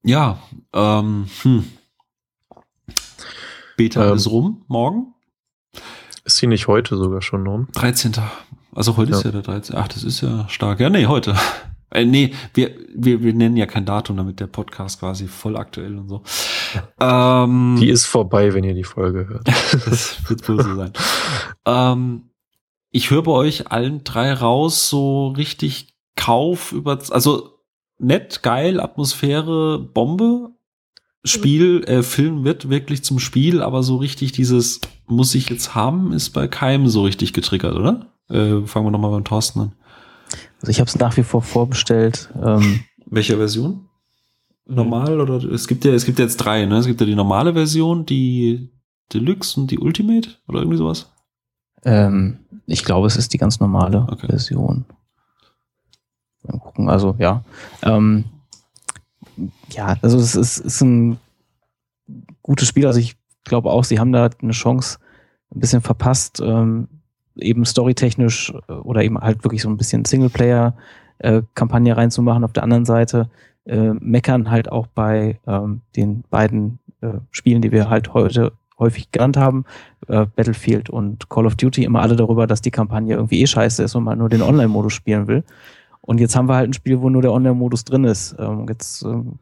Ja, 0.03 0.39
ähm, 0.73 1.27
hm. 1.41 1.65
Beta 3.75 4.09
ähm, 4.09 4.15
ist 4.15 4.27
rum, 4.27 4.63
morgen. 4.67 5.13
Ist 6.23 6.37
sie 6.37 6.47
nicht 6.47 6.67
heute 6.67 6.95
sogar 6.95 7.21
schon 7.21 7.45
rum? 7.47 7.67
13. 7.73 8.13
Also 8.79 8.95
heute 8.95 9.11
ja. 9.11 9.17
ist 9.17 9.25
ja 9.25 9.31
der 9.31 9.41
13. 9.41 9.75
Ach, 9.75 9.89
das 9.89 10.05
ist 10.05 10.21
ja 10.21 10.47
stark. 10.47 10.79
Ja, 10.79 10.89
nee, 10.89 11.05
heute. 11.05 11.35
Äh, 11.91 12.05
nee, 12.05 12.35
wir, 12.53 12.75
wir, 12.93 13.23
wir 13.23 13.33
nennen 13.33 13.57
ja 13.57 13.65
kein 13.65 13.83
Datum, 13.83 14.15
damit 14.15 14.39
der 14.39 14.45
Podcast 14.45 14.99
quasi 14.99 15.27
voll 15.27 15.57
aktuell 15.57 15.97
und 15.97 16.07
so. 16.07 16.21
Ähm, 16.99 17.77
die 17.79 17.89
ist 17.89 18.05
vorbei, 18.05 18.53
wenn 18.53 18.63
ihr 18.63 18.75
die 18.75 18.83
Folge 18.83 19.27
hört. 19.27 19.47
das 19.87 20.19
wird 20.29 20.47
wohl 20.47 20.61
so 20.61 20.75
sein. 20.75 20.93
ähm, 21.65 22.29
ich 22.91 23.09
höre 23.09 23.23
bei 23.23 23.31
euch 23.31 23.71
allen 23.71 24.03
drei 24.03 24.31
raus, 24.33 24.87
so 24.87 25.29
richtig 25.29 25.95
Kauf 26.15 26.73
über, 26.73 26.99
also 27.09 27.55
nett, 27.97 28.43
geil, 28.43 28.79
Atmosphäre, 28.79 29.79
Bombe. 29.79 30.51
Spiel, 31.23 31.83
äh, 31.85 32.03
Film 32.03 32.43
wird 32.43 32.69
wirklich 32.69 33.03
zum 33.03 33.17
Spiel, 33.17 33.63
aber 33.63 33.81
so 33.81 33.95
richtig 33.95 34.31
dieses 34.31 34.79
muss 35.07 35.33
ich 35.33 35.49
jetzt 35.49 35.73
haben, 35.73 36.13
ist 36.13 36.29
bei 36.29 36.47
keinem 36.47 36.87
so 36.87 37.01
richtig 37.01 37.33
getriggert, 37.33 37.75
oder? 37.75 38.13
Äh, 38.29 38.61
fangen 38.65 38.85
wir 38.85 38.91
nochmal 38.91 39.11
beim 39.11 39.23
Thorsten 39.23 39.59
an. 39.59 39.71
Also 40.61 40.71
ich 40.71 40.79
habe 40.79 40.87
es 40.87 40.97
nach 40.99 41.17
wie 41.17 41.23
vor 41.23 41.41
vorbestellt. 41.41 42.29
Ähm, 42.41 42.81
Welche 43.05 43.37
Version? 43.37 43.87
Normal 44.65 45.19
oder 45.19 45.43
es 45.51 45.67
gibt 45.67 45.83
ja 45.83 45.93
es 45.93 46.05
gibt 46.05 46.19
ja 46.19 46.25
jetzt 46.25 46.37
drei, 46.37 46.65
ne? 46.65 46.77
Es 46.77 46.85
gibt 46.85 46.99
ja 47.01 47.07
die 47.07 47.15
normale 47.15 47.53
Version, 47.53 48.05
die 48.05 48.69
Deluxe 49.11 49.59
und 49.59 49.71
die 49.71 49.79
Ultimate 49.79 50.29
oder 50.47 50.59
irgendwie 50.59 50.77
sowas. 50.77 51.11
Ähm, 51.83 52.37
ich 52.67 52.85
glaube, 52.85 53.07
es 53.07 53.17
ist 53.17 53.33
die 53.33 53.39
ganz 53.39 53.59
normale 53.59 54.05
okay. 54.11 54.27
Version. 54.27 54.85
Mal 56.43 56.59
gucken, 56.59 56.89
also 56.89 57.15
ja. 57.17 57.43
Ähm, 57.81 58.25
ja, 59.71 59.97
also 60.01 60.17
es 60.19 60.35
ist, 60.35 60.57
ist 60.59 60.81
ein 60.81 61.17
gutes 62.43 62.67
Spiel. 62.67 62.85
Also 62.85 62.99
ich 62.99 63.15
glaube 63.43 63.71
auch, 63.71 63.83
sie 63.83 63.99
haben 63.99 64.11
da 64.11 64.29
eine 64.41 64.51
Chance 64.51 64.99
ein 65.53 65.59
bisschen 65.59 65.81
verpasst. 65.81 66.39
Ähm, 66.41 66.87
eben 67.41 67.65
storytechnisch 67.65 68.53
äh, 68.67 68.73
oder 68.73 69.03
eben 69.03 69.17
halt 69.17 69.43
wirklich 69.43 69.61
so 69.61 69.69
ein 69.69 69.77
bisschen 69.77 70.05
Singleplayer-Kampagne 70.05 71.97
reinzumachen. 71.97 72.43
Auf 72.43 72.53
der 72.53 72.63
anderen 72.63 72.85
Seite 72.85 73.29
äh, 73.65 73.93
meckern 73.93 74.49
halt 74.49 74.71
auch 74.71 74.87
bei 74.87 75.39
ähm, 75.47 75.81
den 75.95 76.23
beiden 76.29 76.79
äh, 77.01 77.13
Spielen, 77.31 77.61
die 77.61 77.71
wir 77.71 77.89
halt 77.89 78.13
heute 78.13 78.53
häufig 78.79 79.11
genannt 79.11 79.37
haben, 79.37 79.65
äh, 80.07 80.25
Battlefield 80.25 80.89
und 80.89 81.29
Call 81.29 81.45
of 81.45 81.55
Duty, 81.55 81.83
immer 81.83 82.01
alle 82.01 82.15
darüber, 82.15 82.47
dass 82.47 82.61
die 82.61 82.71
Kampagne 82.71 83.15
irgendwie 83.15 83.41
eh 83.41 83.47
scheiße 83.47 83.83
ist 83.83 83.95
und 83.95 84.05
man 84.05 84.17
nur 84.17 84.29
den 84.29 84.41
Online-Modus 84.41 84.93
spielen 84.93 85.27
will. 85.27 85.43
Und 86.01 86.19
jetzt 86.19 86.35
haben 86.35 86.47
wir 86.47 86.55
halt 86.55 86.69
ein 86.69 86.73
Spiel, 86.73 87.01
wo 87.01 87.09
nur 87.09 87.21
der 87.21 87.33
Online-Modus 87.33 87.83
drin 87.83 88.05
ist. 88.05 88.35
Ähm, 88.39 88.65
jetzt 88.69 89.03
ähm, 89.03 89.39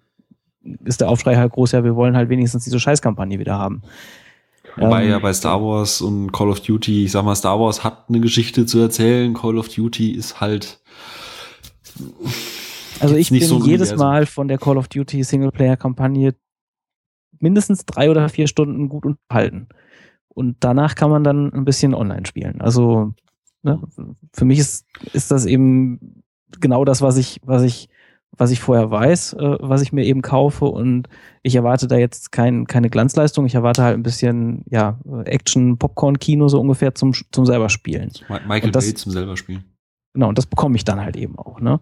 ist 0.83 1.01
der 1.01 1.09
Aufschrei 1.09 1.35
halt 1.35 1.53
groß, 1.53 1.71
ja, 1.71 1.83
wir 1.83 1.95
wollen 1.95 2.17
halt 2.17 2.29
wenigstens 2.29 2.63
diese 2.63 2.79
Scheißkampagne 2.79 3.39
wieder 3.39 3.57
haben. 3.57 3.83
Wobei 4.77 5.03
ähm, 5.03 5.09
ja 5.09 5.19
bei 5.19 5.33
Star 5.33 5.61
Wars 5.61 6.01
und 6.01 6.31
Call 6.31 6.49
of 6.49 6.59
Duty, 6.61 7.05
ich 7.05 7.11
sag 7.11 7.25
mal, 7.25 7.35
Star 7.35 7.59
Wars 7.59 7.83
hat 7.83 8.05
eine 8.09 8.19
Geschichte 8.19 8.65
zu 8.65 8.79
erzählen, 8.79 9.33
Call 9.33 9.57
of 9.57 9.69
Duty 9.69 10.11
ist 10.11 10.39
halt. 10.39 10.81
Also 12.99 13.15
ich 13.15 13.29
bin 13.29 13.43
so 13.43 13.63
jedes 13.63 13.95
Mal 13.95 14.25
von 14.25 14.47
der 14.47 14.57
Call 14.57 14.77
of 14.77 14.87
Duty 14.87 15.23
Singleplayer-Kampagne 15.23 16.35
mindestens 17.39 17.85
drei 17.85 18.09
oder 18.09 18.29
vier 18.29 18.47
Stunden 18.47 18.89
gut 18.89 19.05
unterhalten. 19.05 19.67
Und 20.29 20.57
danach 20.59 20.95
kann 20.95 21.09
man 21.09 21.23
dann 21.23 21.51
ein 21.53 21.65
bisschen 21.65 21.93
online 21.93 22.25
spielen. 22.25 22.61
Also 22.61 23.13
ne, 23.63 23.81
für 24.33 24.45
mich 24.45 24.59
ist, 24.59 24.85
ist 25.13 25.31
das 25.31 25.45
eben 25.45 26.23
genau 26.59 26.85
das, 26.85 27.01
was 27.01 27.17
ich, 27.17 27.39
was 27.43 27.63
ich, 27.63 27.89
was 28.37 28.51
ich 28.51 28.59
vorher 28.59 28.91
weiß, 28.91 29.33
äh, 29.33 29.57
was 29.59 29.81
ich 29.81 29.91
mir 29.91 30.05
eben 30.05 30.21
kaufe. 30.21 30.65
Und 30.65 31.09
ich 31.41 31.55
erwarte 31.55 31.87
da 31.87 31.97
jetzt 31.97 32.31
kein, 32.31 32.67
keine 32.67 32.89
Glanzleistung. 32.89 33.45
Ich 33.45 33.55
erwarte 33.55 33.83
halt 33.83 33.97
ein 33.97 34.03
bisschen, 34.03 34.63
ja, 34.69 34.99
Action, 35.25 35.77
Popcorn-Kino 35.77 36.47
so 36.47 36.59
ungefähr 36.59 36.95
zum, 36.95 37.13
zum 37.31 37.45
selber 37.45 37.69
spielen. 37.69 38.11
Michael 38.47 38.71
das, 38.71 38.85
Bay 38.85 38.93
zum 38.93 39.11
selber 39.11 39.37
spielen. 39.37 39.63
Genau, 40.13 40.29
und 40.29 40.37
das 40.37 40.45
bekomme 40.45 40.75
ich 40.75 40.85
dann 40.85 41.01
halt 41.01 41.15
eben 41.15 41.37
auch, 41.37 41.59
ne? 41.59 41.79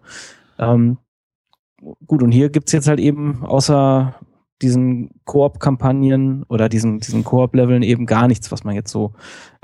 Ähm, 0.58 0.98
gut, 2.06 2.22
und 2.22 2.32
hier 2.32 2.50
gibt's 2.50 2.72
jetzt 2.72 2.88
halt 2.88 3.00
eben 3.00 3.44
außer 3.44 4.14
diesen 4.62 5.10
Koop-Kampagnen 5.24 6.42
oder 6.44 6.68
diesen, 6.68 7.00
diesen 7.00 7.24
Koop-Leveln 7.24 7.82
eben 7.82 8.06
gar 8.06 8.26
nichts, 8.26 8.50
was 8.50 8.64
man 8.64 8.74
jetzt 8.74 8.90
so 8.90 9.12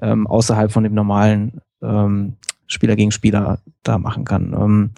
ähm, 0.00 0.26
außerhalb 0.26 0.70
von 0.70 0.84
dem 0.84 0.94
normalen 0.94 1.60
ähm, 1.82 2.36
Spieler 2.66 2.96
gegen 2.96 3.10
Spieler 3.10 3.60
da 3.82 3.98
machen 3.98 4.24
kann. 4.24 4.52
Ähm, 4.52 4.90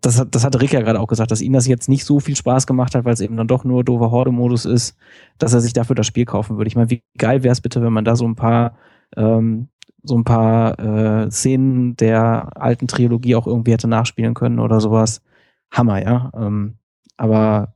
das, 0.00 0.18
hat, 0.18 0.34
das 0.34 0.44
hatte 0.44 0.60
Rick 0.60 0.72
ja 0.72 0.80
gerade 0.80 1.00
auch 1.00 1.06
gesagt, 1.06 1.30
dass 1.30 1.40
ihm 1.40 1.52
das 1.52 1.66
jetzt 1.66 1.88
nicht 1.88 2.04
so 2.04 2.20
viel 2.20 2.36
Spaß 2.36 2.66
gemacht 2.66 2.94
hat, 2.94 3.04
weil 3.04 3.14
es 3.14 3.20
eben 3.20 3.36
dann 3.36 3.48
doch 3.48 3.64
nur 3.64 3.84
doofer 3.84 4.10
Horde-Modus 4.10 4.64
ist, 4.64 4.96
dass 5.38 5.54
er 5.54 5.60
sich 5.60 5.72
dafür 5.72 5.96
das 5.96 6.06
Spiel 6.06 6.24
kaufen 6.24 6.56
würde. 6.56 6.68
Ich 6.68 6.76
meine, 6.76 6.90
wie 6.90 7.02
geil 7.18 7.42
wäre 7.42 7.52
es 7.52 7.60
bitte, 7.60 7.82
wenn 7.82 7.92
man 7.92 8.04
da 8.04 8.16
so 8.16 8.26
ein 8.26 8.36
paar 8.36 8.76
ähm, 9.16 9.68
so 10.02 10.16
ein 10.16 10.24
paar 10.24 10.78
äh, 10.78 11.30
Szenen 11.30 11.96
der 11.96 12.56
alten 12.56 12.88
Trilogie 12.88 13.36
auch 13.36 13.46
irgendwie 13.46 13.72
hätte 13.72 13.88
nachspielen 13.88 14.34
können 14.34 14.58
oder 14.58 14.80
sowas. 14.80 15.22
Hammer, 15.70 16.02
ja. 16.02 16.32
Ähm, 16.34 16.76
aber 17.16 17.74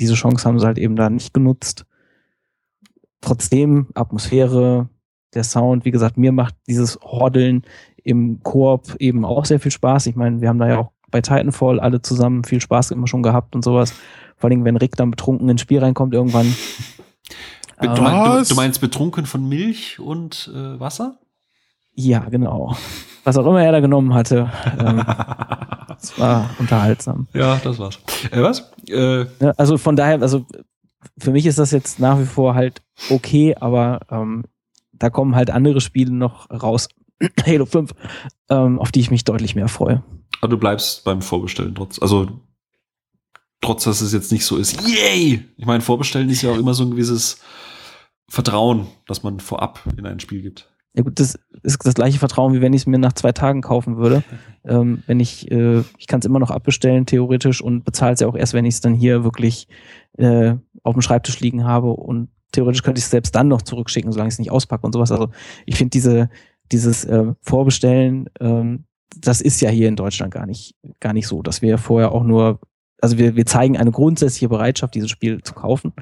diese 0.00 0.14
Chance 0.14 0.44
haben 0.44 0.58
sie 0.58 0.66
halt 0.66 0.78
eben 0.78 0.96
da 0.96 1.08
nicht 1.08 1.32
genutzt. 1.32 1.86
Trotzdem, 3.20 3.88
Atmosphäre, 3.94 4.88
der 5.34 5.44
Sound, 5.44 5.84
wie 5.84 5.90
gesagt, 5.90 6.16
mir 6.16 6.32
macht 6.32 6.56
dieses 6.66 6.98
Hordeln 7.00 7.62
im 8.02 8.42
Koop 8.42 8.96
eben 8.98 9.24
auch 9.24 9.44
sehr 9.44 9.60
viel 9.60 9.72
Spaß. 9.72 10.06
Ich 10.06 10.16
meine, 10.16 10.40
wir 10.40 10.48
haben 10.48 10.58
da 10.58 10.68
ja 10.68 10.78
auch 10.78 10.92
bei 11.10 11.20
Titanfall 11.20 11.80
alle 11.80 12.02
zusammen 12.02 12.44
viel 12.44 12.60
Spaß 12.60 12.90
immer 12.90 13.06
schon 13.06 13.22
gehabt 13.22 13.54
und 13.54 13.64
sowas. 13.64 13.94
Vor 14.36 14.50
allem, 14.50 14.64
wenn 14.64 14.76
Rick 14.76 14.96
dann 14.96 15.10
betrunken 15.10 15.48
ins 15.48 15.60
Spiel 15.60 15.80
reinkommt 15.80 16.14
irgendwann. 16.14 16.54
Du, 17.80 17.88
mein, 18.02 18.42
du, 18.42 18.48
du 18.48 18.54
meinst 18.54 18.80
betrunken 18.80 19.26
von 19.26 19.48
Milch 19.48 20.00
und 20.00 20.50
äh, 20.54 20.80
Wasser? 20.80 21.18
Ja, 21.94 22.20
genau. 22.20 22.76
Was 23.24 23.36
auch 23.36 23.46
immer 23.46 23.62
er 23.62 23.72
da 23.72 23.80
genommen 23.80 24.14
hatte. 24.14 24.50
Ähm, 24.78 24.98
das 25.88 26.18
war 26.18 26.50
unterhaltsam. 26.58 27.26
Ja, 27.34 27.60
das 27.62 27.78
war's. 27.78 27.98
Äh, 28.30 28.42
was? 28.42 28.70
Äh, 28.88 29.26
also 29.56 29.78
von 29.78 29.96
daher, 29.96 30.22
also 30.22 30.46
für 31.18 31.30
mich 31.30 31.46
ist 31.46 31.58
das 31.58 31.70
jetzt 31.70 31.98
nach 31.98 32.18
wie 32.18 32.24
vor 32.24 32.54
halt 32.54 32.82
okay, 33.10 33.56
aber 33.58 34.00
ähm, 34.10 34.44
da 34.92 35.10
kommen 35.10 35.34
halt 35.34 35.50
andere 35.50 35.80
Spiele 35.80 36.12
noch 36.12 36.50
raus. 36.50 36.88
Halo 37.46 37.66
5, 37.66 37.92
ähm, 38.50 38.78
auf 38.78 38.92
die 38.92 39.00
ich 39.00 39.10
mich 39.10 39.24
deutlich 39.24 39.54
mehr 39.54 39.68
freue. 39.68 40.02
Aber 40.40 40.50
du 40.50 40.58
bleibst 40.58 41.04
beim 41.04 41.22
Vorbestellen 41.22 41.74
trotz, 41.74 42.00
also 42.00 42.40
trotz, 43.60 43.84
dass 43.84 44.00
es 44.00 44.12
jetzt 44.12 44.32
nicht 44.32 44.44
so 44.44 44.56
ist. 44.56 44.80
Yay! 44.86 45.44
Ich 45.56 45.66
meine, 45.66 45.80
Vorbestellen 45.80 46.30
ist 46.30 46.42
ja 46.42 46.50
auch 46.50 46.58
immer 46.58 46.74
so 46.74 46.84
ein 46.84 46.90
gewisses 46.90 47.40
Vertrauen, 48.28 48.86
das 49.06 49.22
man 49.22 49.40
vorab 49.40 49.82
in 49.96 50.06
ein 50.06 50.20
Spiel 50.20 50.42
gibt. 50.42 50.70
Ja 50.94 51.02
gut, 51.02 51.20
das 51.20 51.38
ist 51.62 51.84
das 51.84 51.94
gleiche 51.94 52.18
Vertrauen, 52.18 52.54
wie 52.54 52.60
wenn 52.60 52.72
ich 52.72 52.82
es 52.82 52.86
mir 52.86 52.98
nach 52.98 53.12
zwei 53.12 53.32
Tagen 53.32 53.60
kaufen 53.60 53.98
würde. 53.98 54.22
ähm, 54.64 55.02
wenn 55.06 55.20
ich, 55.20 55.50
äh, 55.50 55.82
ich 55.98 56.06
kann 56.06 56.20
es 56.20 56.26
immer 56.26 56.38
noch 56.38 56.50
abbestellen, 56.50 57.06
theoretisch, 57.06 57.62
und 57.62 57.84
bezahle 57.84 58.14
es 58.14 58.20
ja 58.20 58.26
auch 58.26 58.36
erst, 58.36 58.54
wenn 58.54 58.64
ich 58.64 58.74
es 58.74 58.80
dann 58.80 58.94
hier 58.94 59.24
wirklich 59.24 59.68
äh, 60.16 60.56
auf 60.82 60.94
dem 60.94 61.02
Schreibtisch 61.02 61.40
liegen 61.40 61.64
habe. 61.64 61.90
Und 61.90 62.30
theoretisch 62.52 62.82
könnte 62.82 62.98
ich 62.98 63.04
es 63.04 63.10
selbst 63.10 63.34
dann 63.34 63.48
noch 63.48 63.62
zurückschicken, 63.62 64.12
solange 64.12 64.28
ich 64.28 64.34
es 64.34 64.38
nicht 64.38 64.50
auspacke 64.50 64.86
und 64.86 64.92
sowas. 64.92 65.12
Also 65.12 65.30
ich 65.66 65.76
finde 65.76 65.90
diese, 65.90 66.30
dieses 66.72 67.04
äh, 67.04 67.32
Vorbestellen, 67.42 68.28
ähm, 68.40 68.84
das 69.16 69.40
ist 69.40 69.60
ja 69.60 69.70
hier 69.70 69.88
in 69.88 69.96
Deutschland 69.96 70.32
gar 70.32 70.46
nicht, 70.46 70.74
gar 71.00 71.12
nicht 71.12 71.26
so, 71.26 71.42
dass 71.42 71.62
wir 71.62 71.78
vorher 71.78 72.12
auch 72.12 72.24
nur, 72.24 72.60
also 73.00 73.18
wir, 73.18 73.36
wir 73.36 73.46
zeigen 73.46 73.76
eine 73.76 73.90
grundsätzliche 73.90 74.48
Bereitschaft, 74.48 74.94
dieses 74.94 75.10
Spiel 75.10 75.42
zu 75.42 75.54
kaufen, 75.54 75.92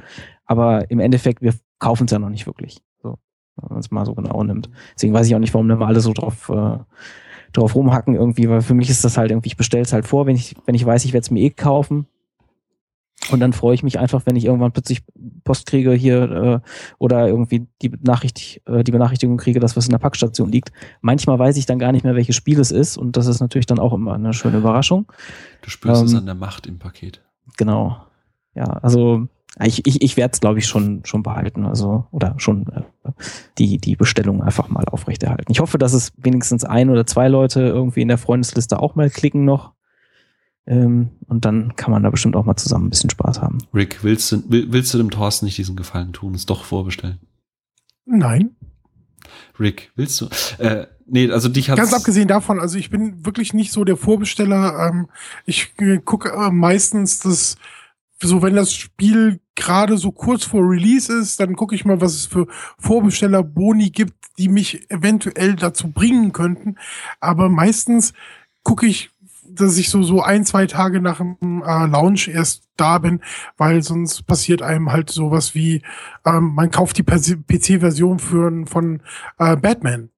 aber 0.45 0.91
im 0.91 1.01
Endeffekt, 1.01 1.43
wir 1.43 1.55
kaufen 1.79 2.07
es 2.07 2.11
ja 2.11 2.19
noch 2.19 2.31
nicht 2.31 2.47
wirklich 2.47 2.81
wenn 3.57 3.69
man 3.71 3.81
es 3.81 3.91
mal 3.91 4.05
so 4.05 4.15
genau 4.15 4.43
nimmt. 4.45 4.71
Deswegen 4.95 5.15
weiß 5.15 5.27
ich 5.27 5.35
auch 5.35 5.41
nicht, 5.41 5.55
warum 5.55 5.71
immer 5.71 5.87
alle 5.87 6.01
so 6.01 6.13
drauf, 6.13 6.49
äh, 6.49 6.79
drauf 7.53 7.75
rumhacken 7.75 8.15
irgendwie, 8.15 8.49
weil 8.49 8.63
für 8.63 8.75
mich 8.75 8.91
ist 8.91 9.05
das 9.05 9.17
halt 9.17 9.31
irgendwie, 9.31 9.49
ich 9.49 9.57
bestelle 9.57 9.83
es 9.83 9.93
halt 9.93 10.07
vor, 10.07 10.27
wenn 10.27 10.37
ich, 10.37 10.55
wenn 10.67 10.75
ich 10.75 10.85
weiß, 10.85 11.05
ich 11.05 11.13
werde 11.13 11.25
es 11.25 11.31
mir 11.31 11.41
eh 11.41 11.51
kaufen. 11.51 12.07
Und 13.31 13.41
dann 13.41 13.53
freue 13.53 13.75
ich 13.75 13.83
mich 13.83 13.99
einfach, 13.99 14.23
wenn 14.25 14.37
ich 14.37 14.45
irgendwann 14.45 14.73
plötzlich 14.73 15.03
Post 15.45 15.67
kriege 15.67 15.93
hier 15.93 16.31
äh, 16.31 16.69
oder 16.99 17.27
irgendwie 17.27 17.67
die, 17.83 17.89
Benachricht, 17.89 18.61
äh, 18.67 18.85
die 18.85 18.93
Benachrichtigung 18.93 19.37
kriege, 19.37 19.61
dass 19.61 19.77
was 19.77 19.87
in 19.87 19.93
der 19.93 19.99
Packstation 19.99 20.51
liegt. 20.51 20.73
Manchmal 21.01 21.39
weiß 21.39 21.57
ich 21.57 21.67
dann 21.67 21.79
gar 21.79 21.93
nicht 21.93 22.05
mehr, 22.05 22.15
welches 22.15 22.37
Spiel 22.37 22.61
es 22.61 22.71
ist 22.71 22.97
und 22.97 23.17
das 23.17 23.27
ist 23.27 23.41
natürlich 23.41 23.67
dann 23.67 23.79
auch 23.79 23.93
immer 23.93 24.15
eine 24.15 24.33
schöne 24.33 24.59
Überraschung. 24.59 25.11
Du 25.63 25.71
spürst 25.71 26.03
ähm, 26.03 26.07
es 26.07 26.15
an 26.15 26.27
der 26.27 26.35
Macht 26.35 26.67
im 26.67 26.79
Paket. 26.79 27.23
Genau. 27.57 27.97
Ja, 28.55 28.65
also 28.65 29.29
ich, 29.65 29.87
ich, 29.87 30.03
ich 30.03 30.17
werde 30.17 30.33
es, 30.33 30.41
glaube 30.41 30.59
ich, 30.59 30.67
schon, 30.67 31.05
schon 31.05 31.23
behalten, 31.23 31.65
also 31.65 32.05
oder 32.11 32.35
schon 32.39 32.67
äh, 32.69 33.11
die, 33.59 33.79
die 33.79 33.97
Bestellung 33.97 34.43
einfach 34.43 34.69
mal 34.69 34.85
aufrechterhalten. 34.85 35.51
Ich 35.51 35.61
hoffe, 35.61 35.79
dass 35.79 35.95
es 35.95 36.13
wenigstens 36.17 36.65
ein 36.65 36.91
oder 36.91 37.07
zwei 37.07 37.29
Leute 37.29 37.61
irgendwie 37.61 38.03
in 38.03 38.09
der 38.09 38.19
Freundesliste 38.19 38.81
auch 38.81 38.95
mal 38.95 39.09
klicken 39.09 39.45
noch. 39.45 39.73
Ähm, 40.67 41.11
und 41.29 41.45
dann 41.45 41.77
kann 41.77 41.93
man 41.93 42.03
da 42.03 42.11
bestimmt 42.11 42.37
auch 42.37 42.45
mal 42.45 42.57
zusammen 42.57 42.87
ein 42.87 42.91
bisschen 42.91 43.11
Spaß 43.11 43.41
haben. 43.41 43.59
Rick, 43.73 44.03
willst 44.03 44.33
du, 44.33 44.43
willst 44.49 44.93
du 44.93 44.99
dem 44.99 45.11
Thorsten 45.11 45.47
nicht 45.47 45.59
diesen 45.59 45.77
Gefallen 45.77 46.13
tun, 46.13 46.35
es 46.35 46.47
doch 46.47 46.65
vorbestellen? 46.65 47.19
Nein. 48.05 48.57
Rick, 49.59 49.93
willst 49.97 50.21
du? 50.21 50.29
Äh, 50.59 50.87
nee, 51.07 51.31
also 51.31 51.49
dich 51.49 51.71
hat 51.71 51.79
Ganz 51.79 51.93
abgesehen 51.93 52.29
davon, 52.29 52.61
also 52.61 52.79
ich 52.79 52.91
bin 52.91 53.25
wirklich 53.25 53.55
nicht 53.55 53.73
so 53.73 53.85
der 53.85 53.97
Vorbesteller. 53.97 54.89
Ähm, 54.89 55.09
ich 55.45 55.73
äh, 55.79 55.99
gucke 55.99 56.31
äh, 56.31 56.51
meistens 56.51 57.21
das 57.21 57.57
so 58.23 58.43
wenn 58.43 58.55
das 58.55 58.73
Spiel 58.73 59.41
gerade 59.55 59.99
so 59.99 60.11
kurz 60.13 60.45
vor 60.45 60.63
Release 60.63 61.13
ist, 61.13 61.41
dann 61.41 61.57
gucke 61.57 61.75
ich 61.75 61.85
mal, 61.85 62.01
was 62.01 62.15
es 62.15 62.27
für 62.27 62.47
Vorbesteller 62.79 63.43
Boni 63.43 63.91
gibt, 63.91 64.15
die 64.39 64.49
mich 64.49 64.91
eventuell 64.91 65.57
dazu 65.57 65.91
bringen 65.91 66.33
könnten. 66.33 66.77
Aber 67.21 67.49
meistens 67.49 68.13
gucke 68.63 68.87
ich, 68.87 69.11
dass 69.57 69.79
ich 69.79 69.91
so 69.91 70.03
so 70.03 70.23
ein 70.23 70.45
zwei 70.45 70.67
Tage 70.67 71.01
nach 71.01 71.19
dem 71.19 71.63
äh, 71.63 71.87
Launch 71.87 72.29
erst 72.29 72.65
da 72.77 72.99
bin, 72.99 73.21
weil 73.57 73.83
sonst 73.83 74.27
passiert 74.27 74.63
einem 74.63 74.93
halt 74.93 75.11
sowas 75.11 75.55
wie 75.55 75.83
ähm, 76.25 76.55
man 76.55 76.71
kauft 76.71 76.99
die 76.99 77.03
PC-Version 77.03 78.19
für 78.19 78.67
von 78.67 79.03
äh, 79.39 79.57
Batman. 79.57 80.11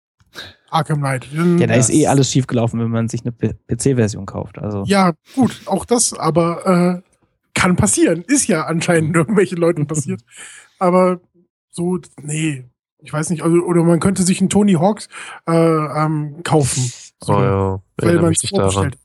Arkham 0.69 0.99
Knight. 0.99 1.27
Ja, 1.33 1.67
da 1.67 1.75
ist 1.75 1.89
eh 1.89 2.07
alles 2.07 2.31
schiefgelaufen, 2.31 2.79
wenn 2.79 2.89
man 2.89 3.07
sich 3.07 3.21
eine 3.21 3.31
PC-Version 3.31 4.25
kauft. 4.25 4.59
Also. 4.59 4.83
Ja, 4.85 5.13
gut, 5.33 5.61
auch 5.65 5.85
das, 5.85 6.13
aber 6.13 7.01
äh, 7.05 7.07
kann 7.53 7.75
passieren. 7.75 8.23
Ist 8.27 8.47
ja 8.47 8.65
anscheinend 8.65 9.15
irgendwelchen 9.15 9.57
Leuten 9.57 9.88
passiert. 9.88 10.21
Aber 10.79 11.21
so, 11.71 11.97
nee, 12.21 12.65
ich 12.99 13.11
weiß 13.11 13.31
nicht. 13.31 13.41
Also, 13.41 13.57
oder 13.63 13.83
man 13.83 13.99
könnte 13.99 14.21
sich 14.21 14.39
einen 14.39 14.49
Tony 14.49 14.73
Hawks 14.73 15.09
äh, 15.47 15.51
ähm, 15.51 16.43
kaufen. 16.43 16.91
So, 17.19 17.33
oh 17.33 17.41
ja, 17.41 17.81
weil 17.97 18.21
man 18.21 18.33
es 18.33 18.47
vorgestellt 18.47 18.97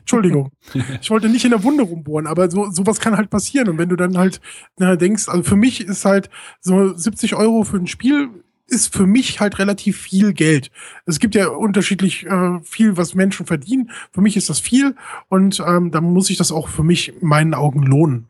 Entschuldigung. 0.00 0.50
Ich 1.00 1.10
wollte 1.10 1.28
nicht 1.28 1.44
in 1.44 1.50
der 1.50 1.62
Wunde 1.62 1.82
rumbohren, 1.82 2.26
aber 2.26 2.50
so 2.50 2.70
sowas 2.70 3.00
kann 3.00 3.16
halt 3.16 3.30
passieren. 3.30 3.68
Und 3.68 3.78
wenn 3.78 3.88
du 3.88 3.96
dann 3.96 4.18
halt 4.18 4.40
na, 4.78 4.96
denkst, 4.96 5.28
also 5.28 5.42
für 5.42 5.56
mich 5.56 5.80
ist 5.80 6.04
halt 6.04 6.30
so 6.60 6.94
70 6.94 7.34
Euro 7.34 7.64
für 7.64 7.76
ein 7.76 7.86
Spiel 7.86 8.28
ist 8.68 8.94
für 8.94 9.06
mich 9.06 9.40
halt 9.40 9.58
relativ 9.58 9.98
viel 9.98 10.34
Geld. 10.34 10.70
Es 11.06 11.18
gibt 11.18 11.34
ja 11.34 11.48
unterschiedlich 11.48 12.26
äh, 12.26 12.60
viel, 12.62 12.96
was 12.96 13.14
Menschen 13.14 13.46
verdienen. 13.46 13.90
Für 14.12 14.20
mich 14.20 14.36
ist 14.36 14.50
das 14.50 14.60
viel 14.60 14.94
und 15.28 15.62
ähm, 15.66 15.90
dann 15.90 16.04
muss 16.04 16.30
ich 16.30 16.36
das 16.36 16.52
auch 16.52 16.68
für 16.68 16.84
mich 16.84 17.14
in 17.20 17.26
meinen 17.26 17.54
Augen 17.54 17.82
lohnen. 17.82 18.28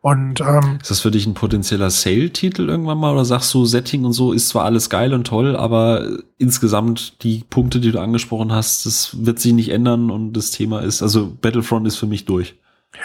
Und, 0.00 0.40
ähm, 0.40 0.78
ist 0.80 0.90
das 0.90 1.00
für 1.00 1.10
dich 1.10 1.26
ein 1.26 1.34
potenzieller 1.34 1.90
Sale-Titel 1.90 2.68
irgendwann 2.68 2.98
mal 2.98 3.12
oder 3.12 3.24
sagst 3.24 3.52
du, 3.54 3.64
Setting 3.64 4.04
und 4.04 4.12
so 4.12 4.32
ist 4.32 4.48
zwar 4.48 4.64
alles 4.64 4.88
geil 4.88 5.12
und 5.12 5.26
toll, 5.26 5.56
aber 5.56 6.18
insgesamt 6.38 7.22
die 7.24 7.44
Punkte, 7.50 7.80
die 7.80 7.90
du 7.90 8.00
angesprochen 8.00 8.52
hast, 8.52 8.86
das 8.86 9.24
wird 9.26 9.40
sich 9.40 9.52
nicht 9.52 9.70
ändern 9.70 10.10
und 10.10 10.34
das 10.34 10.50
Thema 10.50 10.80
ist, 10.80 11.02
also 11.02 11.36
Battlefront 11.40 11.86
ist 11.86 11.96
für 11.96 12.06
mich 12.06 12.24
durch. 12.24 12.56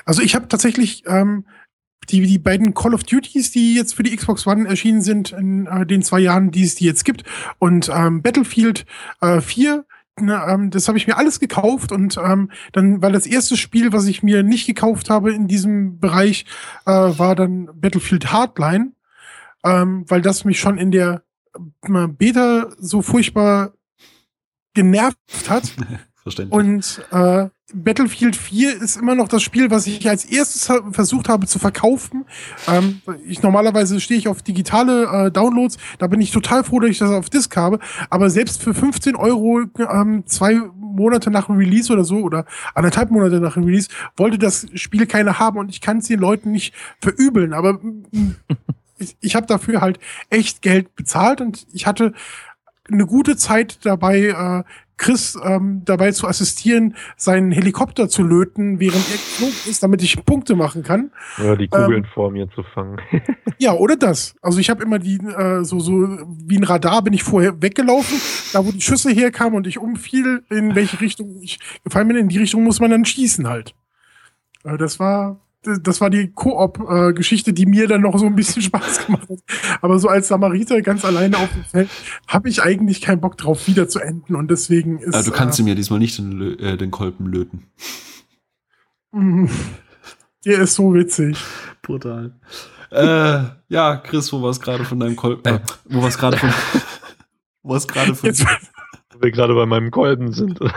Also 0.06 0.22
ich 0.22 0.36
habe 0.36 0.48
tatsächlich 0.48 1.04
ähm, 1.08 1.46
die, 2.10 2.22
die 2.26 2.40
beiden 2.40 2.74
Call 2.74 2.94
of 2.94 3.04
Duties, 3.04 3.52
die 3.52 3.76
jetzt 3.76 3.96
für 3.96 4.04
die 4.04 4.16
Xbox 4.16 4.46
One 4.48 4.68
erschienen 4.68 5.02
sind 5.02 5.32
in 5.32 5.68
äh, 5.68 5.86
den 5.86 6.04
zwei 6.04 6.20
Jahren, 6.20 6.52
die 6.52 6.64
es 6.64 6.76
die 6.76 6.86
jetzt 6.86 7.06
gibt, 7.06 7.24
und 7.60 7.90
ähm, 7.94 8.22
Battlefield 8.22 8.86
äh, 9.22 9.42
4, 9.42 9.76
ne, 9.76 9.86
ähm, 10.20 10.70
das 10.70 10.88
habe 10.88 10.98
ich 10.98 11.08
mir 11.08 11.18
alles 11.18 11.40
gekauft 11.40 11.92
und 11.92 12.18
ähm, 12.18 12.52
dann, 12.72 13.02
weil 13.02 13.12
das 13.12 13.26
erste 13.26 13.58
Spiel, 13.58 13.94
was 13.94 14.08
ich 14.08 14.24
mir 14.24 14.44
nicht 14.44 14.68
gekauft 14.68 15.10
habe 15.10 15.34
in 15.34 15.48
diesem 15.48 16.00
Bereich, 16.00 16.46
äh, 16.86 16.92
war 16.92 17.36
dann 17.36 17.70
Battlefield 17.74 18.32
Hardline, 18.32 18.94
ähm, 19.64 20.06
weil 20.08 20.22
das 20.22 20.46
mich 20.46 20.60
schon 20.60 20.78
in 20.78 20.92
der 20.92 21.24
äh, 21.56 22.08
Beta 22.08 22.70
so 22.78 23.02
furchtbar 23.02 23.74
genervt 24.74 25.50
hat. 25.50 25.74
Verständlich. 26.24 26.54
Und 26.54 27.06
äh, 27.12 27.50
Battlefield 27.74 28.36
4 28.36 28.82
ist 28.82 28.98
immer 28.98 29.16
noch 29.16 29.28
das 29.28 29.42
Spiel, 29.42 29.72
was 29.72 29.88
ich 29.88 30.08
als 30.08 30.26
erstes 30.26 30.70
ha 30.70 30.80
versucht 30.92 31.30
habe 31.30 31.48
zu 31.48 31.58
verkaufen. 31.58 32.26
Ähm, 32.68 33.02
ich 33.26 33.42
normalerweise 33.42 34.00
stehe 34.00 34.20
ich 34.20 34.28
auf 34.28 34.42
digitale 34.42 35.06
äh, 35.06 35.32
Downloads, 35.32 35.78
da 35.98 36.08
bin 36.08 36.22
ich 36.22 36.32
total 36.32 36.64
froh, 36.64 36.80
dass 36.80 36.92
ich 36.92 37.00
das 37.00 37.10
auf 37.10 37.30
Disc 37.30 37.56
habe. 37.58 37.80
Aber 38.10 38.30
selbst 38.30 38.62
für 38.62 38.74
15 38.74 39.16
Euro 39.16 39.62
ähm, 39.80 40.24
zwei 40.28 40.60
Monate 40.76 41.32
nach 41.32 41.48
dem 41.48 41.56
Release 41.56 41.92
oder 41.92 42.04
so 42.04 42.18
oder 42.18 42.46
anderthalb 42.76 43.10
Monate 43.10 43.40
nach 43.40 43.54
dem 43.54 43.64
Release 43.64 43.90
wollte 44.16 44.38
das 44.38 44.68
Spiel 44.76 45.08
keiner 45.08 45.40
haben 45.40 45.58
und 45.58 45.70
ich 45.70 45.82
kann 45.82 46.00
es 46.00 46.08
den 46.08 46.20
Leuten 46.20 46.52
nicht 46.52 46.74
verübeln. 47.00 47.54
Aber 47.54 47.80
ich, 49.00 49.18
ich 49.22 49.36
habe 49.36 49.48
dafür 49.48 49.82
halt 49.82 50.00
echt 50.30 50.62
Geld 50.62 50.96
bezahlt 50.96 51.42
und 51.42 51.66
ich 51.74 51.88
hatte 51.88 52.14
eine 52.92 53.06
gute 53.06 53.38
Zeit 53.38 53.86
dabei, 53.86 54.28
äh, 54.28 54.64
Chris 55.02 55.36
ähm, 55.44 55.82
dabei 55.84 56.12
zu 56.12 56.28
assistieren, 56.28 56.96
seinen 57.18 57.52
Helikopter 57.52 58.08
zu 58.08 58.22
löten, 58.22 58.80
während 58.80 59.04
er 59.10 59.18
geflogen 59.18 59.56
ist, 59.68 59.82
damit 59.82 60.04
ich 60.04 60.24
Punkte 60.26 60.56
machen 60.56 60.84
kann. 60.84 61.12
Ja, 61.40 61.56
die 61.56 61.68
Kugeln 61.68 62.06
vor 62.14 62.30
mir 62.32 62.50
zu 62.52 62.64
fangen. 62.64 63.02
Ja, 63.58 63.74
oder 63.74 63.96
das. 63.96 64.34
Also 64.42 64.58
ich 64.58 64.72
habe 64.72 64.82
immer 64.82 64.98
die, 64.98 65.18
äh, 65.18 65.64
so, 65.64 65.80
so 65.80 65.92
wie 65.92 66.58
ein 66.58 66.64
Radar 66.64 67.04
bin 67.04 67.14
ich 67.14 67.22
vorher 67.22 67.62
weggelaufen, 67.62 68.20
da 68.54 68.66
wo 68.66 68.72
die 68.72 68.82
Schüsse 68.82 69.12
herkamen 69.12 69.54
und 69.54 69.68
ich 69.68 69.78
umfiel, 69.78 70.44
in 70.50 70.74
welche 70.74 71.00
Richtung 71.00 71.40
ich 71.44 71.60
gefallen 71.84 72.08
bin, 72.08 72.18
in 72.18 72.28
die 72.28 72.40
Richtung 72.40 72.64
muss 72.64 72.80
man 72.80 72.90
dann 72.90 73.06
schießen 73.06 73.48
halt. 73.48 73.76
Äh, 74.64 74.78
das 74.78 75.00
war, 75.00 75.40
das 75.64 76.02
war 76.02 76.10
die 76.10 76.32
Koop-Geschichte, 76.32 77.54
die 77.54 77.66
mir 77.66 77.88
dann 77.88 78.02
noch 78.02 78.18
so 78.18 78.26
ein 78.26 78.36
bisschen 78.36 78.62
Spaß 78.62 79.06
gemacht 79.06 79.30
hat. 79.30 79.40
Aber 79.82 80.00
so 80.00 80.08
als 80.08 80.28
Samariter 80.28 80.82
ganz 80.82 81.06
alleine 81.06 81.38
auf 81.38 81.52
dem 81.52 81.64
Feld 81.64 81.90
habe 82.28 82.50
ich 82.50 82.64
eigentlich 82.64 83.02
keinen 83.02 83.22
Bock 83.22 83.38
drauf, 83.38 83.68
wieder 83.68 83.88
zu 83.88 84.00
enden. 84.00 84.36
Und 84.36 84.50
deswegen 84.50 85.00
ist. 85.00 85.16
Äh, 85.16 85.24
du 85.24 85.32
kannst 85.32 85.60
äh, 85.60 85.64
ihm 85.64 85.68
ja 85.68 85.76
diesmal 85.76 86.00
nicht 86.00 86.18
den, 86.18 86.60
äh, 86.60 86.78
den 86.78 86.92
Kolben 86.92 87.28
löten. 87.28 87.68
mh, 89.12 89.50
der 90.46 90.60
ist 90.62 90.76
so 90.76 90.94
witzig. 90.94 91.38
Brutal. 91.84 92.34
äh, 92.90 93.44
ja, 93.70 93.98
Chris, 93.98 94.34
wo 94.34 94.42
war 94.42 94.50
es 94.50 94.60
gerade 94.60 94.84
von 94.84 95.00
deinem 95.00 95.16
Kolben? 95.16 95.42
Äh, 95.46 95.60
wo 95.86 96.02
war 96.02 96.10
es 96.10 96.18
gerade 96.18 96.38
von. 96.38 96.50
wo 97.62 97.70
war 97.70 97.78
es 97.78 97.88
gerade 97.88 98.16
von. 98.16 98.28
Jetzt, 98.28 98.46
wir 99.22 99.32
gerade 99.32 99.54
bei 99.56 99.66
meinem 99.66 99.92
Kolben 99.92 100.32
sind. 100.34 100.60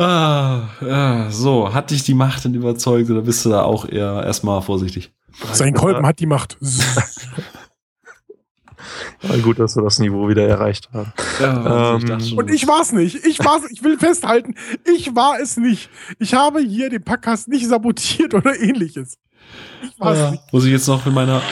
Ah, 0.00 0.68
ja, 0.80 1.28
so, 1.28 1.74
hat 1.74 1.90
dich 1.90 2.04
die 2.04 2.14
Macht 2.14 2.44
denn 2.44 2.54
überzeugt 2.54 3.10
oder 3.10 3.22
bist 3.22 3.44
du 3.44 3.48
da 3.48 3.62
auch 3.62 3.84
eher 3.84 4.22
erstmal 4.24 4.62
vorsichtig? 4.62 5.10
sein 5.52 5.74
Kolben 5.74 6.06
hat 6.06 6.20
die 6.20 6.26
Macht. 6.26 6.56
Ja, 9.22 9.36
gut, 9.38 9.58
dass 9.58 9.74
wir 9.74 9.82
das 9.82 9.98
Niveau 9.98 10.28
wieder 10.28 10.46
erreicht 10.46 10.88
haben. 10.92 11.12
Ja, 11.40 11.96
Ähm, 11.96 12.20
schon, 12.20 12.38
Und 12.38 12.50
ich 12.50 12.66
war's 12.68 12.92
nicht. 12.92 13.26
Ich 13.26 13.40
war's, 13.40 13.62
ich 13.70 13.82
will 13.82 13.98
festhalten, 13.98 14.54
ich 14.84 15.14
war 15.16 15.40
es 15.40 15.56
nicht. 15.56 15.90
Ich 16.20 16.34
habe 16.34 16.60
hier 16.60 16.88
den 16.88 17.02
Podcast 17.02 17.48
nicht 17.48 17.66
sabotiert 17.66 18.34
oder 18.34 18.58
ähnliches. 18.58 19.18
Ich 19.82 19.98
war's 19.98 20.18
Ah, 20.18 20.30
nicht. 20.30 20.52
muss 20.52 20.64
ich 20.64 20.70
jetzt 20.70 20.86
noch 20.86 21.04
in 21.06 21.12
meiner. 21.14 21.42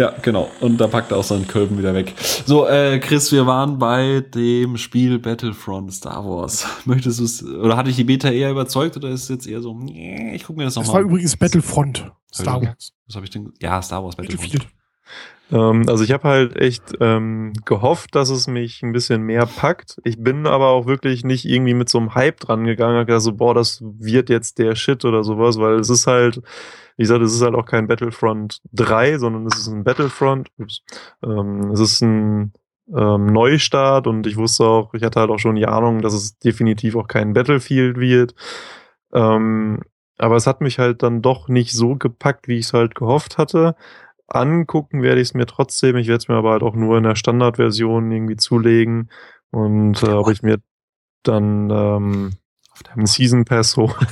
Ja, 0.00 0.14
genau. 0.22 0.50
Und 0.60 0.78
da 0.78 0.86
packt 0.86 1.10
er 1.10 1.18
auch 1.18 1.24
seinen 1.24 1.46
Kolben 1.46 1.76
wieder 1.76 1.92
weg. 1.92 2.14
So, 2.46 2.66
äh, 2.66 2.98
Chris, 3.00 3.30
wir 3.32 3.46
waren 3.46 3.78
bei 3.78 4.20
dem 4.34 4.78
Spiel 4.78 5.18
Battlefront 5.18 5.92
Star 5.92 6.24
Wars. 6.24 6.66
Möchtest 6.86 7.20
du 7.20 7.24
es, 7.24 7.44
oder 7.44 7.76
hatte 7.76 7.90
ich 7.90 7.96
die 7.96 8.04
Beta 8.04 8.30
eher 8.30 8.50
überzeugt 8.50 8.96
oder 8.96 9.10
ist 9.10 9.24
es 9.24 9.28
jetzt 9.28 9.46
eher 9.46 9.60
so, 9.60 9.74
nee, 9.78 10.34
ich 10.34 10.44
guck 10.44 10.56
mir 10.56 10.64
das 10.64 10.72
Das 10.72 10.86
war 10.86 10.86
nochmal 10.86 11.02
an. 11.02 11.08
übrigens 11.10 11.36
Battlefront. 11.36 12.10
Star 12.34 12.62
Wars. 12.62 12.94
Was 13.08 13.16
habe 13.16 13.26
ich 13.26 13.30
denn? 13.30 13.52
Ja, 13.60 13.82
Star 13.82 14.02
Wars 14.02 14.16
Battlefront. 14.16 14.52
Battlefield. 14.52 14.74
Ähm, 15.50 15.84
also 15.88 16.04
ich 16.04 16.12
habe 16.12 16.28
halt 16.28 16.56
echt 16.56 16.96
ähm, 17.00 17.52
gehofft, 17.64 18.14
dass 18.14 18.30
es 18.30 18.46
mich 18.46 18.82
ein 18.82 18.92
bisschen 18.92 19.22
mehr 19.22 19.46
packt. 19.46 20.00
Ich 20.04 20.22
bin 20.22 20.46
aber 20.46 20.68
auch 20.68 20.86
wirklich 20.86 21.24
nicht 21.24 21.44
irgendwie 21.44 21.74
mit 21.74 21.88
so 21.88 21.98
einem 21.98 22.14
Hype 22.14 22.40
dran 22.40 22.64
gegangen, 22.64 22.98
hab 22.98 23.06
gedacht 23.06 23.22
so, 23.22 23.34
boah, 23.34 23.54
das 23.54 23.82
wird 23.82 24.30
jetzt 24.30 24.58
der 24.58 24.74
Shit 24.74 25.04
oder 25.04 25.24
sowas, 25.24 25.58
weil 25.58 25.74
es 25.74 25.90
ist 25.90 26.06
halt, 26.06 26.40
wie 26.96 27.02
gesagt, 27.02 27.22
es 27.22 27.34
ist 27.34 27.42
halt 27.42 27.54
auch 27.54 27.66
kein 27.66 27.86
Battlefront 27.88 28.60
3, 28.72 29.18
sondern 29.18 29.46
es 29.46 29.58
ist 29.58 29.68
ein 29.68 29.84
Battlefront. 29.84 30.48
Ups, 30.58 30.82
ähm, 31.24 31.70
es 31.72 31.80
ist 31.80 32.00
ein 32.02 32.52
ähm, 32.96 33.26
Neustart 33.26 34.06
und 34.06 34.26
ich 34.26 34.36
wusste 34.36 34.64
auch, 34.64 34.94
ich 34.94 35.02
hatte 35.02 35.20
halt 35.20 35.30
auch 35.30 35.38
schon 35.38 35.56
die 35.56 35.66
Ahnung, 35.66 36.00
dass 36.00 36.14
es 36.14 36.38
definitiv 36.38 36.96
auch 36.96 37.08
kein 37.08 37.32
Battlefield 37.32 37.98
wird. 37.98 38.34
Ähm, 39.12 39.80
aber 40.18 40.36
es 40.36 40.46
hat 40.46 40.60
mich 40.60 40.78
halt 40.78 41.02
dann 41.02 41.22
doch 41.22 41.48
nicht 41.48 41.72
so 41.72 41.96
gepackt, 41.96 42.46
wie 42.46 42.58
ich 42.58 42.66
es 42.66 42.72
halt 42.74 42.94
gehofft 42.94 43.38
hatte. 43.38 43.74
Angucken 44.30 45.02
werde 45.02 45.20
ich 45.20 45.28
es 45.28 45.34
mir 45.34 45.46
trotzdem. 45.46 45.96
Ich 45.96 46.08
werde 46.08 46.18
es 46.18 46.28
mir 46.28 46.36
aber 46.36 46.52
halt 46.52 46.62
auch 46.62 46.74
nur 46.74 46.96
in 46.96 47.04
der 47.04 47.16
Standardversion 47.16 48.10
irgendwie 48.10 48.36
zulegen. 48.36 49.10
Und 49.50 50.02
äh, 50.02 50.10
ob 50.10 50.30
ich 50.30 50.42
mir 50.42 50.58
dann 51.22 51.70
ähm, 51.70 52.30
einen 52.94 53.06
Season 53.06 53.44
Pass 53.44 53.76
hole. 53.76 53.94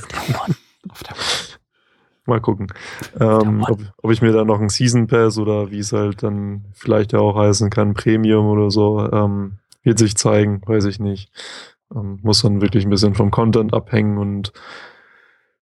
Mal 2.25 2.41
gucken. 2.41 2.67
Ähm, 3.19 3.65
ob, 3.67 3.79
ob 3.97 4.11
ich 4.11 4.21
mir 4.21 4.31
dann 4.31 4.47
noch 4.47 4.59
einen 4.59 4.69
Season 4.69 5.07
Pass 5.07 5.37
oder 5.39 5.71
wie 5.71 5.79
es 5.79 5.93
halt 5.93 6.21
dann 6.21 6.65
vielleicht 6.73 7.13
ja 7.13 7.19
auch 7.19 7.35
heißen 7.35 7.69
kann, 7.69 7.95
Premium 7.95 8.45
oder 8.45 8.69
so, 8.69 9.09
ähm, 9.11 9.57
wird 9.81 9.97
sich 9.97 10.15
zeigen, 10.15 10.61
weiß 10.65 10.85
ich 10.85 10.99
nicht. 10.99 11.31
Ähm, 11.95 12.19
muss 12.21 12.43
dann 12.43 12.61
wirklich 12.61 12.85
ein 12.85 12.91
bisschen 12.91 13.15
vom 13.15 13.31
Content 13.31 13.73
abhängen 13.73 14.17
und 14.19 14.53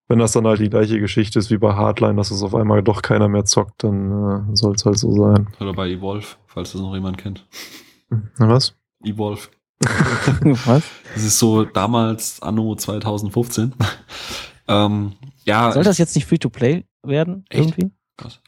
wenn 0.08 0.18
das 0.18 0.32
dann 0.32 0.46
halt 0.46 0.60
die 0.60 0.70
gleiche 0.70 0.98
Geschichte 1.00 1.38
ist 1.38 1.50
wie 1.50 1.58
bei 1.58 1.74
Hardline, 1.74 2.16
dass 2.16 2.30
es 2.30 2.42
auf 2.42 2.54
einmal 2.54 2.82
doch 2.82 3.02
keiner 3.02 3.28
mehr 3.28 3.44
zockt, 3.44 3.84
dann 3.84 4.50
äh, 4.52 4.56
soll 4.56 4.74
es 4.74 4.84
halt 4.84 4.98
so 4.98 5.12
sein. 5.12 5.48
Oder 5.60 5.72
bei 5.74 5.88
Evolve, 5.90 6.26
falls 6.46 6.72
das 6.72 6.80
noch 6.80 6.94
jemand 6.94 7.18
kennt. 7.18 7.46
Na 8.38 8.48
was? 8.48 8.74
Evolve. 9.04 9.48
Was? 10.66 10.82
Das 11.14 11.22
ist 11.22 11.38
so 11.38 11.64
damals 11.64 12.42
Anno 12.42 12.74
2015. 12.74 13.74
ähm, 14.68 15.12
ja, 15.44 15.70
Soll 15.70 15.84
das 15.84 15.98
jetzt 15.98 16.16
nicht 16.16 16.26
Free-to-Play 16.26 16.84
werden? 17.04 17.44
Echt? 17.48 17.60
Irgendwie? 17.78 17.92
Krass. 18.16 18.40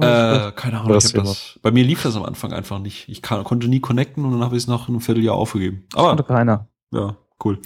Ja, 0.00 0.48
Äh, 0.48 0.52
keine 0.52 0.80
Ahnung, 0.80 0.92
Das 0.92 1.04
ich 1.04 1.14
hab 1.16 1.24
das, 1.24 1.58
bei 1.62 1.70
mir 1.70 1.84
lief 1.84 2.02
das 2.02 2.16
am 2.16 2.24
Anfang 2.24 2.52
einfach 2.52 2.80
nicht. 2.80 3.08
Ich 3.08 3.22
kann, 3.22 3.44
konnte 3.44 3.68
nie 3.68 3.78
connecten 3.78 4.24
und 4.24 4.32
dann 4.32 4.42
habe 4.42 4.56
ich 4.56 4.62
es 4.64 4.66
nach 4.66 4.88
einem 4.88 5.00
Vierteljahr 5.00 5.36
aufgegeben. 5.36 5.84
das 5.92 6.02
konnte 6.02 6.24
Aber 6.24 6.34
keiner. 6.34 6.68
ja, 6.92 7.16
cool. 7.44 7.58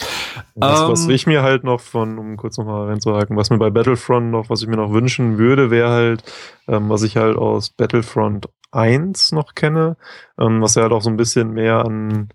Was, 0.54 0.88
was 0.88 1.04
Ähm, 1.04 1.10
ich 1.10 1.26
mir 1.26 1.42
halt 1.42 1.64
noch 1.64 1.80
von, 1.80 2.18
um 2.18 2.36
kurz 2.36 2.58
nochmal 2.58 2.88
reinzuhaken, 2.88 3.36
was 3.36 3.50
mir 3.50 3.58
bei 3.58 3.70
Battlefront 3.70 4.30
noch, 4.30 4.50
was 4.50 4.62
ich 4.62 4.68
mir 4.68 4.76
noch 4.76 4.92
wünschen 4.92 5.38
würde, 5.38 5.70
wäre 5.70 5.90
halt, 5.90 6.24
ähm, 6.68 6.88
was 6.88 7.02
ich 7.02 7.16
halt 7.16 7.36
aus 7.36 7.70
Battlefront 7.70 8.48
1 8.72 9.32
noch 9.32 9.54
kenne, 9.54 9.96
ähm, 10.38 10.60
was 10.60 10.74
ja 10.74 10.82
halt 10.82 10.92
auch 10.92 11.02
so 11.02 11.10
ein 11.10 11.16
bisschen 11.16 11.52
mehr 11.52 11.84
an 11.84 12.28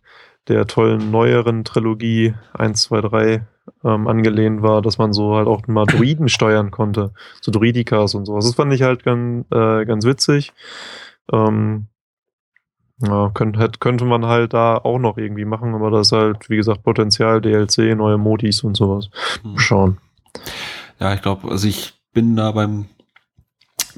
der 0.47 0.65
tollen 0.67 1.11
neueren 1.11 1.63
Trilogie 1.63 2.33
1, 2.53 2.81
2, 2.83 3.01
3 3.01 3.47
ähm, 3.83 4.07
angelehnt 4.07 4.61
war, 4.63 4.81
dass 4.81 4.97
man 4.97 5.13
so 5.13 5.35
halt 5.35 5.47
auch 5.47 5.67
mal 5.67 5.85
Druiden 5.85 6.29
steuern 6.29 6.71
konnte, 6.71 7.13
so 7.41 7.51
Druidikas 7.51 8.15
und 8.15 8.25
sowas. 8.25 8.45
Das 8.45 8.55
fand 8.55 8.73
ich 8.73 8.81
halt 8.81 9.03
ganz, 9.03 9.45
äh, 9.51 9.85
ganz 9.85 10.05
witzig. 10.05 10.53
Ähm, 11.31 11.87
ja, 13.01 13.29
könnte, 13.33 13.59
hätte- 13.59 13.79
könnte 13.79 14.05
man 14.05 14.25
halt 14.25 14.53
da 14.53 14.77
auch 14.77 14.99
noch 14.99 15.17
irgendwie 15.17 15.45
machen, 15.45 15.73
aber 15.75 15.91
das 15.91 16.07
ist 16.07 16.11
halt, 16.13 16.49
wie 16.49 16.57
gesagt, 16.57 16.83
Potenzial, 16.83 17.41
DLC, 17.41 17.95
neue 17.95 18.17
Modis 18.17 18.63
und 18.63 18.75
sowas. 18.77 19.09
hm. 19.43 19.57
Schauen. 19.57 19.97
Ja, 20.99 21.13
ich 21.13 21.21
glaube, 21.21 21.49
also 21.49 21.67
ich 21.67 21.93
bin 22.13 22.35
da 22.35 22.51
beim, 22.51 22.85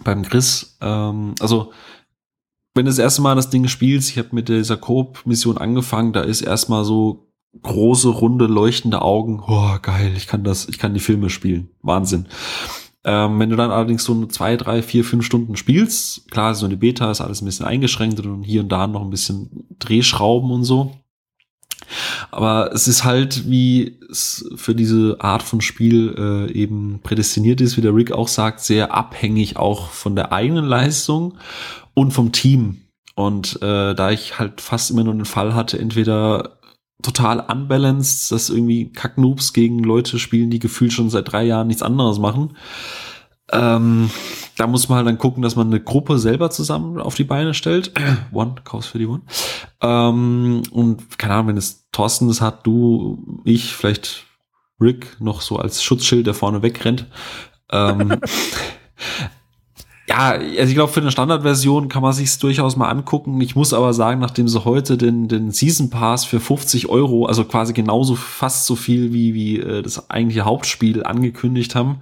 beim 0.03 0.23
Chris, 0.23 0.77
ähm, 0.81 1.35
also 1.39 1.71
wenn 2.75 2.85
du 2.85 2.89
das 2.89 2.97
erste 2.99 3.21
Mal 3.21 3.35
das 3.35 3.49
Ding 3.51 3.67
spielst, 3.67 4.09
ich 4.09 4.17
habe 4.17 4.29
mit 4.31 4.49
dieser 4.49 4.77
Coop-Mission 4.77 5.57
angefangen, 5.59 6.11
da 6.13 6.21
ist 6.21 6.41
erstmal 6.41 6.83
so 6.85 7.27
große, 7.61 8.09
runde, 8.09 8.47
leuchtende 8.47 9.03
Augen. 9.03 9.43
Oh, 9.47 9.77
geil, 9.81 10.13
ich 10.17 10.25
kann 10.25 10.43
das, 10.43 10.67
ich 10.67 10.79
kann 10.79 10.95
die 10.95 10.99
Filme 10.99 11.29
spielen. 11.29 11.69
Wahnsinn. 11.83 12.25
Ähm, 13.05 13.39
wenn 13.39 13.49
du 13.49 13.55
dann 13.55 13.71
allerdings 13.71 14.03
so 14.03 14.25
zwei, 14.27 14.55
drei, 14.55 14.81
vier, 14.81 15.03
fünf 15.03 15.25
Stunden 15.25 15.57
spielst, 15.57 16.31
klar, 16.31 16.55
so 16.55 16.65
eine 16.65 16.77
Beta 16.77 17.11
ist 17.11 17.21
alles 17.21 17.41
ein 17.41 17.45
bisschen 17.45 17.65
eingeschränkt 17.65 18.19
und 18.21 18.43
hier 18.43 18.61
und 18.61 18.69
da 18.69 18.87
noch 18.87 19.01
ein 19.01 19.09
bisschen 19.09 19.65
Drehschrauben 19.79 20.51
und 20.51 20.63
so. 20.63 20.95
Aber 22.31 22.71
es 22.73 22.87
ist 22.87 23.03
halt, 23.03 23.49
wie 23.49 23.99
es 24.09 24.49
für 24.55 24.73
diese 24.73 25.17
Art 25.19 25.43
von 25.43 25.61
Spiel 25.61 26.15
äh, 26.17 26.51
eben 26.53 27.01
prädestiniert 27.03 27.61
ist, 27.61 27.77
wie 27.77 27.81
der 27.81 27.95
Rick 27.95 28.11
auch 28.11 28.27
sagt, 28.27 28.61
sehr 28.61 28.93
abhängig 28.93 29.57
auch 29.57 29.89
von 29.89 30.15
der 30.15 30.31
eigenen 30.31 30.65
Leistung 30.65 31.37
und 31.93 32.11
vom 32.11 32.31
Team. 32.31 32.81
Und 33.15 33.61
äh, 33.61 33.93
da 33.93 34.11
ich 34.11 34.39
halt 34.39 34.61
fast 34.61 34.91
immer 34.91 35.03
nur 35.03 35.13
den 35.13 35.25
Fall 35.25 35.53
hatte, 35.53 35.77
entweder 35.77 36.57
total 37.03 37.39
unbalanced, 37.39 38.31
dass 38.31 38.49
irgendwie 38.49 38.91
Kacknoobs 38.91 39.53
gegen 39.53 39.79
Leute 39.79 40.17
spielen, 40.19 40.49
die 40.49 40.59
gefühlt 40.59 40.93
schon 40.93 41.09
seit 41.09 41.31
drei 41.31 41.43
Jahren 41.43 41.67
nichts 41.67 41.83
anderes 41.83 42.19
machen, 42.19 42.57
Ähm, 43.51 44.09
da 44.57 44.67
muss 44.67 44.89
man 44.89 44.97
halt 44.97 45.07
dann 45.07 45.17
gucken, 45.17 45.43
dass 45.43 45.55
man 45.55 45.67
eine 45.67 45.81
Gruppe 45.81 46.17
selber 46.17 46.49
zusammen 46.49 46.99
auf 46.99 47.15
die 47.15 47.25
Beine 47.25 47.53
stellt. 47.53 47.91
One, 48.31 48.55
kaufst 48.63 48.89
für 48.89 48.99
die 48.99 49.05
One. 49.05 49.21
Ähm, 49.81 50.63
und 50.71 51.19
keine 51.19 51.35
Ahnung, 51.35 51.47
wenn 51.49 51.57
es 51.57 51.87
Thorsten 51.91 52.27
das 52.27 52.41
hat, 52.41 52.65
du, 52.65 53.41
ich, 53.43 53.75
vielleicht 53.75 54.25
Rick 54.79 55.17
noch 55.19 55.41
so 55.41 55.57
als 55.57 55.83
Schutzschild, 55.83 56.25
der 56.25 56.33
vorne 56.33 56.61
wegrennt. 56.63 57.05
Ähm, 57.71 58.17
ja, 60.13 60.29
also 60.33 60.69
ich 60.69 60.75
glaube, 60.75 60.93
für 60.93 61.01
eine 61.01 61.09
Standardversion 61.09 61.89
kann 61.89 62.03
man 62.03 62.13
sich 62.13 62.37
durchaus 62.37 62.75
mal 62.75 62.87
angucken. 62.87 63.41
Ich 63.41 63.55
muss 63.55 63.73
aber 63.73 63.93
sagen, 63.93 64.19
nachdem 64.19 64.47
sie 64.47 64.63
heute 64.63 64.95
den, 64.95 65.27
den 65.27 65.49
Season 65.49 65.89
Pass 65.89 66.23
für 66.23 66.39
50 66.39 66.87
Euro, 66.87 67.25
also 67.25 67.43
quasi 67.45 67.73
genauso 67.73 68.13
fast 68.13 68.67
so 68.67 68.75
viel 68.75 69.11
wie, 69.11 69.33
wie 69.33 69.59
äh, 69.59 69.81
das 69.81 70.11
eigentliche 70.11 70.45
Hauptspiel 70.45 71.03
angekündigt 71.03 71.73
haben 71.73 72.01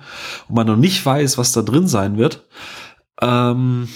und 0.49 0.55
man 0.55 0.67
noch 0.67 0.75
nicht 0.75 1.05
weiß, 1.05 1.37
was 1.37 1.53
da 1.53 1.61
drin 1.61 1.87
sein 1.87 2.17
wird, 2.17 2.45
ähm, 3.21 3.87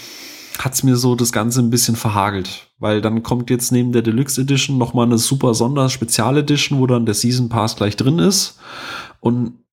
hat's 0.59 0.83
mir 0.83 0.95
so 0.95 1.15
das 1.15 1.33
Ganze 1.33 1.59
ein 1.59 1.69
bisschen 1.69 1.97
verhagelt. 1.97 2.69
Weil 2.79 3.01
dann 3.01 3.21
kommt 3.21 3.49
jetzt 3.49 3.73
neben 3.73 3.91
der 3.91 4.01
Deluxe 4.01 4.39
Edition 4.39 4.77
noch 4.77 4.93
mal 4.93 5.03
eine 5.03 5.17
super 5.17 5.53
Sonder-Spezial-Edition, 5.53 6.79
wo 6.79 6.87
dann 6.87 7.05
der 7.05 7.15
Season 7.15 7.49
Pass 7.49 7.75
gleich 7.75 7.97
drin 7.97 8.19
ist. 8.19 8.59
Und 9.19 9.64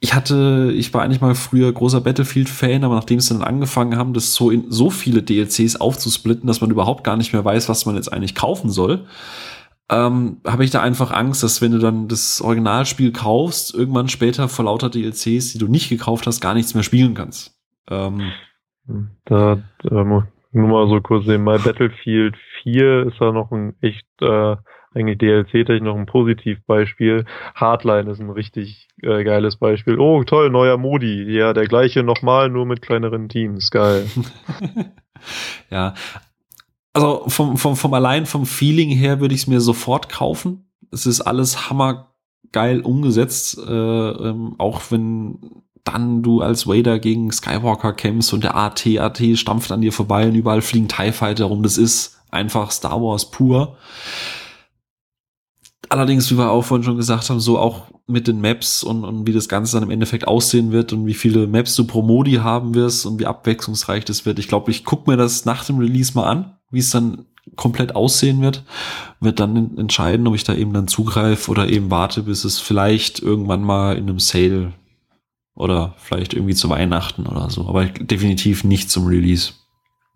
ich 0.00 0.14
hatte, 0.14 0.72
ich 0.76 0.94
war 0.94 1.02
eigentlich 1.02 1.20
mal 1.20 1.34
früher 1.34 1.72
großer 1.72 2.00
Battlefield-Fan, 2.00 2.84
aber 2.84 2.94
nachdem 2.94 3.18
sie 3.18 3.34
dann 3.34 3.42
angefangen 3.42 3.96
haben, 3.96 4.14
das 4.14 4.32
so 4.34 4.50
in 4.50 4.70
so 4.70 4.90
viele 4.90 5.22
DLCs 5.22 5.76
aufzusplitten, 5.80 6.46
dass 6.46 6.60
man 6.60 6.70
überhaupt 6.70 7.02
gar 7.02 7.16
nicht 7.16 7.32
mehr 7.32 7.44
weiß, 7.44 7.68
was 7.68 7.84
man 7.84 7.96
jetzt 7.96 8.12
eigentlich 8.12 8.36
kaufen 8.36 8.70
soll, 8.70 9.06
ähm, 9.90 10.40
habe 10.46 10.64
ich 10.64 10.70
da 10.70 10.82
einfach 10.82 11.10
Angst, 11.10 11.42
dass 11.42 11.62
wenn 11.62 11.72
du 11.72 11.78
dann 11.78 12.08
das 12.08 12.40
Originalspiel 12.40 13.10
kaufst, 13.10 13.74
irgendwann 13.74 14.08
später 14.08 14.48
vor 14.48 14.66
lauter 14.66 14.90
DLCs, 14.90 15.52
die 15.52 15.58
du 15.58 15.66
nicht 15.66 15.88
gekauft 15.88 16.26
hast, 16.26 16.40
gar 16.40 16.54
nichts 16.54 16.74
mehr 16.74 16.84
spielen 16.84 17.14
kannst. 17.14 17.58
Ähm, 17.90 18.32
da 19.24 19.58
ähm, 19.90 20.24
nur 20.52 20.68
mal 20.68 20.88
so 20.88 21.00
kurz 21.00 21.26
sehen, 21.26 21.44
bei 21.44 21.58
Battlefield 21.58 22.36
4 22.62 23.06
ist 23.08 23.20
da 23.20 23.32
noch 23.32 23.50
ein 23.50 23.74
echt 23.80 24.06
äh, 24.20 24.56
eigentlich 24.98 25.18
DLC-technisch 25.18 25.82
noch 25.82 25.96
ein 25.96 26.06
Positivbeispiel. 26.06 27.24
Hardline 27.54 28.10
ist 28.10 28.20
ein 28.20 28.30
richtig 28.30 28.88
äh, 29.02 29.24
geiles 29.24 29.56
Beispiel. 29.56 29.98
Oh, 29.98 30.24
toll, 30.24 30.50
neuer 30.50 30.76
Modi. 30.76 31.24
Ja, 31.30 31.52
der 31.52 31.66
gleiche 31.66 32.02
nochmal, 32.02 32.50
nur 32.50 32.66
mit 32.66 32.82
kleineren 32.82 33.28
Teams. 33.28 33.70
Geil. 33.70 34.06
ja. 35.70 35.94
Also 36.92 37.24
vom, 37.28 37.56
vom, 37.56 37.76
vom 37.76 37.94
allein 37.94 38.26
vom 38.26 38.44
Feeling 38.44 38.90
her 38.90 39.20
würde 39.20 39.34
ich 39.34 39.42
es 39.42 39.46
mir 39.46 39.60
sofort 39.60 40.08
kaufen. 40.08 40.68
Es 40.90 41.06
ist 41.06 41.20
alles 41.20 41.70
hammergeil 41.70 42.80
umgesetzt, 42.80 43.58
äh, 43.58 43.72
ähm, 43.72 44.54
auch 44.58 44.82
wenn 44.90 45.62
dann 45.84 46.22
du 46.22 46.40
als 46.40 46.66
Vader 46.66 46.98
gegen 46.98 47.30
Skywalker 47.32 47.92
kämpfst 47.92 48.32
und 48.32 48.44
der 48.44 48.56
AT, 48.56 48.86
AT 48.98 49.22
stampft 49.34 49.72
an 49.72 49.80
dir 49.80 49.92
vorbei 49.92 50.26
und 50.26 50.34
überall 50.34 50.60
fliegen 50.60 50.88
TIE 50.88 51.12
Fighter 51.12 51.46
rum. 51.46 51.62
Das 51.62 51.78
ist 51.78 52.18
einfach 52.30 52.70
Star 52.70 53.00
Wars 53.00 53.30
pur. 53.30 53.76
Allerdings, 55.90 56.30
wie 56.30 56.36
wir 56.36 56.50
auch 56.50 56.64
vorhin 56.64 56.84
schon 56.84 56.96
gesagt 56.96 57.30
haben, 57.30 57.40
so 57.40 57.58
auch 57.58 57.86
mit 58.06 58.26
den 58.26 58.40
Maps 58.40 58.82
und, 58.82 59.04
und 59.04 59.26
wie 59.26 59.32
das 59.32 59.48
Ganze 59.48 59.76
dann 59.76 59.84
im 59.84 59.90
Endeffekt 59.90 60.26
aussehen 60.26 60.72
wird 60.72 60.92
und 60.92 61.06
wie 61.06 61.14
viele 61.14 61.46
Maps 61.46 61.74
du 61.76 61.86
pro 61.86 62.02
Modi 62.02 62.34
haben 62.34 62.74
wirst 62.74 63.06
und 63.06 63.18
wie 63.18 63.26
abwechslungsreich 63.26 64.04
das 64.04 64.26
wird. 64.26 64.38
Ich 64.38 64.48
glaube, 64.48 64.70
ich 64.70 64.84
gucke 64.84 65.10
mir 65.10 65.16
das 65.16 65.44
nach 65.44 65.64
dem 65.64 65.78
Release 65.78 66.12
mal 66.14 66.24
an, 66.24 66.56
wie 66.70 66.78
es 66.80 66.90
dann 66.90 67.26
komplett 67.56 67.96
aussehen 67.96 68.40
wird, 68.40 68.64
wird 69.20 69.40
dann 69.40 69.76
entscheiden, 69.78 70.26
ob 70.26 70.34
ich 70.34 70.44
da 70.44 70.54
eben 70.54 70.72
dann 70.72 70.88
zugreife 70.88 71.50
oder 71.50 71.68
eben 71.68 71.90
warte, 71.90 72.22
bis 72.22 72.44
es 72.44 72.58
vielleicht 72.58 73.20
irgendwann 73.20 73.62
mal 73.62 73.96
in 73.96 74.08
einem 74.08 74.18
Sale 74.18 74.72
oder 75.54 75.94
vielleicht 75.98 76.34
irgendwie 76.34 76.54
zu 76.54 76.68
Weihnachten 76.70 77.26
oder 77.26 77.50
so, 77.50 77.68
aber 77.68 77.86
definitiv 77.86 78.64
nicht 78.64 78.90
zum 78.90 79.06
Release. 79.06 79.52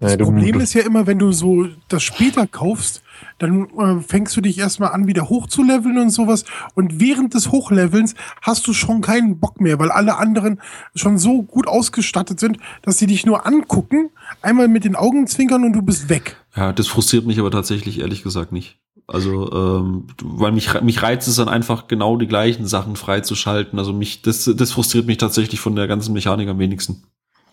Das 0.03 0.17
Problem 0.17 0.59
ist 0.59 0.75
ja 0.75 0.83
immer, 0.83 1.07
wenn 1.07 1.21
du 1.21 1.31
so 1.31 1.69
das 1.89 2.03
später 2.03 2.49
kaufst, 2.49 3.03
dann 3.39 3.69
äh, 3.79 4.01
fängst 4.01 4.37
du 4.37 4.41
dich 4.41 4.59
erstmal 4.59 4.91
an, 4.91 5.07
wieder 5.07 5.29
hochzuleveln 5.29 5.97
und 5.97 6.11
sowas. 6.11 6.45
Und 6.75 6.99
während 6.99 7.35
des 7.35 7.53
Hochlevelns 7.53 8.17
hast 8.41 8.67
du 8.67 8.73
schon 8.73 9.01
keinen 9.01 9.39
Bock 9.39 9.61
mehr, 9.61 9.79
weil 9.79 9.93
alle 9.93 10.19
anderen 10.19 10.61
schon 10.97 11.19
so 11.19 11.43
gut 11.43 11.69
ausgestattet 11.69 12.41
sind, 12.41 12.59
dass 12.83 12.99
sie 12.99 13.07
dich 13.07 13.25
nur 13.25 13.47
angucken, 13.47 14.11
einmal 14.41 14.67
mit 14.67 14.85
den 14.85 14.97
Augen 14.97 15.29
zwinkern 15.29 15.63
und 15.65 15.73
du 15.73 15.83
bist 15.83 16.09
weg. 16.09 16.37
Ja, 16.57 16.73
das 16.73 16.89
frustriert 16.89 17.25
mich 17.25 17.39
aber 17.39 17.53
tatsächlich 17.53 18.01
ehrlich 18.01 18.25
gesagt 18.25 18.51
nicht. 18.51 18.79
Also, 19.07 19.53
ähm, 19.53 20.07
weil 20.21 20.53
mich, 20.53 20.81
mich 20.81 21.03
reizt 21.03 21.29
es 21.29 21.37
dann 21.37 21.49
einfach 21.49 21.87
genau 21.87 22.17
die 22.17 22.27
gleichen 22.27 22.67
Sachen 22.67 22.97
freizuschalten. 22.97 23.79
Also 23.79 23.93
mich, 23.93 24.23
das, 24.23 24.51
das 24.53 24.73
frustriert 24.73 25.07
mich 25.07 25.19
tatsächlich 25.19 25.61
von 25.61 25.77
der 25.77 25.87
ganzen 25.87 26.13
Mechanik 26.13 26.49
am 26.49 26.59
wenigsten. 26.59 27.05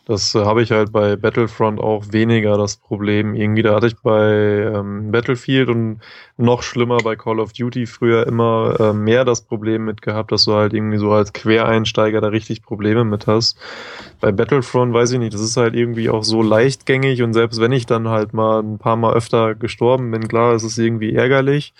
Das 0.10 0.34
äh, 0.34 0.44
habe 0.44 0.64
ich 0.64 0.72
halt 0.72 0.92
bei 0.92 1.16
Battlefront 1.16 1.80
auch 1.80 2.04
weniger 2.10 2.58
das 2.58 2.78
Problem. 2.78 3.36
Irgendwie, 3.36 3.62
da 3.62 3.76
hatte 3.76 3.86
ich 3.86 3.96
bei 3.98 4.72
ähm, 4.74 5.12
Battlefield 5.12 5.70
und 5.70 6.00
noch 6.36 6.64
schlimmer 6.64 6.98
bei 6.98 7.16
Call 7.16 7.40
of 7.40 7.54
Duty 7.54 7.86
früher 7.86 8.26
immer 8.26 8.76
äh, 8.80 8.94
mehr 8.94 9.24
das 9.24 9.42
Problem 9.42 9.86
mit 9.86 10.02
gehabt, 10.02 10.32
dass 10.32 10.46
du 10.46 10.54
halt 10.54 10.74
irgendwie 10.74 10.98
so 10.98 11.12
als 11.12 11.32
Quereinsteiger 11.32 12.22
da 12.22 12.30
richtig 12.30 12.64
Probleme 12.64 13.04
mit 13.04 13.28
hast. 13.28 13.60
Bei 14.20 14.32
Battlefront 14.32 14.96
weiß 14.96 15.12
ich 15.12 15.20
nicht, 15.20 15.36
das 15.36 15.42
ist 15.42 15.58
halt 15.58 15.76
irgendwie 15.76 16.10
auch 16.10 16.24
so 16.24 16.42
leichtgängig 16.42 17.22
und 17.22 17.34
selbst 17.34 17.62
wenn 17.62 17.72
ich 17.72 17.86
dann 17.86 18.08
halt 18.08 18.34
mal 18.34 18.64
ein 18.64 18.80
paar 18.80 18.96
Mal 18.96 19.14
öfter 19.14 19.54
gestorben 19.54 20.10
bin, 20.10 20.28
klar, 20.28 20.56
es 20.56 20.64
ist 20.64 20.80
irgendwie 20.80 21.14
ärgerlich 21.14 21.76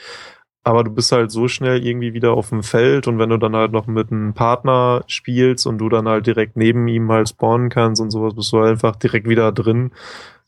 aber 0.64 0.84
du 0.84 0.92
bist 0.92 1.12
halt 1.12 1.32
so 1.32 1.48
schnell 1.48 1.86
irgendwie 1.86 2.14
wieder 2.14 2.34
auf 2.34 2.50
dem 2.50 2.64
Feld 2.64 3.08
und 3.08 3.18
wenn 3.18 3.30
du 3.30 3.38
dann 3.38 3.56
halt 3.56 3.72
noch 3.72 3.88
mit 3.88 4.12
einem 4.12 4.34
Partner 4.34 5.04
spielst 5.08 5.66
und 5.66 5.78
du 5.78 5.90
dann 5.90 6.08
halt 6.08 6.28
direkt 6.28 6.58
neben 6.58 6.88
ihm 6.88 7.12
halt 7.12 7.30
spawnen 7.30 7.70
kannst 7.70 8.02
und 8.02 8.12
sowas, 8.12 8.36
bist 8.36 8.52
du 8.52 8.60
halt 8.60 8.72
einfach 8.72 8.96
direkt 8.96 9.28
wieder 9.28 9.52
drin. 9.52 9.92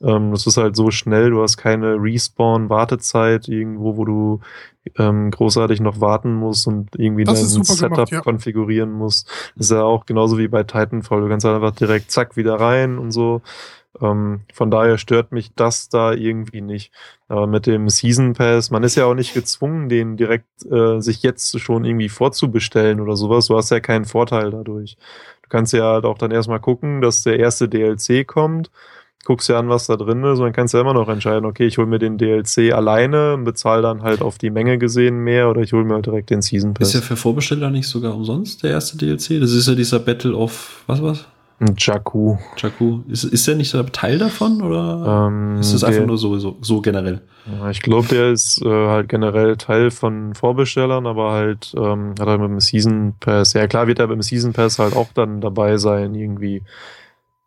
Ähm, 0.02 0.32
das 0.32 0.48
ist 0.48 0.58
halt 0.58 0.76
so 0.76 0.92
schnell, 0.92 1.30
du 1.30 1.42
hast 1.42 1.58
keine 1.58 1.96
Respawn-Wartezeit 1.96 3.48
irgendwo, 3.48 3.98
wo 3.98 4.06
du 4.06 4.40
ähm, 4.98 5.32
großartig 5.32 5.80
noch 5.80 6.02
warten 6.02 6.34
musst 6.34 6.68
und 6.68 6.90
irgendwie 6.98 7.24
dein 7.24 7.36
Setup 7.36 7.92
gemacht, 7.92 8.12
ja. 8.12 8.22
konfigurieren 8.22 8.92
musst. 8.92 9.30
Das 9.56 9.68
ist 9.68 9.72
ja 9.72 9.84
auch 9.84 10.06
genauso 10.06 10.38
wie 10.38 10.48
bei 10.48 10.64
Titanfall. 10.64 11.22
Du 11.22 11.30
kannst 11.30 11.46
halt 11.46 11.56
einfach 11.56 11.76
direkt 11.76 12.12
zack 12.12 12.36
wieder 12.36 12.56
rein 12.56 12.98
und 12.98 13.12
so. 13.12 13.42
Ähm, 14.00 14.42
von 14.54 14.72
daher 14.72 14.98
stört 14.98 15.32
mich 15.32 15.54
das 15.56 15.90
da 15.90 16.14
irgendwie 16.14 16.62
nicht. 16.62 16.94
Aber 17.28 17.48
mit 17.48 17.66
dem 17.66 17.90
Season 17.90 18.34
Pass, 18.34 18.72
man 18.72 18.84
ist 18.84 18.96
ja 18.96 19.06
auch 19.06 19.16
nicht 19.16 19.34
gezwungen, 19.34 19.90
den 19.90 20.18
direkt 20.18 20.66
äh, 20.72 21.02
sich 21.02 21.24
jetzt 21.24 21.60
schon 21.60 21.84
irgendwie 21.84 22.10
vorzubestellen 22.10 23.02
oder 23.02 23.16
sowas. 23.16 23.48
Du 23.48 23.58
hast 23.58 23.72
ja 23.72 23.80
keinen 23.80 24.06
Vorteil 24.06 24.52
dadurch. 24.52 24.98
Du 25.44 25.50
kannst 25.50 25.74
ja 25.74 25.84
halt 25.84 26.06
auch 26.06 26.18
dann 26.18 26.32
erstmal 26.32 26.60
gucken, 26.60 27.02
dass 27.02 27.24
der 27.24 27.40
erste 27.40 27.68
DLC 27.68 28.26
kommt, 28.26 28.72
guckst 29.26 29.50
ja 29.50 29.60
an, 29.60 29.70
was 29.70 29.88
da 29.88 29.98
drin 29.98 30.24
ist 30.24 30.40
und 30.40 30.46
dann 30.46 30.54
kannst 30.54 30.74
du 30.74 30.78
ja 30.78 30.82
immer 30.82 30.94
noch 30.94 31.10
entscheiden, 31.10 31.46
okay, 31.46 31.68
ich 31.68 31.78
hole 31.78 31.88
mir 31.88 32.00
den 32.00 32.18
DLC 32.18 32.74
alleine 32.74 33.36
und 33.36 33.44
bezahle 33.44 33.82
dann 33.82 34.02
halt 34.02 34.22
auf 34.22 34.38
die 34.38 34.50
Menge 34.50 34.78
gesehen 34.78 35.20
mehr 35.20 35.50
oder 35.50 35.62
ich 35.62 35.74
hole 35.74 35.84
mir 35.84 35.96
halt 35.96 36.06
direkt 36.06 36.30
den 36.30 36.42
Season 36.42 36.74
Pass. 36.74 36.90
Ist 36.90 36.94
ja 36.96 37.02
für 37.02 37.16
Vorbesteller 37.16 37.70
nicht 37.70 37.88
sogar 37.88 38.16
umsonst 38.16 38.64
der 38.64 38.72
erste 38.72 38.98
DLC? 38.98 39.40
Das 39.40 39.52
ist 39.52 39.68
ja 39.68 39.76
dieser 39.76 40.00
Battle 40.00 40.36
of 40.36 40.84
was 40.88 41.04
was? 41.04 41.26
Jakku. 41.78 42.38
Jakku. 42.58 43.02
Ist, 43.08 43.24
ist 43.24 43.48
der 43.48 43.56
nicht 43.56 43.76
Teil 43.92 44.18
davon 44.18 44.62
oder 44.62 45.28
ähm, 45.28 45.60
ist 45.60 45.74
das 45.74 45.84
einfach 45.84 46.06
nur 46.06 46.18
so, 46.18 46.38
so, 46.40 46.58
so 46.62 46.82
generell? 46.82 47.22
ich 47.72 47.82
glaube, 47.82 48.08
der 48.08 48.32
ist 48.32 48.62
äh, 48.64 48.70
halt 48.70 49.10
generell 49.10 49.58
Teil 49.58 49.92
von 49.92 50.36
Vorbestellern, 50.36 51.08
aber 51.08 51.32
halt 51.32 51.74
ähm, 51.76 52.14
hat 52.20 52.28
halt 52.28 52.42
mit 52.42 52.50
dem 52.50 52.60
Season 52.60 53.14
Pass. 53.20 53.54
Ja, 53.54 53.68
klar 53.68 53.88
wird 53.88 54.00
er 54.00 54.08
beim 54.08 54.22
Season 54.22 54.54
Pass 54.54 54.80
halt 54.80 54.96
auch 54.96 55.10
dann 55.14 55.42
dabei 55.42 55.78
sein, 55.78 56.14
irgendwie. 56.16 56.64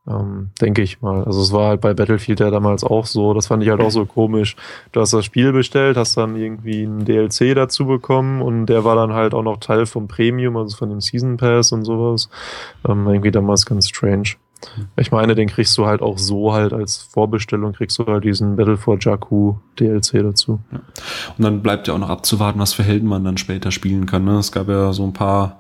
Ähm, 0.07 0.51
denke 0.61 0.83
ich 0.83 1.01
mal. 1.01 1.25
Also 1.25 1.41
es 1.41 1.53
war 1.53 1.69
halt 1.69 1.81
bei 1.81 1.95
Battlefield 1.95 2.41
ja 2.41 2.51
damals 2.51 2.85
auch 2.85 3.07
so. 3.07 3.33
Das 3.33 3.47
fand 3.47 3.63
ich 3.63 3.71
halt 3.71 3.81
auch 3.81 3.91
so 3.91 4.05
komisch. 4.05 4.55
Du 4.93 5.01
hast 5.01 5.15
das 5.15 5.25
Spiel 5.25 5.53
bestellt, 5.53 5.97
hast 5.97 6.17
dann 6.17 6.37
irgendwie 6.37 6.83
ein 6.83 7.07
DLC 7.07 7.55
dazu 7.55 7.87
bekommen 7.87 8.43
und 8.43 8.67
der 8.67 8.85
war 8.85 8.97
dann 8.97 9.15
halt 9.15 9.33
auch 9.33 9.43
noch 9.43 9.59
Teil 9.59 9.87
vom 9.87 10.07
Premium, 10.07 10.59
also 10.59 10.77
von 10.77 10.91
dem 10.91 11.01
Season 11.01 11.39
Pass 11.39 11.73
und 11.73 11.85
sowas. 11.85 12.29
Ähm, 12.87 13.07
irgendwie 13.07 13.31
damals 13.31 13.65
ganz 13.65 13.89
strange. 13.89 14.35
Ich 14.97 15.11
meine, 15.11 15.35
den 15.35 15.49
kriegst 15.49 15.77
du 15.77 15.87
halt 15.87 16.03
auch 16.03 16.19
so 16.19 16.53
halt 16.53 16.73
als 16.73 16.97
Vorbestellung, 16.97 17.73
kriegst 17.73 17.99
du 17.99 18.07
halt 18.07 18.25
diesen 18.25 18.57
Battle 18.57 18.77
for 18.77 18.99
Jakku 18.99 19.57
DLC 19.79 20.23
dazu. 20.23 20.61
Ja. 20.73 20.81
Und 21.37 21.45
dann 21.45 21.63
bleibt 21.63 21.89
ja 21.89 21.95
auch 21.95 21.99
noch 21.99 22.11
abzuwarten, 22.11 22.61
was 22.61 22.73
für 22.73 22.83
Helden 22.83 23.09
man 23.09 23.25
dann 23.25 23.37
später 23.37 23.71
spielen 23.71 24.07
kann. 24.07 24.25
Ne? 24.25 24.39
Es 24.39 24.53
gab 24.53 24.69
ja 24.69 24.93
so 24.93 25.05
ein 25.05 25.13
paar 25.13 25.59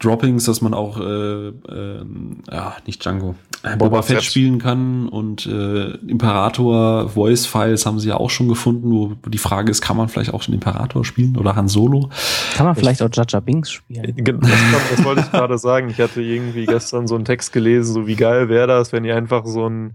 Droppings, 0.00 0.44
dass 0.44 0.60
man 0.60 0.74
auch, 0.74 1.00
äh, 1.00 1.48
äh, 1.48 2.04
ja, 2.50 2.76
nicht 2.86 3.04
Django, 3.04 3.36
äh, 3.62 3.76
Boba, 3.76 3.88
Boba 3.88 4.02
Fett 4.02 4.22
spielen 4.22 4.58
kann 4.58 5.08
und 5.08 5.46
äh, 5.46 5.90
Imperator 6.06 7.08
Voice 7.08 7.46
Files 7.46 7.86
haben 7.86 7.98
sie 7.98 8.08
ja 8.08 8.16
auch 8.16 8.30
schon 8.30 8.48
gefunden, 8.48 8.90
wo 8.90 9.14
die 9.28 9.38
Frage 9.38 9.70
ist, 9.70 9.80
kann 9.80 9.96
man 9.96 10.08
vielleicht 10.08 10.34
auch 10.34 10.42
schon 10.42 10.54
Imperator 10.54 11.04
spielen 11.04 11.36
oder 11.36 11.56
Han 11.56 11.68
Solo? 11.68 12.10
Kann 12.56 12.66
man 12.66 12.74
vielleicht 12.74 13.00
ich, 13.00 13.06
auch 13.06 13.10
Jaja 13.12 13.40
Binks 13.40 13.70
spielen? 13.70 14.14
Das, 14.40 14.90
das 14.90 15.04
wollte 15.04 15.22
ich 15.22 15.30
gerade 15.30 15.58
sagen. 15.58 15.88
Ich 15.88 16.00
hatte 16.00 16.20
irgendwie 16.20 16.66
gestern 16.66 17.06
so 17.06 17.14
einen 17.14 17.24
Text 17.24 17.52
gelesen, 17.52 17.92
so 17.94 18.06
wie 18.06 18.16
geil 18.16 18.48
wäre 18.48 18.66
das, 18.66 18.92
wenn 18.92 19.04
ihr 19.04 19.16
einfach 19.16 19.46
so 19.46 19.68
ein 19.68 19.94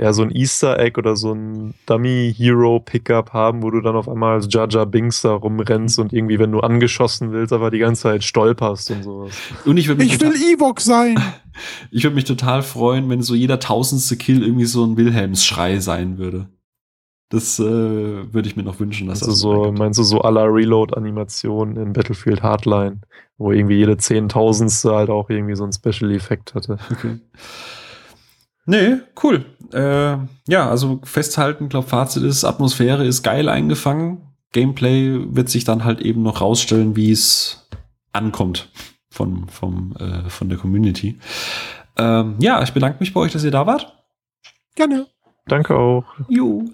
ja, 0.00 0.12
so 0.12 0.22
ein 0.22 0.30
Easter 0.30 0.78
Egg 0.80 0.98
oder 0.98 1.14
so 1.14 1.32
ein 1.32 1.74
Dummy 1.86 2.34
Hero 2.36 2.80
Pickup 2.80 3.32
haben, 3.32 3.62
wo 3.62 3.70
du 3.70 3.80
dann 3.80 3.94
auf 3.94 4.08
einmal 4.08 4.34
als 4.34 4.48
Jar 4.50 4.68
Jar 4.68 4.86
Binks 4.86 5.22
da 5.22 5.32
rumrennst 5.32 6.00
und 6.00 6.12
irgendwie, 6.12 6.40
wenn 6.40 6.50
du 6.50 6.60
angeschossen 6.60 7.30
willst, 7.30 7.52
aber 7.52 7.70
die 7.70 7.78
ganze 7.78 8.02
Zeit 8.02 8.24
stolperst 8.24 8.90
und 8.90 9.04
sowas. 9.04 9.36
Und 9.64 9.76
ich, 9.76 9.88
Ich 9.88 10.20
will 10.20 10.34
Ewok 10.34 10.80
sein. 10.80 11.16
ich 11.92 12.02
würde 12.02 12.16
mich 12.16 12.24
total 12.24 12.62
freuen, 12.62 13.08
wenn 13.08 13.22
so 13.22 13.36
jeder 13.36 13.60
tausendste 13.60 14.16
Kill 14.16 14.42
irgendwie 14.42 14.64
so 14.64 14.84
ein 14.84 14.96
Wilhelms-Schrei 14.96 15.78
sein 15.78 16.18
würde. 16.18 16.48
Das 17.28 17.58
äh, 17.60 17.62
würde 17.64 18.48
ich 18.48 18.56
mir 18.56 18.64
noch 18.64 18.80
wünschen, 18.80 19.06
dass 19.06 19.20
Meinst 19.20 19.26
du 19.26 19.30
das 19.30 19.38
so, 19.38 19.72
meinst 19.72 19.98
du 19.98 20.02
so 20.02 20.20
aller 20.22 20.52
Reload-Animationen 20.52 21.76
in 21.76 21.92
Battlefield 21.92 22.42
Hardline, 22.42 23.00
wo 23.38 23.52
irgendwie 23.52 23.76
jede 23.76 23.96
Zehntausendste 23.96 24.92
halt 24.92 25.10
auch 25.10 25.30
irgendwie 25.30 25.54
so 25.54 25.64
ein 25.64 25.72
Special-Effekt 25.72 26.54
hatte. 26.54 26.78
Okay. 26.90 27.18
Nee, 28.66 28.96
cool. 29.22 29.44
Äh, 29.72 30.16
ja, 30.48 30.68
also 30.70 31.00
festhalten, 31.04 31.68
glaube 31.68 31.88
Fazit 31.88 32.22
ist, 32.22 32.44
Atmosphäre 32.44 33.04
ist 33.04 33.22
geil 33.22 33.48
eingefangen. 33.48 34.22
Gameplay 34.52 35.18
wird 35.34 35.48
sich 35.48 35.64
dann 35.64 35.84
halt 35.84 36.00
eben 36.00 36.22
noch 36.22 36.40
rausstellen, 36.40 36.96
wie 36.96 37.10
es 37.10 37.68
ankommt 38.12 38.70
von, 39.10 39.48
vom, 39.48 39.94
äh, 39.96 40.30
von 40.30 40.48
der 40.48 40.58
Community. 40.58 41.18
Ähm, 41.96 42.36
ja, 42.40 42.62
ich 42.62 42.72
bedanke 42.72 42.98
mich 43.00 43.12
bei 43.12 43.20
euch, 43.20 43.32
dass 43.32 43.44
ihr 43.44 43.50
da 43.50 43.66
wart. 43.66 43.92
Gerne. 44.74 45.06
Danke 45.46 45.76
auch. 45.76 46.04
Jo. 46.28 46.64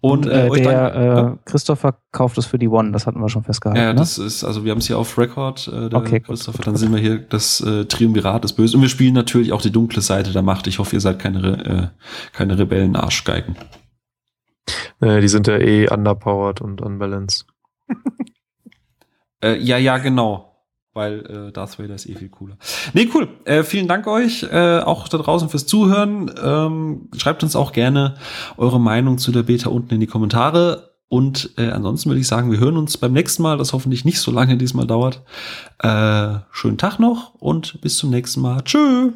Und, 0.00 0.26
Und 0.26 0.26
äh, 0.28 0.48
euch 0.48 0.62
der 0.62 0.90
danke- 0.90 1.32
äh, 1.34 1.50
Christopher 1.50 1.98
kauft 2.10 2.38
es 2.38 2.46
für 2.46 2.58
die 2.58 2.68
One, 2.68 2.90
das 2.92 3.06
hatten 3.06 3.20
wir 3.20 3.28
schon 3.28 3.42
festgehalten. 3.44 3.82
Ja, 3.82 3.92
ne? 3.92 3.98
das 3.98 4.16
ist, 4.16 4.44
also 4.44 4.64
wir 4.64 4.70
haben 4.70 4.78
es 4.78 4.86
hier 4.86 4.96
auf 4.98 5.18
Record, 5.18 5.68
äh, 5.68 5.90
der 5.90 5.98
Okay, 5.98 6.20
Christopher, 6.20 6.56
gut, 6.56 6.66
dann 6.66 6.74
gut. 6.74 6.80
sind 6.80 6.92
wir 6.94 7.00
hier 7.00 7.18
das 7.18 7.60
äh, 7.60 7.84
Triumvirat 7.84 8.42
des 8.44 8.54
Bösen. 8.54 8.76
Und 8.76 8.82
wir 8.82 8.88
spielen 8.88 9.12
natürlich 9.12 9.52
auch 9.52 9.60
die 9.60 9.70
dunkle 9.72 10.00
Seite 10.00 10.32
der 10.32 10.40
Macht. 10.40 10.66
Ich 10.66 10.78
hoffe, 10.78 10.96
ihr 10.96 11.00
seid 11.00 11.18
keine, 11.18 11.42
Re 11.42 11.92
äh, 11.92 12.34
keine 12.34 12.58
Rebellen-Arschgeigen. 12.58 13.56
Äh, 15.00 15.20
die 15.20 15.28
sind 15.28 15.46
ja 15.46 15.58
eh 15.58 15.90
underpowered 15.90 16.62
und 16.62 16.80
unbalanced. 16.80 17.46
Äh, 19.42 19.58
ja, 19.58 19.76
ja, 19.76 19.98
genau. 19.98 20.53
Weil 20.94 21.48
äh, 21.48 21.52
Darth 21.52 21.78
Vader 21.78 21.96
ist 21.96 22.08
eh 22.08 22.14
viel 22.14 22.28
cooler. 22.28 22.56
Nee, 22.92 23.10
cool. 23.14 23.28
Äh, 23.44 23.64
vielen 23.64 23.88
Dank 23.88 24.06
euch, 24.06 24.44
äh, 24.44 24.78
auch 24.78 25.08
da 25.08 25.18
draußen 25.18 25.48
fürs 25.48 25.66
Zuhören. 25.66 26.32
Ähm, 26.42 27.08
schreibt 27.16 27.42
uns 27.42 27.56
auch 27.56 27.72
gerne 27.72 28.14
eure 28.56 28.80
Meinung 28.80 29.18
zu 29.18 29.32
der 29.32 29.42
Beta 29.42 29.70
unten 29.70 29.94
in 29.94 30.00
die 30.00 30.06
Kommentare. 30.06 30.94
Und 31.08 31.50
äh, 31.58 31.70
ansonsten 31.70 32.10
würde 32.10 32.20
ich 32.20 32.26
sagen, 32.26 32.50
wir 32.50 32.58
hören 32.58 32.76
uns 32.76 32.96
beim 32.96 33.12
nächsten 33.12 33.42
Mal, 33.42 33.58
das 33.58 33.72
hoffentlich 33.72 34.04
nicht 34.04 34.20
so 34.20 34.30
lange 34.30 34.56
diesmal 34.56 34.86
dauert. 34.86 35.22
Äh, 35.80 36.38
schönen 36.50 36.78
Tag 36.78 36.98
noch 36.98 37.34
und 37.34 37.80
bis 37.80 37.98
zum 37.98 38.10
nächsten 38.10 38.40
Mal. 38.40 38.62
Tschö. 38.62 39.10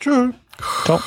Tschö. 0.00 0.30
Ciao. 0.84 1.00